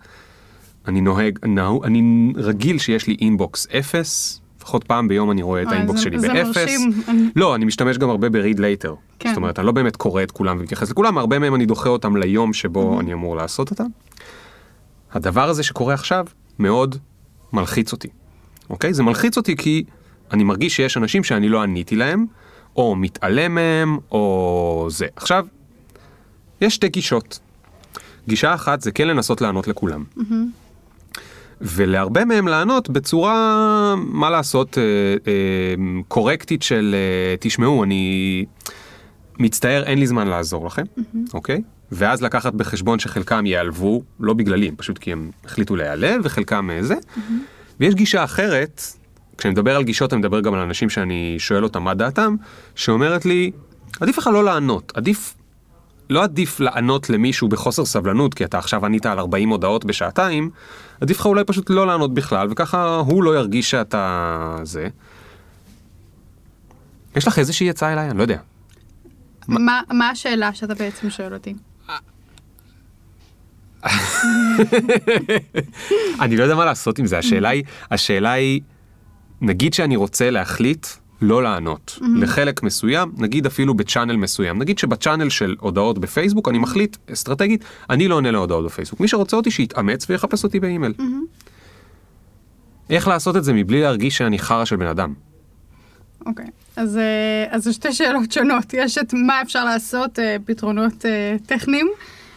אני 0.89 1.01
נוהג, 1.01 1.39
נהוג, 1.47 1.85
אני 1.85 2.33
רגיל 2.37 2.79
שיש 2.79 3.07
לי 3.07 3.17
inbox 3.21 3.67
אפס, 3.67 4.41
לפחות 4.61 4.85
פעם 4.85 5.09
ביום 5.09 5.31
אני 5.31 5.43
רואה 5.43 5.63
את 5.63 5.67
וואי, 5.67 5.77
ה 5.77 5.81
inbox 5.81 6.01
שלי 6.01 6.19
באפס. 6.19 6.81
לא, 7.37 7.55
אני 7.55 7.65
משתמש 7.65 7.99
גם 7.99 8.11
הרבה 8.11 8.29
ב-read 8.29 8.57
later. 8.57 8.91
כן. 9.19 9.29
זאת 9.29 9.37
אומרת, 9.37 9.59
אני 9.59 9.67
לא 9.67 9.73
באמת 9.73 9.97
קורא 9.97 10.23
את 10.23 10.31
כולם 10.31 10.57
ומתייחס 10.61 10.91
לכולם, 10.91 11.19
הרבה 11.19 11.39
מהם 11.39 11.55
אני 11.55 11.67
דוחה 11.67 11.89
אותם 11.89 12.17
ליום 12.17 12.53
שבו 12.53 13.01
אני 13.01 13.13
אמור 13.13 13.37
לעשות 13.37 13.71
אותם. 13.71 13.87
הדבר 15.13 15.49
הזה 15.49 15.63
שקורה 15.63 15.95
עכשיו 15.95 16.27
מאוד 16.59 16.97
מלחיץ 17.53 17.93
אותי, 17.93 18.09
אוקיי? 18.71 18.95
זה 18.95 19.03
מלחיץ 19.03 19.37
אותי 19.37 19.57
כי 19.57 19.85
אני 20.33 20.45
מרגיש 20.45 20.77
שיש 20.77 20.97
אנשים 20.97 21.25
שאני 21.25 21.49
לא 21.49 21.63
עניתי 21.63 21.97
להם, 21.97 22.27
או 22.77 22.97
מתעלם 22.97 23.55
מהם, 23.55 23.99
או 24.11 24.87
זה. 24.91 25.07
עכשיו, 25.17 25.47
יש 26.61 26.75
שתי 26.75 26.89
גישות. 26.89 27.39
גישה 28.29 28.55
אחת 28.55 28.81
זה 28.81 28.93
כן 28.93 29.09
לנסות 29.09 29.41
לענות 29.41 29.69
לכולם. 29.69 30.05
ולהרבה 31.61 32.25
מהם 32.25 32.49
לענות 32.49 32.91
בצורה, 32.91 33.95
מה 33.99 34.31
לעשות, 34.31 34.79
אה, 34.79 34.83
אה, 35.27 36.03
קורקטית 36.09 36.63
של 36.63 36.95
אה, 36.95 37.37
תשמעו, 37.41 37.85
אני 37.85 38.45
מצטער, 39.39 39.83
אין 39.83 39.99
לי 39.99 40.07
זמן 40.07 40.29
לעזור 40.29 40.67
לכם, 40.67 40.83
אוקיי? 41.35 41.63
ואז 41.93 42.23
לקחת 42.23 42.55
בחשבון 42.55 42.99
שחלקם 42.99 43.47
ייעלבו, 43.47 44.03
לא 44.21 44.35
בגללי, 44.35 44.71
פשוט 44.77 44.99
כי 44.99 45.13
הם 45.13 45.31
החליטו 45.45 45.77
להיעלב, 45.77 46.21
וחלקם 46.25 46.71
זה. 46.81 46.95
ויש 47.81 47.95
גישה 47.95 48.25
אחרת, 48.25 48.83
כשאני 49.39 49.53
מדבר 49.53 49.77
על 49.77 49.83
גישות, 49.83 50.13
אני 50.13 50.19
מדבר 50.19 50.41
גם 50.41 50.55
על 50.55 50.61
אנשים 50.61 50.91
שאני 50.91 51.37
שואל 51.39 51.65
אותם 51.65 51.83
מה 51.83 51.95
דעתם, 51.95 52.37
שאומרת 52.75 53.25
לי, 53.25 53.51
עדיף 54.01 54.19
לך 54.19 54.27
לא 54.27 54.45
לענות, 54.45 54.93
עדיף 54.97 55.35
לא 56.11 56.23
עדיף 56.23 56.61
לענות 56.61 57.11
למישהו 57.11 57.49
בחוסר 57.49 57.85
סבלנות, 57.85 58.35
כי 58.35 58.45
אתה 58.45 58.59
עכשיו 58.59 58.87
ענית 58.87 59.07
על 59.07 59.19
40 59.19 59.49
הודעות 59.49 59.85
בשעתיים, 59.85 60.51
עדיף 61.01 61.21
לך 61.21 61.27
אולי 61.27 61.45
פשוט 61.45 61.71
לא 61.71 61.87
לענות 61.87 62.15
בכלל, 62.15 62.49
וככה 62.51 62.97
הוא 62.97 63.23
לא 63.23 63.37
ירגיש 63.37 63.71
שאתה 63.71 64.57
זה. 64.63 64.89
יש 67.17 67.27
לך 67.27 67.39
איזושהי 67.39 67.71
הצעה 67.71 67.93
אליי? 67.93 68.11
אני 68.11 68.19
לא 68.19 68.23
יודע. 68.23 68.39
מה 69.49 69.81
מה 69.91 70.11
השאלה 70.11 70.55
שאתה 70.55 70.75
בעצם 70.75 71.11
שואל 71.11 71.35
אותי? 71.35 71.55
אני 76.21 76.37
לא 76.37 76.43
יודע 76.43 76.55
מה 76.55 76.65
לעשות 76.65 76.99
עם 76.99 77.07
זה, 77.07 77.19
השאלה 77.19 77.49
היא, 77.49 77.65
השאלה 77.91 78.33
היא, 78.33 78.61
נגיד 79.41 79.75
שאני 79.75 79.97
רוצה 79.97 80.31
להחליט 80.31 80.87
לא 81.23 81.43
לענות 81.43 81.99
לחלק 82.17 82.63
מסוים, 82.63 83.13
נגיד 83.19 83.47
אפילו 83.47 83.75
בצ'אנל 83.75 84.17
מסוים, 84.17 84.59
נגיד 84.59 84.79
שבצ'אנל 84.79 85.29
של 85.29 85.57
הודעות 85.61 85.99
בפייסבוק 85.99 86.49
אני 86.49 86.59
מחליט 86.59 86.97
אסטרטגית, 87.13 87.65
אני 87.91 88.09
לא 88.09 88.15
עונה 88.15 88.31
להודעות 88.31 88.65
בפייסבוק, 88.65 89.01
מי 89.01 89.09
שרוצה 89.09 89.37
אותי 89.37 89.51
שיתאמץ 89.51 90.07
ויחפש 90.11 90.45
אותי 90.45 90.61
באימייל. 90.61 90.93
איך 92.91 93.09
לעשות 93.09 93.37
את 93.37 93.45
זה 93.45 93.53
מבלי 93.53 93.81
להרגיש 93.81 94.17
שאני 94.17 94.39
חרא 94.39 94.65
של 94.65 94.77
בן 94.77 94.87
אדם? 94.87 95.15
אוקיי, 96.27 96.47
אז, 96.77 96.97
אה, 96.97 97.45
אז 97.51 97.65
זה 97.65 97.73
שתי 97.73 97.93
שאלות 97.93 98.33
שונות. 98.33 98.75
יש 98.75 98.99
את 98.99 99.15
מה 99.15 99.43
אפשר 99.43 99.65
לעשות, 99.65 100.19
אה, 100.19 100.37
פתרונות 100.45 101.07
אה, 101.07 101.37
טכניים, 101.47 101.91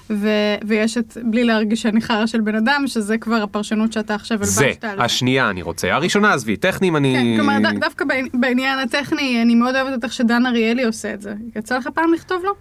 ו, 0.10 0.28
ויש 0.68 0.98
את 0.98 1.18
בלי 1.24 1.44
להרגיש 1.44 1.82
שאני 1.82 2.02
חרא 2.02 2.26
של 2.26 2.42
בן 2.42 2.56
אדם, 2.56 2.84
שזה 2.88 3.18
כבר 3.18 3.36
הפרשנות 3.44 3.94
שאתה 3.94 4.16
עכשיו 4.16 4.38
זה, 4.46 4.66
הלבשת 4.66 4.84
על 4.84 4.98
זה. 4.98 5.04
השנייה 5.04 5.50
אני 5.50 5.62
רוצה, 5.62 5.94
הראשונה 5.94 6.34
עזבי, 6.34 6.58
טכניים 6.58 6.96
אני... 6.96 7.14
כן, 7.16 7.38
כלומר, 7.38 7.58
ד, 7.60 7.80
דווקא 7.80 8.06
בעני- 8.06 8.30
בעניין 8.34 8.80
הטכני, 8.80 9.42
אני 9.42 9.56
מאוד 9.56 9.76
אוהבת 9.76 10.04
איך 10.04 10.14
שדן 10.14 10.46
אריאלי 10.46 10.84
עושה 10.84 11.14
את 11.14 11.22
זה. 11.22 11.34
יצא 11.56 11.78
לך 11.78 11.88
פעם 11.94 12.14
לכתוב 12.14 12.44
לו? 12.44 12.52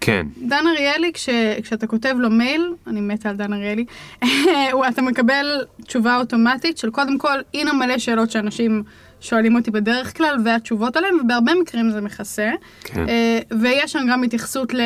כן, 0.00 0.26
דן 0.48 0.64
אריאלי, 0.76 1.10
כש, 1.14 1.28
כשאתה 1.62 1.86
כותב 1.86 2.14
לו 2.18 2.30
מייל, 2.30 2.72
אני 2.86 3.00
מתה 3.00 3.28
על 3.30 3.36
דן 3.36 3.52
אריאלי, 3.52 3.84
אתה 4.88 5.02
מקבל 5.02 5.46
תשובה 5.86 6.16
אוטומטית 6.16 6.78
של 6.78 6.90
קודם 6.90 7.18
כל, 7.18 7.38
הנה 7.54 7.72
מלא 7.72 7.98
שאלות 7.98 8.30
שאנשים 8.30 8.82
שואלים 9.20 9.56
אותי 9.56 9.70
בדרך 9.70 10.16
כלל, 10.16 10.36
והתשובות 10.44 10.96
עליהן, 10.96 11.14
ובהרבה 11.14 11.52
מקרים 11.62 11.90
זה 11.90 12.00
מכסה. 12.00 12.50
כן. 12.84 13.08
אה, 13.08 13.38
ויש 13.60 13.92
שם 13.92 14.06
גם 14.10 14.22
התייחסות 14.22 14.74
ל... 14.74 14.80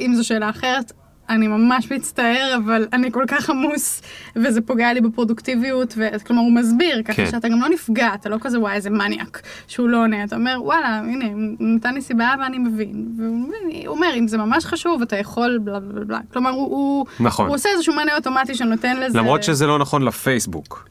אם 0.00 0.14
זו 0.14 0.26
שאלה 0.26 0.50
אחרת, 0.50 0.92
אני 1.28 1.48
ממש 1.48 1.92
מצטער, 1.92 2.58
אבל 2.64 2.86
אני 2.92 3.12
כל 3.12 3.24
כך 3.28 3.50
עמוס, 3.50 4.02
וזה 4.36 4.60
פוגע 4.60 4.92
לי 4.92 5.00
בפרודוקטיביות, 5.00 5.94
ו... 5.96 6.08
כלומר, 6.26 6.42
הוא 6.42 6.52
מסביר, 6.52 7.02
ככה 7.02 7.16
כן. 7.16 7.30
שאתה 7.30 7.48
גם 7.48 7.60
לא 7.60 7.68
נפגע, 7.68 8.14
אתה 8.14 8.28
לא 8.28 8.36
כזה, 8.40 8.60
וואי, 8.60 8.74
איזה 8.74 8.90
מניאק, 8.90 9.42
שהוא 9.66 9.88
לא 9.88 10.02
עונה, 10.02 10.24
אתה 10.24 10.36
אומר, 10.36 10.56
וואלה, 10.62 10.98
הנה, 10.98 11.24
הוא 11.24 11.68
נתן 11.76 11.94
לי 11.94 12.00
סיבה 12.00 12.34
ואני 12.40 12.58
מבין. 12.58 13.08
והוא 13.18 13.96
אומר, 13.96 14.08
אם 14.18 14.28
זה 14.28 14.38
ממש 14.38 14.64
חשוב, 14.64 15.02
אתה 15.02 15.16
יכול, 15.16 15.58
בלה 15.64 15.80
בלה 15.80 16.04
בלה. 16.04 16.18
כלומר, 16.32 16.50
הוא, 16.50 16.68
הוא, 16.70 17.06
נכון. 17.20 17.46
הוא 17.46 17.54
עושה 17.54 17.68
איזשהו 17.68 17.94
מענה 17.94 18.16
אוטומטי 18.16 18.54
שנותן 18.54 18.96
לזה... 19.00 19.18
למרות 19.18 19.42
שזה 19.42 19.66
לא 19.66 19.78
נכון 19.78 20.02
לפייסבוק, 20.02 20.88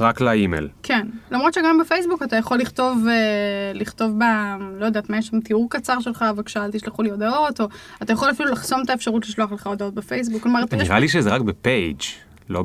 רק 0.00 0.20
לאימייל. 0.20 0.68
כן, 0.82 1.06
למרות 1.30 1.54
שגם 1.54 1.78
בפייסבוק 1.80 2.22
אתה 2.22 2.36
יכול 2.36 2.58
לכתוב, 2.58 3.06
אה, 3.08 3.14
לכתוב 3.74 4.18
ב... 4.18 4.22
לא 4.80 4.86
יודעת 4.86 5.10
מה, 5.10 5.18
יש 5.18 5.26
שם 5.26 5.40
תיאור 5.40 5.66
קצר 5.70 6.00
שלך, 6.00 6.24
בבקשה 6.34 6.64
אל 6.64 6.70
תשלחו 6.70 7.02
לי 7.02 7.10
הודעות, 7.10 7.60
או 7.60 7.66
אתה 8.02 8.12
יכול 8.12 8.30
אפילו 8.30 8.50
לחסום 8.52 8.82
את 8.84 8.90
האפשרות 8.90 9.26
לשלוח 9.28 9.52
לך 9.52 9.66
הודעות 9.66 9.94
בפייסבוק. 9.94 10.42
כלומר, 10.42 10.60
יש- 10.72 10.88
נראה 10.88 10.98
לי 10.98 11.08
שזה 11.08 11.30
רק 11.30 11.40
ב 11.40 11.50
page, 11.50 12.00
לא 12.48 12.64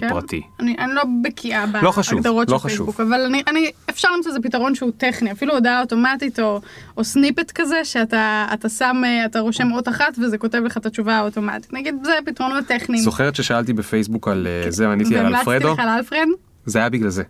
כן? 0.00 0.06
בפרטי. 0.08 0.40
אני, 0.60 0.76
אני 0.78 0.94
לא 0.94 1.02
בקיאה 1.22 1.64
לא 1.82 1.90
בהגדרות 1.90 2.50
לא 2.50 2.58
של 2.58 2.64
חשוב. 2.64 2.86
פייסבוק, 2.86 3.00
אבל 3.00 3.20
אני, 3.20 3.42
אני, 3.48 3.70
אפשר 3.90 4.08
למצוא 4.16 4.30
איזה 4.30 4.40
פתרון 4.42 4.74
שהוא 4.74 4.90
טכני, 4.96 5.32
אפילו 5.32 5.54
הודעה 5.54 5.80
אוטומטית 5.80 6.40
או, 6.40 6.60
או 6.96 7.04
snippet 7.04 7.50
כזה, 7.54 7.84
שאתה 7.84 8.46
אתה 8.54 8.68
שם, 8.68 8.96
אה, 9.04 9.24
אתה 9.24 9.40
רושם 9.40 9.72
אות 9.72 9.88
אחת 9.88 10.18
וזה 10.22 10.38
כותב 10.38 10.58
לך 10.64 10.76
את 10.76 10.86
התשובה 10.86 11.14
האוטומטית. 11.16 11.72
נגיד, 11.72 11.94
זה 12.04 12.12
פתרונות 12.26 12.64
טכניים. 12.66 13.02
זוכרת 13.02 13.34
ששאלתי 13.36 13.72
בפייסבוק 13.72 14.28
על 14.28 14.46
אה, 14.64 14.70
זה, 14.70 14.88
עניתי 14.92 15.16
על 15.18 15.24
והמלצתי 15.24 15.72
לך 15.72 15.78
על 15.78 15.88
אלפרד? 15.88 16.28
זה 16.66 16.78
היה 16.78 16.88
בגלל 16.88 17.08
זה. 17.08 17.22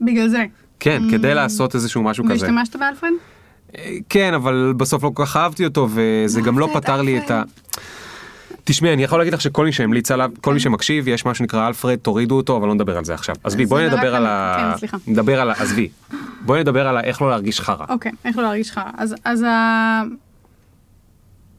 בגלל 0.00 0.28
זה. 0.28 0.44
כן, 0.80 1.02
כדי 1.10 1.34
לעשות 1.34 1.74
איזשהו 1.74 2.02
משהו 2.02 2.24
כזה. 2.24 2.32
והשתמשת 2.32 2.76
באלפרד? 2.76 3.10
אה, 3.78 3.96
כן, 4.08 4.34
אבל 4.34 4.74
בסוף 4.76 5.04
לא 5.04 5.10
כל 5.14 5.24
כך 5.26 5.36
אהבתי 5.36 5.64
אותו, 5.64 5.88
וזה 5.90 6.40
גם 6.40 6.58
לא 6.58 6.68
פתר 6.74 7.02
לי 7.02 7.18
את 7.18 7.30
ה... 7.30 7.42
תשמעי, 8.64 8.92
אני 8.92 9.04
יכול 9.04 9.18
להגיד 9.18 9.34
לך 9.34 9.40
שכל 9.40 9.64
מי 9.64 9.72
שהמליץ 9.72 10.10
עליו, 10.10 10.30
כל 10.40 10.54
מי 10.54 10.60
שמקשיב, 10.60 11.08
יש 11.08 11.26
מה 11.26 11.34
שנקרא 11.34 11.68
אלפרד, 11.68 11.94
תורידו 11.98 12.36
אותו, 12.36 12.56
אבל 12.56 12.68
לא 12.68 12.74
נדבר 12.74 12.98
על 12.98 13.04
זה 13.04 13.14
עכשיו. 13.14 13.34
עזבי, 13.44 13.64
זה 13.66 13.70
בואי 13.70 13.86
נדבר 13.86 14.14
על- 14.14 14.26
ה... 14.26 14.70
כן, 14.72 14.78
סליחה. 14.78 14.96
נדבר 15.06 15.40
על 15.40 15.50
ה... 15.50 15.52
עזבי. 15.52 15.88
בואי 16.40 16.60
נדבר 16.60 16.88
על 16.88 16.98
איך 16.98 17.22
לא 17.22 17.30
להרגיש 17.30 17.60
חרא. 17.60 17.84
אוקיי, 17.88 18.12
איך 18.24 18.36
לא 18.36 18.42
להרגיש 18.42 18.70
חרא. 18.70 18.90
אז. 19.24 19.44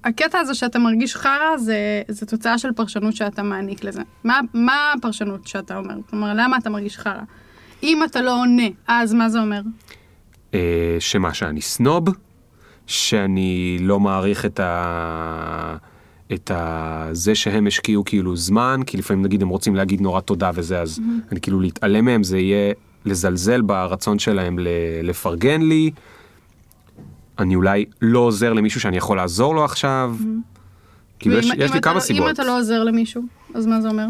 הקטע 0.03 0.39
הזה 0.39 0.53
שאתה 0.53 0.79
מרגיש 0.79 1.15
חרא 1.15 1.57
זה, 1.57 2.01
זה 2.07 2.25
תוצאה 2.25 2.57
של 2.57 2.71
פרשנות 2.71 3.15
שאתה 3.15 3.43
מעניק 3.43 3.83
לזה. 3.83 4.01
מה, 4.23 4.39
מה 4.53 4.93
הפרשנות 4.97 5.47
שאתה 5.47 5.77
אומר? 5.77 5.95
כלומר, 6.09 6.33
למה 6.35 6.57
אתה 6.57 6.69
מרגיש 6.69 6.97
חרא? 6.97 7.21
אם 7.83 8.03
אתה 8.03 8.21
לא 8.21 8.41
עונה, 8.41 8.67
אז 8.87 9.13
מה 9.13 9.29
זה 9.29 9.39
אומר? 9.39 9.61
אה, 10.53 10.97
שמה, 10.99 11.33
שאני 11.33 11.61
סנוב? 11.61 12.05
שאני 12.87 13.77
לא 13.81 13.99
מעריך 13.99 14.45
את 14.45 14.59
ה... 14.59 15.75
את 16.33 16.51
ה... 16.51 17.09
זה 17.11 17.35
שהם 17.35 17.67
השקיעו 17.67 18.05
כאילו 18.05 18.35
זמן, 18.35 18.81
כי 18.85 18.97
לפעמים 18.97 19.25
נגיד 19.25 19.41
הם 19.41 19.49
רוצים 19.49 19.75
להגיד 19.75 20.01
נורא 20.01 20.21
תודה 20.21 20.51
וזה, 20.53 20.81
אז 20.81 20.99
אני 21.31 21.41
כאילו 21.41 21.59
להתעלם 21.59 22.05
מהם, 22.05 22.23
זה 22.23 22.37
יהיה 22.37 22.73
לזלזל 23.05 23.61
ברצון 23.61 24.19
שלהם. 24.19 24.59
לפרגן 25.03 25.61
לי. 25.61 25.91
אני 27.39 27.55
אולי 27.55 27.85
לא 28.01 28.19
עוזר 28.19 28.53
למישהו 28.53 28.81
שאני 28.81 28.97
יכול 28.97 29.17
לעזור 29.17 29.55
לו 29.55 29.65
עכשיו. 29.65 30.15
כאילו 31.19 31.37
יש, 31.37 31.45
יש 31.57 31.69
אם 31.69 31.75
לי 31.75 31.81
כמה 31.81 31.93
לא- 31.93 31.99
סיבות. 31.99 32.27
אם 32.27 32.33
אתה 32.33 32.43
לא 32.43 32.59
עוזר 32.59 32.83
למישהו, 32.83 33.21
אז 33.53 33.65
מה 33.65 33.81
זה 33.81 33.89
אומר? 33.89 34.07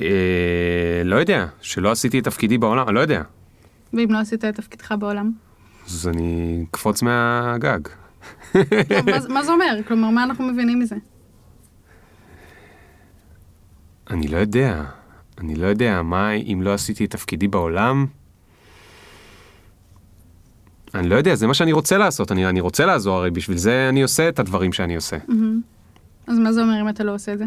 אה, 0.00 1.02
לא 1.04 1.16
יודע, 1.16 1.46
שלא 1.60 1.90
עשיתי 1.90 2.18
את 2.18 2.24
תפקידי 2.24 2.58
בעולם, 2.58 2.86
אני 2.88 2.94
לא 2.94 3.00
יודע. 3.00 3.22
ואם 3.92 4.08
לא 4.10 4.18
עשית 4.18 4.44
את 4.44 4.54
תפקידך 4.54 4.94
בעולם? 4.98 5.32
אז 5.86 6.08
אני 6.08 6.64
אקפוץ 6.70 7.02
מהגג. 7.02 7.80
לא, 8.54 8.62
מה, 9.06 9.18
מה 9.28 9.44
זה 9.44 9.52
אומר? 9.52 9.78
כלומר, 9.88 10.10
מה 10.10 10.24
אנחנו 10.24 10.44
מבינים 10.44 10.78
מזה? 10.78 10.96
אני 14.10 14.28
לא 14.28 14.36
יודע. 14.36 14.84
אני 15.38 15.54
לא 15.54 15.66
יודע, 15.66 16.02
מה 16.02 16.32
אם 16.32 16.60
לא 16.62 16.74
עשיתי 16.74 17.04
את 17.04 17.10
תפקידי 17.10 17.48
בעולם? 17.48 18.06
אני 20.94 21.08
לא 21.08 21.14
יודע, 21.16 21.34
זה 21.34 21.46
מה 21.46 21.54
שאני 21.54 21.72
רוצה 21.72 21.98
לעשות, 21.98 22.32
אני, 22.32 22.46
אני 22.46 22.60
רוצה 22.60 22.86
לעזור, 22.86 23.16
הרי 23.16 23.30
בשביל 23.30 23.56
זה 23.56 23.86
אני 23.88 24.02
עושה 24.02 24.28
את 24.28 24.38
הדברים 24.38 24.72
שאני 24.72 24.96
עושה. 24.96 25.16
אז 26.26 26.38
מה 26.38 26.52
זה 26.52 26.62
אומר 26.62 26.80
אם 26.80 26.88
אתה 26.88 27.04
לא 27.04 27.14
עושה 27.14 27.32
את 27.32 27.38
זה? 27.38 27.44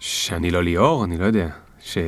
שאני 0.00 0.50
לא 0.50 0.62
ליאור, 0.64 1.04
אני 1.04 1.18
לא 1.18 1.24
יודע. 1.24 1.48
ש... 1.80 1.98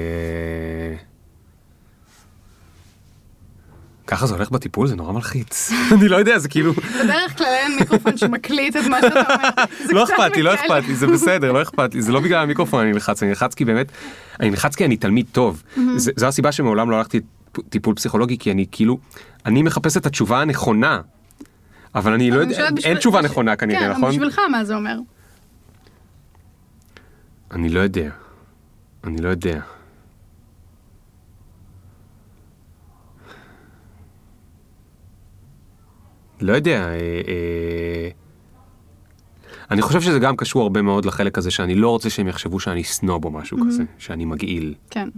ככה 4.07 4.27
זה 4.27 4.35
הולך 4.35 4.51
בטיפול, 4.51 4.87
זה 4.87 4.97
נורא 4.97 5.13
מלחיץ. 5.13 5.71
אני 5.95 6.09
לא 6.09 6.17
יודע, 6.17 6.39
זה 6.39 6.49
כאילו... 6.49 6.73
בדרך 6.73 7.39
כלל 7.39 7.47
אין 7.47 7.77
מיקרופון 7.81 8.17
שמקליט 8.17 8.77
את 8.77 8.87
מה 8.87 9.01
שאתה 9.01 9.21
אומר. 9.35 9.49
לא 9.97 10.05
אכפת 10.05 10.37
לי, 10.37 10.43
לא. 10.43 10.55
אכפת 10.55 10.83
לי, 10.89 10.95
זה 10.95 11.07
בסדר, 11.07 11.53
לא 11.53 11.63
אכפת 11.63 11.95
לי, 11.95 12.03
זה 12.03 12.13
לא 12.13 12.21
בגלל 12.21 12.43
המיקרופון 12.43 12.81
אני 12.83 12.93
נלחץ, 12.93 13.23
אני 13.23 13.29
נלחץ 13.31 13.55
כי 13.55 13.65
באמת, 13.65 13.93
אני 14.41 14.51
נלחץ 14.51 14.75
כי 14.77 14.85
אני 14.85 14.97
תלמיד 14.97 15.27
טוב. 15.33 15.63
זה- 15.97 16.13
זו 16.17 16.27
הסיבה 16.27 16.53
שמעולם 16.53 16.91
לא 16.91 16.97
הלכתי 16.97 17.21
טיפול 17.69 17.95
פסיכולוגי, 17.95 18.39
כי 18.39 18.51
אני 18.51 18.67
כאילו, 18.71 18.99
אני 19.47 19.63
מחפש 19.63 19.97
את 19.97 20.07
התשובה 20.07 20.41
הנכונה. 20.41 21.01
אבל 21.95 22.13
אני 22.13 22.31
לא 22.31 22.41
יודע, 22.41 22.71
בשביל- 22.71 22.91
אין 22.91 22.99
תשובה 22.99 23.19
בשביל- 23.19 23.31
נכונה 23.33 23.57
כנראה, 23.57 23.81
כן, 23.81 23.91
נכון? 23.91 24.11
בשבילך 24.11 24.41
מה 24.51 24.65
זה 24.65 24.75
אומר? 24.75 24.99
אני 27.51 27.69
לא 27.69 27.81
יודע. 27.81 28.11
אני 29.05 29.21
לא 29.23 29.29
יודע. 29.29 29.61
לא 36.41 36.53
יודע. 36.53 36.81
אה, 36.89 36.95
אה... 37.29 38.09
אני 39.71 39.83
חושב 39.83 40.01
שזה 40.01 40.19
גם 40.19 40.37
קשור 40.37 40.63
הרבה 40.63 40.83
מאוד 40.83 41.05
לחלק 41.05 41.39
הזה 41.39 41.51
שאני 41.51 41.75
לא 41.75 41.89
רוצה 41.91 42.11
שהם 42.11 42.29
יחשבו 42.29 42.61
שאני 42.61 42.85
סנוב 42.85 43.25
או 43.25 43.31
משהו 43.31 43.59
כזה, 43.67 43.83
שאני 43.99 44.25
מגעיל. 44.25 44.75
כן. 44.91 45.09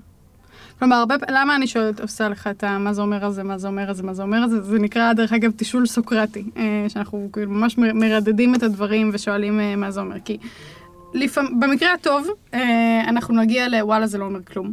כלומר, 0.85 0.97
הרבה, 0.97 1.15
למה 1.29 1.57
אני 1.57 1.67
שואלת, 1.67 2.01
עושה 2.01 2.29
לך 2.29 2.47
את 2.47 2.65
ה... 2.65 2.79
מה 2.79 2.93
זה 2.93 3.03
אומר 3.03 3.25
הזה, 3.25 3.43
מה 3.43 3.59
זה 3.59 3.69
אומר 3.69 3.91
הזה, 3.91 4.03
מה 4.03 4.15
זה 4.15 4.23
אומר 4.23 4.39
הזה, 4.43 4.63
זה 4.63 4.79
נקרא, 4.79 5.13
דרך 5.13 5.33
אגב, 5.33 5.51
תשאול 5.57 5.87
סוקרטי, 5.87 6.45
אה, 6.57 6.87
שאנחנו 6.89 7.29
כאילו 7.33 7.51
ממש 7.51 7.79
מרדדים 7.79 8.55
את 8.55 8.63
הדברים 8.63 9.11
ושואלים 9.13 9.61
אה, 9.61 9.77
מה 9.77 9.91
זה 9.91 10.01
אומר, 10.01 10.17
כי 10.25 10.39
לפעמים, 11.15 11.61
במקרה 11.61 11.93
הטוב, 11.93 12.29
אה, 12.55 13.01
אנחנו 13.09 13.35
נגיע 13.35 13.69
לוואלה 13.69 14.07
זה 14.07 14.19
לא 14.19 14.25
אומר 14.25 14.43
כלום, 14.43 14.73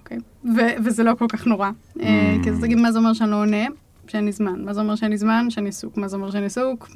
אוקיי? 0.00 0.18
ו- 0.44 0.76
וזה 0.84 1.02
לא 1.02 1.14
כל 1.18 1.26
כך 1.28 1.46
נורא, 1.46 1.70
אה, 2.00 2.36
כי 2.42 2.50
אז 2.50 2.60
תגיד 2.60 2.78
מה 2.78 2.92
זה 2.92 2.98
אומר 2.98 3.12
שאני 3.12 3.30
לא 3.30 3.36
עונה, 3.36 3.66
שאין 4.08 4.24
לי 4.24 4.32
זמן, 4.32 4.64
מה 4.64 4.72
זה 4.72 4.80
אומר 4.80 4.94
שאין 4.94 5.10
לי 5.10 5.16
זמן, 5.18 5.46
שאני 5.50 5.68
עסוק, 5.68 5.96
מה 5.96 6.08
זה 6.08 6.16
אומר 6.16 6.30
שאני 6.30 6.46
עסוק, 6.46 6.88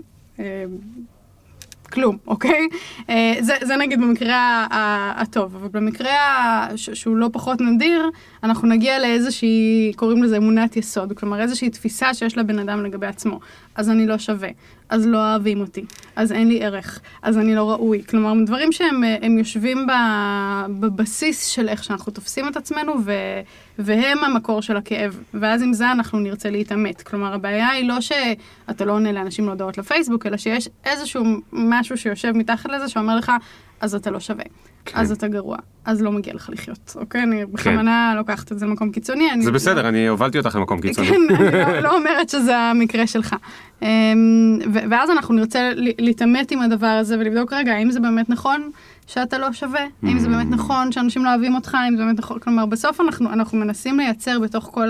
כלום, 1.92 2.16
אוקיי? 2.26 2.68
אה, 3.10 3.34
זה, 3.40 3.54
זה 3.62 3.76
נגיד 3.76 4.00
במקרה 4.00 4.66
הטוב, 5.16 5.56
אבל 5.56 5.68
במקרה 5.68 6.68
שהוא 6.76 7.16
לא 7.16 7.28
פחות 7.32 7.60
נדיר, 7.60 8.10
אנחנו 8.44 8.68
נגיע 8.68 8.98
לאיזושהי, 8.98 9.92
קוראים 9.96 10.22
לזה 10.22 10.36
אמונת 10.36 10.76
יסוד, 10.76 11.12
כלומר 11.12 11.40
איזושהי 11.40 11.70
תפיסה 11.70 12.14
שיש 12.14 12.38
לבן 12.38 12.58
אדם 12.58 12.84
לגבי 12.84 13.06
עצמו. 13.06 13.40
אז 13.74 13.90
אני 13.90 14.06
לא 14.06 14.18
שווה, 14.18 14.48
אז 14.88 15.06
לא 15.06 15.18
אוהבים 15.18 15.60
אותי, 15.60 15.84
אז 16.16 16.32
אין 16.32 16.48
לי 16.48 16.64
ערך, 16.64 17.00
אז 17.22 17.38
אני 17.38 17.54
לא 17.54 17.70
ראוי. 17.70 18.02
כלומר, 18.08 18.32
דברים 18.46 18.72
שהם 18.72 19.04
אה, 19.04 19.26
יושבים 19.38 19.86
בבסיס 20.80 21.46
של 21.46 21.68
איך 21.68 21.84
שאנחנו 21.84 22.12
תופסים 22.12 22.48
את 22.48 22.56
עצמנו, 22.56 22.92
ו, 23.04 23.12
והם 23.84 24.18
המקור 24.24 24.62
של 24.62 24.76
הכאב. 24.76 25.20
ואז 25.34 25.62
עם 25.62 25.72
זה 25.72 25.92
אנחנו 25.92 26.18
נרצה 26.18 26.50
להתעמת. 26.50 27.02
כלומר, 27.02 27.34
הבעיה 27.34 27.68
היא 27.68 27.88
לא 27.88 28.00
שאתה 28.00 28.84
לא 28.84 28.92
עונה 28.92 29.12
לאנשים 29.12 29.46
להודעות 29.46 29.78
לפייסבוק, 29.78 30.26
אלא 30.26 30.36
שיש 30.36 30.68
איזשהו 30.84 31.24
משהו 31.52 31.96
שיושב 31.96 32.32
מתחת 32.32 32.70
לזה 32.70 32.88
שאומר 32.88 33.16
לך, 33.16 33.32
אז 33.80 33.94
אתה 33.94 34.10
לא 34.10 34.20
שווה, 34.20 34.44
כן. 34.84 34.98
אז 35.00 35.12
אתה 35.12 35.28
גרוע, 35.28 35.56
אז 35.84 36.02
לא 36.02 36.12
מגיע 36.12 36.34
לך 36.34 36.50
לחיות, 36.52 36.96
אוקיי? 36.96 37.22
אני 37.22 37.46
בכוונה 37.46 38.12
לוקחת 38.16 38.52
את 38.52 38.58
זה 38.58 38.66
למקום 38.66 38.90
קיצוני. 38.92 39.30
אני 39.32 39.42
זה 39.42 39.50
לא- 39.50 39.54
בסדר, 39.54 39.88
אני 39.88 40.08
הובלתי 40.08 40.38
אותך 40.38 40.54
למקום 40.56 40.80
קיצוני. 40.80 41.08
כן, 41.08 41.34
אני 41.36 41.48
לא, 41.74 41.80
לא 41.80 41.96
אומרת 41.96 42.28
שזה 42.28 42.56
המקרה 42.56 43.06
שלך. 43.06 43.36
אמ, 43.82 43.88
ואז 44.90 45.10
אנחנו 45.10 45.34
נרצה 45.34 45.70
להתעמת 45.76 46.50
עם 46.50 46.60
הדבר 46.62 46.86
הזה 46.86 47.18
ולבדוק 47.18 47.52
רגע, 47.52 47.72
האם 47.72 47.90
זה 47.90 48.00
באמת 48.00 48.30
נכון 48.30 48.70
שאתה 49.12 49.38
לא 49.38 49.52
שווה? 49.52 49.80
האם 50.02 50.18
זה 50.18 50.28
באמת 50.28 50.46
נכון 50.50 50.92
שאנשים 50.92 51.24
לא 51.24 51.28
אוהבים 51.30 51.54
אותך? 51.54 51.74
האם 51.74 51.96
זה 51.96 52.04
באמת 52.04 52.18
נכון? 52.18 52.38
כלומר, 52.38 52.66
בסוף 52.66 53.00
אנחנו, 53.00 53.32
אנחנו 53.32 53.58
מנסים 53.58 53.98
לייצר 53.98 54.38
בתוך 54.38 54.68
כל 54.72 54.88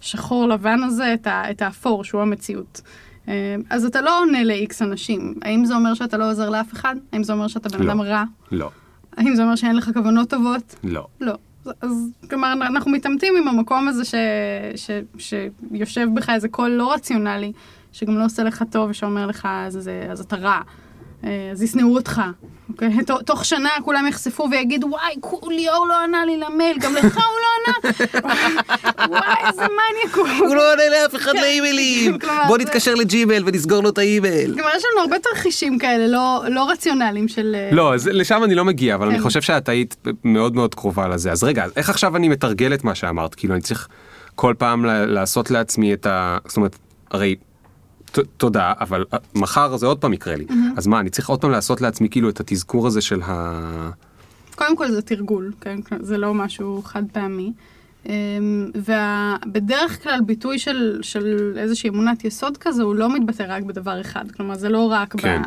השחור 0.00 0.48
לבן 0.48 0.82
הזה 0.82 1.14
את, 1.14 1.26
ה- 1.26 1.50
את 1.50 1.62
האפור, 1.62 2.04
שהוא 2.04 2.22
המציאות. 2.22 2.80
אמ, 3.28 3.32
אז 3.70 3.84
אתה 3.84 4.00
לא 4.00 4.20
עונה 4.20 4.44
ל-X 4.44 4.74
אנשים. 4.80 5.34
האם 5.42 5.64
זה 5.64 5.74
אומר 5.74 5.94
שאתה 5.94 6.16
לא 6.16 6.30
עוזר 6.30 6.50
לאף 6.50 6.72
אחד? 6.72 6.96
האם 7.12 7.22
זה 7.22 7.32
אומר 7.32 7.46
שאתה 7.48 7.68
בן 7.68 7.84
לא. 7.84 7.92
אדם 7.92 8.00
רע? 8.00 8.24
לא, 8.52 8.70
האם 9.16 9.34
זה 9.36 9.42
אומר 9.42 9.54
שאין 9.56 9.76
לך 9.76 9.90
כוונות 9.94 10.30
טובות? 10.30 10.74
לא. 10.84 11.06
לא. 11.20 11.34
אז- 11.80 12.08
כלומר, 12.30 12.52
אנחנו 12.52 12.90
מתעמתים 12.90 13.34
עם 13.36 13.48
המקום 13.48 13.88
הזה 13.88 14.04
ש, 14.04 14.14
ש, 14.76 14.90
שיושב 15.18 16.08
בך 16.14 16.30
איזה 16.30 16.48
קול 16.48 16.70
לא 16.70 16.92
רציונלי, 16.92 17.52
שגם 17.92 18.18
לא 18.18 18.24
עושה 18.24 18.42
לך 18.42 18.64
טוב 18.70 18.90
ושאומר 18.90 19.26
לך, 19.26 19.48
אז, 19.50 19.76
אז, 19.78 19.90
אז 20.10 20.20
אתה 20.20 20.36
רע, 20.36 20.50
אה, 20.50 20.60
אז 21.22 21.62
ישנאו 21.62 21.94
אותך. 21.94 22.22
אוקיי? 22.68 23.04
ת- 23.06 23.10
תוך 23.26 23.44
שנה 23.44 23.68
כולם 23.84 24.06
יחשפו 24.08 24.48
ויגידו, 24.50 24.86
וואי, 24.86 25.14
ליאור 25.56 25.86
לא 25.88 26.02
ענה 26.04 26.24
לי 26.24 26.36
למייל, 26.36 26.78
גם 26.78 26.94
לך 26.94 27.16
הוא 27.16 27.22
לא 27.42 27.48
ענה? 27.58 27.90
וואי, 29.10 29.48
איזה 29.48 29.62
מניאק 29.62 30.16
הוא. 30.16 30.28
הוא 30.28 30.54
לא 30.54 30.72
עונה 30.72 30.82
לאף 30.88 31.14
אחד 31.14 31.32
לאימיילים. 31.34 32.18
כלומר, 32.20 32.44
בוא 32.46 32.58
נתקשר 32.58 32.94
לג'ימל 32.94 33.42
ונסגור 33.46 33.82
לו 33.82 33.88
את 33.88 33.98
האימייל. 33.98 34.54
כלומר, 34.54 34.70
יש 34.76 34.82
לנו 34.92 35.00
הרבה 35.02 35.16
תרחישים 35.18 35.78
כאלה 35.78 36.06
לא, 36.06 36.42
לא 36.48 36.70
רציונליים 36.70 37.28
של... 37.28 37.56
אה, 37.58 37.68
לא, 37.72 37.94
אז 37.94 38.06
לשם 38.12 38.44
אני 38.44 38.54
לא 38.54 38.64
מגיע, 38.64 38.94
אבל 38.94 39.06
אני 39.08 39.16
כן. 39.16 39.22
חושב 39.22 39.42
שאת 39.42 39.68
היית 39.68 39.96
מאוד 40.24 40.54
מאוד 40.54 40.74
קרובה 40.74 41.08
לזה. 41.08 41.32
אז 41.32 41.44
רגע, 41.44 41.64
איך 41.76 41.90
עכשיו 41.90 42.16
אני 42.16 42.28
מתרגל 42.28 42.74
את 42.74 42.84
מה 42.84 42.94
שאמרת? 42.94 43.34
כאילו, 43.34 43.54
אני 43.54 43.62
צריך 43.62 43.88
כל 44.34 44.54
פעם 44.58 44.84
לעשות 44.84 45.50
לעצמי 45.50 45.92
את 45.92 46.06
ה... 46.06 46.38
זאת 46.46 46.56
אומרת, 46.56 46.76
הרי... 47.10 47.34
תודה, 48.36 48.72
אבל 48.80 49.04
אה, 49.14 49.18
מחר 49.34 49.76
זה 49.76 49.86
עוד 49.86 49.98
פעם 49.98 50.12
יקרה 50.12 50.36
לי. 50.36 50.46
אז 50.76 50.86
מה, 50.86 51.00
אני 51.00 51.10
צריך 51.10 51.28
עוד 51.28 51.40
פעם 51.40 51.50
לעשות 51.50 51.80
לעצמי 51.80 52.08
כאילו 52.08 52.28
את 52.28 52.40
התזכור 52.40 52.86
הזה 52.86 53.00
של 53.00 53.20
ה... 53.24 53.90
קודם 54.54 54.76
כל 54.76 54.90
זה 54.90 55.02
תרגול, 55.02 55.52
כן? 55.60 55.78
זה 56.00 56.18
לא 56.18 56.34
משהו 56.34 56.82
חד 56.84 57.02
פעמי. 57.12 57.52
ובדרך 58.74 60.02
כלל 60.02 60.20
ביטוי 60.26 60.58
של, 60.58 60.98
של 61.02 61.54
איזושהי 61.56 61.90
אמונת 61.90 62.24
יסוד 62.24 62.56
כזה, 62.56 62.82
הוא 62.82 62.94
לא 62.94 63.14
מתבטא 63.14 63.44
רק 63.48 63.62
בדבר 63.62 64.00
אחד. 64.00 64.24
כלומר, 64.36 64.54
זה 64.54 64.68
לא 64.68 64.90
רק 64.90 65.16
כן. 65.16 65.42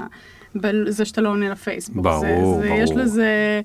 ב, 0.56 0.68
בזה 0.86 1.06
שאתה 1.06 1.22
לא 1.22 1.30
עונה 1.30 1.50
לפייסבוק. 1.50 2.04
ברור, 2.04 2.62
זה, 2.62 2.68
זה, 2.68 2.74
יש 2.74 2.90
ברור. 2.90 3.04
לזה 3.04 3.62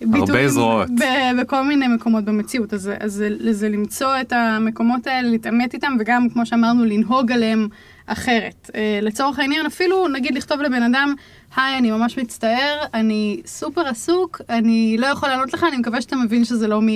ביטויים 0.00 0.48
זרועות. 0.48 0.88
ב- 0.90 1.40
בכל 1.40 1.64
מיני 1.64 1.88
מקומות 1.88 2.24
במציאות. 2.24 2.74
אז, 2.74 2.90
אז 3.00 3.12
זה, 3.12 3.52
זה 3.52 3.68
למצוא 3.68 4.20
את 4.20 4.32
המקומות 4.32 5.06
האלה, 5.06 5.28
להתעמת 5.28 5.74
איתם, 5.74 5.96
וגם, 6.00 6.28
כמו 6.32 6.46
שאמרנו, 6.46 6.84
לנהוג 6.84 7.32
עליהם 7.32 7.68
אחרת. 8.08 8.70
אה, 8.74 8.98
לצורך 9.02 9.38
העניין, 9.38 9.66
אפילו 9.66 10.08
נגיד 10.08 10.34
לכתוב 10.34 10.60
לבן 10.60 10.82
אדם, 10.82 11.14
היי, 11.56 11.78
אני 11.78 11.90
ממש 11.90 12.18
מצטער, 12.18 12.84
אני 12.94 13.40
סופר 13.46 13.86
עסוק, 13.86 14.40
אני 14.48 14.96
לא 14.98 15.06
יכול 15.06 15.28
לענות 15.28 15.52
לך, 15.52 15.64
אני 15.68 15.76
מקווה 15.76 16.00
שאתה 16.02 16.16
מבין 16.16 16.44
שזה 16.44 16.68
לא 16.68 16.82
מ... 16.82 16.88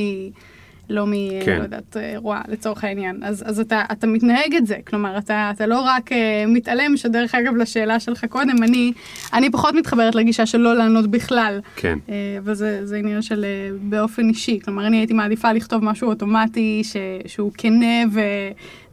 לא 0.90 1.06
מ... 1.06 1.12
כן. 1.44 1.58
לא 1.58 1.62
יודעת, 1.62 1.96
אה, 1.96 2.12
רואה, 2.16 2.40
לצורך 2.48 2.84
העניין. 2.84 3.20
אז, 3.22 3.44
אז 3.46 3.60
אתה, 3.60 3.82
אתה 3.92 4.06
מתנהג 4.06 4.54
את 4.56 4.66
זה, 4.66 4.76
כלומר, 4.86 5.18
אתה, 5.18 5.50
אתה 5.54 5.66
לא 5.66 5.80
רק 5.80 6.12
אה, 6.12 6.44
מתעלם, 6.48 6.96
שדרך 6.96 7.34
אגב, 7.34 7.56
לשאלה 7.56 8.00
שלך 8.00 8.24
קודם, 8.24 8.62
אני, 8.62 8.92
אני 9.32 9.50
פחות 9.50 9.74
מתחברת 9.74 10.14
לגישה 10.14 10.46
של 10.46 10.58
לא 10.58 10.74
לענות 10.74 11.10
בכלל. 11.10 11.60
כן. 11.76 11.98
אה, 12.08 12.14
אבל 12.38 12.54
זה, 12.54 12.86
זה 12.86 12.96
עניין 12.96 13.22
של 13.22 13.44
אה, 13.44 13.76
באופן 13.82 14.28
אישי, 14.28 14.58
כלומר 14.64 14.86
אני 14.86 14.96
הייתי 14.96 15.14
מעדיפה 15.14 15.52
לכתוב 15.52 15.84
משהו 15.84 16.08
אוטומטי 16.08 16.82
ש, 16.84 16.96
שהוא 17.26 17.52
כנה 17.58 18.02
ו, 18.12 18.20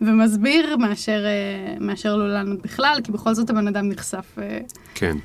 ומסביר 0.01 0.77
מאשר, 0.77 1.25
אה, 1.25 1.75
מאשר 1.79 2.15
לא 2.15 2.33
לענות 2.33 2.61
בכלל, 2.61 2.97
כי 3.03 3.11
בכל 3.11 3.33
זאת 3.33 3.49
הבן 3.49 3.67
אדם 3.67 3.89
נחשף. 3.89 4.35
אה, 4.41 4.59
כן. 4.95 5.17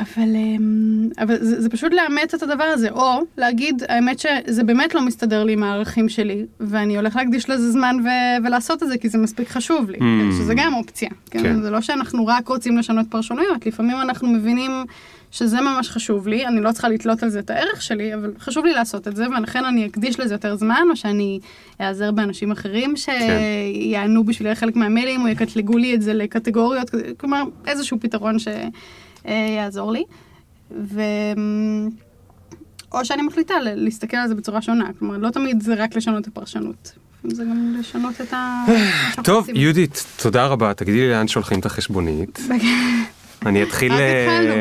אבל, 0.00 0.36
אמ, 0.36 1.08
אבל 1.18 1.36
זה, 1.40 1.60
זה 1.62 1.68
פשוט 1.68 1.92
לאמץ 1.92 2.34
את 2.34 2.42
הדבר 2.42 2.64
הזה, 2.64 2.90
או 2.90 3.20
להגיד, 3.38 3.82
האמת 3.88 4.18
שזה 4.18 4.64
באמת 4.64 4.94
לא 4.94 5.02
מסתדר 5.02 5.44
לי 5.44 5.52
עם 5.52 5.62
הערכים 5.62 6.08
שלי, 6.08 6.46
ואני 6.60 6.96
הולך 6.96 7.16
להקדיש 7.16 7.50
לזה 7.50 7.70
זמן 7.72 7.96
ו- 8.04 8.46
ולעשות 8.46 8.82
את 8.82 8.88
זה, 8.88 8.98
כי 8.98 9.08
זה 9.08 9.18
מספיק 9.18 9.48
חשוב 9.48 9.90
לי, 9.90 9.98
Mm. 9.98 10.32
שזה 10.32 10.54
גם 10.56 10.74
אופציה. 10.74 11.08
כן? 11.30 11.42
כן. 11.42 11.62
זה 11.62 11.70
לא 11.70 11.80
שאנחנו 11.80 12.26
רק 12.26 12.48
רוצים 12.48 12.78
לשנות 12.78 13.06
פרשנויות, 13.10 13.66
לפעמים 13.66 13.96
אנחנו 14.00 14.28
מבינים 14.28 14.70
שזה 15.32 15.60
ממש 15.60 15.90
חשוב 15.90 16.28
לי, 16.28 16.46
אני 16.46 16.60
לא 16.60 16.72
צריכה 16.72 16.88
לתלות 16.88 17.22
על 17.22 17.28
זה 17.28 17.38
את 17.38 17.50
הערך 17.50 17.82
שלי, 17.82 18.14
אבל 18.14 18.32
חשוב 18.38 18.64
לי 18.64 18.72
לעשות 18.72 19.08
את 19.08 19.16
זה, 19.16 19.26
ולכן 19.38 19.64
אני 19.64 19.86
אקדיש 19.86 20.20
לזה 20.20 20.34
יותר 20.34 20.56
זמן, 20.56 20.82
או 20.90 20.96
שאני 20.96 21.38
אעזר 21.80 22.10
באנשים 22.12 22.50
אחרים 22.50 22.94
שיענו 22.96 24.24
בשבילי 24.24 24.54
חלק 24.54 24.76
מהמיילים, 24.76 25.22
או 25.22 25.28
יקטלגו 25.28 25.78
לי 25.78 25.94
את 25.94 26.02
זה 26.02 26.14
לקטגוריות, 26.14 26.90
כלומר, 27.16 27.42
איזשהו 27.66 28.00
פתרון 28.00 28.36
שיעזור 29.26 29.92
לי. 29.92 30.04
ו... 30.70 31.00
או 32.92 33.04
שאני 33.04 33.22
מחליטה 33.22 33.54
להסתכל 33.60 34.16
על 34.16 34.28
זה 34.28 34.34
בצורה 34.34 34.62
שונה, 34.62 34.90
כלומר, 34.98 35.16
לא 35.16 35.30
תמיד 35.30 35.62
זה 35.62 35.74
רק 35.74 35.96
לשנות 35.96 36.22
את 36.22 36.28
הפרשנות. 36.28 36.92
זה 37.24 37.44
גם 37.44 37.76
לשנות 37.78 38.20
את 38.20 38.32
ה... 38.32 38.64
טוב. 39.24 39.48
יהודית, 39.54 40.04
תודה 40.16 40.46
רבה. 40.46 40.74
תגידי 40.74 40.98
לי 40.98 41.10
לאן 41.10 41.28
שולחים 41.28 41.60
את 41.60 41.66
החשבונית. 41.66 42.40
אני 43.46 43.62
אתחיל... 43.62 43.92
רק 43.92 43.98
אה, 44.00 44.24
התחלנו. 44.26 44.54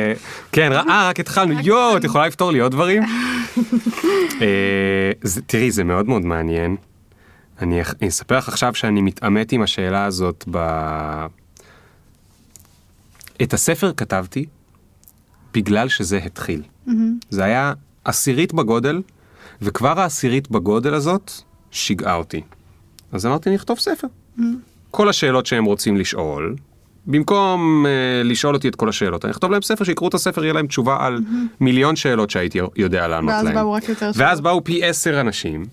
כן, 0.52 0.72
ר- 0.72 0.90
אה, 0.90 1.10
רק 1.10 1.20
התחלנו. 1.20 1.60
יואו, 1.64 1.98
את. 1.98 2.04
יכולה 2.04 2.28
לפתור 2.28 2.52
לי 2.52 2.60
עוד 2.60 2.72
דברים? 2.72 3.04
אה, 4.42 5.12
תראי, 5.46 5.72
זה 5.72 5.84
מאוד 5.84 6.08
מאוד 6.08 6.26
מעניין. 6.26 6.76
אני 7.62 7.82
אספר 8.08 8.38
לך 8.38 8.48
עכשיו 8.48 8.76
שאני 8.76 9.02
מתעמת 9.02 9.52
עם 9.52 9.62
השאלה 9.62 10.06
הזאת 10.06 10.46
ב... 10.52 10.58
את 13.42 13.54
הספר 13.54 13.92
כתבתי 13.98 14.46
בגלל 15.54 15.88
שזה 15.88 16.18
התחיל. 16.18 16.62
זה 17.30 17.44
היה 17.44 17.74
עשירית 18.04 18.54
בגודל, 18.54 19.02
וכבר 19.62 20.00
העשירית 20.00 20.52
בגודל 20.52 20.94
הזאת 20.94 21.32
שיגעה 21.72 22.16
אותי. 22.16 22.42
אז 23.12 23.26
אמרתי, 23.26 23.50
אני 23.50 23.56
אכתוב 23.56 23.80
ספר. 23.80 24.08
כל 24.92 25.10
השאלות 25.10 25.46
שהם 25.46 25.66
רוצים 25.66 25.98
לשאול, 25.98 26.56
במקום 27.08 27.86
uh, 27.86 28.28
לשאול 28.28 28.56
אותי 28.56 28.68
את 28.68 28.76
כל 28.76 28.90
השאלות, 28.90 29.26
אני 29.26 29.32
אכתוב 29.32 29.52
להם 29.52 29.62
ספר, 29.62 29.84
שיקראו 29.84 30.10
את 30.10 30.14
הספר, 30.14 30.44
יהיה 30.44 30.54
להם 30.54 30.68
תשובה 30.68 30.98
על 31.06 31.22
מיליון 31.60 31.96
שאלות 31.96 32.30
שהייתי 32.30 32.60
יודע 32.76 33.08
לענות 33.08 33.32
ואז 33.32 33.46
להם. 33.46 33.56
באו 33.56 33.76
ואז. 34.16 34.42
באו 34.42 34.64
פי 34.64 34.84
עשר 34.84 35.22
אנשים. 35.22 35.66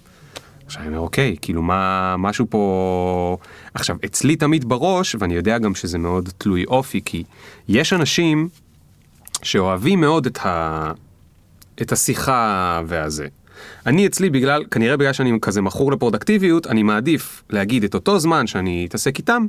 עכשיו 0.66 0.80
אני 0.82 0.88
אומר, 0.88 1.01
אוקיי, 1.01 1.36
כאילו 1.40 1.62
מה, 1.62 2.14
משהו 2.18 2.47
פה... 2.51 3.36
עכשיו, 3.74 3.97
אצלי 4.05 4.36
תמיד 4.36 4.68
בראש, 4.68 5.16
ואני 5.18 5.34
יודע 5.34 5.59
גם 5.59 5.74
שזה 5.74 5.98
מאוד 5.98 6.28
תלוי 6.38 6.64
אופי, 6.64 7.01
כי 7.05 7.24
יש 7.68 7.93
אנשים 7.93 8.48
שאוהבים 9.43 10.01
מאוד 10.01 10.26
את, 10.26 10.38
ה... 10.44 10.93
את 11.82 11.93
השיחה 11.93 12.80
והזה. 12.86 13.26
אני 13.86 14.06
אצלי 14.06 14.30
בגלל, 14.30 14.64
כנראה 14.70 14.97
בגלל 14.97 15.12
שאני 15.12 15.38
כזה 15.43 15.62
מכור 15.62 15.93
לפרודקטיביות, 15.93 16.66
אני 16.66 16.82
מעדיף 16.82 17.43
להגיד 17.51 17.84
את 17.84 17.94
אותו 17.94 18.18
זמן 18.18 18.47
שאני 18.47 18.86
אתעסק 18.88 19.18
איתם, 19.18 19.47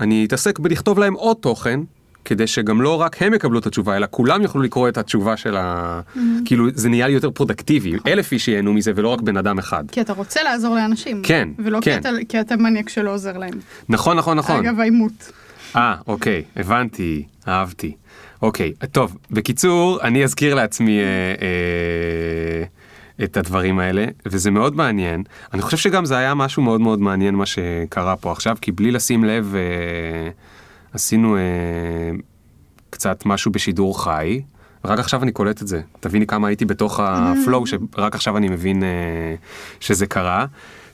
אני 0.00 0.24
אתעסק 0.24 0.58
בלכתוב 0.58 0.98
להם 0.98 1.14
עוד 1.14 1.36
תוכן, 1.40 1.80
כדי 2.24 2.46
שגם 2.46 2.80
לא 2.80 3.00
רק 3.00 3.22
הם 3.22 3.34
יקבלו 3.34 3.58
את 3.58 3.66
התשובה, 3.66 3.96
אלא 3.96 4.06
כולם 4.10 4.42
יוכלו 4.42 4.62
לקרוא 4.62 4.88
את 4.88 4.98
התשובה 4.98 5.36
של 5.36 5.56
ה... 5.56 6.00
כאילו, 6.44 6.66
זה 6.74 6.88
נהיה 6.88 7.06
לי 7.06 7.12
יותר 7.12 7.30
פרודקטיבי, 7.30 7.92
אלף 8.06 8.32
איש 8.32 8.48
ייהנו 8.48 8.72
מזה 8.72 8.92
ולא 8.96 9.08
רק 9.08 9.20
בן 9.20 9.36
אדם 9.36 9.58
אחד. 9.58 9.84
כי 9.92 10.00
אתה 10.00 10.12
רוצה 10.12 10.42
לעזור 10.42 10.74
לאנשים. 10.74 11.22
כן, 11.22 11.48
ולא 11.58 11.78
כן. 11.82 11.92
כי 11.92 11.98
אתה, 11.98 12.08
כי 12.28 12.40
אתה 12.40 12.56
מניאק 12.56 12.88
שלא 12.88 13.10
עוזר 13.14 13.38
להם. 13.38 13.54
נכון, 13.88 14.16
נכון, 14.16 14.38
נכון. 14.38 14.66
אגב, 14.66 14.80
העימות. 14.80 15.32
אה, 15.76 15.94
אוקיי, 16.06 16.42
הבנתי, 16.56 17.24
אהבתי. 17.48 17.92
אוקיי, 18.42 18.72
טוב, 18.92 19.18
בקיצור, 19.30 20.00
אני 20.02 20.24
אזכיר 20.24 20.54
לעצמי 20.54 20.98
אה, 20.98 21.04
אה, 21.42 22.64
את 23.24 23.36
הדברים 23.36 23.78
האלה, 23.78 24.04
וזה 24.26 24.50
מאוד 24.50 24.76
מעניין. 24.76 25.22
אני 25.52 25.62
חושב 25.62 25.76
שגם 25.76 26.04
זה 26.04 26.16
היה 26.16 26.34
משהו 26.34 26.62
מאוד 26.62 26.80
מאוד 26.80 27.00
מעניין 27.00 27.34
מה 27.34 27.46
שקרה 27.46 28.16
פה 28.16 28.32
עכשיו, 28.32 28.56
כי 28.60 28.72
בלי 28.72 28.90
לשים 28.90 29.24
לב, 29.24 29.54
אה, 29.54 30.30
עשינו 30.92 31.36
אה, 31.36 31.40
קצת 32.90 33.26
משהו 33.26 33.52
בשידור 33.52 34.04
חי. 34.04 34.42
רק 34.84 34.98
עכשיו 34.98 35.22
אני 35.22 35.32
קולט 35.32 35.62
את 35.62 35.68
זה, 35.68 35.80
תביני 36.00 36.26
כמה 36.26 36.48
הייתי 36.48 36.64
בתוך 36.64 37.00
הפלואו, 37.02 37.66
שרק 37.66 38.14
עכשיו 38.14 38.36
אני 38.36 38.48
מבין 38.48 38.82
אה, 38.82 38.88
שזה 39.80 40.06
קרה. 40.06 40.46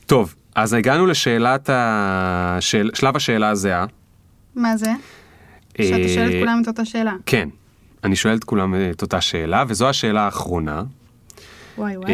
טוב, 0.06 0.34
אז 0.54 0.72
הגענו 0.72 1.06
לשאלת 1.06 1.70
ה... 1.70 2.56
של... 2.60 2.90
שלב 2.94 3.16
השאלה 3.16 3.48
הזהה. 3.48 3.86
מה 4.54 4.76
זה? 4.76 4.92
שאתה 5.82 6.08
שואל 6.14 6.28
את 6.28 6.34
אה, 6.34 6.40
כולם 6.40 6.60
את 6.62 6.68
אותה 6.68 6.84
שאלה. 6.84 7.14
כן, 7.26 7.48
אני 8.04 8.16
שואל 8.16 8.34
את 8.34 8.44
כולם 8.44 8.74
את 8.90 9.02
אותה 9.02 9.20
שאלה, 9.20 9.64
וזו 9.68 9.88
השאלה 9.88 10.20
האחרונה. 10.20 10.82
וואי 11.78 11.96
וואי. 11.96 12.12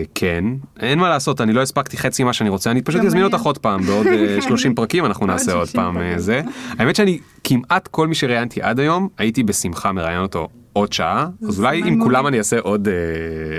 אה, 0.00 0.04
כן, 0.14 0.44
אין 0.80 0.98
מה 0.98 1.08
לעשות, 1.08 1.40
אני 1.40 1.52
לא 1.52 1.62
הספקתי 1.62 1.96
חצי 1.96 2.24
ממה 2.24 2.32
שאני 2.32 2.50
רוצה, 2.50 2.70
אני 2.70 2.82
פשוט 2.82 3.04
אזמין. 3.04 3.24
אותך 3.24 3.40
עוד 3.40 3.58
פעם, 3.58 3.82
בעוד 3.82 4.06
אה, 4.06 4.42
30 4.48 4.74
פרקים 4.74 5.06
אנחנו 5.06 5.26
נעשה 5.26 5.52
עוד 5.52 5.66
30 5.66 5.80
פעם 5.80 5.98
אה. 5.98 6.18
זה. 6.18 6.40
האמת 6.78 6.96
שאני, 6.96 7.18
כמעט 7.44 7.88
כל 7.88 8.08
מי 8.08 8.14
שראיינתי 8.14 8.62
עד 8.62 8.80
היום, 8.80 9.08
הייתי 9.18 9.42
בשמחה 9.42 9.92
מראיין 9.92 10.20
אותו 10.20 10.48
עוד 10.72 10.92
שעה, 10.92 11.28
אז 11.48 11.60
אולי 11.60 11.82
עם. 11.84 12.02
כולם 12.02 12.26
אני 12.26 12.38
אעשה 12.38 12.58
עוד 12.60 12.88
אה, 12.88 12.94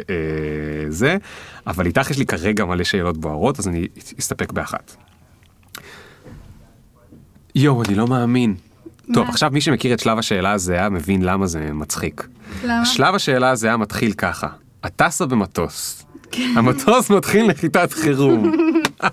אה, 0.10 0.86
זה, 0.90 1.18
אבל 1.68 1.86
איתך 1.86 2.12
יש 2.12 2.18
לי 2.18 2.26
כרגע 2.26 2.66
מלא 2.66 2.84
שאלות 2.84 3.18
בוערות, 3.18 3.60
אז 3.60 3.68
אני 3.68 3.88
אסתפק 4.20 4.52
באחת. 4.52 4.96
יואו, 7.56 7.84
אני 7.84 7.96
לא 7.96 8.08
מאמין. 8.08 8.56
טוב, 9.14 9.24
מה? 9.24 9.30
עכשיו 9.30 9.50
מי 9.54 9.62
שמכיר 9.62 9.94
את 9.94 10.00
שלב 10.00 10.18
השאלה 10.18 10.52
הזהה 10.52 10.90
מבין 10.90 11.22
למה 11.22 11.48
זה 11.48 11.70
מצחיק. 11.74 12.28
למה? 12.64 12.86
שלב 12.86 13.16
השאלה 13.16 13.50
הזהה 13.50 13.78
מתחיל 13.78 14.14
ככה, 14.14 14.48
את 14.86 14.92
טסה 14.96 15.26
במטוס. 15.26 16.06
כן. 16.32 16.54
המטוס 16.56 17.10
מתחיל 17.10 17.48
נחיתת 17.48 17.94
חירום. 17.94 18.52
את 18.98 19.06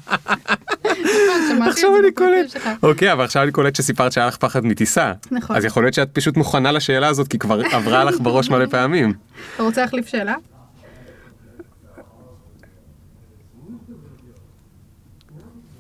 עכשיו 1.69 1.91
אני 2.03 2.13
קולט. 2.13 2.57
אוקיי, 2.83 3.13
אבל 3.13 3.25
עכשיו 3.25 3.43
אני 3.43 3.53
קולט 3.53 3.77
שסיפרת 3.77 4.13
שהיה 4.13 4.27
לך 4.27 4.37
פחד 4.37 4.65
מטיסה. 4.67 5.13
נכון. 5.31 5.57
אז 5.57 5.65
יכול 5.65 5.83
להיות 5.83 5.95
שאת 5.95 6.09
פשוט 6.13 6.37
מוכנה 6.37 6.73
לשאלה 6.73 7.09
הזאת, 7.09 7.29
כי 7.29 7.39
כבר 7.39 7.61
עברה 7.73 8.05
לך 8.05 8.21
בראש 8.21 8.51
מלא 8.51 8.67
פעמים. 8.67 9.13
אתה 9.55 9.63
רוצה 9.63 9.81
להחליף 9.83 10.07
שאלה? 10.07 10.35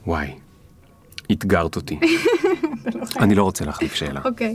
וואי, 0.07 0.31
אתגרת 1.33 1.77
אותי. 1.77 1.99
אני 3.23 3.35
לא 3.35 3.43
רוצה 3.43 3.65
להחליף 3.65 3.95
שאלה. 3.95 4.21
אוקיי. 4.25 4.55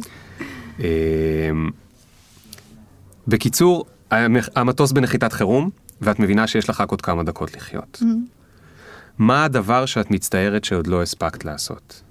אמ, 0.80 0.86
בקיצור, 3.28 3.86
המ- 4.12 4.36
המטוס 4.56 4.92
בנחיתת 4.92 5.34
חירום, 5.34 5.70
ואת 6.04 6.20
מבינה 6.20 6.48
שיש 6.48 6.70
לך 6.70 6.82
רק 6.82 6.92
עוד 6.92 7.02
כמה 7.02 7.24
דקות 7.24 7.56
לחיות. 7.56 8.02
מה 9.18 9.46
הדבר 9.46 9.86
שאת 9.86 10.12
מצטערת 10.12 10.64
שעוד 10.64 10.88
לא 10.88 11.02
הספקת 11.02 11.46
לעשות? 11.46 12.02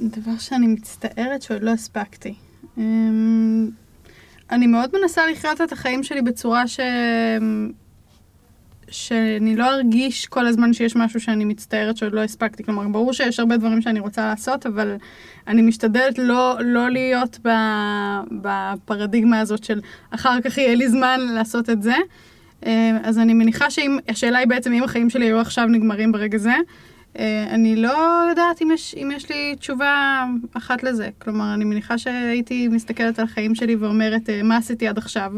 דבר 0.00 0.38
שאני 0.38 0.66
מצטערת 0.66 1.42
שעוד 1.42 1.62
לא 1.62 1.70
הספקתי. 1.70 2.34
אמ, 2.78 3.70
אני 4.50 4.66
מאוד 4.66 4.90
מנסה 5.00 5.22
לחיות 5.32 5.60
את 5.60 5.72
החיים 5.72 6.02
שלי 6.02 6.22
בצורה 6.22 6.68
ש... 6.68 6.80
שאני 8.88 9.56
לא 9.56 9.70
ארגיש 9.70 10.26
כל 10.26 10.46
הזמן 10.46 10.72
שיש 10.72 10.96
משהו 10.96 11.20
שאני 11.20 11.44
מצטערת 11.44 11.96
שעוד 11.96 12.12
לא 12.12 12.20
הספקתי. 12.20 12.64
כלומר, 12.64 12.88
ברור 12.88 13.12
שיש 13.12 13.40
הרבה 13.40 13.56
דברים 13.56 13.82
שאני 13.82 14.00
רוצה 14.00 14.26
לעשות, 14.26 14.66
אבל 14.66 14.96
אני 15.46 15.62
משתדלת 15.62 16.18
לא, 16.18 16.58
לא 16.60 16.90
להיות 16.90 17.38
בפרדיגמה 18.42 19.40
הזאת 19.40 19.64
של 19.64 19.80
אחר 20.10 20.40
כך 20.44 20.58
יהיה 20.58 20.74
לי 20.74 20.88
זמן 20.88 21.20
לעשות 21.34 21.70
את 21.70 21.82
זה. 21.82 21.94
אה, 22.66 22.70
אז 23.02 23.18
אני 23.18 23.34
מניחה 23.34 23.70
שאם, 23.70 23.98
השאלה 24.08 24.38
היא 24.38 24.46
בעצם 24.48 24.72
אם 24.72 24.82
החיים 24.84 25.10
שלי 25.10 25.24
היו 25.24 25.40
עכשיו 25.40 25.66
נגמרים 25.66 26.12
ברגע 26.12 26.38
זה. 26.38 26.52
אה, 27.18 27.44
אני 27.50 27.76
לא 27.76 27.94
יודעת 28.30 28.62
אם 28.62 28.70
יש, 28.74 28.94
אם 29.02 29.10
יש 29.16 29.28
לי 29.30 29.54
תשובה 29.58 30.24
אחת 30.54 30.82
לזה. 30.82 31.08
כלומר, 31.18 31.54
אני 31.54 31.64
מניחה 31.64 31.98
שהייתי 31.98 32.68
מסתכלת 32.68 33.18
על 33.18 33.24
החיים 33.24 33.54
שלי 33.54 33.76
ואומרת, 33.76 34.30
אה, 34.30 34.42
מה 34.42 34.56
עשיתי 34.56 34.88
עד 34.88 34.98
עכשיו? 34.98 35.32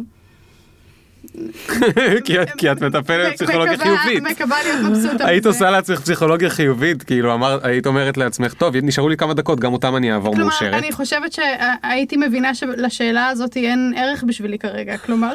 כי 2.59 2.73
את- 2.73 2.83
מטפלת 2.83 3.33
בפסיכולוגיה 3.33 3.73
מקווה- 3.73 3.99
חיובית. 3.99 4.23
מקווה 4.23 4.57
להיות 4.65 4.81
מבסוטה. 4.91 5.27
היית. 5.27 5.47
עושה 5.47 5.71
לעצמך 5.71 6.01
פסיכולוגיה 6.01 6.51
חיובית, 6.51 7.03
כאילו 7.03 7.37
היית 7.63 7.87
אומרת 7.87 8.17
לעצמך, 8.17 8.53
טוב, 8.55 8.75
נשארו 8.83 9.09
לי 9.09 9.17
כמה 9.17 9.35
דקות, 9.35 9.61
גם 9.61 9.73
אותם 9.73 9.97
אני 9.97 10.13
אעבור 10.13 10.35
כלומר, 10.35 10.51
מאושרת. 10.51 10.75
אני 10.75 10.93
חושבת 10.93 11.33
שהייתי 11.33 12.17
מבינה 12.17 12.55
שלשאלה 12.55 13.29
הזאת 13.29 13.57
אין 13.57 13.93
ערך 13.97 14.25
בשבילי 14.27 14.59
כרגע, 14.59 14.97
כלומר... 14.99 15.35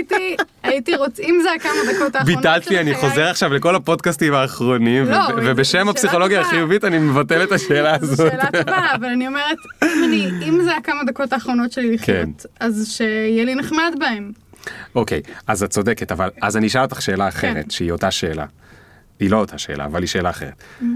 הייתי, 0.00 0.36
הייתי 0.62 0.96
רוצ... 0.96 1.20
אם 1.20 1.40
זה 1.42 1.52
הכמה 1.52 1.72
דקות 1.92 2.14
האחרונות 2.16 2.36
ביטלתי, 2.36 2.80
אני 2.80 2.94
חוזר 2.94 3.28
עכשיו 3.28 3.54
לכל 3.54 3.74
הפודקאסטים 3.74 4.34
האחרונים, 4.34 5.04
לא, 5.04 5.16
ו- 5.16 5.32
ובשם 5.44 5.84
זו 5.84 5.90
הפסיכולוגיה. 5.90 6.40
החיובית 6.40 6.84
אני 6.84 6.98
מבטל 6.98 7.42
את 7.42 7.52
השאלה 7.52 7.98
זו 8.02 8.12
הזאת. 8.12 8.30
שאלה 8.32 8.46
טובה, 8.64 8.94
אבל 8.94 9.04
אני 9.08 9.26
אומרת, 9.26 9.56
אם, 9.84 10.04
אני, 10.04 10.30
אם 10.48 10.62
זה 10.62 10.76
הכמה 10.76 11.04
דקות 11.06 11.32
האחרונות 11.32 11.72
שלי 11.72 11.94
לחיות, 11.94 12.06
כן. 12.06 12.30
אז 12.60 12.88
שיהיה 12.96 13.44
לי 13.44 13.54
נחמד 13.54 13.94
בהם. 13.98 14.32
אוקיי, 14.94 15.20
אז 15.46 15.62
את 15.62 15.70
צודקת, 15.70 16.12
אבל 16.12 16.30
אז 16.42 16.56
אני 16.56 16.66
אשאל 16.66 16.82
אותך 16.82 17.02
שאלה 17.02 17.28
אחרת, 17.28 17.64
כן. 17.64 17.70
שהיא 17.70 17.92
אותה 17.92 18.10
שאלה. 18.10 18.44
היא 19.20 19.30
לא 19.30 19.36
אותה 19.36 19.58
שאלה, 19.58 19.84
אבל 19.84 20.00
היא 20.00 20.08
שאלה 20.08 20.30
אחרת. 20.30 20.62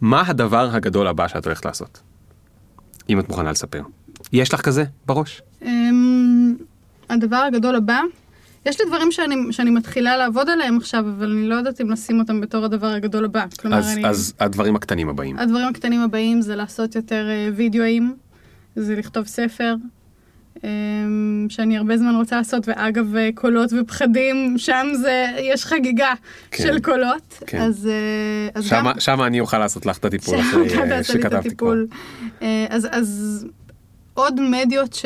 מה 0.00 0.22
הדבר 0.26 0.68
הגדול 0.72 1.06
הבא 1.06 1.28
שאת 1.28 1.44
הולכת 1.44 1.64
לעשות? 1.64 2.00
אם 3.08 3.20
את 3.20 3.28
מוכנה 3.28 3.50
לספר. 3.50 3.82
יש 4.32 4.54
לך 4.54 4.60
כזה 4.60 4.84
בראש? 5.06 5.42
הדבר 7.14 7.36
הגדול 7.36 7.74
הבא, 7.74 8.00
יש 8.66 8.80
לי 8.80 8.86
דברים 8.86 9.12
שאני, 9.12 9.34
שאני 9.50 9.70
מתחילה 9.70 10.16
לעבוד 10.16 10.48
עליהם 10.48 10.76
עכשיו, 10.76 11.00
אבל 11.00 11.30
אני 11.30 11.48
לא 11.48 11.54
יודעת 11.54 11.80
אם 11.80 11.90
לשים 11.90 12.20
אותם 12.20 12.40
בתור 12.40 12.64
הדבר 12.64 12.86
הגדול 12.86 13.24
הבא. 13.24 13.44
כלומר, 13.60 13.78
אז, 13.78 13.92
אני... 13.92 14.06
אז 14.06 14.34
הדברים 14.40 14.76
הקטנים 14.76 15.08
הבאים. 15.08 15.38
הדברים 15.38 15.66
הקטנים 15.66 16.00
הבאים 16.00 16.40
זה 16.40 16.56
לעשות 16.56 16.96
יותר 16.96 17.28
אה, 17.30 17.48
וידאוים, 17.56 18.14
זה 18.76 18.96
לכתוב 18.96 19.26
ספר, 19.26 19.74
אמ, 20.64 21.46
שאני 21.48 21.76
הרבה 21.76 21.96
זמן 21.96 22.14
רוצה 22.14 22.36
לעשות, 22.36 22.68
ואגב, 22.68 23.16
אה, 23.16 23.30
קולות 23.34 23.72
ופחדים, 23.72 24.54
שם 24.58 24.86
זה, 24.94 25.26
יש 25.38 25.64
חגיגה 25.64 26.12
כן. 26.50 26.62
של 26.62 26.80
קולות. 26.80 27.42
כן. 27.46 27.60
אז, 27.60 27.86
אה, 27.86 28.48
אז 28.54 28.64
שמה, 28.64 28.92
גם... 28.92 29.00
שמה 29.00 29.26
אני 29.26 29.40
אוכל 29.40 29.58
לעשות 29.58 29.86
לך 29.86 29.98
את 29.98 30.04
הטיפול 30.04 30.40
אחרי 30.40 31.04
שכתבתי 31.04 31.56
כבר. 31.56 31.74
אה, 32.42 32.66
אז, 32.70 32.88
אז 32.90 33.46
עוד 34.14 34.40
מדיות 34.40 34.92
ש... 34.94 35.04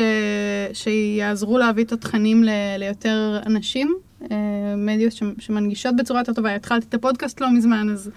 שיעזרו 0.72 1.58
להביא 1.58 1.84
את 1.84 1.92
התכנים 1.92 2.44
ל... 2.44 2.48
ליותר 2.78 3.40
אנשים, 3.46 3.96
אה, 4.30 4.36
מדיות 4.76 5.12
ש... 5.12 5.22
שמנגישות 5.38 5.96
בצורה 5.96 6.20
יותר 6.20 6.32
טובה. 6.32 6.54
התחלתי 6.54 6.86
את 6.88 6.94
הפודקאסט 6.94 7.40
לא 7.40 7.50
מזמן, 7.50 7.88
אז 7.90 8.10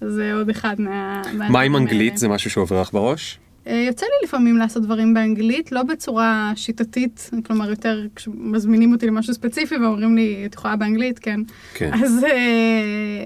זה 0.00 0.34
עוד 0.34 0.50
אחד 0.50 0.74
מה... 0.78 1.22
מה 1.34 1.60
עם 1.60 1.76
אנגלית? 1.76 2.16
זה 2.16 2.28
משהו 2.28 2.50
שעובר 2.50 2.80
לך 2.80 2.92
בראש? 2.92 3.38
אה, 3.66 3.84
יוצא 3.86 4.06
לי 4.06 4.26
לפעמים 4.28 4.56
לעשות 4.56 4.82
דברים 4.82 5.14
באנגלית, 5.14 5.72
לא 5.72 5.82
בצורה 5.82 6.52
שיטתית, 6.56 7.30
כלומר 7.46 7.70
יותר 7.70 8.06
כשמזמינים 8.16 8.92
אותי 8.92 9.06
למשהו 9.06 9.34
ספציפי 9.34 9.76
ואומרים 9.76 10.16
לי, 10.16 10.42
את 10.46 10.54
יכולה 10.54 10.76
באנגלית? 10.76 11.18
כן. 11.18 11.40
כן. 11.74 11.90
אז 11.94 12.24
אה, 12.24 13.24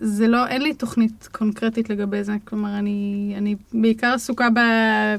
זה 0.00 0.28
לא, 0.28 0.46
אין 0.46 0.62
לי 0.62 0.74
תוכנית 0.74 1.28
קונקרטית 1.32 1.90
לגבי 1.90 2.24
זה, 2.24 2.32
כלומר 2.44 2.78
אני, 2.78 3.34
אני 3.36 3.54
בעיקר 3.72 4.12
עסוקה 4.14 4.48
ב, 4.50 4.60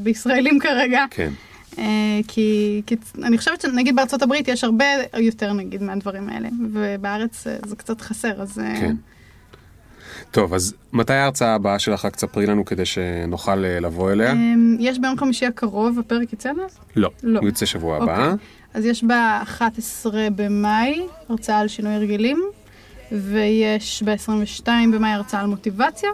בישראלים 0.04 0.60
כרגע. 0.60 1.06
כן. 1.10 1.32
אה, 1.78 2.20
כי, 2.28 2.82
כי 2.86 2.96
אני 3.24 3.38
חושבת 3.38 3.62
שנגיד 3.62 3.96
בארצות 3.96 4.22
הברית 4.22 4.48
יש 4.48 4.64
הרבה 4.64 4.86
יותר 5.18 5.54
נגיד 5.54 5.84
מהדברים 5.84 6.30
האלה, 6.30 6.50
ובארץ 6.74 7.48
אה, 7.48 7.58
זה 7.66 7.76
קצת 7.76 8.02
חסר, 8.02 8.42
אז... 8.42 8.60
אה, 8.60 8.76
כן. 8.80 8.96
טוב, 10.32 10.54
אז 10.54 10.74
מתי 10.94 11.14
ההרצאה 11.14 11.56
הבאה 11.56 11.80
שלך? 11.80 12.06
רק 12.06 12.16
תספרי 12.16 12.46
לנו 12.46 12.66
כדי 12.66 12.86
שנוכל 12.86 13.56
לבוא 13.56 14.12
אליה. 14.12 14.34
יש 14.80 15.00
ביום 15.00 15.18
חמישי 15.18 15.46
הקרוב, 15.46 16.00
הפרק 16.00 16.34
יצא 16.34 16.52
אז? 16.66 16.78
לא, 16.96 17.10
לא. 17.24 17.40
הוא 17.40 17.48
יוצא 17.48 17.66
שבוע 17.66 17.98
הבא. 17.98 18.32
אוקיי. 18.32 18.48
אז 18.74 18.86
יש 18.86 19.04
ב-11 19.04 20.08
במאי 20.36 21.06
הרצאה 21.30 21.60
על 21.60 21.68
שינוי 21.68 21.94
הרגלים, 21.94 22.44
ויש 23.12 24.04
ב-22 24.04 24.68
במאי 24.94 25.10
הרצאה 25.10 25.40
על 25.40 25.46
מוטיבציה, 25.46 26.10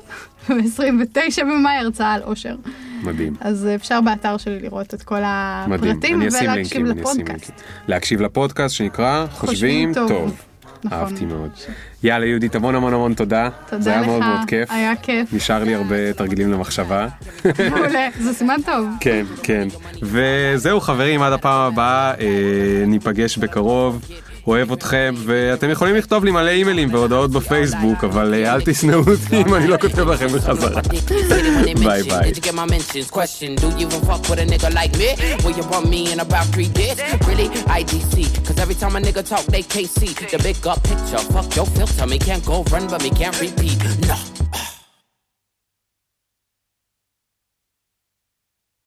וב-29 0.50 1.42
במאי 1.42 1.76
הרצאה 1.76 2.14
על 2.14 2.22
אושר. 2.24 2.56
מדהים. 3.04 3.34
אז 3.40 3.68
אפשר 3.76 4.02
באתר 4.02 4.38
שלי 4.38 4.60
לראות 4.60 4.94
את 4.94 5.04
כל 5.04 5.20
הפרטים 5.26 6.22
ולהקשיב 6.22 6.86
לפודקאסט. 6.86 7.52
להקשיב 7.88 8.22
לפודקאסט 8.22 8.76
שנקרא 8.76 9.26
חושבים 9.32 9.94
טוב. 9.94 10.36
נכון. 10.84 10.98
אהבתי 11.00 11.26
מאוד. 11.26 11.50
יאללה 12.04 12.26
יהודית, 12.26 12.56
המון 12.56 12.76
המון 12.76 12.94
המון 12.94 13.14
תודה. 13.14 13.50
תודה 13.70 13.82
זה 13.82 13.90
היה 13.90 14.02
לך, 14.02 14.08
מאוד 14.08 14.20
מאוד 14.20 14.40
כיף. 14.48 14.72
היה 14.72 14.96
כיף. 14.96 15.34
נשאר 15.34 15.64
לי 15.64 15.76
הרבה 15.76 15.96
תרגילים 16.18 16.52
למחשבה. 16.52 17.08
מעולה, 17.70 18.10
זה 18.20 18.34
סימן 18.34 18.60
טוב. 18.66 18.88
כן, 19.00 19.26
כן. 19.44 19.68
וזהו 20.02 20.80
חברים, 20.80 21.22
עד 21.22 21.34
הפעם 21.34 21.74
הבאה, 21.74 22.14
אה, 22.20 22.84
ניפגש 22.88 23.38
בקרוב. 23.38 24.06
אוהב 24.48 24.72
אתכם, 24.72 25.14
ואתם 25.26 25.70
יכולים 25.70 25.96
לכתוב 25.96 26.26
לי 26.26 26.32
מלא 26.32 26.50
אימיילים 26.50 26.94
והודעות 26.94 27.32
בפייסבוק, 27.32 28.04
אבל 28.04 28.34
אה, 28.34 28.54
אל 28.54 28.62
תשנאו 28.66 29.00
אותי 29.00 29.42
אם 29.48 29.56
אני 29.56 29.68
לא 29.68 29.78
כותב 29.78 30.10
לכם 30.10 30.28
בחזרה. 30.28 30.82
Bye 30.82 32.04
bye. 32.10 32.28
Did 32.28 32.38
you 32.38 32.42
get 32.42 32.56
my 32.56 32.66
mentions? 32.66 33.10
Question 33.20 33.56
Do 33.56 33.68
you 33.80 33.88
even 33.88 34.02
fuck 34.08 34.22
with 34.30 34.40
a 34.40 34.46
nigga 34.54 34.70
like 34.80 34.94
me? 35.02 35.10
Will 35.44 35.56
you 35.60 35.66
want 35.72 35.86
me 35.94 36.02
in 36.14 36.20
about 36.28 36.46
three 36.54 36.72
days? 36.80 36.98
Really? 37.28 37.48
IDC. 37.80 38.14
Cause 38.46 38.58
every 38.64 38.78
time 38.82 38.96
a 38.98 39.02
nigga 39.08 39.24
talk, 39.32 39.46
they 39.56 39.64
can't 39.74 39.92
see 40.00 40.12
the 40.34 40.40
big 40.48 40.58
up 40.72 40.80
picture. 40.90 41.22
Fuck 41.34 41.50
your 41.58 41.68
filter. 41.76 42.06
Me 42.14 42.18
can't 42.28 42.44
go 42.52 42.56
run, 42.74 42.86
but 42.92 43.00
me 43.06 43.12
can't 43.22 43.38
repeat. 43.46 43.78
No. 44.10 44.18